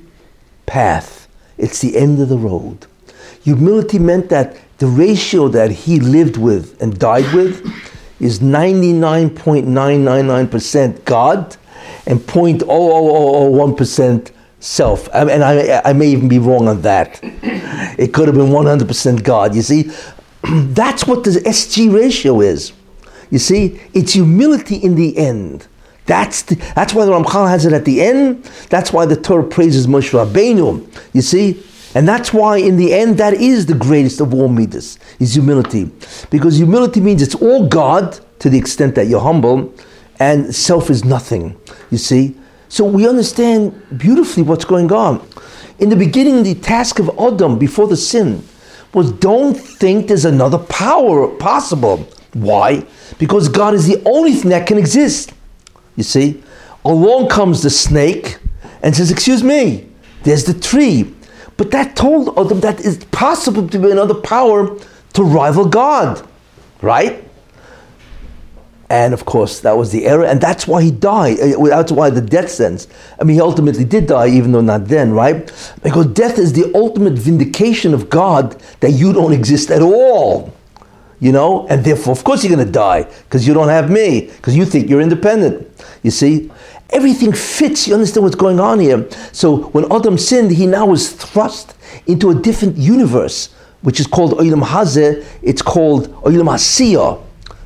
path, 0.66 1.28
it's 1.58 1.80
the 1.80 1.96
end 1.96 2.20
of 2.20 2.28
the 2.28 2.38
road. 2.38 2.86
Humility 3.42 3.98
meant 3.98 4.28
that 4.28 4.56
the 4.78 4.86
ratio 4.86 5.48
that 5.48 5.70
he 5.70 5.98
lived 6.00 6.36
with 6.36 6.80
and 6.80 6.98
died 6.98 7.32
with 7.32 7.66
is 8.20 8.40
99.999% 8.40 11.04
God 11.04 11.56
and 12.10 12.20
0.0001% 12.20 14.30
self. 14.58 15.08
And 15.14 15.44
I, 15.44 15.80
I 15.84 15.92
may 15.92 16.08
even 16.08 16.28
be 16.28 16.38
wrong 16.38 16.68
on 16.68 16.82
that. 16.82 17.20
It 17.22 18.12
could 18.12 18.26
have 18.26 18.36
been 18.36 18.48
100% 18.48 19.22
God. 19.22 19.54
You 19.54 19.62
see, 19.62 19.90
that's 20.42 21.06
what 21.06 21.24
the 21.24 21.30
SG 21.30 21.94
ratio 21.94 22.40
is. 22.40 22.72
You 23.30 23.38
see, 23.38 23.80
it's 23.94 24.14
humility 24.14 24.76
in 24.76 24.96
the 24.96 25.16
end 25.16 25.68
That's, 26.06 26.42
the, 26.42 26.56
that's 26.74 26.92
why 26.92 27.04
the 27.04 27.12
Ramchal 27.12 27.48
has 27.48 27.64
it 27.64 27.72
at 27.72 27.84
the 27.84 28.02
end. 28.02 28.42
That's 28.68 28.92
why 28.92 29.06
the 29.06 29.14
Torah 29.14 29.44
praises 29.44 29.86
Moshe 29.86 30.10
Rabbeinu. 30.10 30.84
You 31.12 31.22
see? 31.22 31.62
And 31.94 32.08
that's 32.08 32.32
why, 32.32 32.56
in 32.56 32.76
the 32.76 32.92
end, 32.92 33.18
that 33.18 33.34
is 33.34 33.66
the 33.66 33.74
greatest 33.74 34.20
of 34.20 34.34
all 34.34 34.48
midas, 34.48 34.98
is 35.20 35.34
humility. 35.34 35.88
Because 36.30 36.56
humility 36.56 37.00
means 37.00 37.22
it's 37.22 37.36
all 37.36 37.68
God 37.68 38.18
to 38.40 38.50
the 38.50 38.58
extent 38.58 38.96
that 38.96 39.06
you're 39.06 39.20
humble, 39.20 39.72
and 40.20 40.54
self 40.54 40.90
is 40.90 41.04
nothing. 41.04 41.58
You 41.90 41.98
see? 41.98 42.36
So 42.68 42.84
we 42.84 43.08
understand 43.08 43.98
beautifully 43.98 44.44
what's 44.44 44.64
going 44.64 44.92
on. 44.92 45.26
In 45.80 45.88
the 45.88 45.96
beginning, 45.96 46.42
the 46.42 46.54
task 46.54 46.98
of 46.98 47.10
Adam 47.18 47.58
before 47.58 47.88
the 47.88 47.96
sin 47.96 48.46
was 48.92 49.10
don't 49.12 49.54
think 49.54 50.08
there's 50.08 50.26
another 50.26 50.58
power 50.58 51.26
possible. 51.36 52.06
Why? 52.34 52.86
Because 53.18 53.48
God 53.48 53.74
is 53.74 53.86
the 53.86 54.00
only 54.04 54.32
thing 54.32 54.50
that 54.50 54.66
can 54.66 54.78
exist. 54.78 55.32
You 55.96 56.04
see? 56.04 56.42
Along 56.84 57.28
comes 57.28 57.62
the 57.62 57.70
snake 57.70 58.38
and 58.82 58.94
says, 58.94 59.10
Excuse 59.10 59.42
me, 59.42 59.88
there's 60.22 60.44
the 60.44 60.54
tree. 60.54 61.12
But 61.56 61.70
that 61.72 61.96
told 61.96 62.38
Adam 62.38 62.60
that 62.60 62.84
it's 62.84 63.04
possible 63.06 63.68
to 63.68 63.78
be 63.78 63.90
another 63.90 64.14
power 64.14 64.78
to 65.14 65.22
rival 65.22 65.66
God. 65.66 66.26
Right? 66.82 67.24
And 68.90 69.14
of 69.14 69.24
course, 69.24 69.60
that 69.60 69.76
was 69.76 69.92
the 69.92 70.04
error, 70.04 70.24
and 70.24 70.40
that's 70.40 70.66
why 70.66 70.82
he 70.82 70.90
died. 70.90 71.38
Uh, 71.38 71.64
that's 71.68 71.92
why 71.92 72.10
the 72.10 72.20
death 72.20 72.50
sentence. 72.50 72.88
I 73.20 73.24
mean, 73.24 73.36
he 73.36 73.40
ultimately 73.40 73.84
did 73.84 74.08
die, 74.08 74.26
even 74.26 74.50
though 74.50 74.60
not 74.60 74.86
then, 74.86 75.12
right? 75.12 75.46
Because 75.84 76.06
death 76.06 76.38
is 76.38 76.52
the 76.54 76.72
ultimate 76.74 77.12
vindication 77.12 77.94
of 77.94 78.10
God 78.10 78.60
that 78.80 78.90
you 78.90 79.12
don't 79.12 79.32
exist 79.32 79.70
at 79.70 79.80
all. 79.80 80.52
You 81.20 81.30
know, 81.30 81.68
and 81.68 81.84
therefore, 81.84 82.12
of 82.12 82.24
course, 82.24 82.42
you're 82.42 82.52
going 82.52 82.66
to 82.66 82.72
die 82.72 83.02
because 83.02 83.46
you 83.46 83.54
don't 83.54 83.68
have 83.68 83.90
me, 83.90 84.22
because 84.22 84.56
you 84.56 84.64
think 84.64 84.90
you're 84.90 85.02
independent. 85.02 85.68
You 86.02 86.10
see, 86.10 86.50
everything 86.88 87.32
fits. 87.32 87.86
You 87.86 87.94
understand 87.94 88.24
what's 88.24 88.34
going 88.34 88.58
on 88.58 88.80
here? 88.80 89.08
So 89.30 89.68
when 89.68 89.84
Adam 89.92 90.18
sinned, 90.18 90.50
he 90.50 90.66
now 90.66 90.86
was 90.86 91.12
thrust 91.12 91.74
into 92.06 92.30
a 92.30 92.34
different 92.34 92.76
universe, 92.76 93.54
which 93.82 94.00
is 94.00 94.08
called 94.08 94.32
Olam 94.32 94.64
Hazeh. 94.64 95.24
It's 95.42 95.62
called 95.62 96.08
Olam 96.22 96.48
Asiyah 96.48 97.22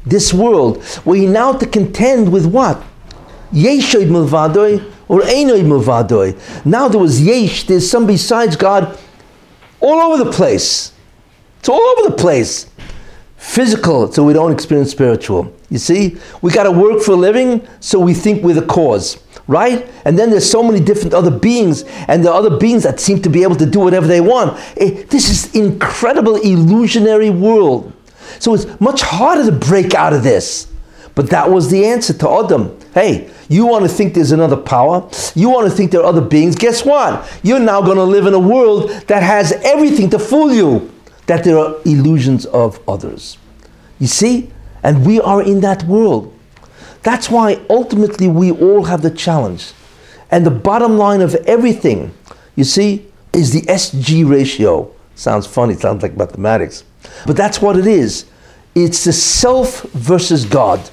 this 0.06 0.32
world, 0.32 0.82
where 1.04 1.18
he 1.18 1.26
now 1.26 1.52
to 1.52 1.66
contend 1.66 2.30
with 2.32 2.46
what? 2.46 2.82
Yeshoid 3.52 4.08
milvadoi 4.08 4.92
or 5.08 5.20
Einoid 5.20 5.64
milvadoi. 5.64 6.64
Now 6.66 6.88
there 6.88 7.00
was 7.00 7.20
Yesh, 7.22 7.64
there's 7.64 7.88
some 7.88 8.06
besides 8.06 8.56
God 8.56 8.98
all 9.80 10.12
over 10.12 10.24
the 10.24 10.32
place. 10.32 10.92
It's 11.60 11.68
all 11.68 11.80
over 11.80 12.10
the 12.10 12.16
place. 12.16 12.70
Physical, 13.36 14.10
so 14.12 14.24
we 14.24 14.32
don't 14.32 14.52
experience 14.52 14.90
spiritual. 14.90 15.54
You 15.70 15.78
see, 15.78 16.16
we 16.40 16.50
got 16.50 16.64
to 16.64 16.70
work 16.70 17.02
for 17.02 17.12
a 17.12 17.16
living, 17.16 17.66
so 17.80 17.98
we 17.98 18.14
think 18.14 18.42
we're 18.42 18.54
the 18.54 18.66
cause, 18.66 19.18
right? 19.46 19.90
And 20.04 20.18
then 20.18 20.30
there's 20.30 20.50
so 20.50 20.62
many 20.62 20.78
different 20.78 21.14
other 21.14 21.30
beings, 21.30 21.84
and 22.08 22.26
are 22.26 22.34
other 22.34 22.58
beings 22.58 22.82
that 22.82 23.00
seem 23.00 23.20
to 23.22 23.30
be 23.30 23.42
able 23.42 23.56
to 23.56 23.66
do 23.66 23.80
whatever 23.80 24.06
they 24.06 24.20
want. 24.20 24.58
It, 24.76 24.98
eh, 24.98 25.06
this 25.10 25.28
is 25.28 25.54
incredible 25.54 26.36
illusionary 26.36 27.30
world. 27.30 27.93
So 28.38 28.54
it's 28.54 28.80
much 28.80 29.02
harder 29.02 29.46
to 29.46 29.52
break 29.52 29.94
out 29.94 30.12
of 30.12 30.22
this. 30.22 30.68
But 31.14 31.30
that 31.30 31.50
was 31.50 31.70
the 31.70 31.84
answer 31.86 32.12
to 32.14 32.28
Adam. 32.28 32.76
Hey, 32.92 33.30
you 33.48 33.66
want 33.66 33.84
to 33.84 33.88
think 33.88 34.14
there's 34.14 34.32
another 34.32 34.56
power? 34.56 35.08
You 35.34 35.48
want 35.48 35.70
to 35.70 35.76
think 35.76 35.92
there 35.92 36.00
are 36.00 36.06
other 36.06 36.20
beings? 36.20 36.56
Guess 36.56 36.84
what? 36.84 37.30
You're 37.42 37.60
now 37.60 37.80
going 37.80 37.98
to 37.98 38.04
live 38.04 38.26
in 38.26 38.34
a 38.34 38.38
world 38.38 38.90
that 39.06 39.22
has 39.22 39.52
everything 39.64 40.10
to 40.10 40.18
fool 40.18 40.52
you 40.52 40.92
that 41.26 41.44
there 41.44 41.56
are 41.56 41.76
illusions 41.84 42.46
of 42.46 42.80
others. 42.88 43.38
You 44.00 44.08
see? 44.08 44.50
And 44.82 45.06
we 45.06 45.20
are 45.20 45.42
in 45.42 45.60
that 45.60 45.84
world. 45.84 46.36
That's 47.02 47.30
why 47.30 47.60
ultimately 47.70 48.28
we 48.28 48.50
all 48.50 48.84
have 48.84 49.02
the 49.02 49.10
challenge. 49.10 49.72
And 50.30 50.44
the 50.44 50.50
bottom 50.50 50.98
line 50.98 51.20
of 51.20 51.34
everything, 51.46 52.12
you 52.56 52.64
see, 52.64 53.06
is 53.32 53.52
the 53.52 53.62
SG 53.62 54.28
ratio. 54.28 54.90
Sounds 55.14 55.46
funny, 55.46 55.74
sounds 55.74 56.02
like 56.02 56.16
mathematics. 56.16 56.82
But 57.26 57.36
that's 57.36 57.60
what 57.60 57.76
it 57.76 57.86
is. 57.86 58.26
It's 58.74 59.04
the 59.04 59.12
self 59.12 59.82
versus 59.92 60.44
God. 60.44 60.90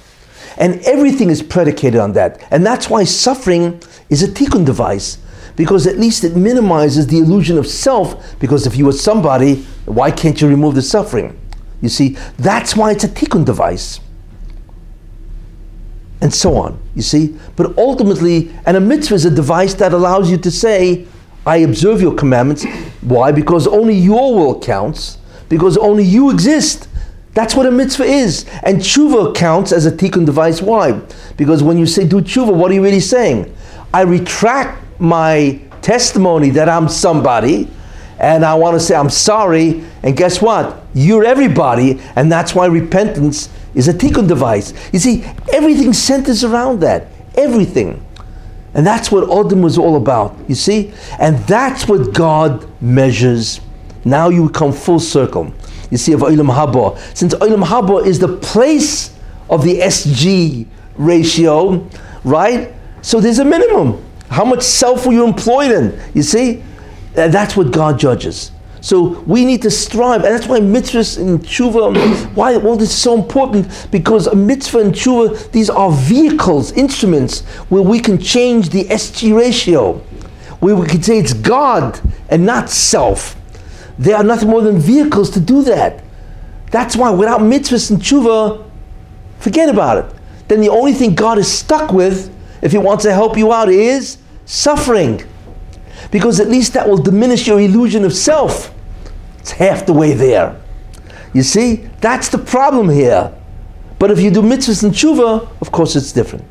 And 0.58 0.82
everything 0.82 1.30
is 1.30 1.42
predicated 1.42 2.00
on 2.00 2.14
that. 2.14 2.46
And 2.52 2.66
that's 2.66 2.90
why 2.90 3.04
suffering 3.04 3.82
is 4.10 4.22
a 4.22 4.28
tikkun 4.28 4.66
device. 4.66 5.18
Because 5.56 5.88
at 5.88 5.98
least 5.98 6.24
it 6.24 6.36
minimizes 6.36 7.08
the 7.08 7.18
illusion 7.18 7.58
of 7.58 7.68
self. 7.68 8.40
Because 8.40 8.68
if 8.68 8.76
you 8.76 8.86
were 8.86 8.94
somebody, 8.94 9.64
why 9.86 10.12
can't 10.12 10.40
you 10.42 10.48
remove 10.48 10.76
the 10.76 10.82
suffering? 10.82 11.40
You 11.82 11.90
see, 11.90 12.10
that's 12.38 12.76
why 12.76 12.92
it's 12.92 13.04
a 13.04 13.10
tikkun 13.10 13.46
device. 13.46 14.00
And 16.22 16.32
so 16.32 16.56
on, 16.56 16.80
you 16.94 17.02
see. 17.02 17.36
But 17.56 17.76
ultimately, 17.78 18.52
and 18.68 18.78
a 18.78 18.80
mitzvah 18.80 19.16
is 19.16 19.26
a 19.26 19.32
device 19.32 19.74
that 19.76 19.92
allows 19.92 20.30
you 20.30 20.38
to 20.38 20.52
say, 20.52 21.08
I 21.46 21.58
observe 21.58 22.02
your 22.02 22.14
commandments. 22.14 22.64
Why? 23.02 23.32
Because 23.32 23.66
only 23.66 23.96
your 23.96 24.36
will 24.36 24.60
counts 24.60 25.18
because 25.52 25.76
only 25.76 26.06
you 26.06 26.32
exist. 26.32 26.88
That's 27.34 27.56
what 27.56 27.66
a 27.66 27.72
mitzvah 27.72 28.06
is. 28.06 28.46
And 28.64 28.78
tshuva 28.78 29.36
counts 29.36 29.74
as 29.74 29.86
a 29.86 29.92
tikkun 29.92 30.26
device. 30.26 30.62
Why? 30.62 30.94
Because 31.36 31.62
when 31.62 31.78
you 31.78 31.86
say 31.86 32.08
do 32.08 32.22
tshuva, 32.22 32.56
what 32.56 32.72
are 32.72 32.74
you 32.74 32.82
really 32.82 33.02
saying? 33.02 33.54
I 33.94 34.02
retract 34.02 34.82
my 35.00 35.60
testimony 35.82 36.52
that 36.52 36.70
I'm 36.70 36.88
somebody, 36.88 37.70
and 38.18 38.46
I 38.46 38.56
want 38.56 38.76
to 38.76 38.80
say 38.80 38.96
I'm 38.96 39.10
sorry, 39.10 39.84
and 40.04 40.16
guess 40.16 40.42
what? 40.42 40.86
You're 40.94 41.26
everybody, 41.26 42.00
and 42.16 42.32
that's 42.32 42.56
why 42.56 42.68
repentance 42.68 43.50
is 43.76 43.90
a 43.90 43.94
tikkun 43.94 44.30
device. 44.30 44.74
You 44.94 45.00
see, 45.00 45.26
everything 45.52 45.92
centers 45.92 46.46
around 46.46 46.80
that. 46.80 47.08
Everything. 47.36 48.06
And 48.74 48.88
that's 48.88 49.12
what 49.12 49.28
Odom 49.28 49.62
was 49.62 49.78
all 49.78 49.98
about, 49.98 50.38
you 50.48 50.56
see? 50.56 50.94
And 51.20 51.40
that's 51.40 51.90
what 51.90 52.14
God 52.14 52.66
measures 52.82 53.60
now 54.06 54.30
you 54.30 54.50
come 54.50 54.72
full 54.72 55.00
circle. 55.00 55.54
You 55.90 55.98
see, 55.98 56.14
of 56.14 56.22
Olam 56.22 56.54
Haba. 56.54 56.98
Since 57.16 57.34
Olam 57.36 57.64
Haba 57.64 58.06
is 58.06 58.20
the 58.20 58.38
place 58.38 59.14
of 59.50 59.64
the 59.64 59.80
SG 59.80 60.66
ratio, 60.96 61.88
right? 62.24 62.74
So 63.02 63.20
there's 63.20 63.40
a 63.40 63.46
minimum. 63.46 64.04
How 64.30 64.46
much 64.46 64.62
self 64.62 65.06
were 65.06 65.14
you 65.14 65.26
employed 65.26 65.72
in? 65.72 66.00
You 66.14 66.24
see? 66.24 66.64
Uh, 67.18 67.28
that's 67.28 67.58
what 67.58 67.72
God 67.72 68.00
judges. 68.00 68.52
So 68.80 69.20
we 69.22 69.46
need 69.46 69.62
to 69.62 69.70
strive, 69.70 70.24
and 70.24 70.34
that's 70.34 70.48
why 70.48 70.60
mitzvahs 70.60 71.20
and 71.20 71.40
tshuva, 71.42 72.34
why 72.36 72.56
all 72.56 72.76
this 72.76 72.90
is 72.90 72.98
so 72.98 73.14
important, 73.16 73.88
because 73.92 74.26
a 74.28 74.36
mitzvah 74.36 74.80
and 74.80 74.94
tshuva, 74.94 75.52
these 75.52 75.70
are 75.70 75.92
vehicles, 75.92 76.72
instruments, 76.72 77.42
where 77.70 77.84
we 77.84 78.00
can 78.00 78.18
change 78.18 78.70
the 78.70 78.86
SG 78.86 79.38
ratio, 79.38 79.94
where 80.62 80.76
we 80.76 80.88
can 80.88 81.04
say 81.04 81.20
it's 81.20 81.34
God 81.34 82.00
and 82.30 82.46
not 82.46 82.70
self. 82.70 83.36
They 84.02 84.14
are 84.14 84.24
nothing 84.24 84.50
more 84.50 84.64
than 84.64 84.80
vehicles 84.80 85.30
to 85.32 85.40
do 85.40 85.62
that. 85.62 86.04
That's 86.72 86.96
why 86.96 87.12
without 87.12 87.42
mitzvahs 87.42 87.92
and 87.92 88.02
tshuva, 88.02 88.68
forget 89.38 89.70
about 89.70 90.04
it. 90.04 90.16
Then 90.48 90.60
the 90.60 90.70
only 90.70 90.94
thing 90.94 91.14
God 91.14 91.38
is 91.38 91.48
stuck 91.48 91.92
with, 91.92 92.34
if 92.64 92.72
He 92.72 92.80
wants 92.80 93.04
to 93.04 93.14
help 93.14 93.38
you 93.38 93.54
out, 93.54 93.70
is 93.70 94.18
suffering. 94.46 95.24
Because 96.10 96.40
at 96.40 96.50
least 96.50 96.74
that 96.74 96.90
will 96.90 96.98
diminish 96.98 97.46
your 97.46 97.62
illusion 97.62 98.04
of 98.04 98.12
self. 98.12 98.74
It's 99.38 99.52
half 99.52 99.86
the 99.86 99.94
way 99.94 100.14
there. 100.14 100.60
You 101.34 101.44
see, 101.44 101.88
that's 102.00 102.30
the 102.30 102.40
problem 102.40 102.90
here. 102.90 103.32
But 104.00 104.10
if 104.10 104.20
you 104.20 104.32
do 104.32 104.42
mitzvahs 104.42 104.84
and 104.84 104.94
tshuva, 104.94 105.48
of 105.62 105.72
course 105.72 105.96
it's 105.96 106.12
different. 106.12 106.44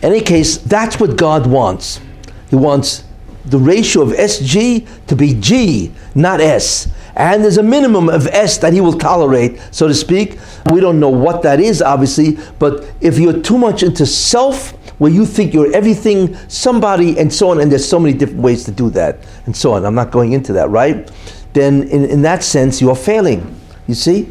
In 0.00 0.08
any 0.08 0.22
case, 0.22 0.56
that's 0.56 0.98
what 0.98 1.18
God 1.18 1.46
wants. 1.46 2.00
He 2.48 2.56
wants 2.56 3.04
the 3.46 3.58
ratio 3.58 4.02
of 4.02 4.10
SG 4.10 4.86
to 5.06 5.16
be 5.16 5.34
G, 5.34 5.92
not 6.14 6.40
S. 6.40 6.88
And 7.14 7.42
there's 7.42 7.56
a 7.56 7.62
minimum 7.62 8.08
of 8.08 8.26
S 8.26 8.58
that 8.58 8.72
he 8.72 8.80
will 8.80 8.98
tolerate, 8.98 9.58
so 9.70 9.88
to 9.88 9.94
speak. 9.94 10.38
We 10.70 10.80
don't 10.80 11.00
know 11.00 11.08
what 11.08 11.42
that 11.42 11.60
is, 11.60 11.80
obviously, 11.80 12.38
but 12.58 12.84
if 13.00 13.18
you're 13.18 13.40
too 13.40 13.56
much 13.56 13.82
into 13.82 14.04
self, 14.04 14.72
where 14.98 15.10
you 15.10 15.24
think 15.26 15.54
you're 15.54 15.72
everything, 15.74 16.36
somebody, 16.48 17.18
and 17.18 17.32
so 17.32 17.50
on, 17.50 17.60
and 17.60 17.70
there's 17.70 17.88
so 17.88 18.00
many 18.00 18.16
different 18.16 18.42
ways 18.42 18.64
to 18.64 18.70
do 18.70 18.90
that, 18.90 19.18
and 19.46 19.56
so 19.56 19.72
on. 19.72 19.84
I'm 19.84 19.94
not 19.94 20.10
going 20.10 20.32
into 20.32 20.52
that, 20.54 20.68
right? 20.70 21.10
Then, 21.52 21.84
in, 21.84 22.04
in 22.04 22.22
that 22.22 22.42
sense, 22.42 22.80
you 22.80 22.90
are 22.90 22.96
failing. 22.96 23.58
You 23.86 23.94
see? 23.94 24.28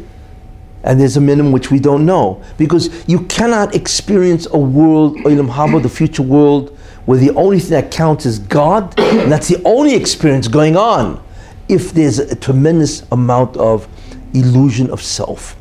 And 0.82 1.00
there's 1.00 1.16
a 1.16 1.20
minimum 1.20 1.50
which 1.50 1.70
we 1.70 1.80
don't 1.80 2.06
know. 2.06 2.42
Because 2.56 3.04
you 3.08 3.20
cannot 3.26 3.74
experience 3.74 4.46
a 4.52 4.58
world, 4.58 5.16
Olam 5.18 5.50
Haba, 5.50 5.82
the 5.82 5.88
future 5.88 6.22
world, 6.22 6.75
where 7.06 7.18
the 7.18 7.30
only 7.30 7.58
thing 7.60 7.70
that 7.70 7.90
counts 7.90 8.26
is 8.26 8.38
God, 8.38 8.98
and 8.98 9.32
that's 9.32 9.48
the 9.48 9.62
only 9.64 9.94
experience 9.94 10.48
going 10.48 10.76
on 10.76 11.22
if 11.68 11.92
there's 11.92 12.18
a 12.18 12.36
tremendous 12.36 13.04
amount 13.10 13.56
of 13.56 13.88
illusion 14.34 14.90
of 14.90 15.00
self. 15.02 15.56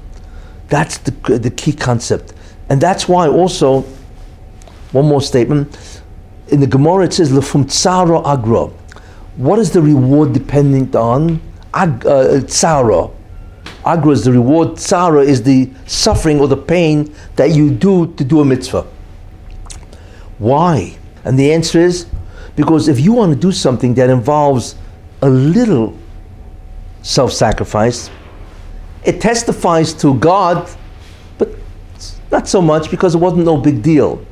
That's 0.68 0.98
the, 0.98 1.12
the 1.38 1.52
key 1.52 1.74
concept. 1.74 2.34
And 2.70 2.82
that's 2.82 3.08
why 3.08 3.28
also, 3.28 3.82
one 4.92 5.06
more 5.06 5.22
statement, 5.22 6.02
in 6.48 6.60
the 6.60 6.68
Gemara 6.68 7.06
it 7.06 7.14
says, 7.14 7.32
Lefum 7.32 7.66
tsara 7.66 8.26
agra. 8.26 8.66
What 9.38 9.60
is 9.60 9.72
the 9.72 9.82
reward 9.82 10.34
dependent 10.34 10.96
on? 10.96 11.42
Ag, 11.74 12.06
uh, 12.06 12.42
tsara. 12.42 13.12
Agra 13.86 14.12
is 14.12 14.24
the 14.24 14.32
reward, 14.32 14.70
tsara 14.70 15.24
is 15.24 15.44
the 15.44 15.70
suffering 15.86 16.40
or 16.40 16.48
the 16.48 16.58
pain 16.58 17.14
that 17.36 17.52
you 17.52 17.70
do 17.70 18.12
to 18.14 18.24
do 18.24 18.42
a 18.42 18.46
mitzvah. 18.46 18.88
Why? 20.40 20.98
And 21.26 21.38
the 21.38 21.52
answer 21.52 21.80
is 21.80 22.06
because 22.56 22.88
if 22.88 23.00
you 23.00 23.12
want 23.14 23.34
to 23.34 23.40
do 23.40 23.52
something 23.52 23.94
that 23.96 24.10
involves 24.10 24.76
a 25.22 25.30
little 25.30 25.98
self 27.02 27.34
sacrifice, 27.34 28.10
it 29.04 29.20
testifies 29.20 29.94
to 29.94 30.14
God, 30.16 30.70
but 31.38 31.50
not 32.32 32.48
so 32.48 32.62
much 32.62 32.90
because 32.90 33.16
it 33.16 33.18
wasn't 33.18 33.46
no 33.46 33.58
big 33.58 33.82
deal. 33.82 34.26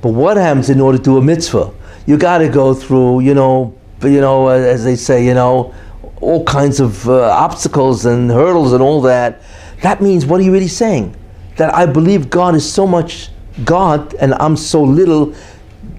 But 0.00 0.10
what 0.10 0.36
happens 0.36 0.70
in 0.70 0.80
order 0.80 0.98
to 0.98 1.04
do 1.04 1.16
a 1.16 1.22
mitzvah? 1.22 1.72
You 2.06 2.16
got 2.16 2.38
to 2.38 2.48
go 2.48 2.74
through, 2.74 3.20
you 3.20 3.34
know, 3.34 3.76
you 4.02 4.20
know, 4.20 4.48
as 4.48 4.84
they 4.84 4.96
say, 4.96 5.24
you 5.24 5.34
know, 5.34 5.74
all 6.20 6.44
kinds 6.44 6.80
of 6.80 7.08
uh, 7.08 7.30
obstacles 7.30 8.06
and 8.06 8.30
hurdles 8.30 8.72
and 8.72 8.82
all 8.82 9.00
that. 9.02 9.42
That 9.82 10.00
means, 10.00 10.24
what 10.24 10.40
are 10.40 10.44
you 10.44 10.52
really 10.52 10.68
saying? 10.68 11.16
That 11.56 11.74
I 11.74 11.86
believe 11.86 12.30
God 12.30 12.54
is 12.54 12.70
so 12.70 12.86
much 12.86 13.30
God 13.64 14.14
and 14.14 14.34
I'm 14.34 14.56
so 14.56 14.82
little, 14.82 15.34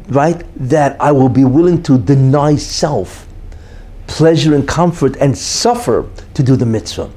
right? 0.09 0.43
That 0.55 0.99
I 1.01 1.11
will 1.11 1.29
be 1.29 1.45
willing 1.45 1.83
to 1.83 1.97
deny 1.97 2.55
self, 2.55 3.27
pleasure 4.07 4.55
and 4.55 4.67
comfort, 4.67 5.15
and 5.17 5.37
suffer 5.37 6.09
to 6.33 6.43
do 6.43 6.55
the 6.55 6.65
mitzvah. 6.65 7.11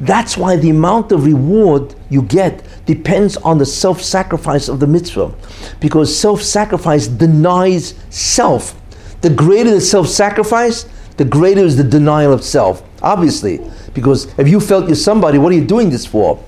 That's 0.00 0.36
why 0.36 0.56
the 0.56 0.70
amount 0.70 1.10
of 1.10 1.24
reward 1.24 1.94
you 2.08 2.22
get 2.22 2.64
depends 2.86 3.36
on 3.38 3.58
the 3.58 3.66
self 3.66 4.00
sacrifice 4.02 4.68
of 4.68 4.80
the 4.80 4.86
mitzvah. 4.86 5.34
Because 5.80 6.16
self 6.16 6.42
sacrifice 6.42 7.08
denies 7.08 7.94
self. 8.10 8.80
The 9.22 9.30
greater 9.30 9.70
the 9.70 9.80
self 9.80 10.06
sacrifice, 10.06 10.86
the 11.16 11.24
greater 11.24 11.62
is 11.62 11.76
the 11.76 11.84
denial 11.84 12.32
of 12.32 12.44
self. 12.44 12.82
Obviously, 13.02 13.60
because 13.94 14.32
if 14.38 14.48
you 14.48 14.60
felt 14.60 14.86
you're 14.86 14.94
somebody, 14.94 15.38
what 15.38 15.52
are 15.52 15.56
you 15.56 15.66
doing 15.66 15.90
this 15.90 16.06
for? 16.06 16.42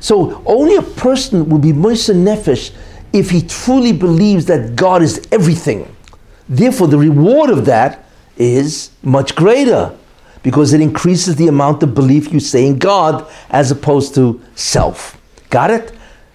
So 0.00 0.42
only 0.46 0.76
a 0.76 0.82
person 0.82 1.48
will 1.48 1.58
be 1.58 1.72
Moser 1.72 2.14
Nefesh 2.14 2.72
if 3.12 3.30
he 3.30 3.42
truly 3.42 3.92
believes 3.92 4.46
that 4.46 4.76
God 4.76 5.02
is 5.02 5.26
everything. 5.32 5.94
Therefore, 6.48 6.88
the 6.88 6.98
reward 6.98 7.50
of 7.50 7.64
that 7.66 8.04
is 8.36 8.90
much 9.02 9.34
greater 9.34 9.96
because 10.42 10.72
it 10.72 10.80
increases 10.80 11.36
the 11.36 11.48
amount 11.48 11.82
of 11.82 11.94
belief 11.94 12.32
you 12.32 12.40
say 12.40 12.66
in 12.66 12.78
God 12.78 13.30
as 13.50 13.70
opposed 13.70 14.14
to 14.14 14.40
self. 14.54 15.20
Got 15.50 15.70
it? 15.70 15.92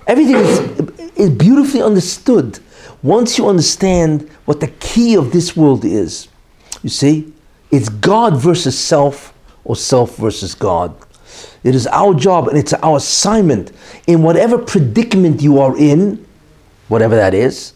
Everything 0.08 0.36
is, 0.36 0.60
is 1.16 1.30
beautifully 1.30 1.82
understood 1.82 2.60
once 3.02 3.38
you 3.38 3.48
understand 3.48 4.30
what 4.46 4.60
the 4.60 4.68
key 4.68 5.16
of 5.16 5.32
this 5.32 5.56
world 5.56 5.86
is. 5.86 6.28
You 6.82 6.90
see, 6.90 7.34
it's 7.72 7.90
God 7.90 8.38
versus 8.38 8.78
self 8.78 9.34
or 9.64 9.76
self 9.76 10.18
versus 10.18 10.54
God. 10.54 10.96
It 11.64 11.76
is 11.76 11.88
our 11.88 12.14
job 12.14 12.48
and 12.50 12.58
it's 12.58 12.74
our 12.74 12.98
assignment 12.98 13.72
in 14.06 14.22
whatever 14.22 14.58
predicament 14.58 15.42
you 15.42 15.60
are 15.60 15.78
in, 15.78 16.26
whatever 16.88 17.16
that 17.16 17.34
is, 17.34 17.74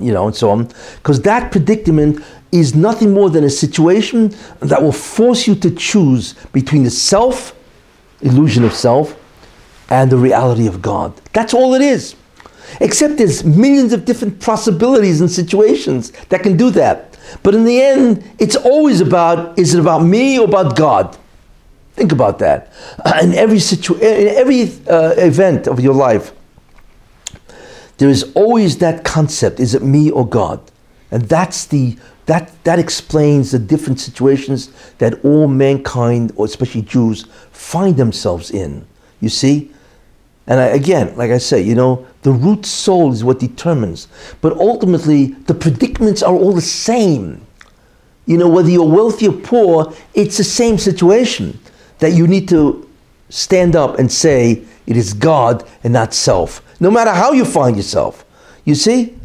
you 0.00 0.12
know, 0.12 0.26
and 0.26 0.36
so 0.36 0.50
on, 0.50 0.68
because 0.96 1.20
that 1.22 1.50
predicament 1.50 2.22
is 2.52 2.74
nothing 2.74 3.12
more 3.12 3.30
than 3.30 3.44
a 3.44 3.50
situation 3.50 4.34
that 4.60 4.82
will 4.82 4.92
force 4.92 5.46
you 5.46 5.54
to 5.54 5.70
choose 5.70 6.34
between 6.52 6.82
the 6.82 6.90
self, 6.90 7.54
illusion 8.20 8.64
of 8.64 8.72
self, 8.72 9.16
and 9.88 10.10
the 10.10 10.16
reality 10.16 10.66
of 10.66 10.82
God. 10.82 11.12
That's 11.32 11.54
all 11.54 11.74
it 11.74 11.82
is. 11.82 12.16
Except 12.80 13.16
there's 13.16 13.44
millions 13.44 13.92
of 13.92 14.04
different 14.04 14.40
possibilities 14.40 15.20
and 15.20 15.30
situations 15.30 16.12
that 16.28 16.42
can 16.42 16.56
do 16.56 16.70
that. 16.70 17.18
But 17.42 17.54
in 17.54 17.64
the 17.64 17.82
end, 17.82 18.24
it's 18.38 18.56
always 18.56 19.00
about 19.00 19.58
is 19.58 19.74
it 19.74 19.80
about 19.80 20.04
me 20.04 20.38
or 20.38 20.44
about 20.44 20.76
God? 20.76 21.16
Think 21.94 22.12
about 22.12 22.38
that. 22.38 22.72
In 23.22 23.34
every 23.34 23.58
situ- 23.58 23.96
in 23.96 24.28
every 24.28 24.62
uh, 24.88 25.14
event 25.18 25.66
of 25.66 25.80
your 25.80 25.92
life, 25.92 26.32
there 28.00 28.08
is 28.08 28.32
always 28.34 28.78
that 28.78 29.04
concept: 29.04 29.60
is 29.60 29.74
it 29.74 29.82
me 29.82 30.10
or 30.10 30.26
God? 30.26 30.58
And 31.10 31.22
that's 31.24 31.66
the 31.66 31.98
that 32.24 32.50
that 32.64 32.78
explains 32.78 33.50
the 33.50 33.58
different 33.58 34.00
situations 34.00 34.72
that 34.98 35.22
all 35.22 35.46
mankind, 35.46 36.32
or 36.36 36.46
especially 36.46 36.80
Jews, 36.80 37.26
find 37.52 37.98
themselves 37.98 38.50
in. 38.50 38.86
You 39.20 39.28
see, 39.28 39.70
and 40.46 40.60
I, 40.60 40.66
again, 40.68 41.14
like 41.16 41.30
I 41.30 41.36
say, 41.36 41.60
you 41.60 41.74
know, 41.74 42.06
the 42.22 42.32
root 42.32 42.64
soul 42.64 43.12
is 43.12 43.22
what 43.22 43.38
determines. 43.38 44.08
But 44.40 44.54
ultimately, 44.54 45.26
the 45.46 45.54
predicaments 45.54 46.22
are 46.22 46.34
all 46.34 46.54
the 46.54 46.62
same. 46.62 47.46
You 48.24 48.38
know, 48.38 48.48
whether 48.48 48.70
you're 48.70 48.88
wealthy 48.88 49.28
or 49.28 49.34
poor, 49.34 49.92
it's 50.14 50.38
the 50.38 50.44
same 50.44 50.78
situation 50.78 51.60
that 51.98 52.12
you 52.12 52.26
need 52.26 52.48
to 52.48 52.88
stand 53.28 53.76
up 53.76 53.98
and 53.98 54.10
say 54.10 54.64
it 54.86 54.96
is 54.96 55.12
God 55.12 55.68
and 55.84 55.92
not 55.92 56.14
self, 56.14 56.62
no 56.80 56.90
matter 56.90 57.12
how 57.12 57.32
you 57.32 57.44
find 57.44 57.76
yourself. 57.76 58.24
You 58.64 58.74
see? 58.74 59.16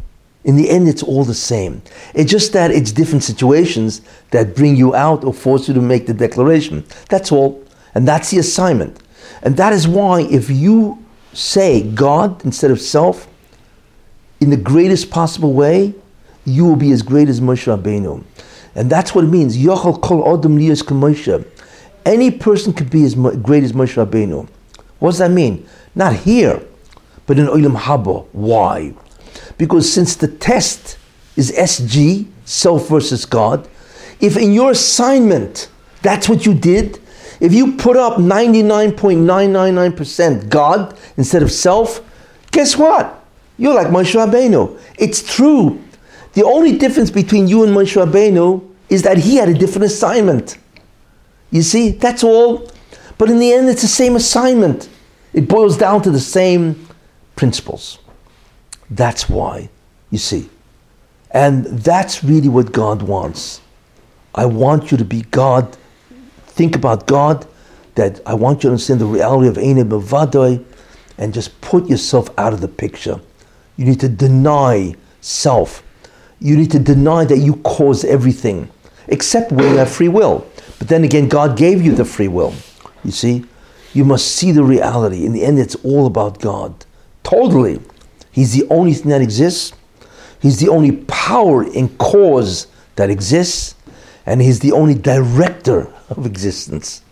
In 0.44 0.54
the 0.54 0.70
end, 0.70 0.88
it's 0.88 1.02
all 1.02 1.24
the 1.24 1.34
same. 1.34 1.82
It's 2.14 2.30
just 2.30 2.52
that 2.52 2.70
it's 2.70 2.92
different 2.92 3.24
situations 3.24 4.00
that 4.30 4.54
bring 4.54 4.76
you 4.76 4.94
out 4.94 5.24
or 5.24 5.34
force 5.34 5.66
you 5.66 5.74
to 5.74 5.80
make 5.80 6.06
the 6.06 6.14
declaration. 6.14 6.84
That's 7.08 7.32
all. 7.32 7.64
And 7.94 8.06
that's 8.06 8.30
the 8.30 8.38
assignment. 8.38 9.02
And 9.42 9.56
that 9.56 9.72
is 9.72 9.88
why, 9.88 10.20
if 10.20 10.48
you 10.48 11.04
say 11.32 11.82
God 11.82 12.44
instead 12.44 12.70
of 12.70 12.80
self 12.80 13.26
in 14.40 14.50
the 14.50 14.56
greatest 14.56 15.10
possible 15.10 15.52
way, 15.52 15.94
you 16.44 16.64
will 16.64 16.76
be 16.76 16.92
as 16.92 17.02
great 17.02 17.28
as 17.28 17.40
Moshe 17.40 17.66
Rabbeinu. 17.66 18.22
And 18.76 18.88
that's 18.88 19.14
what 19.14 19.24
it 19.24 19.28
means. 19.28 19.56
Yochel 19.56 20.00
kol 20.00 20.32
adam. 20.32 21.44
Any 22.04 22.30
person 22.30 22.72
could 22.72 22.90
be 22.90 23.02
as 23.02 23.14
great 23.14 23.64
as 23.64 23.72
Moshe 23.72 23.96
Rabbeinu. 23.96 24.48
What 25.00 25.10
does 25.10 25.18
that 25.18 25.32
mean? 25.32 25.66
Not 25.94 26.14
here, 26.14 26.62
but 27.26 27.38
in 27.38 27.46
Olam 27.46 27.76
Haba. 27.76 28.26
Why? 28.32 28.94
Because 29.58 29.92
since 29.92 30.16
the 30.16 30.28
test 30.28 30.96
is 31.36 31.52
SG, 31.52 32.26
self 32.44 32.88
versus 32.88 33.24
God, 33.24 33.68
if 34.20 34.36
in 34.36 34.52
your 34.52 34.72
assignment 34.72 35.70
that's 36.02 36.28
what 36.28 36.44
you 36.46 36.54
did, 36.54 36.98
if 37.40 37.52
you 37.52 37.76
put 37.76 37.96
up 37.96 38.14
99.999% 38.14 40.48
God 40.48 40.96
instead 41.16 41.42
of 41.42 41.50
self, 41.52 42.00
guess 42.50 42.76
what? 42.76 43.24
You're 43.58 43.74
like 43.74 43.88
Moshe 43.88 44.14
Rabbeinu. 44.14 44.78
It's 44.98 45.34
true. 45.34 45.82
The 46.34 46.44
only 46.44 46.78
difference 46.78 47.10
between 47.10 47.48
you 47.48 47.64
and 47.64 47.74
Moshe 47.74 47.96
Rabbeinu 48.02 48.62
is 48.88 49.02
that 49.02 49.18
he 49.18 49.36
had 49.36 49.48
a 49.48 49.54
different 49.54 49.84
assignment. 49.84 50.58
You 51.50 51.62
see, 51.62 51.90
that's 51.90 52.22
all. 52.22 52.70
But 53.18 53.30
in 53.30 53.38
the 53.38 53.52
end, 53.52 53.68
it's 53.68 53.82
the 53.82 53.88
same 53.88 54.16
assignment. 54.16 54.88
It 55.32 55.48
boils 55.48 55.76
down 55.76 56.02
to 56.02 56.10
the 56.10 56.20
same 56.20 56.85
principles. 57.36 57.98
That's 58.90 59.28
why, 59.28 59.68
you 60.10 60.18
see. 60.18 60.48
And 61.30 61.66
that's 61.66 62.24
really 62.24 62.48
what 62.48 62.72
God 62.72 63.02
wants. 63.02 63.60
I 64.34 64.46
want 64.46 64.90
you 64.90 64.98
to 64.98 65.04
be 65.04 65.22
God 65.22 65.76
think 66.56 66.74
about 66.74 67.06
God, 67.06 67.46
that 67.96 68.20
I 68.26 68.32
want 68.32 68.58
you 68.58 68.62
to 68.62 68.68
understand 68.68 69.00
the 69.00 69.06
reality 69.06 69.46
of 69.46 69.58
Eine 69.58 69.84
Bavadoi, 69.84 70.64
and 71.18 71.32
just 71.34 71.60
put 71.60 71.86
yourself 71.86 72.30
out 72.38 72.54
of 72.54 72.62
the 72.62 72.68
picture. 72.68 73.20
You 73.76 73.84
need 73.84 74.00
to 74.00 74.08
deny 74.08 74.94
self. 75.20 75.82
You 76.40 76.56
need 76.56 76.70
to 76.70 76.78
deny 76.78 77.26
that 77.26 77.38
you 77.38 77.56
cause 77.56 78.04
everything, 78.04 78.70
except 79.08 79.52
when 79.52 79.68
you 79.70 79.76
have 79.76 79.90
free 79.90 80.08
will. 80.08 80.46
But 80.78 80.88
then 80.88 81.04
again, 81.04 81.28
God 81.28 81.58
gave 81.58 81.82
you 81.82 81.94
the 81.94 82.06
free 82.06 82.28
will. 82.28 82.54
You 83.04 83.10
see? 83.10 83.44
You 83.92 84.04
must 84.04 84.26
see 84.28 84.52
the 84.52 84.64
reality. 84.64 85.26
In 85.26 85.32
the 85.32 85.44
end, 85.44 85.58
it's 85.58 85.74
all 85.76 86.06
about 86.06 86.40
God. 86.40 86.85
Totally. 87.26 87.80
He's 88.30 88.52
the 88.52 88.68
only 88.70 88.94
thing 88.94 89.10
that 89.10 89.20
exists. 89.20 89.72
He's 90.40 90.60
the 90.60 90.68
only 90.68 90.92
power 91.08 91.64
and 91.64 91.98
cause 91.98 92.68
that 92.94 93.10
exists. 93.10 93.74
And 94.26 94.40
He's 94.40 94.60
the 94.60 94.70
only 94.70 94.94
director 94.94 95.92
of 96.08 96.24
existence. 96.24 97.02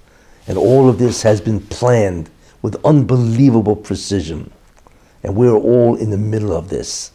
And 0.47 0.57
all 0.57 0.89
of 0.89 0.99
this 0.99 1.23
has 1.23 1.41
been 1.41 1.59
planned 1.59 2.31
with 2.63 2.77
unbelievable 2.85 3.75
precision. 3.75 4.53
And 5.25 5.35
we're 5.35 5.51
all 5.51 5.97
in 5.97 6.11
the 6.11 6.19
middle 6.19 6.53
of 6.53 6.69
this. 6.69 7.11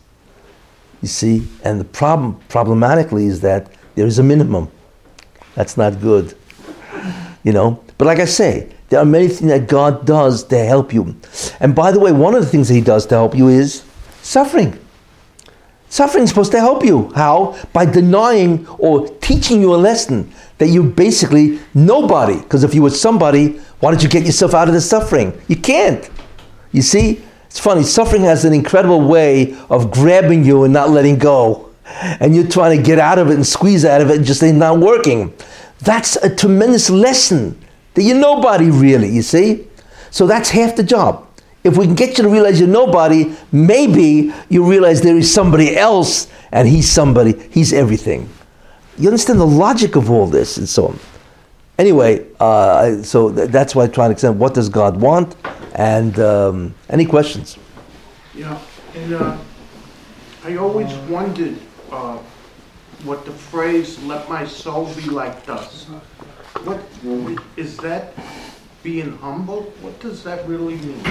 You 1.02 1.08
see? 1.08 1.48
And 1.64 1.80
the 1.80 1.86
problem, 1.86 2.38
problematically, 2.50 3.28
is 3.28 3.40
that 3.42 3.72
there 3.96 4.08
is 4.08 4.20
a 4.20 4.24
minimum. 4.24 4.70
That's 5.56 5.78
not 5.78 6.02
good. 6.02 6.36
You 7.44 7.54
know? 7.54 7.82
But 7.98 8.08
like 8.08 8.20
I 8.20 8.26
say, 8.26 8.74
there 8.90 9.00
are 9.00 9.06
many 9.06 9.28
things 9.28 9.52
that 9.52 9.68
God 9.68 10.06
does 10.06 10.44
to 10.46 10.58
help 10.58 10.94
you. 10.94 11.16
And 11.60 11.76
by 11.76 11.92
the 11.92 12.00
way, 12.00 12.12
one 12.12 12.36
of 12.36 12.42
the 12.42 12.48
things 12.48 12.68
that 12.68 12.74
He 12.74 12.82
does 12.82 13.06
to 13.08 13.16
help 13.16 13.36
you 13.36 13.48
is 13.48 13.84
suffering. 14.22 14.78
Suffering 15.90 16.24
is 16.24 16.30
supposed 16.30 16.52
to 16.52 16.60
help 16.60 16.86
you. 16.86 17.12
How? 17.14 17.58
By 17.74 17.86
denying 17.86 18.68
or 18.78 19.08
teaching 19.08 19.60
you 19.60 19.74
a 19.74 19.78
lesson 19.78 20.32
that 20.60 20.68
you're 20.68 20.84
basically 20.84 21.60
nobody. 21.74 22.38
Because 22.38 22.64
if 22.64 22.76
you 22.76 22.84
were 22.84 22.92
somebody, 22.92 23.60
why 23.80 23.92
don't 23.92 24.04
you 24.04 24.10
get 24.10 24.26
yourself 24.26 24.54
out 24.54 24.68
of 24.68 24.74
the 24.74 24.82
suffering? 24.82 25.40
You 25.48 25.56
can't. 25.56 26.08
You 26.72 26.84
see? 26.84 27.24
It's 27.46 27.60
funny. 27.60 27.82
Suffering 27.82 28.22
has 28.22 28.46
an 28.46 28.54
incredible 28.54 29.02
way 29.02 29.58
of 29.72 29.90
grabbing 29.90 30.44
you 30.44 30.64
and 30.64 30.74
not 30.74 30.92
letting 30.92 31.18
go. 31.18 31.72
And 32.20 32.36
you're 32.36 32.48
trying 32.48 32.78
to 32.78 32.84
get 32.84 33.00
out 33.00 33.18
of 33.18 33.30
it 33.30 33.34
and 33.34 33.46
squeeze 33.46 33.84
out 33.84 34.02
of 34.02 34.12
it 34.12 34.18
and 34.18 34.26
just 34.26 34.44
ain't 34.44 34.60
not 34.60 34.78
working. 34.78 35.34
That's 35.80 36.16
a 36.18 36.34
tremendous 36.36 36.92
lesson 36.92 37.60
that 38.00 38.06
you're 38.06 38.18
nobody 38.18 38.72
really, 38.72 39.10
you 39.10 39.22
see? 39.22 39.68
So 40.10 40.26
that's 40.26 40.50
half 40.50 40.78
the 40.78 40.84
job. 40.84 41.28
If 41.66 41.78
we 41.78 41.86
can 41.86 41.96
get 41.96 42.18
you 42.18 42.24
to 42.24 42.30
realize 42.30 42.58
you're 42.58 42.70
nobody, 42.70 43.36
maybe 43.52 44.34
you 44.48 44.64
realize 44.64 45.02
there 45.02 45.18
is 45.18 45.32
somebody 45.32 45.76
else 45.76 46.30
and 46.54 46.66
he's 46.66 46.90
somebody, 46.90 47.38
he's 47.52 47.74
everything. 47.74 48.30
You 48.98 49.10
understand 49.10 49.40
the 49.40 49.46
logic 49.46 49.98
of 49.98 50.10
all 50.10 50.28
this 50.28 50.56
and 50.58 50.68
so 50.68 50.88
on. 50.88 51.00
Anyway, 51.78 52.26
uh, 52.40 53.02
so 53.04 53.34
th- 53.34 53.50
that's 53.50 53.76
why 53.76 53.84
I 53.84 53.88
try 53.88 54.08
to 54.08 54.14
explain 54.14 54.40
what 54.40 54.54
does 54.54 54.70
God 54.70 55.00
want 55.00 55.36
and 55.76 56.18
um, 56.20 56.76
any 56.90 57.06
questions? 57.06 57.58
Yeah, 58.34 58.58
and 58.96 59.14
uh, 59.14 59.38
I 60.46 60.56
always 60.56 60.94
wondered 61.10 61.58
uh, 61.92 62.18
what 63.04 63.26
the 63.26 63.32
phrase 63.32 64.02
"let 64.04 64.28
my 64.30 64.46
soul 64.46 64.94
be 64.96 65.10
like 65.10 65.46
dust." 65.46 65.88
What 66.64 66.80
is 67.58 67.78
that? 67.78 68.14
Being 68.84 69.18
humble? 69.18 69.64
What 69.82 70.00
does 70.00 70.24
that 70.24 70.48
really 70.48 70.76
mean? 70.76 71.02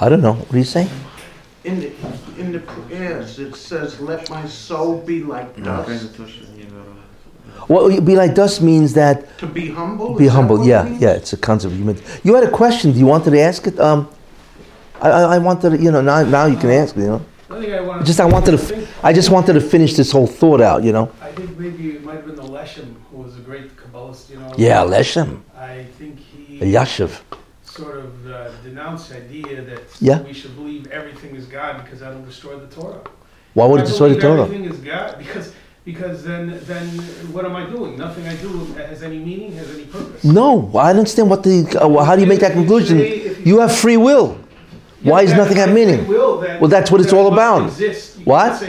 I 0.00 0.08
don't 0.08 0.20
know. 0.20 0.34
What 0.34 0.50
do 0.50 0.58
you 0.58 0.64
say? 0.64 0.88
In 1.64 1.80
the 1.80 1.92
in 2.38 2.52
the 2.52 2.58
prayers, 2.60 3.38
it 3.38 3.54
says, 3.54 4.00
"Let 4.00 4.28
my 4.30 4.46
soul 4.46 4.98
be 4.98 5.22
like 5.22 5.62
dust." 5.62 6.18
Well, 7.68 8.00
be 8.00 8.16
like 8.16 8.34
dust 8.34 8.62
means 8.62 8.94
that 8.94 9.38
To 9.38 9.46
be 9.46 9.68
humble. 9.70 10.14
be 10.14 10.26
humble. 10.26 10.56
what 10.56 10.66
it 10.66 10.70
Yeah, 10.70 10.88
yeah. 10.98 11.10
It's 11.20 11.32
a 11.32 11.36
concept. 11.36 11.74
You 11.74 11.84
meant. 11.84 12.02
You 12.24 12.34
had 12.34 12.44
a 12.44 12.50
question. 12.50 12.92
Do 12.92 12.98
you 12.98 13.06
wanted 13.06 13.30
to 13.32 13.40
ask 13.40 13.66
it? 13.66 13.78
Um, 13.78 14.08
I, 15.00 15.10
I, 15.10 15.22
I 15.34 15.38
wanted 15.38 15.70
to. 15.70 15.76
You 15.82 15.90
know, 15.92 16.00
now 16.00 16.22
now 16.24 16.46
you 16.46 16.56
can 16.56 16.70
ask. 16.70 16.96
You 16.96 17.02
know, 17.06 17.22
I 17.50 17.60
think 17.60 17.72
I 17.74 17.80
wanted. 17.82 18.06
just 18.06 18.20
I 18.20 18.24
wanted 18.24 18.52
to. 18.52 18.58
think- 18.58 18.82
f- 18.82 19.04
I 19.04 19.12
just 19.12 19.30
wanted 19.30 19.52
to 19.54 19.60
finish 19.60 19.94
this 19.94 20.10
whole 20.10 20.26
thought 20.26 20.60
out. 20.60 20.82
You 20.82 20.92
know. 20.92 21.12
I 21.22 21.30
think 21.32 21.56
maybe 21.58 21.90
it 21.90 22.02
might 22.04 22.16
have 22.16 22.26
been 22.26 22.36
the 22.36 22.42
Leshem 22.42 22.94
who 23.10 23.18
was 23.18 23.36
a 23.36 23.40
great 23.40 23.76
Kabbalist, 24.10 24.30
you 24.30 24.36
know. 24.38 24.52
Yeah, 24.56 24.82
Leshem, 24.84 25.40
I 25.56 25.84
think 25.98 26.18
he 26.18 26.60
Yashiv. 26.60 27.20
sort 27.64 27.98
of 27.98 28.30
uh, 28.30 28.50
denounced 28.62 29.10
the 29.10 29.16
idea 29.16 29.62
that 29.62 29.82
Yeah. 30.00 30.20
we 30.22 30.32
should 30.32 30.56
believe 30.56 30.86
everything 30.88 31.36
is 31.36 31.46
God 31.46 31.84
because 31.84 32.00
that'll 32.00 32.22
destroy 32.22 32.58
the 32.58 32.66
Torah. 32.74 33.00
Why 33.54 33.66
would 33.66 33.80
it 33.80 33.86
destroy 33.86 34.10
the 34.14 34.20
Torah? 34.20 34.42
Everything 34.42 34.64
is 34.66 34.78
God 34.78 35.18
because 35.18 35.52
because 35.84 36.22
then 36.24 36.60
then 36.66 36.86
what 37.32 37.44
am 37.44 37.56
I 37.56 37.68
doing? 37.68 37.96
Nothing 37.98 38.26
I 38.28 38.36
do 38.36 38.50
has 38.74 39.02
any 39.02 39.18
meaning, 39.18 39.52
has 39.52 39.70
any 39.74 39.86
purpose. 39.86 40.22
No, 40.24 40.68
I 40.76 40.92
don't 40.92 41.00
understand 41.00 41.30
what 41.30 41.42
the. 41.42 41.78
Uh, 41.80 42.04
how 42.04 42.14
do 42.16 42.22
you 42.22 42.28
make 42.28 42.40
that 42.40 42.52
conclusion? 42.52 42.98
You 43.44 43.58
have 43.60 43.74
free 43.74 43.96
will. 43.96 44.38
Why 45.02 45.24
does 45.24 45.34
nothing 45.34 45.56
have 45.56 45.72
meaning? 45.72 46.06
Well, 46.06 46.68
that's 46.68 46.90
what 46.90 47.00
it's 47.00 47.12
all 47.12 47.32
about. 47.32 47.70
What? 48.24 48.62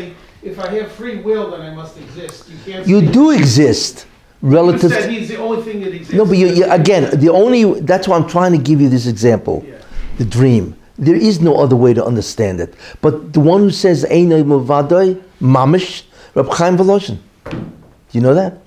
if 0.43 0.57
I 0.57 0.69
have 0.71 0.91
free 0.93 1.17
will, 1.21 1.51
then 1.51 1.61
I 1.61 1.71
must 1.75 1.97
exist. 1.97 2.49
You 2.49 2.57
can't. 2.65 2.87
You 2.87 2.99
say- 3.01 3.11
do 3.11 3.29
exist 3.31 4.07
relative. 4.41 4.91
To, 4.91 5.07
he's 5.07 5.29
the 5.29 5.37
only 5.37 5.61
thing 5.63 5.81
that 5.81 5.93
exists. 5.93 6.13
no, 6.13 6.25
but 6.25 6.37
you, 6.37 6.47
you, 6.47 6.65
again, 6.71 7.19
the 7.19 7.29
only. 7.29 7.79
That's 7.81 8.07
why 8.07 8.17
I'm 8.17 8.27
trying 8.27 8.51
to 8.53 8.57
give 8.57 8.81
you 8.81 8.89
this 8.89 9.07
example. 9.07 9.63
Yeah. 9.67 9.77
the 10.17 10.25
dream. 10.25 10.75
There 10.97 11.15
is 11.15 11.41
no 11.41 11.55
other 11.55 11.75
way 11.75 11.93
to 11.95 12.05
understand 12.05 12.59
it. 12.59 12.75
But 13.01 13.33
the 13.33 13.39
one 13.39 13.61
who 13.61 13.71
says 13.71 14.05
Einay 14.05 14.43
Mavadoi, 14.43 15.19
Mamish, 15.41 16.03
Rab 16.35 16.47
Chaim 16.49 16.77
Volozhin. 16.77 17.17
Do 17.45 17.57
you 18.11 18.21
know 18.21 18.35
that? 18.35 18.59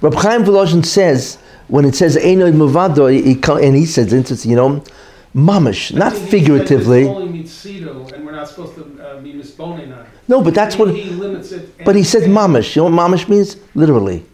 Rab 0.00 0.14
Chaim 0.14 0.44
Volozhin 0.44 0.84
says, 0.84 1.38
when 1.68 1.84
it 1.84 1.94
says 1.94 2.16
Einay 2.16 2.52
Mavadoi, 2.52 3.64
and 3.64 3.76
he 3.76 3.86
says, 3.86 4.12
interesting, 4.12 4.50
you 4.50 4.56
know, 4.56 4.82
mamish, 5.36 5.94
not 5.94 6.12
figuratively. 6.14 7.02
It's 7.02 7.08
only 7.10 7.42
mitzidoi, 7.42 8.12
and 8.12 8.26
we're 8.26 8.32
not 8.32 8.48
supposed 8.48 8.74
to 8.74 8.82
uh, 9.00 9.20
be 9.20 9.34
misboning 9.34 9.92
on 9.96 10.00
it. 10.04 10.08
No, 10.26 10.42
but 10.42 10.54
that's 10.54 10.74
he, 10.74 10.82
what. 10.82 10.94
he 10.94 11.10
limits 11.10 11.52
it. 11.52 11.84
But 11.84 11.94
he 11.94 12.02
said 12.02 12.24
and- 12.24 12.34
Mamish. 12.34 12.74
You 12.74 12.82
know 12.82 12.96
what 12.96 13.10
Mamish 13.10 13.28
means? 13.28 13.56
Literally. 13.74 14.24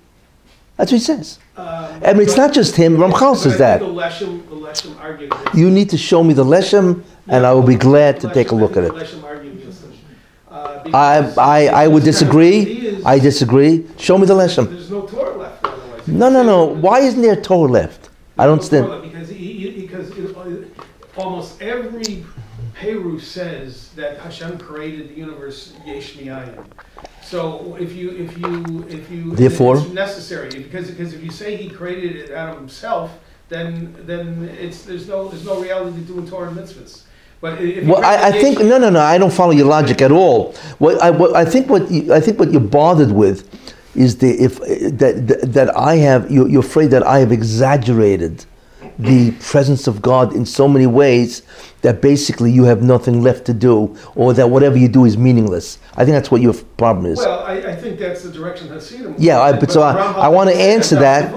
That's 0.76 0.90
what 0.90 0.98
he 0.98 1.04
says. 1.04 1.38
Um, 1.56 1.66
I 2.04 2.12
mean, 2.14 2.22
it's 2.22 2.36
not 2.36 2.52
just 2.52 2.74
him. 2.74 2.96
Ramchal 2.96 3.36
says 3.36 3.58
that. 3.58 3.78
The 3.78 3.86
Leshem, 3.86 4.48
the 4.48 4.56
Leshem 4.56 5.54
You 5.56 5.70
need 5.70 5.88
to 5.90 5.98
show 5.98 6.24
me 6.24 6.34
the 6.34 6.44
Leshem, 6.44 7.04
and 7.28 7.46
I 7.46 7.52
will 7.52 7.62
be 7.62 7.76
glad 7.76 8.20
to 8.20 8.32
take 8.32 8.50
a 8.50 8.54
look 8.54 8.76
at 8.76 8.84
it. 8.84 8.92
think 8.92 9.04
Leshem 9.04 9.24
argued 9.24 9.54
against. 9.54 9.84
Uh, 10.50 10.82
I, 10.92 11.32
I, 11.38 11.66
I 11.84 11.88
would 11.88 12.02
because 12.04 12.20
kind 12.20 12.28
of 12.28 12.36
disagree. 12.38 13.02
I 13.04 13.18
disagree. 13.18 13.86
Show 13.98 14.18
me 14.18 14.26
the 14.26 14.34
Leshem. 14.34 14.68
There's 14.68 14.90
no 14.90 15.06
Torah 15.06 15.36
left 15.36 15.64
otherwise. 15.64 16.08
No, 16.08 16.28
no, 16.28 16.42
no. 16.42 16.64
Why 16.64 17.00
isn't 17.00 17.22
there 17.22 17.40
Torah 17.40 17.70
left? 17.70 18.10
I 18.36 18.44
don't 18.44 18.54
understand. 18.54 19.02
Because, 19.02 19.28
he, 19.28 19.36
he- 19.36 19.80
because 19.82 20.10
uh, 20.10 20.64
almost 21.16 21.62
every 21.62 22.24
Peru 22.74 23.20
says 23.20 23.90
that 23.94 24.18
Hashem 24.18 24.58
created 24.58 25.10
the 25.10 25.14
universe 25.14 25.74
yesh 25.86 26.16
mi'ayin. 26.16 26.66
So 27.26 27.76
if 27.80 27.94
you 27.94 28.10
if 28.10 28.36
you 28.38 28.86
if 28.88 29.10
you 29.10 29.34
Therefore? 29.34 29.78
it's 29.78 29.88
necessary 29.88 30.50
because 30.50 30.90
because 30.90 31.14
if 31.14 31.22
you 31.22 31.30
say 31.30 31.56
he 31.56 31.68
created 31.68 32.16
it 32.16 32.30
out 32.32 32.50
of 32.50 32.56
himself, 32.56 33.18
then 33.48 33.96
then 34.00 34.48
it's 34.60 34.82
there's 34.82 35.08
no 35.08 35.28
there's 35.28 35.44
no 35.44 35.60
reality 35.60 35.98
to 36.00 36.06
doing 36.06 36.28
Torah 36.28 36.48
and 36.48 36.58
mitzvahs. 36.58 37.02
But 37.40 37.60
if 37.60 37.84
you 37.84 37.92
Well, 37.92 38.04
I, 38.04 38.28
I 38.28 38.32
think 38.32 38.58
no, 38.58 38.78
no, 38.78 38.90
no. 38.90 39.00
I 39.00 39.18
don't 39.18 39.32
follow 39.32 39.52
your 39.52 39.66
logic 39.66 40.02
at 40.02 40.12
all. 40.12 40.52
What 40.78 41.00
I, 41.02 41.10
what 41.10 41.34
I 41.34 41.44
think 41.44 41.68
what 41.68 41.90
you, 41.90 42.12
I 42.12 42.20
think 42.20 42.38
what 42.38 42.52
you're 42.52 42.60
bothered 42.60 43.12
with 43.12 43.48
is 43.94 44.18
the 44.18 44.30
if 44.42 44.58
that 44.98 45.26
that, 45.28 45.52
that 45.52 45.76
I 45.76 45.96
have 45.96 46.30
you're, 46.30 46.48
you're 46.48 46.60
afraid 46.60 46.90
that 46.90 47.06
I 47.06 47.18
have 47.20 47.32
exaggerated 47.32 48.44
the 48.98 49.32
presence 49.40 49.86
of 49.86 50.00
God 50.00 50.34
in 50.34 50.46
so 50.46 50.68
many 50.68 50.86
ways 50.86 51.42
that 51.82 52.00
basically 52.00 52.50
you 52.52 52.64
have 52.64 52.82
nothing 52.82 53.22
left 53.22 53.44
to 53.46 53.52
do, 53.54 53.96
or 54.14 54.32
that 54.34 54.48
whatever 54.50 54.76
you 54.78 54.88
do 54.88 55.04
is 55.04 55.18
meaningless. 55.18 55.78
I 55.96 56.04
think 56.04 56.14
that's 56.14 56.30
what 56.30 56.40
your 56.40 56.54
problem 56.76 57.06
is. 57.06 57.18
Well, 57.18 57.40
I, 57.40 57.54
I 57.72 57.76
think 57.76 57.98
that's 57.98 58.22
the 58.22 58.30
direction 58.32 58.68
Hasidim. 58.68 59.14
Yeah, 59.18 59.40
I- 59.40 59.52
but 59.58 59.70
so 59.70 59.82
I- 59.82 59.96
I 60.12 60.28
wanna 60.28 60.52
answer 60.52 60.96
that. 60.96 61.32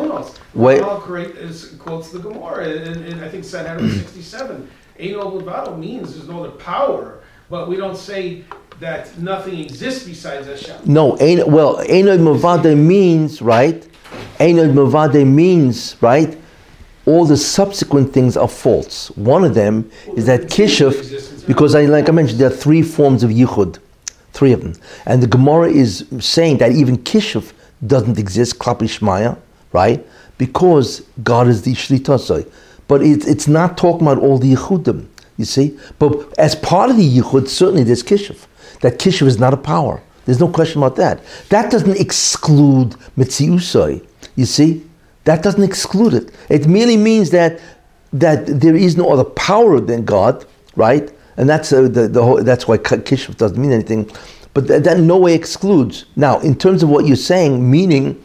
Wait. 0.54 0.82
Create, 0.84 1.36
is, 1.36 1.76
quotes 1.80 2.10
the 2.12 2.20
Gemara, 2.20 2.68
and, 2.70 3.06
and 3.06 3.22
I 3.24 3.30
think 3.30 3.44
Sanhedrin 3.44 3.90
67. 3.92 4.70
Ein 5.00 5.16
Ol 5.16 5.42
Bavado 5.42 5.78
means 5.78 6.16
there's 6.16 6.28
no 6.28 6.40
other 6.44 6.52
power, 6.58 7.20
but 7.50 7.68
we 7.70 7.76
don't 7.76 7.96
say 7.98 8.44
that 8.80 9.16
nothing 9.20 9.60
exists 9.60 10.04
besides 10.06 10.48
Hashem. 10.48 10.82
No, 10.86 11.16
ein, 11.20 11.44
well, 11.52 11.78
Einod 11.88 12.20
Mavade 12.20 12.76
means, 12.76 13.42
right? 13.42 13.88
Einod 14.40 14.74
Mavade 14.74 15.26
means, 15.26 15.96
right? 16.02 16.36
All 17.08 17.26
the 17.26 17.38
subsequent 17.38 18.14
things 18.14 18.36
are 18.36 18.50
false. 18.50 19.10
One 19.12 19.46
of 19.46 19.54
them 19.56 19.90
is 20.18 20.26
that 20.26 20.42
Kishuf, 20.42 21.48
because 21.48 21.74
I, 21.74 21.86
like 21.86 22.10
I 22.10 22.12
mentioned, 22.12 22.40
there 22.40 22.50
are 22.50 22.56
three 22.66 22.82
forms 22.82 23.24
of 23.24 23.32
Yichud, 23.32 23.80
three 24.34 24.52
of 24.52 24.62
them. 24.62 24.74
And 25.06 25.24
the 25.24 25.28
Gemara 25.28 25.70
is 25.70 26.06
saying 26.20 26.58
that 26.58 26.74
even 26.74 26.98
Kishuf 26.98 27.54
doesn't 27.86 28.20
exist, 28.20 28.60
Klapi 28.60 28.90
Shmaya, 28.90 29.38
right? 29.72 30.06
Because 30.38 31.02
God 31.24 31.48
is 31.48 31.62
the 31.62 31.72
Shlitasai. 31.72 32.52
But 32.90 33.02
it, 33.04 33.26
it's 33.26 33.48
not 33.48 33.78
talking 33.78 34.06
about 34.06 34.22
all 34.22 34.38
the 34.38 34.54
Yichudim, 34.54 35.08
you 35.38 35.46
see? 35.46 35.80
But 36.00 36.38
as 36.38 36.56
part 36.56 36.90
of 36.90 36.98
the 36.98 37.08
Yichud, 37.20 37.48
certainly 37.48 37.84
there's 37.84 38.04
Kishuf. 38.04 38.48
That 38.82 39.00
Kishuf 39.00 39.28
is 39.28 39.40
not 39.40 39.54
a 39.54 39.58
power. 39.58 40.02
There's 40.26 40.42
no 40.42 40.50
question 40.50 40.84
about 40.84 40.98
that. 40.98 41.22
That 41.48 41.72
doesn't 41.72 41.98
exclude 41.98 42.98
Mitziusai, 43.18 44.06
you 44.36 44.46
see? 44.46 44.84
That 45.28 45.44
doesn't 45.44 45.64
exclude 45.64 46.14
it. 46.14 46.32
It 46.48 46.68
merely 46.68 46.96
means 46.96 47.32
that 47.32 47.60
that 48.14 48.46
there 48.46 48.78
is 48.78 48.96
no 48.96 49.12
other 49.12 49.26
power 49.26 49.82
than 49.82 50.06
God, 50.06 50.46
right? 50.78 51.12
And 51.36 51.50
that's 51.50 51.74
uh, 51.74 51.82
the, 51.90 52.08
the 52.08 52.24
whole, 52.24 52.42
that's 52.42 52.66
why 52.66 52.78
Kishuf 52.78 53.36
doesn't 53.36 53.62
mean 53.62 53.74
anything. 53.74 54.10
But 54.54 54.68
that, 54.70 54.86
that 54.86 55.00
no 55.02 55.18
way 55.18 55.34
excludes. 55.36 56.06
Now, 56.16 56.40
in 56.40 56.56
terms 56.56 56.82
of 56.82 56.88
what 56.88 57.06
you're 57.06 57.18
saying, 57.18 57.70
meaning, 57.70 58.24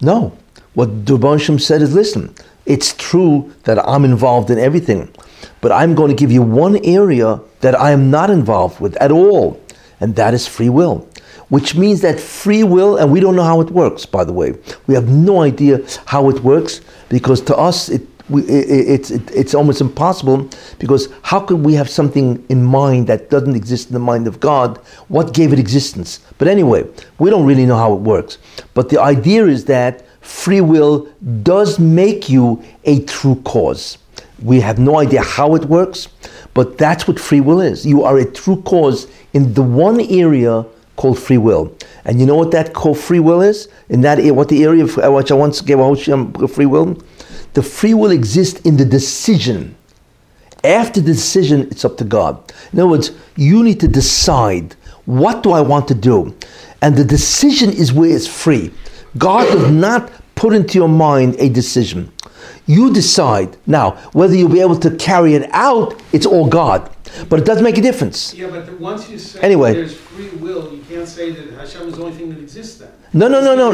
no. 0.00 0.36
What 0.74 1.04
Durbanshim 1.04 1.60
said 1.60 1.80
is, 1.80 1.94
listen, 1.94 2.34
it's 2.66 2.92
true 2.94 3.54
that 3.62 3.78
I'm 3.88 4.04
involved 4.04 4.50
in 4.50 4.58
everything, 4.58 5.14
but 5.60 5.70
I'm 5.70 5.94
going 5.94 6.10
to 6.10 6.16
give 6.16 6.32
you 6.32 6.42
one 6.42 6.84
area 6.84 7.40
that 7.60 7.78
I 7.78 7.92
am 7.92 8.10
not 8.10 8.30
involved 8.30 8.80
with 8.80 8.96
at 8.96 9.12
all, 9.12 9.60
and 10.00 10.16
that 10.16 10.34
is 10.34 10.48
free 10.48 10.70
will. 10.70 11.06
Which 11.52 11.76
means 11.76 12.00
that 12.00 12.18
free 12.18 12.62
will, 12.64 12.96
and 12.96 13.12
we 13.12 13.20
don't 13.20 13.36
know 13.36 13.42
how 13.42 13.60
it 13.60 13.70
works, 13.70 14.06
by 14.06 14.24
the 14.24 14.32
way. 14.32 14.54
We 14.86 14.94
have 14.94 15.10
no 15.10 15.42
idea 15.42 15.80
how 16.06 16.30
it 16.30 16.40
works 16.42 16.80
because 17.10 17.42
to 17.42 17.54
us 17.54 17.90
it, 17.90 18.00
we, 18.30 18.40
it, 18.44 18.88
it's, 18.88 19.10
it, 19.10 19.30
it's 19.32 19.54
almost 19.54 19.82
impossible 19.82 20.48
because 20.78 21.12
how 21.20 21.40
could 21.40 21.62
we 21.62 21.74
have 21.74 21.90
something 21.90 22.42
in 22.48 22.64
mind 22.64 23.06
that 23.08 23.28
doesn't 23.28 23.54
exist 23.54 23.88
in 23.88 23.92
the 23.92 23.98
mind 23.98 24.26
of 24.26 24.40
God? 24.40 24.78
What 25.08 25.34
gave 25.34 25.52
it 25.52 25.58
existence? 25.58 26.20
But 26.38 26.48
anyway, 26.48 26.86
we 27.18 27.28
don't 27.28 27.44
really 27.44 27.66
know 27.66 27.76
how 27.76 27.92
it 27.92 28.00
works. 28.00 28.38
But 28.72 28.88
the 28.88 28.98
idea 28.98 29.44
is 29.44 29.66
that 29.66 30.06
free 30.22 30.62
will 30.62 31.06
does 31.42 31.78
make 31.78 32.30
you 32.30 32.64
a 32.84 33.04
true 33.04 33.42
cause. 33.44 33.98
We 34.42 34.60
have 34.60 34.78
no 34.78 35.00
idea 35.00 35.20
how 35.20 35.54
it 35.54 35.66
works, 35.66 36.08
but 36.54 36.78
that's 36.78 37.06
what 37.06 37.20
free 37.20 37.42
will 37.42 37.60
is. 37.60 37.84
You 37.84 38.04
are 38.04 38.16
a 38.16 38.24
true 38.24 38.62
cause 38.62 39.06
in 39.34 39.52
the 39.52 39.62
one 39.62 40.00
area 40.00 40.64
called 41.02 41.18
free 41.18 41.36
will. 41.36 41.76
And 42.04 42.20
you 42.20 42.26
know 42.26 42.36
what 42.36 42.52
that 42.52 42.74
called 42.74 42.96
free 42.96 43.18
will 43.18 43.42
is? 43.42 43.68
In 43.88 44.02
that 44.02 44.22
what 44.36 44.48
the 44.48 44.62
area 44.62 44.84
of 44.84 44.96
uh, 44.98 45.10
which 45.10 45.32
I 45.32 45.34
once 45.34 45.60
gave 45.60 45.80
a 45.80 45.82
um, 45.82 46.32
free 46.46 46.66
will? 46.66 46.96
The 47.54 47.62
free 47.62 47.92
will 47.92 48.12
exists 48.12 48.60
in 48.60 48.76
the 48.76 48.84
decision. 48.84 49.74
After 50.62 51.00
the 51.00 51.12
decision, 51.12 51.62
it's 51.72 51.84
up 51.84 51.96
to 51.96 52.04
God. 52.04 52.38
In 52.72 52.78
other 52.78 52.88
words, 52.88 53.10
you 53.34 53.64
need 53.64 53.80
to 53.80 53.88
decide 53.88 54.76
what 55.06 55.42
do 55.42 55.50
I 55.50 55.60
want 55.60 55.88
to 55.88 55.94
do? 55.96 56.36
And 56.82 56.94
the 56.94 57.04
decision 57.04 57.70
is 57.70 57.92
where 57.92 58.14
it's 58.14 58.28
free. 58.28 58.70
God 59.18 59.46
does 59.46 59.72
not 59.72 60.08
put 60.36 60.54
into 60.54 60.78
your 60.78 60.88
mind 60.88 61.34
a 61.40 61.48
decision. 61.48 62.12
You 62.66 62.92
decide. 62.92 63.56
Now, 63.66 63.92
whether 64.12 64.36
you'll 64.36 64.56
be 64.60 64.60
able 64.60 64.78
to 64.78 64.96
carry 64.96 65.34
it 65.34 65.50
out, 65.52 66.00
it's 66.12 66.26
all 66.26 66.46
God. 66.46 66.88
But 67.28 67.40
it 67.40 67.44
does 67.44 67.60
make 67.60 67.76
a 67.76 67.82
difference. 67.82 68.32
Yeah, 68.34 68.48
but 68.48 68.80
once 68.80 69.10
you 69.10 69.18
say 69.18 69.40
Anyway. 69.40 69.72
there's 69.74 69.96
free 70.14 70.28
will, 70.40 70.72
you 70.72 70.82
can't 70.88 71.08
say 71.08 71.30
that 71.30 71.52
Hashem 71.54 71.88
is 71.88 71.94
the 71.96 72.02
only 72.04 72.16
thing 72.16 72.28
that 72.30 72.38
exists 72.38 72.78
then. 72.78 72.90
No, 73.12 73.28
no, 73.28 73.40
no, 73.40 73.54
no. 73.54 73.70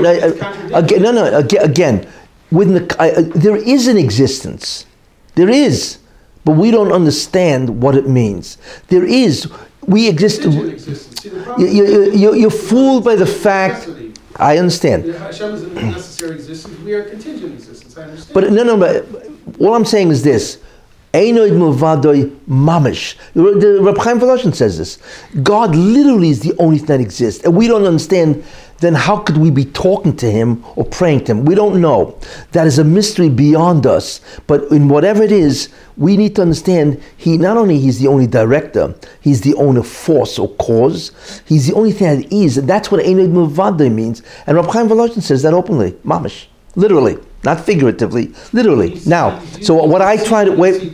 Again, 0.75 1.03
no, 1.03 1.13
no. 1.13 1.39
aga- 1.39 1.63
Again, 1.63 2.09
within 2.51 2.75
the, 2.75 2.97
I- 2.99 3.11
uh, 3.11 3.23
there 3.35 3.57
is 3.57 3.89
an 3.89 3.97
existence. 3.97 4.87
There 5.35 5.49
is, 5.49 5.99
but 6.45 6.53
we 6.57 6.71
don't 6.71 6.93
understand 6.93 7.83
what 7.83 7.95
it 7.97 8.09
means. 8.09 8.59
There 8.89 9.05
is. 9.05 9.49
We 9.87 10.09
exist. 10.09 10.43
See, 10.43 11.31
you, 11.59 12.13
you, 12.13 12.35
you're 12.35 12.51
fooled 12.51 13.05
by 13.05 13.17
the 13.17 13.27
fact. 13.27 13.89
I 14.37 14.59
understand. 14.59 15.05
Hashem 15.07 15.55
is 15.55 15.63
a 15.65 15.69
necessary 15.71 16.37
existence. 16.37 16.79
We 16.81 16.93
are 16.95 17.05
contingent 17.05 17.55
existence. 17.55 17.97
I 17.97 18.03
understand. 18.03 18.35
But 18.35 18.53
no, 18.53 18.63
no, 18.63 18.77
but 18.77 19.07
all 19.61 19.75
I'm 19.75 19.85
saying 19.85 20.11
is 20.11 20.23
this. 20.23 20.59
Einoid 21.19 21.51
milvadoi 21.51 22.31
mamish. 22.49 23.17
The 23.35 23.81
Reb 23.83 23.99
Chaim 23.99 24.21
Volozhin 24.21 24.55
says 24.55 24.79
this. 24.79 24.99
God 25.43 25.75
literally 25.75 26.31
is 26.31 26.41
the 26.41 26.55
only 26.61 26.79
thing 26.79 26.87
that 26.87 27.01
exists. 27.01 27.43
And 27.45 27.57
we 27.57 27.67
don't 27.67 27.85
understand, 27.85 28.45
then 28.79 28.95
how 28.95 29.19
could 29.19 29.37
we 29.37 29.51
be 29.51 29.65
talking 29.65 30.15
to 30.17 30.31
him 30.31 30.65
or 30.77 30.85
praying 30.85 31.25
to 31.25 31.33
him? 31.33 31.45
We 31.45 31.57
don't 31.57 31.81
know. 31.81 32.17
That 32.53 32.69
is 32.69 32.79
a 32.79 32.85
mystery 32.85 33.29
beyond 33.29 33.85
us. 33.85 34.21
But 34.47 34.71
in 34.71 34.89
whatever 34.89 35.25
it 35.25 35.33
is, 35.33 35.71
we 35.97 36.17
need 36.17 36.37
to 36.37 36.43
understand 36.43 37.03
he 37.17 37.37
not 37.37 37.57
only 37.57 37.81
he's 37.81 37.99
the 37.99 38.07
only 38.07 38.29
director, 38.29 38.95
he's 39.21 39.41
the 39.41 39.55
only 39.55 39.83
force 39.83 40.39
or 40.39 40.49
cause, 40.57 41.11
he's 41.47 41.67
the 41.67 41.75
only 41.75 41.91
thing 41.91 42.21
that 42.21 42.33
is. 42.33 42.59
And 42.59 42.69
that's 42.69 42.93
what 42.93 43.05
Einoid 43.05 43.33
milvadoi 43.33 43.93
means. 43.93 44.23
And 44.47 44.57
Reb 44.57 44.67
Chaim 44.67 44.89
Volozhin 44.89 45.23
says 45.23 45.43
that 45.43 45.53
openly. 45.53 45.93
Mamish. 46.05 46.47
Literally. 46.77 47.19
Not 47.45 47.61
figuratively. 47.61 48.33
Literally. 48.53 49.01
Now, 49.07 49.41
so 49.63 49.75
what 49.85 50.03
I 50.03 50.23
try 50.23 50.45
to 50.45 50.53
wait. 50.53 50.93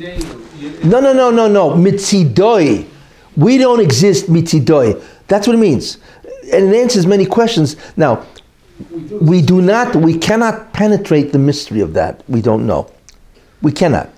No, 0.84 1.00
no, 1.00 1.12
no, 1.12 1.30
no, 1.30 1.48
no. 1.48 1.70
Mitzidoi. 1.70 2.86
We 3.36 3.58
don't 3.58 3.80
exist 3.80 4.26
mitzidoi. 4.26 5.02
That's 5.26 5.46
what 5.46 5.54
it 5.56 5.60
means. 5.60 5.98
And 6.52 6.72
it 6.72 6.76
answers 6.76 7.06
many 7.06 7.26
questions. 7.26 7.76
Now, 7.96 8.24
We 9.20 9.40
do. 9.40 9.62
not, 9.62 9.94
we 9.96 10.18
cannot 10.18 10.72
penetrate 10.72 11.32
the 11.32 11.38
mystery 11.38 11.80
of 11.80 11.94
that. 11.94 12.22
We 12.28 12.42
don't 12.42 12.66
know. 12.66 12.90
We 13.62 13.72
cannot. 13.72 14.10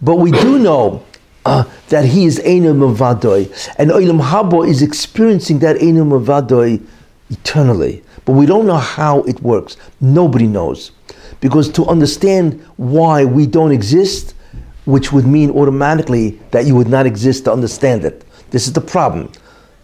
But 0.00 0.16
we 0.16 0.30
do 0.30 0.58
know 0.58 1.04
uh, 1.44 1.64
that 1.88 2.04
he 2.04 2.24
is 2.24 2.38
Einu 2.40 2.74
Mavadoi. 2.74 3.74
And 3.78 3.90
Olam 3.90 4.20
Habo 4.22 4.66
is 4.66 4.82
experiencing 4.82 5.58
that 5.60 5.76
Einu 5.76 6.04
Mavadoi 6.04 6.80
eternally. 7.30 8.02
But 8.24 8.32
we 8.32 8.46
don't 8.46 8.66
know 8.66 8.76
how 8.76 9.22
it 9.22 9.42
works. 9.42 9.76
Nobody 10.00 10.46
knows. 10.46 10.92
Because 11.40 11.68
to 11.72 11.86
understand 11.86 12.60
why 12.76 13.24
we 13.24 13.46
don't 13.46 13.72
exist, 13.72 14.34
which 14.84 15.12
would 15.12 15.26
mean 15.26 15.50
automatically 15.50 16.40
that 16.50 16.66
you 16.66 16.74
would 16.74 16.88
not 16.88 17.06
exist 17.06 17.44
to 17.44 17.52
understand 17.52 18.04
it. 18.04 18.24
This 18.50 18.66
is 18.66 18.72
the 18.72 18.80
problem. 18.80 19.30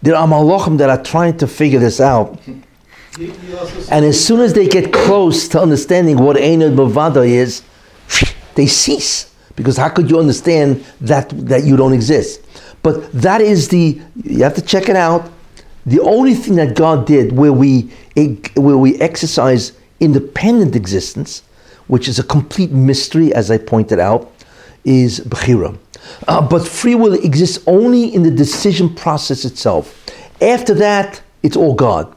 There 0.01 0.15
are 0.15 0.27
malachim 0.27 0.77
that 0.79 0.89
are 0.89 1.01
trying 1.01 1.37
to 1.37 1.47
figure 1.47 1.79
this 1.79 2.01
out. 2.01 2.39
And 3.89 4.03
as 4.03 4.23
soon 4.23 4.41
as 4.41 4.53
they 4.53 4.67
get 4.67 4.91
close 4.91 5.47
to 5.49 5.61
understanding 5.61 6.17
what 6.17 6.37
Einod 6.37 6.75
Bavada 6.75 7.25
is, 7.25 7.61
they 8.55 8.67
cease. 8.67 9.33
Because 9.55 9.77
how 9.77 9.89
could 9.89 10.09
you 10.09 10.19
understand 10.19 10.83
that, 11.01 11.29
that 11.47 11.63
you 11.63 11.77
don't 11.77 11.93
exist? 11.93 12.45
But 12.83 13.11
that 13.13 13.41
is 13.41 13.69
the, 13.69 14.01
you 14.23 14.43
have 14.43 14.55
to 14.55 14.61
check 14.61 14.89
it 14.89 14.95
out. 14.95 15.31
The 15.85 16.01
only 16.01 16.33
thing 16.33 16.55
that 16.55 16.75
God 16.75 17.07
did 17.07 17.31
where 17.31 17.53
we, 17.53 17.91
where 18.55 18.77
we 18.77 18.99
exercise 18.99 19.71
independent 19.99 20.75
existence, 20.75 21.43
which 21.87 22.07
is 22.07 22.19
a 22.19 22.23
complete 22.23 22.71
mystery, 22.71 23.33
as 23.33 23.51
I 23.51 23.57
pointed 23.57 23.99
out, 23.99 24.31
is 24.83 25.19
Bechira. 25.21 25.77
Uh, 26.27 26.47
but 26.47 26.67
free 26.67 26.95
will 26.95 27.13
exists 27.13 27.63
only 27.67 28.13
in 28.13 28.23
the 28.23 28.31
decision 28.31 28.93
process 28.93 29.45
itself. 29.45 30.05
After 30.41 30.73
that, 30.75 31.21
it's 31.43 31.55
all 31.55 31.73
God. 31.73 32.15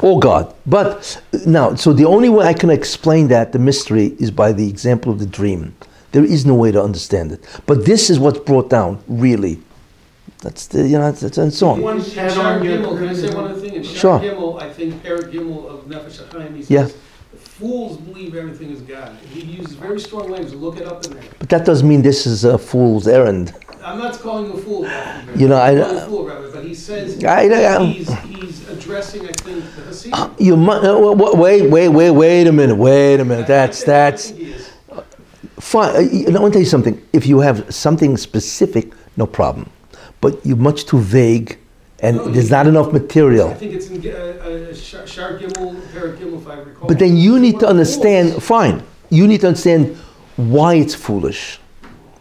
All 0.00 0.18
God. 0.18 0.54
But 0.66 1.20
now, 1.46 1.74
so 1.74 1.92
the 1.92 2.04
only 2.04 2.28
way 2.28 2.46
I 2.46 2.52
can 2.52 2.70
explain 2.70 3.28
that, 3.28 3.52
the 3.52 3.58
mystery, 3.58 4.14
is 4.18 4.30
by 4.30 4.52
the 4.52 4.68
example 4.68 5.12
of 5.12 5.18
the 5.18 5.26
dream. 5.26 5.74
There 6.12 6.24
is 6.24 6.44
no 6.44 6.54
way 6.54 6.72
to 6.72 6.82
understand 6.82 7.32
it. 7.32 7.44
But 7.66 7.86
this 7.86 8.10
is 8.10 8.18
what's 8.18 8.38
brought 8.38 8.70
down, 8.70 9.02
really. 9.08 9.60
That's 10.44 10.66
the, 10.66 10.86
you 10.86 10.98
know, 10.98 11.08
it's, 11.08 11.22
it's, 11.22 11.38
and 11.38 11.50
so 11.52 11.70
on. 11.70 11.80
One 11.80 12.00
Head 12.00 12.30
Shar 12.32 12.58
on 12.58 12.62
your- 12.64 12.76
Gimel, 12.76 12.98
can 12.98 13.08
I 13.08 13.14
say 13.14 13.34
one 13.34 13.44
other 13.50 13.58
thing? 13.58 13.74
In 13.76 13.82
Shar 13.82 13.96
Sure. 13.96 14.18
Gimel, 14.20 14.60
I 14.62 14.70
think 14.70 15.02
Perik 15.02 15.32
Gimel 15.32 15.66
of 15.72 15.86
Nefesh 15.86 16.22
HaChaim, 16.22 16.54
he 16.62 16.74
Yeah. 16.74 16.86
fools 17.34 17.96
believe 17.96 18.34
everything 18.34 18.70
is 18.70 18.82
God. 18.82 19.16
He 19.32 19.40
uses 19.40 19.72
very 19.72 19.98
strong 19.98 20.30
language, 20.30 20.52
look 20.52 20.76
it 20.78 20.86
up 20.86 21.02
in 21.06 21.14
there. 21.14 21.22
But 21.38 21.48
that 21.48 21.64
doesn't 21.64 21.88
mean 21.88 22.02
this 22.02 22.26
is 22.26 22.44
a 22.44 22.58
fool's 22.58 23.08
errand. 23.08 23.54
I'm 23.82 23.98
not 23.98 24.18
calling 24.20 24.46
you 24.46 24.52
a 24.52 24.58
fool, 24.60 24.82
Rabbi. 24.82 25.32
You 25.40 25.48
know, 25.48 25.56
I- 25.56 25.70
I'm 25.70 25.80
calling 25.80 25.96
a 25.96 26.06
fool, 26.06 26.26
Rabbi, 26.26 26.46
but 26.52 26.64
he 26.64 26.74
says, 26.74 27.24
I- 27.24 27.44
I- 27.48 27.84
he's, 27.86 28.12
he's 28.24 28.68
addressing, 28.68 29.22
I 29.26 29.32
think, 29.32 29.64
the 29.76 29.82
Hasidim. 29.82 30.30
You 30.38 30.56
mu- 30.58 30.72
uh, 30.72 30.98
wa- 30.98 31.12
wa- 31.12 31.34
wait, 31.36 31.70
wait, 31.70 31.88
wait, 31.88 32.10
wait 32.10 32.46
a 32.46 32.52
minute, 32.52 32.76
wait 32.76 33.18
a 33.18 33.24
minute. 33.24 33.46
That's 33.46 33.82
I 33.82 33.84
think- 33.86 33.88
I 33.96 34.10
that's 34.10 34.30
think 34.30 34.38
he 34.40 34.52
is. 34.52 34.68
fine. 35.58 35.96
Uh, 35.96 36.00
you 36.00 36.30
know, 36.30 36.38
I 36.40 36.42
want 36.42 36.52
to 36.52 36.58
tell 36.58 36.62
you 36.62 36.68
something. 36.68 37.00
If 37.14 37.26
you 37.26 37.40
have 37.40 37.74
something 37.74 38.18
specific, 38.18 38.92
no 39.16 39.24
problem. 39.26 39.70
But 40.24 40.34
you're 40.46 40.56
much 40.70 40.80
too 40.90 41.00
vague, 41.20 41.58
and 42.00 42.16
No, 42.16 42.28
there's 42.32 42.50
not 42.50 42.66
enough 42.66 42.90
material. 43.00 43.48
I 43.50 43.54
think 43.62 43.72
it's 43.78 43.88
in 43.90 44.00
uh, 44.00 44.10
uh, 44.10 44.74
Shar 44.74 45.06
Shar 45.06 45.30
Gimel, 45.38 45.70
if 46.40 46.46
I 46.48 46.54
recall. 46.68 46.88
But 46.88 46.98
then 46.98 47.12
you 47.24 47.38
need 47.44 47.56
to 47.60 47.66
Fools. 47.66 47.74
understand, 47.74 48.42
fine, 48.42 48.76
you 49.10 49.24
need 49.30 49.40
to 49.42 49.48
understand 49.48 49.82
why 50.54 50.70
it's 50.82 50.94
foolish. 51.06 51.42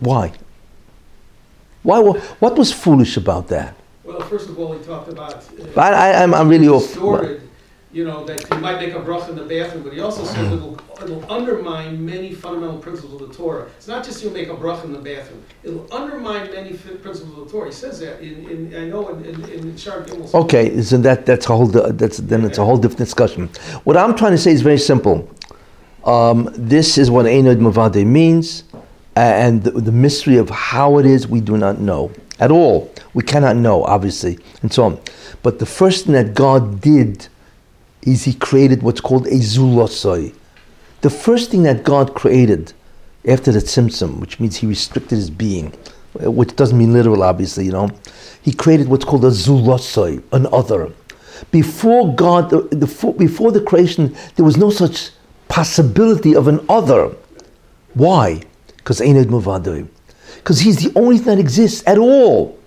Why? 0.09 0.33
Why? 1.83 1.99
What 2.43 2.53
was 2.57 2.69
foolish 2.73 3.15
about 3.23 3.47
that? 3.55 3.71
Well, 4.03 4.19
first 4.31 4.49
of 4.49 4.59
all, 4.59 4.73
he 4.77 4.83
talked 4.83 5.09
about. 5.09 5.31
uh, 5.77 5.79
I, 5.79 6.23
I'm 6.23 6.49
really 6.53 6.67
off. 6.67 6.83
distorted, 6.83 7.41
you 7.93 8.03
know, 8.03 8.25
that 8.25 8.49
you 8.49 8.57
might 8.57 8.79
make 8.79 8.95
a 8.95 8.99
bracha 8.99 9.29
in 9.29 9.35
the 9.35 9.43
bathroom, 9.43 9.83
but 9.83 9.93
he 9.93 9.99
also 9.99 10.23
says 10.25 10.51
it'll, 10.51 10.79
it'll 11.01 11.31
undermine 11.31 12.03
many 12.03 12.33
fundamental 12.33 12.79
principles 12.79 13.21
of 13.21 13.29
the 13.29 13.33
Torah. 13.33 13.67
It's 13.77 13.87
not 13.87 14.03
just 14.03 14.23
you'll 14.23 14.33
make 14.33 14.49
a 14.49 14.55
bracha 14.55 14.85
in 14.85 14.93
the 14.93 14.99
bathroom. 14.99 15.43
It'll 15.63 15.93
undermine 15.93 16.51
many 16.51 16.73
principles 16.73 17.37
of 17.37 17.45
the 17.45 17.51
Torah. 17.51 17.67
He 17.67 17.71
says 17.71 17.99
that 17.99 18.19
in, 18.19 18.49
in 18.49 18.75
I 18.75 18.89
know 18.89 19.09
in, 19.09 19.23
in, 19.25 19.43
in 19.45 19.77
Shar 19.77 20.03
Gimel. 20.03 20.33
Okay, 20.33 20.81
so 20.81 20.97
that, 20.97 21.27
that's 21.27 21.45
a 21.45 21.55
whole, 21.55 21.67
that's, 21.67 22.17
then 22.17 22.43
it's 22.43 22.57
a 22.57 22.65
whole 22.65 22.77
different 22.77 22.97
discussion. 22.99 23.47
What 23.83 23.95
I'm 23.95 24.15
trying 24.15 24.31
to 24.31 24.39
say 24.39 24.51
is 24.51 24.63
very 24.63 24.79
simple. 24.79 25.29
Um, 26.03 26.49
this 26.53 26.97
is 26.97 27.11
what 27.11 27.27
Einod 27.27 27.59
Mavade 27.59 28.05
means, 28.05 28.63
and 29.15 29.63
the, 29.63 29.71
the 29.71 29.91
mystery 29.91 30.37
of 30.37 30.49
how 30.49 30.97
it 30.97 31.05
is, 31.05 31.27
we 31.27 31.41
do 31.41 31.57
not 31.57 31.79
know 31.79 32.11
at 32.39 32.51
all. 32.51 32.91
We 33.13 33.21
cannot 33.21 33.55
know, 33.55 33.83
obviously, 33.83 34.39
and 34.63 34.73
so 34.73 34.83
on. 34.83 34.99
But 35.43 35.59
the 35.59 35.67
first 35.67 36.05
thing 36.05 36.13
that 36.13 36.33
God 36.33 36.81
did 36.81 37.27
is 38.05 38.23
He 38.23 38.33
created 38.33 38.83
what's 38.83 39.01
called 39.01 39.27
a 39.27 39.31
zulosoi. 39.31 40.33
The 41.01 41.09
first 41.09 41.51
thing 41.51 41.63
that 41.63 41.83
God 41.83 42.13
created 42.13 42.73
after 43.27 43.51
the 43.51 43.59
tzimtzum, 43.59 44.19
which 44.19 44.39
means 44.39 44.57
He 44.57 44.67
restricted 44.67 45.17
His 45.17 45.29
being, 45.29 45.71
which 46.13 46.55
doesn't 46.55 46.77
mean 46.77 46.93
literal, 46.93 47.23
obviously, 47.23 47.65
you 47.65 47.71
know, 47.71 47.89
He 48.41 48.53
created 48.53 48.87
what's 48.87 49.05
called 49.05 49.25
a 49.25 49.29
zulosoi, 49.29 50.21
an 50.31 50.47
other. 50.51 50.91
Before 51.51 52.13
God, 52.15 52.49
the, 52.49 53.13
before 53.17 53.51
the 53.51 53.61
creation, 53.61 54.15
there 54.35 54.45
was 54.45 54.57
no 54.57 54.69
such 54.69 55.11
possibility 55.47 56.35
of 56.35 56.47
an 56.47 56.65
other. 56.69 57.11
Why? 57.93 58.43
Because 58.77 58.99
Einod 58.99 59.25
Muvadoi. 59.25 59.87
Because 60.37 60.59
he's 60.59 60.83
the 60.83 60.91
only 60.99 61.17
thing 61.17 61.27
that 61.27 61.39
exists 61.39 61.83
at 61.85 61.97
all. 61.97 62.57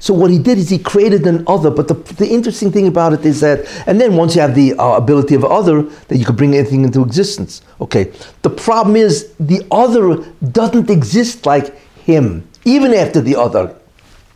So 0.00 0.14
what 0.14 0.30
he 0.30 0.38
did 0.38 0.58
is 0.58 0.68
he 0.70 0.78
created 0.78 1.26
an 1.26 1.44
other. 1.46 1.70
But 1.70 1.88
the, 1.88 1.94
the 1.94 2.28
interesting 2.28 2.70
thing 2.72 2.86
about 2.86 3.12
it 3.12 3.24
is 3.24 3.40
that, 3.40 3.66
and 3.86 4.00
then 4.00 4.16
once 4.16 4.34
you 4.34 4.40
have 4.40 4.54
the 4.54 4.74
uh, 4.74 4.96
ability 4.96 5.34
of 5.34 5.44
other, 5.44 5.82
that 5.82 6.18
you 6.18 6.24
can 6.24 6.36
bring 6.36 6.54
anything 6.54 6.84
into 6.84 7.02
existence. 7.02 7.62
Okay. 7.80 8.12
The 8.42 8.50
problem 8.50 8.96
is 8.96 9.32
the 9.38 9.66
other 9.70 10.24
doesn't 10.52 10.90
exist 10.90 11.46
like 11.46 11.76
him, 12.04 12.48
even 12.64 12.92
after 12.94 13.20
the 13.20 13.36
other. 13.36 13.74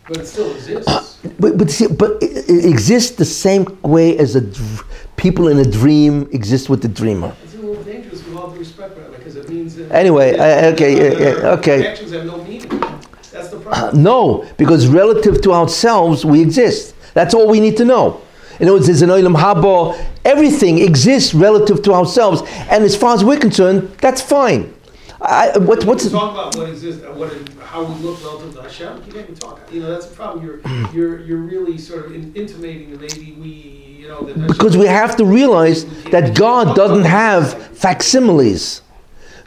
But 0.09 0.19
it 0.19 0.27
still 0.27 0.55
exists. 0.55 1.19
But 1.41 1.59
but, 1.59 1.69
see, 1.71 1.89
but 1.89 2.23
it, 2.23 2.49
it 2.49 2.65
exists 2.65 3.17
the 3.17 3.25
same 3.25 3.67
way 3.83 4.17
as 4.17 4.37
a 4.37 4.41
dr- 4.41 4.85
people 5.17 5.49
in 5.49 5.59
a 5.59 5.65
dream 5.65 6.29
exist 6.31 6.69
with 6.69 6.81
the 6.83 6.89
dreamer. 6.89 7.35
It's 7.43 7.55
a 7.55 7.59
little 7.59 7.83
dangerous 7.83 8.25
with 8.25 8.37
all 8.37 8.51
due 8.53 8.61
respect, 8.61 8.95
because 9.11 9.35
it 9.35 9.49
means 9.49 9.75
that. 9.75 9.91
Anyway, 9.91 10.39
uh, 10.39 10.73
okay, 10.73 10.95
yeah, 10.95 11.49
okay. 11.59 11.89
Actions 11.89 12.13
have 12.13 12.25
no 12.25 12.37
meaning. 12.45 12.56
Problem. 13.67 14.03
No, 14.07 14.47
because 14.57 14.87
relative 14.87 15.41
to 15.43 15.53
ourselves, 15.53 16.25
we 16.25 16.41
exist. 16.41 16.95
That's 17.15 17.35
all 17.35 17.49
we 17.49 17.61
need 17.61 17.77
to 17.79 17.85
know. 17.85 18.21
In 18.61 18.69
other 18.69 18.75
words, 18.75 18.87
there's 18.87 19.03
an 19.03 19.11
olam 19.11 19.37
haba. 19.37 19.99
Everything 20.25 20.79
exists 20.79 21.35
relative 21.35 21.83
to 21.83 21.93
ourselves, 21.93 22.43
and 22.71 22.85
as 22.85 22.97
far 22.97 23.15
as 23.15 23.25
we're 23.25 23.39
concerned, 23.39 23.89
that's 24.01 24.21
fine. 24.21 24.73
I, 25.21 25.57
what, 25.59 25.85
what's 25.85 26.05
you 26.05 26.11
talk 26.11 26.33
about 26.33 26.57
what 26.57 26.69
exists, 26.69 27.03
uh, 27.03 27.13
what, 27.13 27.33
how 27.61 27.85
we 27.85 27.95
look 28.03 28.23
relative 28.23 28.55
to 28.55 28.63
Hashem, 28.63 29.03
you 29.07 29.13
can't 29.13 29.25
even 29.25 29.35
talk. 29.35 29.61
You 29.73 29.81
know, 29.81 29.91
that's 29.91 30.07
the 30.07 30.15
problem. 30.15 30.45
You're, 30.45 30.61
you're, 30.93 31.21
you're 31.21 31.39
really 31.39 31.79
sort 31.79 32.07
of 32.07 32.15
in, 32.15 32.35
intimating 32.35 32.91
that 32.91 33.01
maybe 33.01 33.33
we, 33.33 33.49
you 34.01 34.09
know, 34.09 34.21
that 34.21 34.47
because 34.47 34.77
we 34.77 34.87
have 34.87 35.17
to 35.17 35.25
realize 35.25 35.87
that 36.11 36.37
God 36.37 36.77
doesn't 36.77 37.05
have 37.05 37.55
facsimiles. 37.77 38.83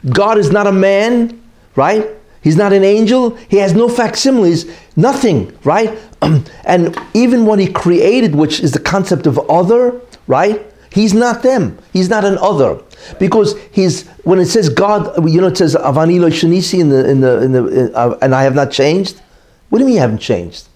God 0.08 0.38
is 0.38 0.50
not 0.50 0.66
a 0.66 0.72
man, 0.72 1.40
right? 1.76 2.08
He's 2.42 2.56
not 2.56 2.72
an 2.72 2.84
angel. 2.84 3.36
He 3.48 3.58
has 3.58 3.74
no 3.74 3.88
facsimiles. 3.88 4.64
Nothing, 4.96 5.56
right? 5.64 5.98
and 6.64 6.98
even 7.14 7.46
what 7.46 7.58
he 7.58 7.66
created, 7.70 8.34
which 8.34 8.60
is 8.60 8.72
the 8.72 8.80
concept 8.80 9.26
of 9.26 9.38
other, 9.50 10.00
right? 10.26 10.66
He's 10.92 11.14
not 11.14 11.42
them. 11.42 11.78
He's 11.92 12.08
not 12.08 12.24
an 12.24 12.38
other. 12.38 12.80
Because 13.18 13.54
he's 13.70 14.06
when 14.24 14.38
it 14.38 14.46
says 14.46 14.68
God, 14.68 15.28
you 15.28 15.40
know, 15.40 15.46
it 15.48 15.56
says 15.56 15.74
Avani 15.74 16.20
lo 16.20 16.28
shanisi 16.28 16.80
in 16.80 16.88
the 16.88 17.08
in 17.08 17.20
the 17.20 17.42
in 17.42 17.52
the 17.52 17.66
in, 17.66 17.94
uh, 17.94 18.18
and 18.20 18.34
I 18.34 18.42
have 18.42 18.54
not 18.54 18.70
changed. 18.70 19.20
What 19.68 19.78
do 19.78 19.84
you 19.84 19.86
mean 19.86 19.94
you 19.94 20.00
haven't 20.00 20.18
changed? 20.18 20.68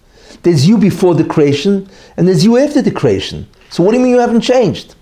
There's 0.43 0.67
you 0.67 0.79
before 0.79 1.15
the 1.15 1.25
creation, 1.25 1.89
and 2.17 2.29
there's 2.29 2.45
you 2.45 2.59
after 2.59 2.81
the 2.81 2.91
creation. 2.91 3.49
So 3.71 3.83
what 3.83 3.93
do 3.93 3.99
you 3.99 4.05
mean 4.05 4.13
you 4.13 4.21
haven't 4.21 4.43
changed? 4.43 4.95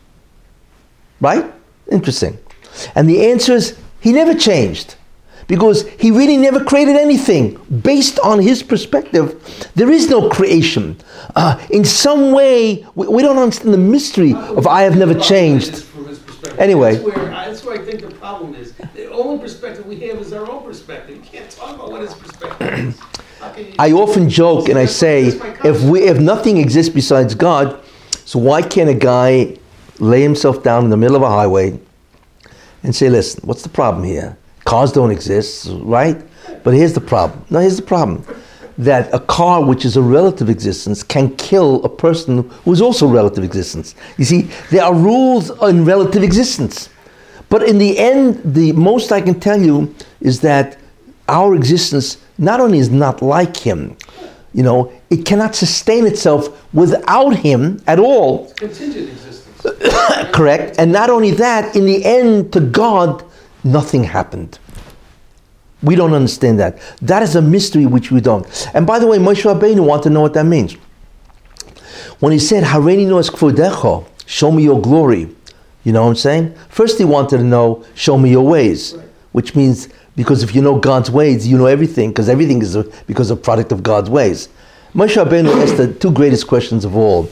Right? 1.20 1.44
Interesting. 1.90 2.38
And 2.94 3.08
the 3.08 3.26
answer 3.26 3.52
is 3.52 3.78
he 4.00 4.12
never 4.12 4.34
changed. 4.34 4.96
Because 5.52 5.86
he 6.00 6.10
really 6.10 6.38
never 6.38 6.64
created 6.64 6.96
anything. 6.96 7.58
Based 7.82 8.18
on 8.20 8.38
his 8.40 8.62
perspective, 8.62 9.26
there 9.74 9.90
is 9.90 10.08
no 10.08 10.30
creation. 10.30 10.96
Uh, 11.36 11.60
in 11.68 11.84
some 11.84 12.32
way, 12.32 12.86
we, 12.94 13.06
we 13.08 13.20
don't 13.22 13.36
understand 13.36 13.74
the 13.74 13.84
mystery 13.96 14.32
of 14.32 14.66
I 14.66 14.80
have 14.80 14.96
never 14.96 15.12
changed. 15.12 15.82
From 15.84 16.06
his 16.08 16.20
perspective. 16.20 16.58
Anyway. 16.58 16.94
That's 16.94 17.04
where, 17.04 17.32
I- 17.34 17.44
that's 17.48 17.64
where 17.66 17.78
I 17.78 17.84
think 17.84 18.00
the 18.00 18.14
problem 18.14 18.54
is. 18.54 18.72
The 18.94 19.10
only 19.10 19.38
perspective 19.40 19.84
we 19.84 19.96
have 20.08 20.16
is 20.20 20.32
our 20.32 20.50
own 20.50 20.62
perspective. 20.64 21.16
You 21.16 21.22
can't 21.22 21.50
talk 21.50 21.74
about 21.74 21.90
what 21.92 22.00
his 22.00 22.14
perspective 22.14 22.72
is. 22.88 22.98
How 23.38 23.50
can 23.50 23.66
you- 23.66 23.74
I 23.78 23.92
often 23.92 24.30
joke 24.30 24.70
and 24.70 24.78
I 24.78 24.86
say, 24.86 25.38
if 25.64 25.82
we 25.82 26.00
if 26.04 26.18
nothing 26.18 26.56
exists 26.56 26.90
besides 26.94 27.34
God, 27.34 27.78
so 28.24 28.38
why 28.38 28.62
can't 28.62 28.88
a 28.88 28.94
guy 28.94 29.58
lay 29.98 30.22
himself 30.22 30.62
down 30.62 30.84
in 30.84 30.88
the 30.90 30.96
middle 30.96 31.14
of 31.16 31.20
a 31.20 31.28
highway 31.28 31.78
and 32.82 32.96
say, 32.96 33.10
listen, 33.10 33.42
what's 33.44 33.60
the 33.62 33.68
problem 33.68 34.02
here? 34.04 34.38
Cars 34.64 34.92
don't 34.92 35.10
exist, 35.10 35.68
right? 35.80 36.20
But 36.62 36.74
here's 36.74 36.92
the 36.92 37.00
problem. 37.00 37.44
No, 37.50 37.58
here's 37.58 37.76
the 37.76 37.82
problem. 37.82 38.24
That 38.78 39.12
a 39.12 39.20
car 39.20 39.62
which 39.64 39.84
is 39.84 39.96
a 39.96 40.02
relative 40.02 40.48
existence 40.48 41.02
can 41.02 41.36
kill 41.36 41.84
a 41.84 41.88
person 41.88 42.48
who 42.64 42.72
is 42.72 42.80
also 42.80 43.06
relative 43.06 43.44
existence. 43.44 43.94
You 44.16 44.24
see, 44.24 44.42
there 44.70 44.84
are 44.84 44.94
rules 44.94 45.50
in 45.62 45.84
relative 45.84 46.22
existence. 46.22 46.88
But 47.48 47.68
in 47.68 47.78
the 47.78 47.98
end, 47.98 48.40
the 48.44 48.72
most 48.72 49.12
I 49.12 49.20
can 49.20 49.38
tell 49.38 49.60
you 49.60 49.94
is 50.20 50.40
that 50.40 50.78
our 51.28 51.54
existence 51.54 52.16
not 52.38 52.60
only 52.60 52.78
is 52.78 52.88
not 52.88 53.20
like 53.20 53.56
him, 53.56 53.96
you 54.54 54.62
know, 54.62 54.92
it 55.10 55.26
cannot 55.26 55.54
sustain 55.54 56.06
itself 56.06 56.48
without 56.72 57.36
him 57.36 57.82
at 57.86 57.98
all, 57.98 58.50
Contingent 58.54 59.08
existence. 59.10 59.32
correct? 60.32 60.76
And 60.78 60.92
not 60.92 61.10
only 61.10 61.30
that, 61.32 61.76
in 61.76 61.86
the 61.86 62.04
end, 62.04 62.52
to 62.52 62.60
God, 62.60 63.24
nothing 63.64 64.04
happened. 64.04 64.58
We 65.82 65.96
don't 65.96 66.14
understand 66.14 66.60
that. 66.60 66.78
That 67.00 67.22
is 67.22 67.34
a 67.34 67.42
mystery 67.42 67.86
which 67.86 68.12
we 68.12 68.20
don't. 68.20 68.46
And 68.74 68.86
by 68.86 68.98
the 68.98 69.06
way, 69.06 69.18
Moshe 69.18 69.42
Rabbeinu 69.42 69.84
want 69.84 70.04
to 70.04 70.10
know 70.10 70.20
what 70.20 70.34
that 70.34 70.46
means. 70.46 70.76
When 72.20 72.32
he 72.32 72.38
said, 72.38 72.62
Hareini 72.62 73.06
noes 73.06 73.30
kvodecho, 73.30 74.06
show 74.26 74.52
me 74.52 74.62
your 74.62 74.80
glory, 74.80 75.28
you 75.82 75.92
know 75.92 76.02
what 76.02 76.10
I'm 76.10 76.14
saying? 76.14 76.54
First 76.68 76.98
he 76.98 77.04
wanted 77.04 77.38
to 77.38 77.44
know, 77.44 77.84
show 77.94 78.16
me 78.16 78.30
your 78.30 78.46
ways, 78.46 78.94
which 79.32 79.56
means, 79.56 79.88
because 80.14 80.44
if 80.44 80.54
you 80.54 80.62
know 80.62 80.78
God's 80.78 81.10
ways, 81.10 81.48
you 81.48 81.58
know 81.58 81.66
everything, 81.66 82.10
because 82.10 82.28
everything 82.28 82.62
is 82.62 82.76
a, 82.76 82.84
because 83.06 83.30
of 83.32 83.42
product 83.42 83.72
of 83.72 83.82
God's 83.82 84.08
ways. 84.08 84.48
Moshe 84.94 85.22
Rabbeinu 85.22 85.50
asked 85.62 85.78
the 85.78 85.92
two 85.92 86.12
greatest 86.12 86.46
questions 86.46 86.84
of 86.84 86.96
all. 86.96 87.28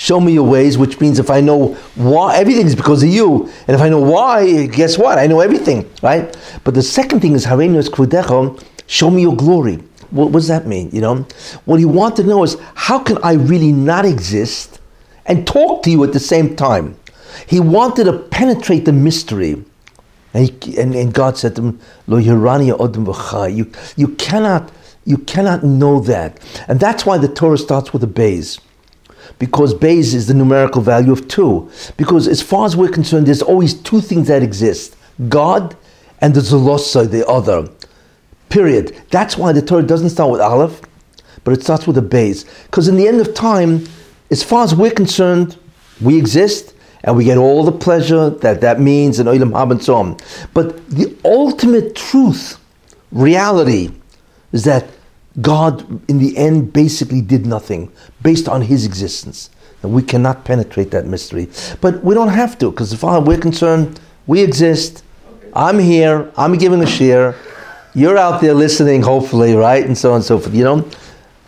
Show 0.00 0.18
me 0.18 0.32
your 0.32 0.48
ways, 0.48 0.78
which 0.78 0.98
means 0.98 1.18
if 1.18 1.28
I 1.28 1.42
know 1.42 1.74
why, 1.94 2.34
everything 2.38 2.66
is 2.66 2.74
because 2.74 3.02
of 3.02 3.10
you. 3.10 3.52
And 3.66 3.74
if 3.74 3.82
I 3.82 3.90
know 3.90 4.00
why, 4.00 4.64
guess 4.68 4.96
what? 4.96 5.18
I 5.18 5.26
know 5.26 5.40
everything, 5.40 5.86
right? 6.02 6.34
But 6.64 6.72
the 6.72 6.82
second 6.82 7.20
thing 7.20 7.34
is, 7.34 7.44
Hareinu 7.44 7.76
es 7.76 7.90
kvodecho, 7.90 8.64
show 8.86 9.10
me 9.10 9.20
your 9.20 9.36
glory. 9.36 9.74
What, 10.10 10.30
what 10.30 10.40
does 10.40 10.48
that 10.48 10.66
mean? 10.66 10.88
You 10.90 11.02
know, 11.02 11.26
what 11.66 11.80
he 11.80 11.84
wanted 11.84 12.22
to 12.22 12.28
know 12.30 12.42
is 12.42 12.56
how 12.76 13.00
can 13.00 13.18
I 13.22 13.34
really 13.34 13.72
not 13.72 14.06
exist 14.06 14.80
and 15.26 15.46
talk 15.46 15.82
to 15.82 15.90
you 15.90 16.02
at 16.02 16.14
the 16.14 16.18
same 16.18 16.56
time? 16.56 16.96
He 17.46 17.60
wanted 17.60 18.04
to 18.04 18.20
penetrate 18.20 18.86
the 18.86 18.94
mystery. 18.94 19.62
And, 20.32 20.48
he, 20.64 20.78
and, 20.78 20.94
and 20.94 21.12
God 21.12 21.36
said 21.36 21.56
to 21.56 21.62
him, 21.62 21.80
Lo 22.06 22.18
v'chai." 22.22 23.54
You 23.54 23.70
you 23.96 24.08
cannot 24.16 24.72
you 25.04 25.18
cannot 25.18 25.62
know 25.62 26.00
that. 26.00 26.40
And 26.68 26.80
that's 26.80 27.04
why 27.04 27.18
the 27.18 27.28
Torah 27.28 27.58
starts 27.58 27.92
with 27.92 28.02
a 28.02 28.06
Beis. 28.06 28.60
Because 29.38 29.74
Beis 29.74 30.14
is 30.14 30.26
the 30.26 30.34
numerical 30.34 30.82
value 30.82 31.12
of 31.12 31.28
two. 31.28 31.70
Because 31.96 32.28
as 32.28 32.42
far 32.42 32.66
as 32.66 32.76
we're 32.76 32.88
concerned, 32.88 33.26
there's 33.26 33.42
always 33.42 33.74
two 33.74 34.00
things 34.00 34.28
that 34.28 34.42
exist. 34.42 34.96
God 35.28 35.76
and 36.20 36.34
the 36.34 36.40
Zolosa, 36.40 37.10
the 37.10 37.26
other. 37.26 37.68
Period. 38.48 38.96
That's 39.10 39.36
why 39.36 39.52
the 39.52 39.62
Torah 39.62 39.82
doesn't 39.82 40.10
start 40.10 40.30
with 40.30 40.40
Aleph, 40.40 40.80
but 41.44 41.52
it 41.52 41.62
starts 41.62 41.86
with 41.86 41.96
a 41.98 42.02
Beis. 42.02 42.44
Because 42.64 42.88
in 42.88 42.96
the 42.96 43.06
end 43.06 43.20
of 43.20 43.34
time, 43.34 43.86
as 44.30 44.42
far 44.42 44.64
as 44.64 44.74
we're 44.74 44.90
concerned, 44.90 45.56
we 46.00 46.18
exist 46.18 46.74
and 47.04 47.16
we 47.16 47.24
get 47.24 47.38
all 47.38 47.64
the 47.64 47.72
pleasure 47.72 48.30
that 48.30 48.60
that 48.60 48.80
means 48.80 49.18
and 49.18 49.28
Olam 49.28 49.52
Hab 49.56 49.70
and 49.70 49.82
so 49.82 49.94
on. 49.94 50.16
But 50.52 50.88
the 50.90 51.16
ultimate 51.24 51.96
truth, 51.96 52.58
reality, 53.10 53.90
is 54.52 54.64
that 54.64 54.86
God, 55.40 55.82
in 56.08 56.18
the 56.18 56.36
end, 56.36 56.72
basically 56.72 57.20
did 57.20 57.46
nothing 57.46 57.90
based 58.22 58.48
on 58.48 58.62
His 58.62 58.84
existence. 58.84 59.50
And 59.82 59.92
we 59.94 60.02
cannot 60.02 60.44
penetrate 60.44 60.90
that 60.90 61.06
mystery. 61.06 61.48
But 61.80 62.04
we 62.04 62.14
don't 62.14 62.28
have 62.28 62.58
to, 62.58 62.70
because 62.70 62.92
as 62.92 63.00
far 63.00 63.20
as 63.20 63.26
we're 63.26 63.38
concerned, 63.38 63.98
we 64.26 64.42
exist. 64.42 65.02
I'm 65.54 65.78
here. 65.78 66.30
I'm 66.36 66.56
giving 66.58 66.82
a 66.82 66.86
share. 66.86 67.34
You're 67.94 68.18
out 68.18 68.40
there 68.40 68.54
listening, 68.54 69.02
hopefully, 69.02 69.54
right? 69.54 69.84
And 69.84 69.96
so 69.96 70.10
on 70.10 70.16
and 70.16 70.24
so 70.24 70.38
forth. 70.38 70.54
You 70.54 70.64
know, 70.64 70.88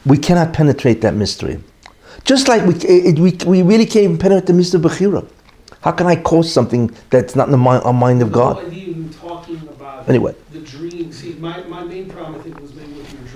we 0.07 0.17
cannot 0.17 0.53
penetrate 0.53 1.01
that 1.03 1.15
mystery. 1.15 1.59
Just 2.25 2.49
like 2.49 2.65
we, 2.67 2.75
it, 2.77 3.19
we, 3.19 3.33
we 3.47 3.63
really 3.63 3.85
can't 3.85 4.05
even 4.05 4.19
penetrate 4.19 4.47
the 4.47 4.53
mystery 4.55 4.79
of 4.83 4.91
Bechira. 4.91 5.29
How 5.83 5.91
can 5.93 6.07
I 6.07 6.17
cause 6.17 6.53
something 6.53 6.91
that's 7.11 7.35
not 7.35 7.49
in 7.49 7.53
the 7.53 7.59
mind, 7.59 7.85
mind 7.99 8.23
of 8.23 8.33
God? 8.33 8.57
whole 8.57 8.67
idea 8.67 8.89
even 8.89 9.11
talking 9.15 9.57
about 9.57 10.09
Anyway. 10.09 10.35
the 10.53 10.61
dream. 10.61 11.13
See, 11.13 11.35
my, 11.35 11.63
my 11.65 11.83
main 11.85 12.09
problem, 12.09 12.41
I 12.41 12.43
think, 12.43 12.61
was 12.61 12.72
maybe 12.72 12.72
with 12.72 12.72
your 12.72 12.72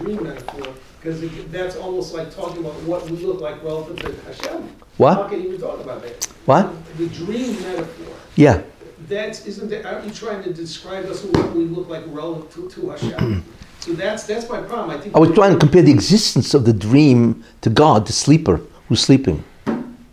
dream 0.07 0.23
metaphor, 0.23 0.75
because 1.01 1.21
that's 1.51 1.77
almost 1.77 2.15
like 2.15 2.35
talking 2.35 2.65
about 2.65 2.75
what 2.83 3.09
we 3.11 3.17
look 3.19 3.41
like 3.41 3.63
relative 3.63 3.99
to 3.99 4.23
Hashem. 4.23 4.69
What? 4.97 5.15
How 5.15 5.29
can 5.29 5.43
you 5.43 5.49
even 5.49 5.61
talk 5.61 5.81
about 5.81 6.03
that? 6.03 6.25
What? 6.47 6.73
The 6.97 7.09
dream 7.09 7.61
metaphor. 7.63 8.15
Yeah. 8.37 8.63
That's 9.09 9.47
isn't 9.47 9.69
that? 9.71 9.85
Aren't 9.85 10.07
you 10.07 10.13
trying 10.13 10.43
to 10.45 10.53
describe 10.53 11.07
us 11.07 11.23
what 11.25 11.55
we 11.55 11.65
look 11.65 11.89
like 11.89 12.05
relative 12.07 12.51
to, 12.53 12.69
to 12.71 12.91
Hashem? 12.91 13.45
so 13.81 13.93
that's 13.93 14.25
that's 14.25 14.49
my 14.49 14.61
problem. 14.63 14.91
I 14.91 15.01
think. 15.01 15.15
I 15.15 15.19
was 15.19 15.33
trying 15.33 15.53
to 15.53 15.59
compare 15.59 15.83
the 15.83 15.93
existence 15.93 16.55
of 16.55 16.65
the 16.65 16.73
dream 16.73 17.45
to 17.61 17.71
God, 17.71 18.07
the 18.07 18.13
sleeper 18.13 18.61
who's 18.89 19.01
sleeping. 19.01 19.45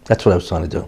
That's 0.05 0.25
what 0.25 0.33
I 0.33 0.35
was 0.35 0.47
trying 0.47 0.63
to 0.63 0.67
do. 0.67 0.87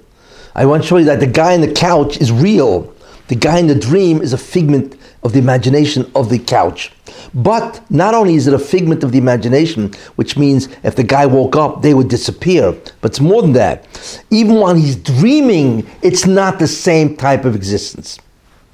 I 0.56 0.66
want 0.66 0.84
to 0.84 0.88
show 0.88 0.98
you 0.98 1.06
that 1.06 1.20
the 1.20 1.28
guy 1.28 1.54
on 1.54 1.62
the 1.62 1.72
couch 1.72 2.18
is 2.18 2.32
real. 2.32 2.94
The 3.28 3.36
guy 3.36 3.58
in 3.58 3.68
the 3.68 3.76
dream 3.76 4.22
is 4.22 4.34
a 4.34 4.38
figment 4.38 4.98
of 5.24 5.34
the 5.34 5.40
imagination 5.40 6.12
of 6.14 6.30
the 6.30 6.38
couch. 6.38 6.92
But 7.34 7.84
not 7.90 8.14
only 8.14 8.36
is 8.36 8.48
it 8.48 8.54
a 8.54 8.60
figment 8.60 9.04
of 9.04 9.12
the 9.12 9.18
imagination, 9.18 9.94
which 10.16 10.38
means 10.38 10.70
if 10.84 10.96
the 10.96 11.04
guy 11.04 11.26
woke 11.26 11.56
up, 11.56 11.82
they 11.82 11.94
would 11.94 12.08
disappear. 12.08 12.72
But 13.02 13.12
it's 13.12 13.20
more 13.20 13.42
than 13.42 13.54
that. 13.54 13.88
Even 14.30 14.56
while 14.56 14.76
he's 14.76 14.96
dreaming, 14.96 15.90
it's 16.04 16.26
not 16.26 16.60
the 16.60 16.68
same 16.68 17.18
type 17.18 17.46
of 17.46 17.56
existence. 17.56 18.20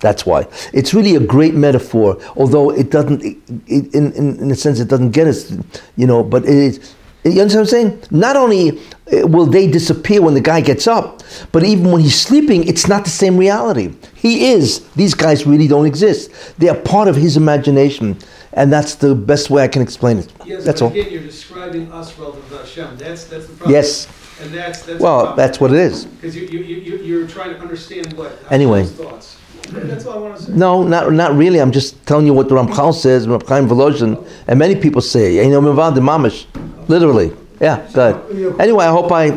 That's 0.01 0.25
why. 0.25 0.47
It's 0.73 0.93
really 0.93 1.15
a 1.15 1.19
great 1.19 1.53
metaphor, 1.53 2.19
although 2.35 2.71
it 2.71 2.89
doesn't, 2.89 3.23
it, 3.23 3.37
it, 3.67 3.95
in, 3.95 4.11
in, 4.13 4.39
in 4.39 4.51
a 4.51 4.55
sense, 4.55 4.79
it 4.79 4.87
doesn't 4.87 5.11
get 5.11 5.27
us, 5.27 5.51
you 5.95 6.07
know, 6.07 6.23
but 6.23 6.43
it 6.43 6.49
is. 6.49 6.93
You 7.23 7.39
understand 7.39 7.53
what 7.53 7.61
I'm 7.61 7.65
saying? 7.67 8.03
Not 8.09 8.35
only 8.35 8.81
will 9.11 9.45
they 9.45 9.67
disappear 9.67 10.21
when 10.21 10.33
the 10.33 10.41
guy 10.41 10.61
gets 10.61 10.87
up, 10.87 11.21
but 11.51 11.63
even 11.63 11.91
when 11.91 12.01
he's 12.01 12.19
sleeping, 12.19 12.67
it's 12.67 12.87
not 12.87 13.03
the 13.03 13.09
same 13.09 13.37
reality. 13.37 13.93
He 14.15 14.51
is. 14.51 14.87
These 14.91 15.13
guys 15.13 15.45
really 15.45 15.67
don't 15.67 15.85
exist. 15.85 16.31
They 16.57 16.69
are 16.69 16.77
part 16.77 17.07
of 17.07 17.15
his 17.15 17.37
imagination, 17.37 18.17
and 18.53 18.71
that's 18.71 18.95
the 18.95 19.13
best 19.13 19.49
way 19.49 19.63
I 19.63 19.67
can 19.67 19.81
explain 19.81 20.19
it. 20.19 20.31
Yes, 20.45 20.63
that's 20.63 20.81
but 20.81 20.87
all. 20.87 20.91
again, 20.91 21.11
you're 21.11 21.23
describing 21.23 21.91
us 21.91 22.17
relative 22.17 22.47
to 22.49 22.57
Hashem. 22.57 22.97
That's 22.97 23.25
that's 23.25 23.47
the 23.47 23.53
problem. 23.53 23.71
Yes. 23.71 24.07
And 24.41 24.51
that's 24.53 24.81
that's. 24.83 24.99
Well, 24.99 25.35
that's 25.35 25.59
what 25.59 25.71
it 25.71 25.77
is. 25.77 26.05
Because 26.05 26.35
you 26.35 26.47
you 26.47 26.59
you 26.59 26.97
you're 26.97 27.27
trying 27.27 27.53
to 27.53 27.59
understand 27.59 28.13
what. 28.13 28.37
Anyway. 28.49 28.85
Thoughts. 28.85 29.37
That's 29.69 30.05
all 30.05 30.17
I 30.17 30.21
want 30.21 30.37
to 30.37 30.43
say. 30.43 30.53
No, 30.53 30.83
not 30.83 31.13
not 31.13 31.35
really. 31.35 31.59
I'm 31.59 31.71
just 31.71 32.03
telling 32.05 32.25
you 32.25 32.33
what 32.33 32.49
the 32.49 32.55
Ramchal 32.55 32.93
says, 32.93 33.27
Rav 33.27 33.47
Chaim 33.47 33.67
Volozhin, 33.67 34.27
and 34.47 34.57
many 34.57 34.75
people 34.75 35.01
say. 35.01 35.35
You 35.35 35.49
know, 35.49 35.91
the 35.91 36.45
literally. 36.87 37.31
Yeah, 37.61 37.87
good. 37.93 38.59
Anyway, 38.59 38.85
I 38.85 38.89
hope 38.89 39.11
I. 39.11 39.29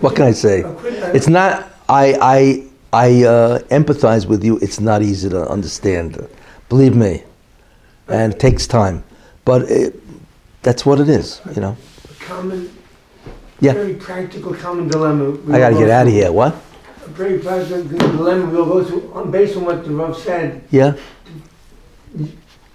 What 0.00 0.14
can 0.14 0.26
I 0.26 0.32
say? 0.32 0.62
It's 1.12 1.26
not. 1.28 1.72
I 1.88 2.14
I 2.20 2.66
I 2.92 3.24
uh, 3.24 3.58
empathize 3.70 4.26
with 4.26 4.44
you. 4.44 4.58
It's 4.58 4.78
not 4.78 5.02
easy 5.02 5.28
to 5.28 5.48
understand. 5.48 6.28
Believe 6.68 6.94
me, 6.94 7.24
and 8.08 8.32
it 8.32 8.38
takes 8.38 8.66
time, 8.68 9.02
but 9.44 9.62
it, 9.62 10.00
that's 10.62 10.86
what 10.86 11.00
it 11.00 11.08
is. 11.08 11.40
You 11.54 11.60
know. 11.62 11.76
common, 12.20 12.70
Yeah. 13.60 13.72
very 13.74 13.94
practical 13.94 14.54
common 14.54 14.88
dilemma. 14.88 15.36
I 15.52 15.58
got 15.58 15.70
to 15.70 15.78
get 15.78 15.90
out 15.90 16.06
of 16.06 16.12
here. 16.12 16.30
What? 16.32 16.54
A 17.04 17.08
very 17.08 17.38
practical 17.38 17.82
dilemma 17.84 18.46
we'll 18.50 18.66
go 18.66 18.84
through, 18.84 19.12
on, 19.12 19.30
based 19.30 19.56
on 19.56 19.64
what 19.64 19.84
the 19.84 19.90
Rav 19.90 20.16
said, 20.16 20.62
Yeah. 20.70 20.94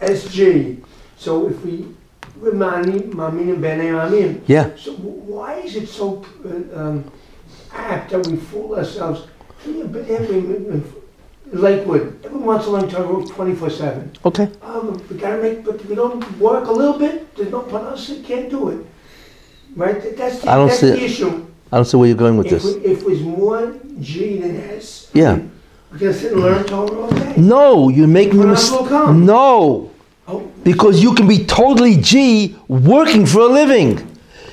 SG. 0.02 0.84
So 1.18 1.48
if 1.50 1.64
we 1.66 1.88
Ma'anim 2.42 3.12
Ma'aminim 3.14 3.58
B'nai 3.60 3.92
Ma'amim. 3.92 4.42
Yeah. 4.48 4.76
So 4.76 4.94
why 4.94 5.56
is 5.60 5.76
it 5.76 5.88
so 5.88 6.26
uh, 6.46 6.80
um, 6.80 7.12
apt 7.74 8.12
that 8.12 8.26
we 8.28 8.38
fool 8.38 8.76
ourselves? 8.76 9.28
But 9.66 10.08
every 10.10 10.82
Lakewood, 11.52 12.24
everyone 12.24 12.46
wants 12.46 12.66
to 12.66 12.72
learn 12.72 12.90
Torah 12.90 13.26
24 13.26 13.70
7. 13.70 14.12
Okay. 14.26 14.50
Um, 14.62 15.02
we 15.10 15.18
gotta 15.18 15.42
make, 15.42 15.66
but 15.66 15.84
we 15.86 15.96
don't 15.96 16.24
work 16.40 16.68
a 16.68 16.72
little 16.72 16.98
bit. 16.98 17.36
There's 17.36 17.52
no 17.52 17.62
parnasa, 17.62 18.24
can't 18.24 18.50
do 18.50 18.70
it. 18.70 18.86
Right? 19.76 20.16
That's 20.16 20.40
the, 20.42 20.50
I 20.50 20.56
don't 20.56 20.68
that's 20.68 20.80
see 20.80 20.92
the 20.92 21.04
issue. 21.04 21.46
I 21.72 21.78
don't 21.78 21.86
see 21.86 21.98
where 21.98 22.08
you're 22.08 22.18
going 22.18 22.38
with 22.38 22.48
If, 22.48 22.64
this. 22.64 22.76
we, 22.76 22.82
if 22.86 23.02
it 23.02 23.06
was 23.06 23.22
more 23.22 23.76
G 24.00 24.38
than 24.38 24.58
S, 24.58 25.10
Yeah. 25.14 25.40
we're 25.92 25.98
gonna 25.98 26.14
sit 26.14 26.32
and 26.34 26.42
learn 26.42 26.64
Torah 26.66 27.02
all 27.02 27.10
day. 27.10 27.36
No, 27.38 27.90
you're 27.90 28.08
making 28.08 28.42
a 28.42 28.48
mistake. 28.48 28.90
No. 28.90 29.92
Because 30.64 31.02
you 31.02 31.14
can 31.16 31.28
be 31.28 31.46
totally 31.46 31.96
G 31.98 32.56
working 32.68 33.26
for 33.26 33.42
a 33.42 33.48
living. 33.48 34.06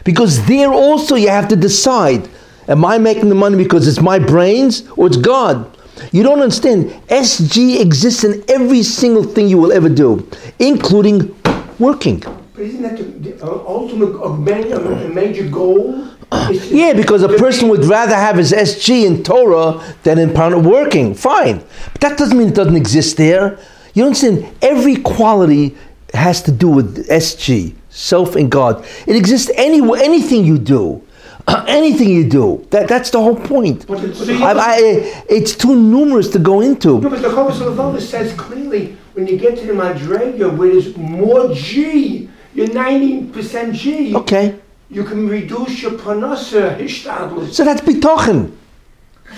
Because 0.04 0.44
there 0.46 0.72
also 0.72 1.16
you 1.16 1.28
have 1.28 1.48
to 1.48 1.56
decide 1.56 2.28
am 2.68 2.84
I 2.84 2.98
making 2.98 3.28
the 3.28 3.34
money 3.34 3.56
because 3.56 3.86
it's 3.86 4.00
my 4.00 4.18
brains 4.18 4.88
or 4.96 5.06
it's 5.06 5.16
God? 5.16 5.76
You 6.12 6.22
don't 6.22 6.40
understand. 6.40 6.90
SG 7.08 7.80
exists 7.80 8.24
in 8.24 8.44
every 8.48 8.82
single 8.82 9.24
thing 9.24 9.48
you 9.48 9.58
will 9.58 9.72
ever 9.72 9.88
do, 9.88 10.28
including 10.58 11.34
working. 11.78 12.20
but 12.20 12.62
isn't 12.62 12.82
that 12.82 12.96
the, 13.22 13.46
ultimate, 13.46 14.14
a 14.22 15.08
major, 15.08 15.48
goal? 15.48 16.08
Yeah, 16.50 16.92
because 16.92 17.22
a 17.22 17.28
person 17.28 17.68
would 17.68 17.84
rather 17.84 18.14
have 18.14 18.36
his 18.36 18.52
SG 18.52 19.06
in 19.06 19.22
Torah 19.22 19.82
than 20.02 20.18
in 20.18 20.32
working. 20.64 21.14
Fine. 21.14 21.64
But 21.92 22.00
that 22.00 22.18
doesn't 22.18 22.36
mean 22.36 22.48
it 22.48 22.54
doesn't 22.54 22.76
exist 22.76 23.16
there. 23.16 23.58
You 23.96 24.02
don't 24.02 24.08
understand? 24.08 24.54
Every 24.60 24.96
quality 24.96 25.74
has 26.12 26.42
to 26.42 26.52
do 26.52 26.68
with 26.68 27.08
SG, 27.08 27.74
self 27.88 28.36
and 28.36 28.50
God. 28.50 28.84
It 29.06 29.16
exists 29.16 29.50
any, 29.56 29.78
anything 30.04 30.44
you 30.44 30.58
do. 30.58 31.02
anything 31.66 32.10
you 32.10 32.28
do. 32.28 32.66
That, 32.72 32.88
that's 32.88 33.08
the 33.10 33.20
whole 33.22 33.36
point. 33.36 33.86
But 33.86 34.02
the- 34.02 34.08
but 34.08 34.26
the- 34.26 34.34
I, 34.44 34.52
I, 34.52 35.24
it's 35.30 35.56
too 35.56 35.74
numerous 35.74 36.28
to 36.32 36.38
go 36.38 36.60
into. 36.60 37.00
No, 37.00 37.08
but 37.08 37.22
the 37.22 37.28
Chovos 37.28 37.52
Halevavos 37.58 38.02
says 38.02 38.34
clearly 38.34 38.98
when 39.14 39.26
you 39.26 39.38
get 39.38 39.56
to 39.60 39.66
the 39.66 39.72
Madrega 39.72 40.54
where 40.54 40.68
there's 40.72 40.94
more 40.98 41.54
G, 41.54 42.28
you're 42.52 42.66
90% 42.66 43.72
G, 43.72 44.14
Okay. 44.14 44.58
you 44.90 45.04
can 45.04 45.26
reduce 45.26 45.80
your 45.80 45.92
parnasa, 45.92 46.78
hishtadlus. 46.78 47.54
So 47.54 47.64
that's 47.64 47.80
bitochen. 47.80 48.52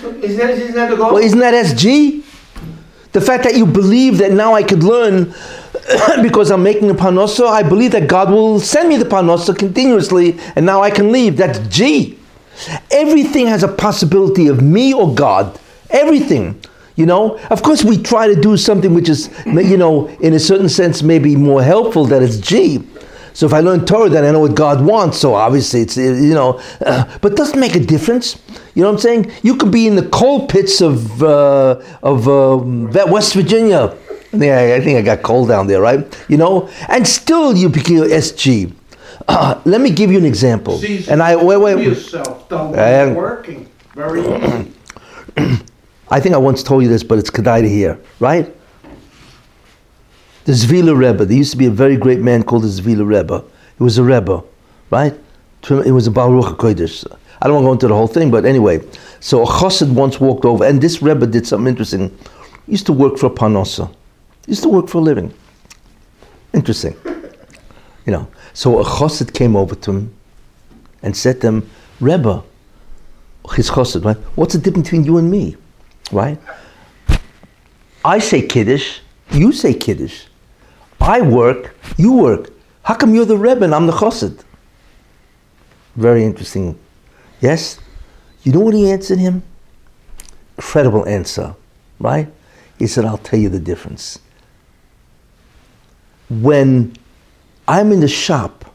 So 0.01 0.09
isn't 0.09 0.37
that, 0.37 0.49
isn't 0.49 0.75
that 0.75 0.89
the 0.89 0.97
goal? 0.97 1.13
Well, 1.13 1.23
isn't 1.23 1.39
that 1.39 1.53
SG? 1.53 2.23
The 3.11 3.21
fact 3.21 3.43
that 3.43 3.55
you 3.55 3.65
believe 3.65 4.19
that 4.19 4.31
now 4.31 4.53
I 4.53 4.63
could 4.63 4.83
learn 4.83 5.33
because 6.21 6.51
I'm 6.51 6.61
making 6.61 6.89
a 6.89 6.93
parnasa, 6.93 7.47
I 7.47 7.63
believe 7.63 7.91
that 7.91 8.07
God 8.07 8.29
will 8.29 8.59
send 8.59 8.89
me 8.89 8.97
the 8.97 9.05
parnasa 9.05 9.57
continuously 9.57 10.39
and 10.55 10.65
now 10.65 10.81
I 10.81 10.91
can 10.91 11.11
leave. 11.11 11.37
That's 11.37 11.59
G. 11.69 12.17
Everything 12.91 13.47
has 13.47 13.63
a 13.63 13.67
possibility 13.67 14.47
of 14.47 14.61
me 14.61 14.93
or 14.93 15.13
God. 15.13 15.59
Everything. 15.89 16.61
You 16.95 17.05
know, 17.05 17.37
of 17.49 17.63
course, 17.63 17.83
we 17.83 17.97
try 17.97 18.27
to 18.27 18.35
do 18.35 18.57
something 18.57 18.93
which 18.93 19.07
is, 19.07 19.29
you 19.45 19.77
know, 19.77 20.07
in 20.19 20.33
a 20.33 20.39
certain 20.39 20.67
sense, 20.67 21.01
maybe 21.01 21.35
more 21.35 21.63
helpful 21.63 22.05
that 22.07 22.21
it's 22.21 22.37
G. 22.37 22.83
So 23.33 23.45
if 23.45 23.53
I 23.53 23.59
learn 23.59 23.85
Torah, 23.85 24.09
then 24.09 24.25
I 24.25 24.31
know 24.31 24.41
what 24.41 24.55
God 24.55 24.83
wants. 24.83 25.17
So 25.17 25.35
obviously, 25.35 25.81
it's 25.81 25.97
you 25.97 26.33
know, 26.33 26.59
uh, 26.85 27.17
but 27.21 27.33
it 27.33 27.37
doesn't 27.37 27.59
make 27.59 27.75
a 27.75 27.79
difference. 27.79 28.41
You 28.75 28.83
know 28.83 28.89
what 28.89 28.95
I'm 28.95 29.01
saying? 29.01 29.31
You 29.43 29.55
could 29.55 29.71
be 29.71 29.87
in 29.87 29.95
the 29.95 30.07
coal 30.09 30.47
pits 30.47 30.81
of 30.81 31.21
uh, 31.23 31.81
of 32.03 32.27
um, 32.27 32.91
West 32.91 33.33
Virginia. 33.33 33.95
Think 34.31 34.43
I, 34.43 34.79
think 34.79 34.99
I 34.99 35.01
got 35.01 35.23
coal 35.23 35.47
down 35.47 35.65
there, 35.65 35.81
right? 35.81 36.05
You 36.27 36.37
know, 36.37 36.69
and 36.87 37.07
still 37.07 37.57
you 37.57 37.67
become 37.67 37.95
SG. 37.95 38.71
Uh, 39.27 39.59
let 39.65 39.81
me 39.81 39.89
give 39.89 40.11
you 40.11 40.17
an 40.19 40.25
example. 40.25 40.77
Caesar, 40.77 41.11
and 41.11 41.23
I 41.23 41.35
wait, 41.35 41.57
wait. 41.57 41.83
yourself 41.83 42.51
Uh, 42.51 43.13
working. 43.15 43.67
Very 43.95 44.21
easy. 44.21 44.71
I 46.11 46.19
think 46.19 46.35
I 46.35 46.37
once 46.37 46.63
told 46.63 46.83
you 46.83 46.89
this, 46.89 47.03
but 47.03 47.19
it's 47.19 47.29
Kedai 47.29 47.61
to 47.61 47.69
hear, 47.69 47.99
right? 48.19 48.55
The 50.49 50.55
Zvila 50.55 50.97
Rebbe. 50.97 51.25
There 51.25 51.37
used 51.37 51.51
to 51.51 51.57
be 51.57 51.67
a 51.67 51.69
very 51.69 51.95
great 51.95 52.21
man 52.21 52.41
called 52.41 52.63
the 52.63 52.69
Zvila 52.69 53.07
Rebbe. 53.07 53.43
He 53.77 53.83
was 53.83 53.99
a 53.99 54.03
Rebbe, 54.03 54.43
right? 54.89 55.13
It 55.69 55.91
was 55.91 56.07
a 56.07 56.11
Baruch 56.11 56.57
HaKodesh. 56.57 57.05
I 57.39 57.45
don't 57.47 57.63
want 57.63 57.65
to 57.65 57.67
go 57.67 57.73
into 57.73 57.87
the 57.89 57.93
whole 57.93 58.07
thing, 58.07 58.31
but 58.31 58.45
anyway. 58.45 58.81
So 59.19 59.43
a 59.43 59.45
chassid 59.45 59.93
once 59.93 60.19
walked 60.19 60.45
over, 60.45 60.65
and 60.65 60.81
this 60.81 61.03
Rebbe 61.03 61.27
did 61.27 61.45
something 61.45 61.67
interesting. 61.67 62.09
He 62.65 62.71
used 62.71 62.87
to 62.87 62.93
work 62.93 63.19
for 63.19 63.27
a 63.27 63.29
parnasa. 63.29 63.93
He 64.47 64.53
used 64.53 64.63
to 64.63 64.69
work 64.69 64.87
for 64.87 64.97
a 64.97 65.01
living. 65.01 65.31
Interesting. 66.51 66.95
You 68.07 68.13
know. 68.13 68.27
So 68.53 68.79
a 68.79 68.83
chassid 68.83 69.35
came 69.35 69.55
over 69.55 69.75
to 69.75 69.91
him 69.91 70.15
and 71.03 71.15
said 71.15 71.41
to 71.41 71.47
him, 71.49 71.69
Rebbe, 71.99 72.43
his 73.53 73.69
chassid, 73.69 74.03
right? 74.03 74.17
What's 74.33 74.55
the 74.55 74.59
difference 74.59 74.87
between 74.87 75.03
you 75.03 75.19
and 75.19 75.29
me? 75.29 75.57
Right? 76.11 76.39
I 78.03 78.17
say 78.17 78.41
Kiddush, 78.41 79.01
you 79.29 79.51
say 79.51 79.75
Kiddush. 79.75 80.25
I 81.01 81.21
work, 81.21 81.75
you 81.97 82.13
work. 82.13 82.51
How 82.83 82.95
come 82.95 83.13
you're 83.13 83.25
the 83.25 83.37
Rebbe 83.37 83.63
and 83.63 83.73
I'm 83.73 83.87
the 83.87 83.93
chassid? 83.93 84.43
Very 85.95 86.23
interesting. 86.23 86.77
Yes? 87.41 87.79
You 88.43 88.51
know 88.51 88.59
what 88.59 88.73
he 88.73 88.89
answered 88.89 89.19
him? 89.19 89.43
Incredible 90.57 91.05
answer, 91.07 91.55
right? 91.99 92.27
He 92.77 92.87
said, 92.87 93.05
I'll 93.05 93.17
tell 93.17 93.39
you 93.39 93.49
the 93.49 93.59
difference. 93.59 94.19
When 96.29 96.93
I'm 97.67 97.91
in 97.91 97.99
the 97.99 98.07
shop, 98.07 98.65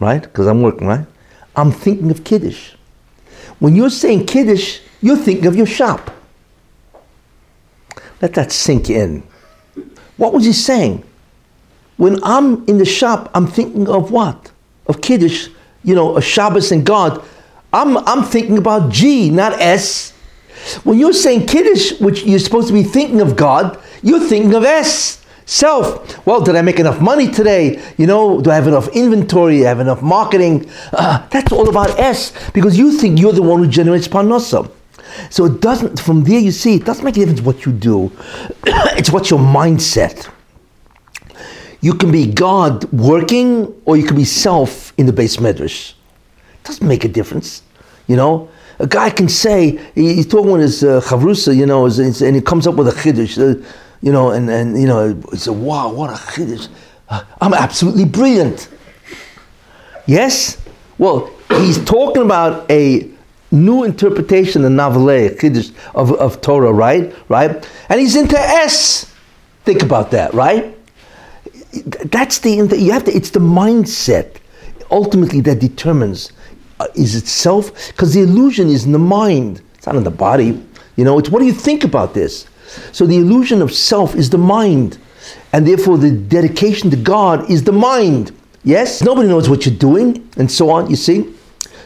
right? 0.00 0.22
Because 0.22 0.46
I'm 0.46 0.62
working, 0.62 0.86
right? 0.86 1.06
I'm 1.54 1.72
thinking 1.72 2.10
of 2.10 2.24
Kiddush. 2.24 2.74
When 3.58 3.74
you're 3.74 3.90
saying 3.90 4.26
Kiddush, 4.26 4.80
you're 5.00 5.16
thinking 5.16 5.46
of 5.46 5.56
your 5.56 5.66
shop. 5.66 6.10
Let 8.20 8.34
that 8.34 8.52
sink 8.52 8.90
in. 8.90 9.22
What 10.16 10.32
was 10.32 10.44
he 10.44 10.52
saying? 10.52 11.04
When 11.96 12.22
I'm 12.22 12.64
in 12.66 12.78
the 12.78 12.84
shop, 12.84 13.30
I'm 13.34 13.46
thinking 13.46 13.88
of 13.88 14.10
what? 14.10 14.50
Of 14.86 15.00
Kiddush, 15.00 15.48
you 15.82 15.94
know, 15.94 16.16
a 16.16 16.22
Shabbos 16.22 16.72
and 16.72 16.84
God. 16.84 17.24
I'm, 17.72 17.96
I'm 17.98 18.22
thinking 18.22 18.58
about 18.58 18.90
G, 18.92 19.30
not 19.30 19.52
S. 19.60 20.12
When 20.84 20.98
you're 20.98 21.12
saying 21.12 21.46
Kiddush, 21.46 22.00
which 22.00 22.24
you're 22.24 22.38
supposed 22.38 22.68
to 22.68 22.74
be 22.74 22.82
thinking 22.82 23.20
of 23.20 23.36
God, 23.36 23.78
you're 24.02 24.20
thinking 24.20 24.54
of 24.54 24.64
S, 24.64 25.24
self. 25.44 26.26
Well, 26.26 26.40
did 26.40 26.56
I 26.56 26.62
make 26.62 26.78
enough 26.78 27.00
money 27.00 27.30
today? 27.30 27.82
You 27.96 28.06
know, 28.06 28.40
do 28.40 28.50
I 28.50 28.54
have 28.56 28.66
enough 28.66 28.88
inventory? 28.88 29.58
Do 29.58 29.64
I 29.64 29.68
have 29.68 29.80
enough 29.80 30.02
marketing? 30.02 30.68
Uh, 30.92 31.26
that's 31.28 31.52
all 31.52 31.68
about 31.68 31.98
S, 31.98 32.32
because 32.52 32.76
you 32.78 32.92
think 32.92 33.20
you're 33.20 33.32
the 33.32 33.42
one 33.42 33.62
who 33.62 33.68
generates 33.68 34.08
parnasa. 34.08 34.70
So 35.30 35.44
it 35.44 35.60
doesn't, 35.60 36.00
from 36.00 36.24
there 36.24 36.38
you 36.40 36.50
see, 36.50 36.74
it 36.76 36.84
doesn't 36.84 37.04
make 37.04 37.16
a 37.16 37.20
difference 37.20 37.40
what 37.40 37.64
you 37.66 37.72
do. 37.72 38.10
it's 38.64 39.10
what's 39.10 39.30
your 39.30 39.40
mindset. 39.40 40.28
You 41.80 41.94
can 41.94 42.10
be 42.10 42.26
God 42.26 42.90
working, 42.92 43.72
or 43.84 43.96
you 43.96 44.04
can 44.06 44.16
be 44.16 44.24
self 44.24 44.92
in 44.98 45.06
the 45.06 45.12
beis 45.12 45.38
medrash. 45.38 45.92
It 45.92 46.64
doesn't 46.64 46.86
make 46.86 47.04
a 47.04 47.08
difference. 47.08 47.62
You 48.08 48.16
know, 48.16 48.48
a 48.78 48.86
guy 48.86 49.10
can 49.10 49.28
say 49.28 49.78
he- 49.94 50.14
he's 50.14 50.26
talking 50.26 50.50
with 50.50 50.62
his 50.62 50.82
uh, 50.82 51.00
chavrusa, 51.00 51.54
you 51.54 51.66
know, 51.66 51.86
is- 51.86 51.98
is- 51.98 52.22
and 52.22 52.34
he 52.34 52.42
comes 52.42 52.66
up 52.66 52.74
with 52.76 52.88
a 52.88 52.92
chiddush, 52.92 53.38
uh, 53.38 53.62
you 54.00 54.12
know, 54.12 54.30
and 54.30 54.48
and 54.50 54.80
you 54.80 54.86
know, 54.86 55.14
he 55.30 55.36
said, 55.36 55.54
"Wow, 55.54 55.92
what 55.92 56.10
a 56.10 56.14
chiddush! 56.14 56.68
Uh, 57.08 57.22
I'm 57.40 57.54
absolutely 57.54 58.04
brilliant." 58.04 58.68
Yes, 60.06 60.56
well, 60.98 61.30
he's 61.50 61.78
talking 61.84 62.22
about 62.22 62.70
a 62.70 63.08
new 63.56 63.84
interpretation 63.84 64.64
of 64.64 64.72
Navaleh, 64.72 65.38
chiddush 65.38 65.72
of, 65.94 66.12
of 66.12 66.40
Torah, 66.40 66.72
right? 66.72 67.14
Right, 67.28 67.68
and 67.88 68.00
he's 68.00 68.16
into 68.16 68.38
S. 68.38 69.12
Think 69.64 69.82
about 69.82 70.10
that, 70.12 70.32
right? 70.34 70.76
that's 72.06 72.38
the 72.38 72.50
you 72.78 72.92
have 72.92 73.04
to 73.04 73.14
it's 73.14 73.30
the 73.30 73.40
mindset 73.40 74.36
ultimately 74.90 75.40
that 75.40 75.58
determines 75.58 76.32
uh, 76.78 76.86
is 76.94 77.14
itself, 77.14 77.72
because 77.88 78.12
the 78.12 78.20
illusion 78.20 78.68
is 78.68 78.84
in 78.84 78.92
the 78.92 78.98
mind. 78.98 79.62
It's 79.76 79.86
not 79.86 79.96
in 79.96 80.04
the 80.04 80.10
body. 80.10 80.62
You 80.96 81.04
know 81.04 81.18
it's 81.18 81.30
what 81.30 81.40
do 81.40 81.46
you 81.46 81.52
think 81.52 81.84
about 81.84 82.14
this? 82.14 82.46
So 82.92 83.06
the 83.06 83.16
illusion 83.16 83.62
of 83.62 83.72
self 83.72 84.14
is 84.14 84.30
the 84.30 84.38
mind 84.38 84.98
and 85.52 85.66
therefore 85.66 85.98
the 85.98 86.10
dedication 86.10 86.90
to 86.90 86.96
god 86.96 87.50
is 87.50 87.64
the 87.64 87.72
mind. 87.72 88.32
Yes? 88.64 89.02
Nobody 89.02 89.28
knows 89.28 89.48
what 89.48 89.64
you're 89.64 89.74
doing 89.74 90.28
and 90.36 90.50
so 90.50 90.70
on 90.70 90.90
you 90.90 90.96
see 90.96 91.32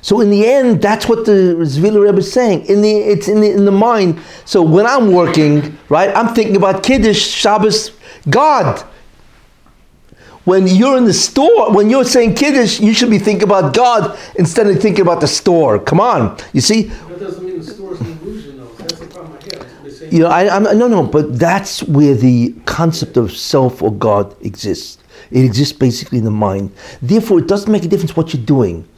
so 0.03 0.21
in 0.21 0.31
the 0.31 0.47
end, 0.47 0.81
that's 0.81 1.09
what 1.09 1.27
the 1.27 1.57
Zvila 1.61 2.05
Rebbe 2.05 2.19
is 2.19 2.33
saying. 2.33 2.67
In 2.67 2.81
the 2.81 2.91
it's 2.91 3.29
in 3.29 3.41
the, 3.41 3.51
in 3.51 3.65
the 3.65 3.73
mind. 3.73 4.21
So 4.45 4.63
when 4.63 4.87
I'm 4.87 5.13
working, 5.13 5.79
right, 5.89 6.15
I'm 6.17 6.35
thinking 6.35 6.57
about 6.57 6.83
Kiddush, 6.83 7.21
Shabbos, 7.21 7.93
God. 8.29 8.85
When 10.45 10.67
you're 10.67 10.97
in 10.97 11.05
the 11.05 11.13
store, 11.13 11.73
when 11.73 11.91
you're 11.91 12.05
saying 12.05 12.35
Kiddush, 12.35 12.81
you 12.81 12.95
should 12.95 13.11
be 13.11 13.19
thinking 13.19 13.45
about 13.45 13.75
God 13.75 14.19
instead 14.37 14.67
of 14.67 14.81
thinking 14.81 15.03
about 15.03 15.21
the 15.21 15.29
store. 15.29 15.79
Come 15.79 16.01
on, 16.01 16.39
you 16.55 16.63
see. 16.63 16.85
That 16.85 17.21
doesn't 17.21 17.45
mean 17.45 17.59
the 17.59 17.65
store's 17.65 18.01
an 18.01 18.19
illusion, 18.23 18.57
though. 18.57 18.65
That's 18.65 18.99
the 18.99 19.07
problem 19.07 19.39
I 19.39 19.57
have. 19.57 20.13
You 20.13 20.21
know, 20.21 20.29
I, 20.29 20.57
I'm 20.57 20.63
no, 20.63 20.89
no, 20.89 21.03
but 21.03 21.39
that's 21.39 21.83
where 21.83 22.15
the 22.15 22.55
concept 22.65 23.19
of 23.19 23.33
self 23.33 23.83
or 23.83 23.93
God 23.93 24.35
exists. 24.45 24.97
It 25.31 25.45
exists 25.45 25.77
basically 25.77 26.19
in 26.19 26.25
the 26.25 26.31
mind. 26.31 26.73
Therefore, 27.03 27.39
it 27.39 27.47
doesn't 27.47 27.71
make 27.71 27.85
a 27.85 27.89
difference 27.89 28.17
what 28.17 28.33
you're 28.33 28.45
doing. 28.45 28.89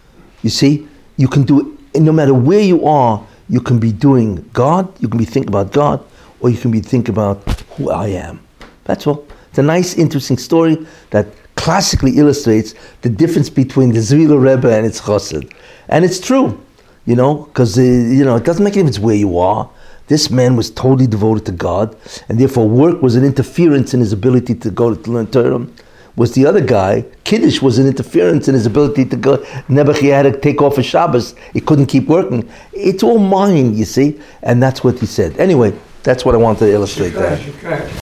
You 0.42 0.50
see, 0.50 0.88
you 1.16 1.28
can 1.28 1.42
do 1.42 1.76
it, 1.94 2.00
no 2.00 2.12
matter 2.12 2.34
where 2.34 2.60
you 2.60 2.86
are. 2.86 3.24
You 3.48 3.60
can 3.60 3.78
be 3.78 3.92
doing 3.92 4.48
God. 4.52 4.88
You 5.00 5.08
can 5.08 5.18
be 5.18 5.26
thinking 5.26 5.48
about 5.48 5.72
God, 5.72 6.02
or 6.40 6.48
you 6.48 6.56
can 6.56 6.70
be 6.70 6.80
thinking 6.80 7.12
about 7.12 7.42
who 7.76 7.90
I 7.90 8.06
am. 8.06 8.40
That's 8.84 9.06
all. 9.06 9.26
It's 9.50 9.58
a 9.58 9.62
nice, 9.62 9.94
interesting 9.98 10.38
story 10.38 10.86
that 11.10 11.26
classically 11.56 12.12
illustrates 12.16 12.74
the 13.02 13.10
difference 13.10 13.50
between 13.50 13.92
the 13.92 13.98
Zvila 13.98 14.40
Rebbe 14.42 14.74
and 14.74 14.86
its 14.86 15.00
Chassid. 15.00 15.52
And 15.88 16.04
it's 16.04 16.18
true, 16.18 16.58
you 17.04 17.14
know, 17.14 17.44
because, 17.44 17.78
uh, 17.78 17.82
you 17.82 18.24
know, 18.24 18.36
it 18.36 18.44
doesn't 18.44 18.64
make 18.64 18.74
any 18.74 18.84
difference 18.84 18.98
where 18.98 19.14
you 19.14 19.38
are. 19.38 19.68
This 20.06 20.30
man 20.30 20.56
was 20.56 20.70
totally 20.70 21.06
devoted 21.06 21.44
to 21.46 21.52
God, 21.52 21.94
and 22.28 22.38
therefore 22.38 22.68
work 22.68 23.02
was 23.02 23.14
an 23.14 23.24
interference 23.24 23.92
in 23.92 24.00
his 24.00 24.12
ability 24.12 24.54
to 24.56 24.70
go 24.70 24.94
to 24.94 25.10
learn 25.10 25.26
Torah. 25.26 25.66
Was 26.14 26.32
the 26.32 26.44
other 26.44 26.60
guy, 26.60 27.06
Kiddush 27.24 27.62
was 27.62 27.78
an 27.78 27.86
interference 27.86 28.46
in 28.46 28.54
his 28.54 28.66
ability 28.66 29.06
to 29.06 29.16
go. 29.16 29.44
Nebuchadnezzar 29.68 30.22
had 30.24 30.32
to 30.34 30.38
take 30.38 30.60
off 30.60 30.76
a 30.76 30.82
Shabbos. 30.82 31.34
He 31.54 31.60
couldn't 31.60 31.86
keep 31.86 32.06
working. 32.06 32.48
It's 32.72 33.02
all 33.02 33.18
mind, 33.18 33.76
you 33.76 33.86
see, 33.86 34.20
and 34.42 34.62
that's 34.62 34.84
what 34.84 34.98
he 34.98 35.06
said. 35.06 35.38
Anyway, 35.38 35.72
that's 36.02 36.24
what 36.24 36.34
I 36.34 36.38
wanted 36.38 36.66
to 36.66 36.72
illustrate 36.72 37.10
there. 37.10 37.38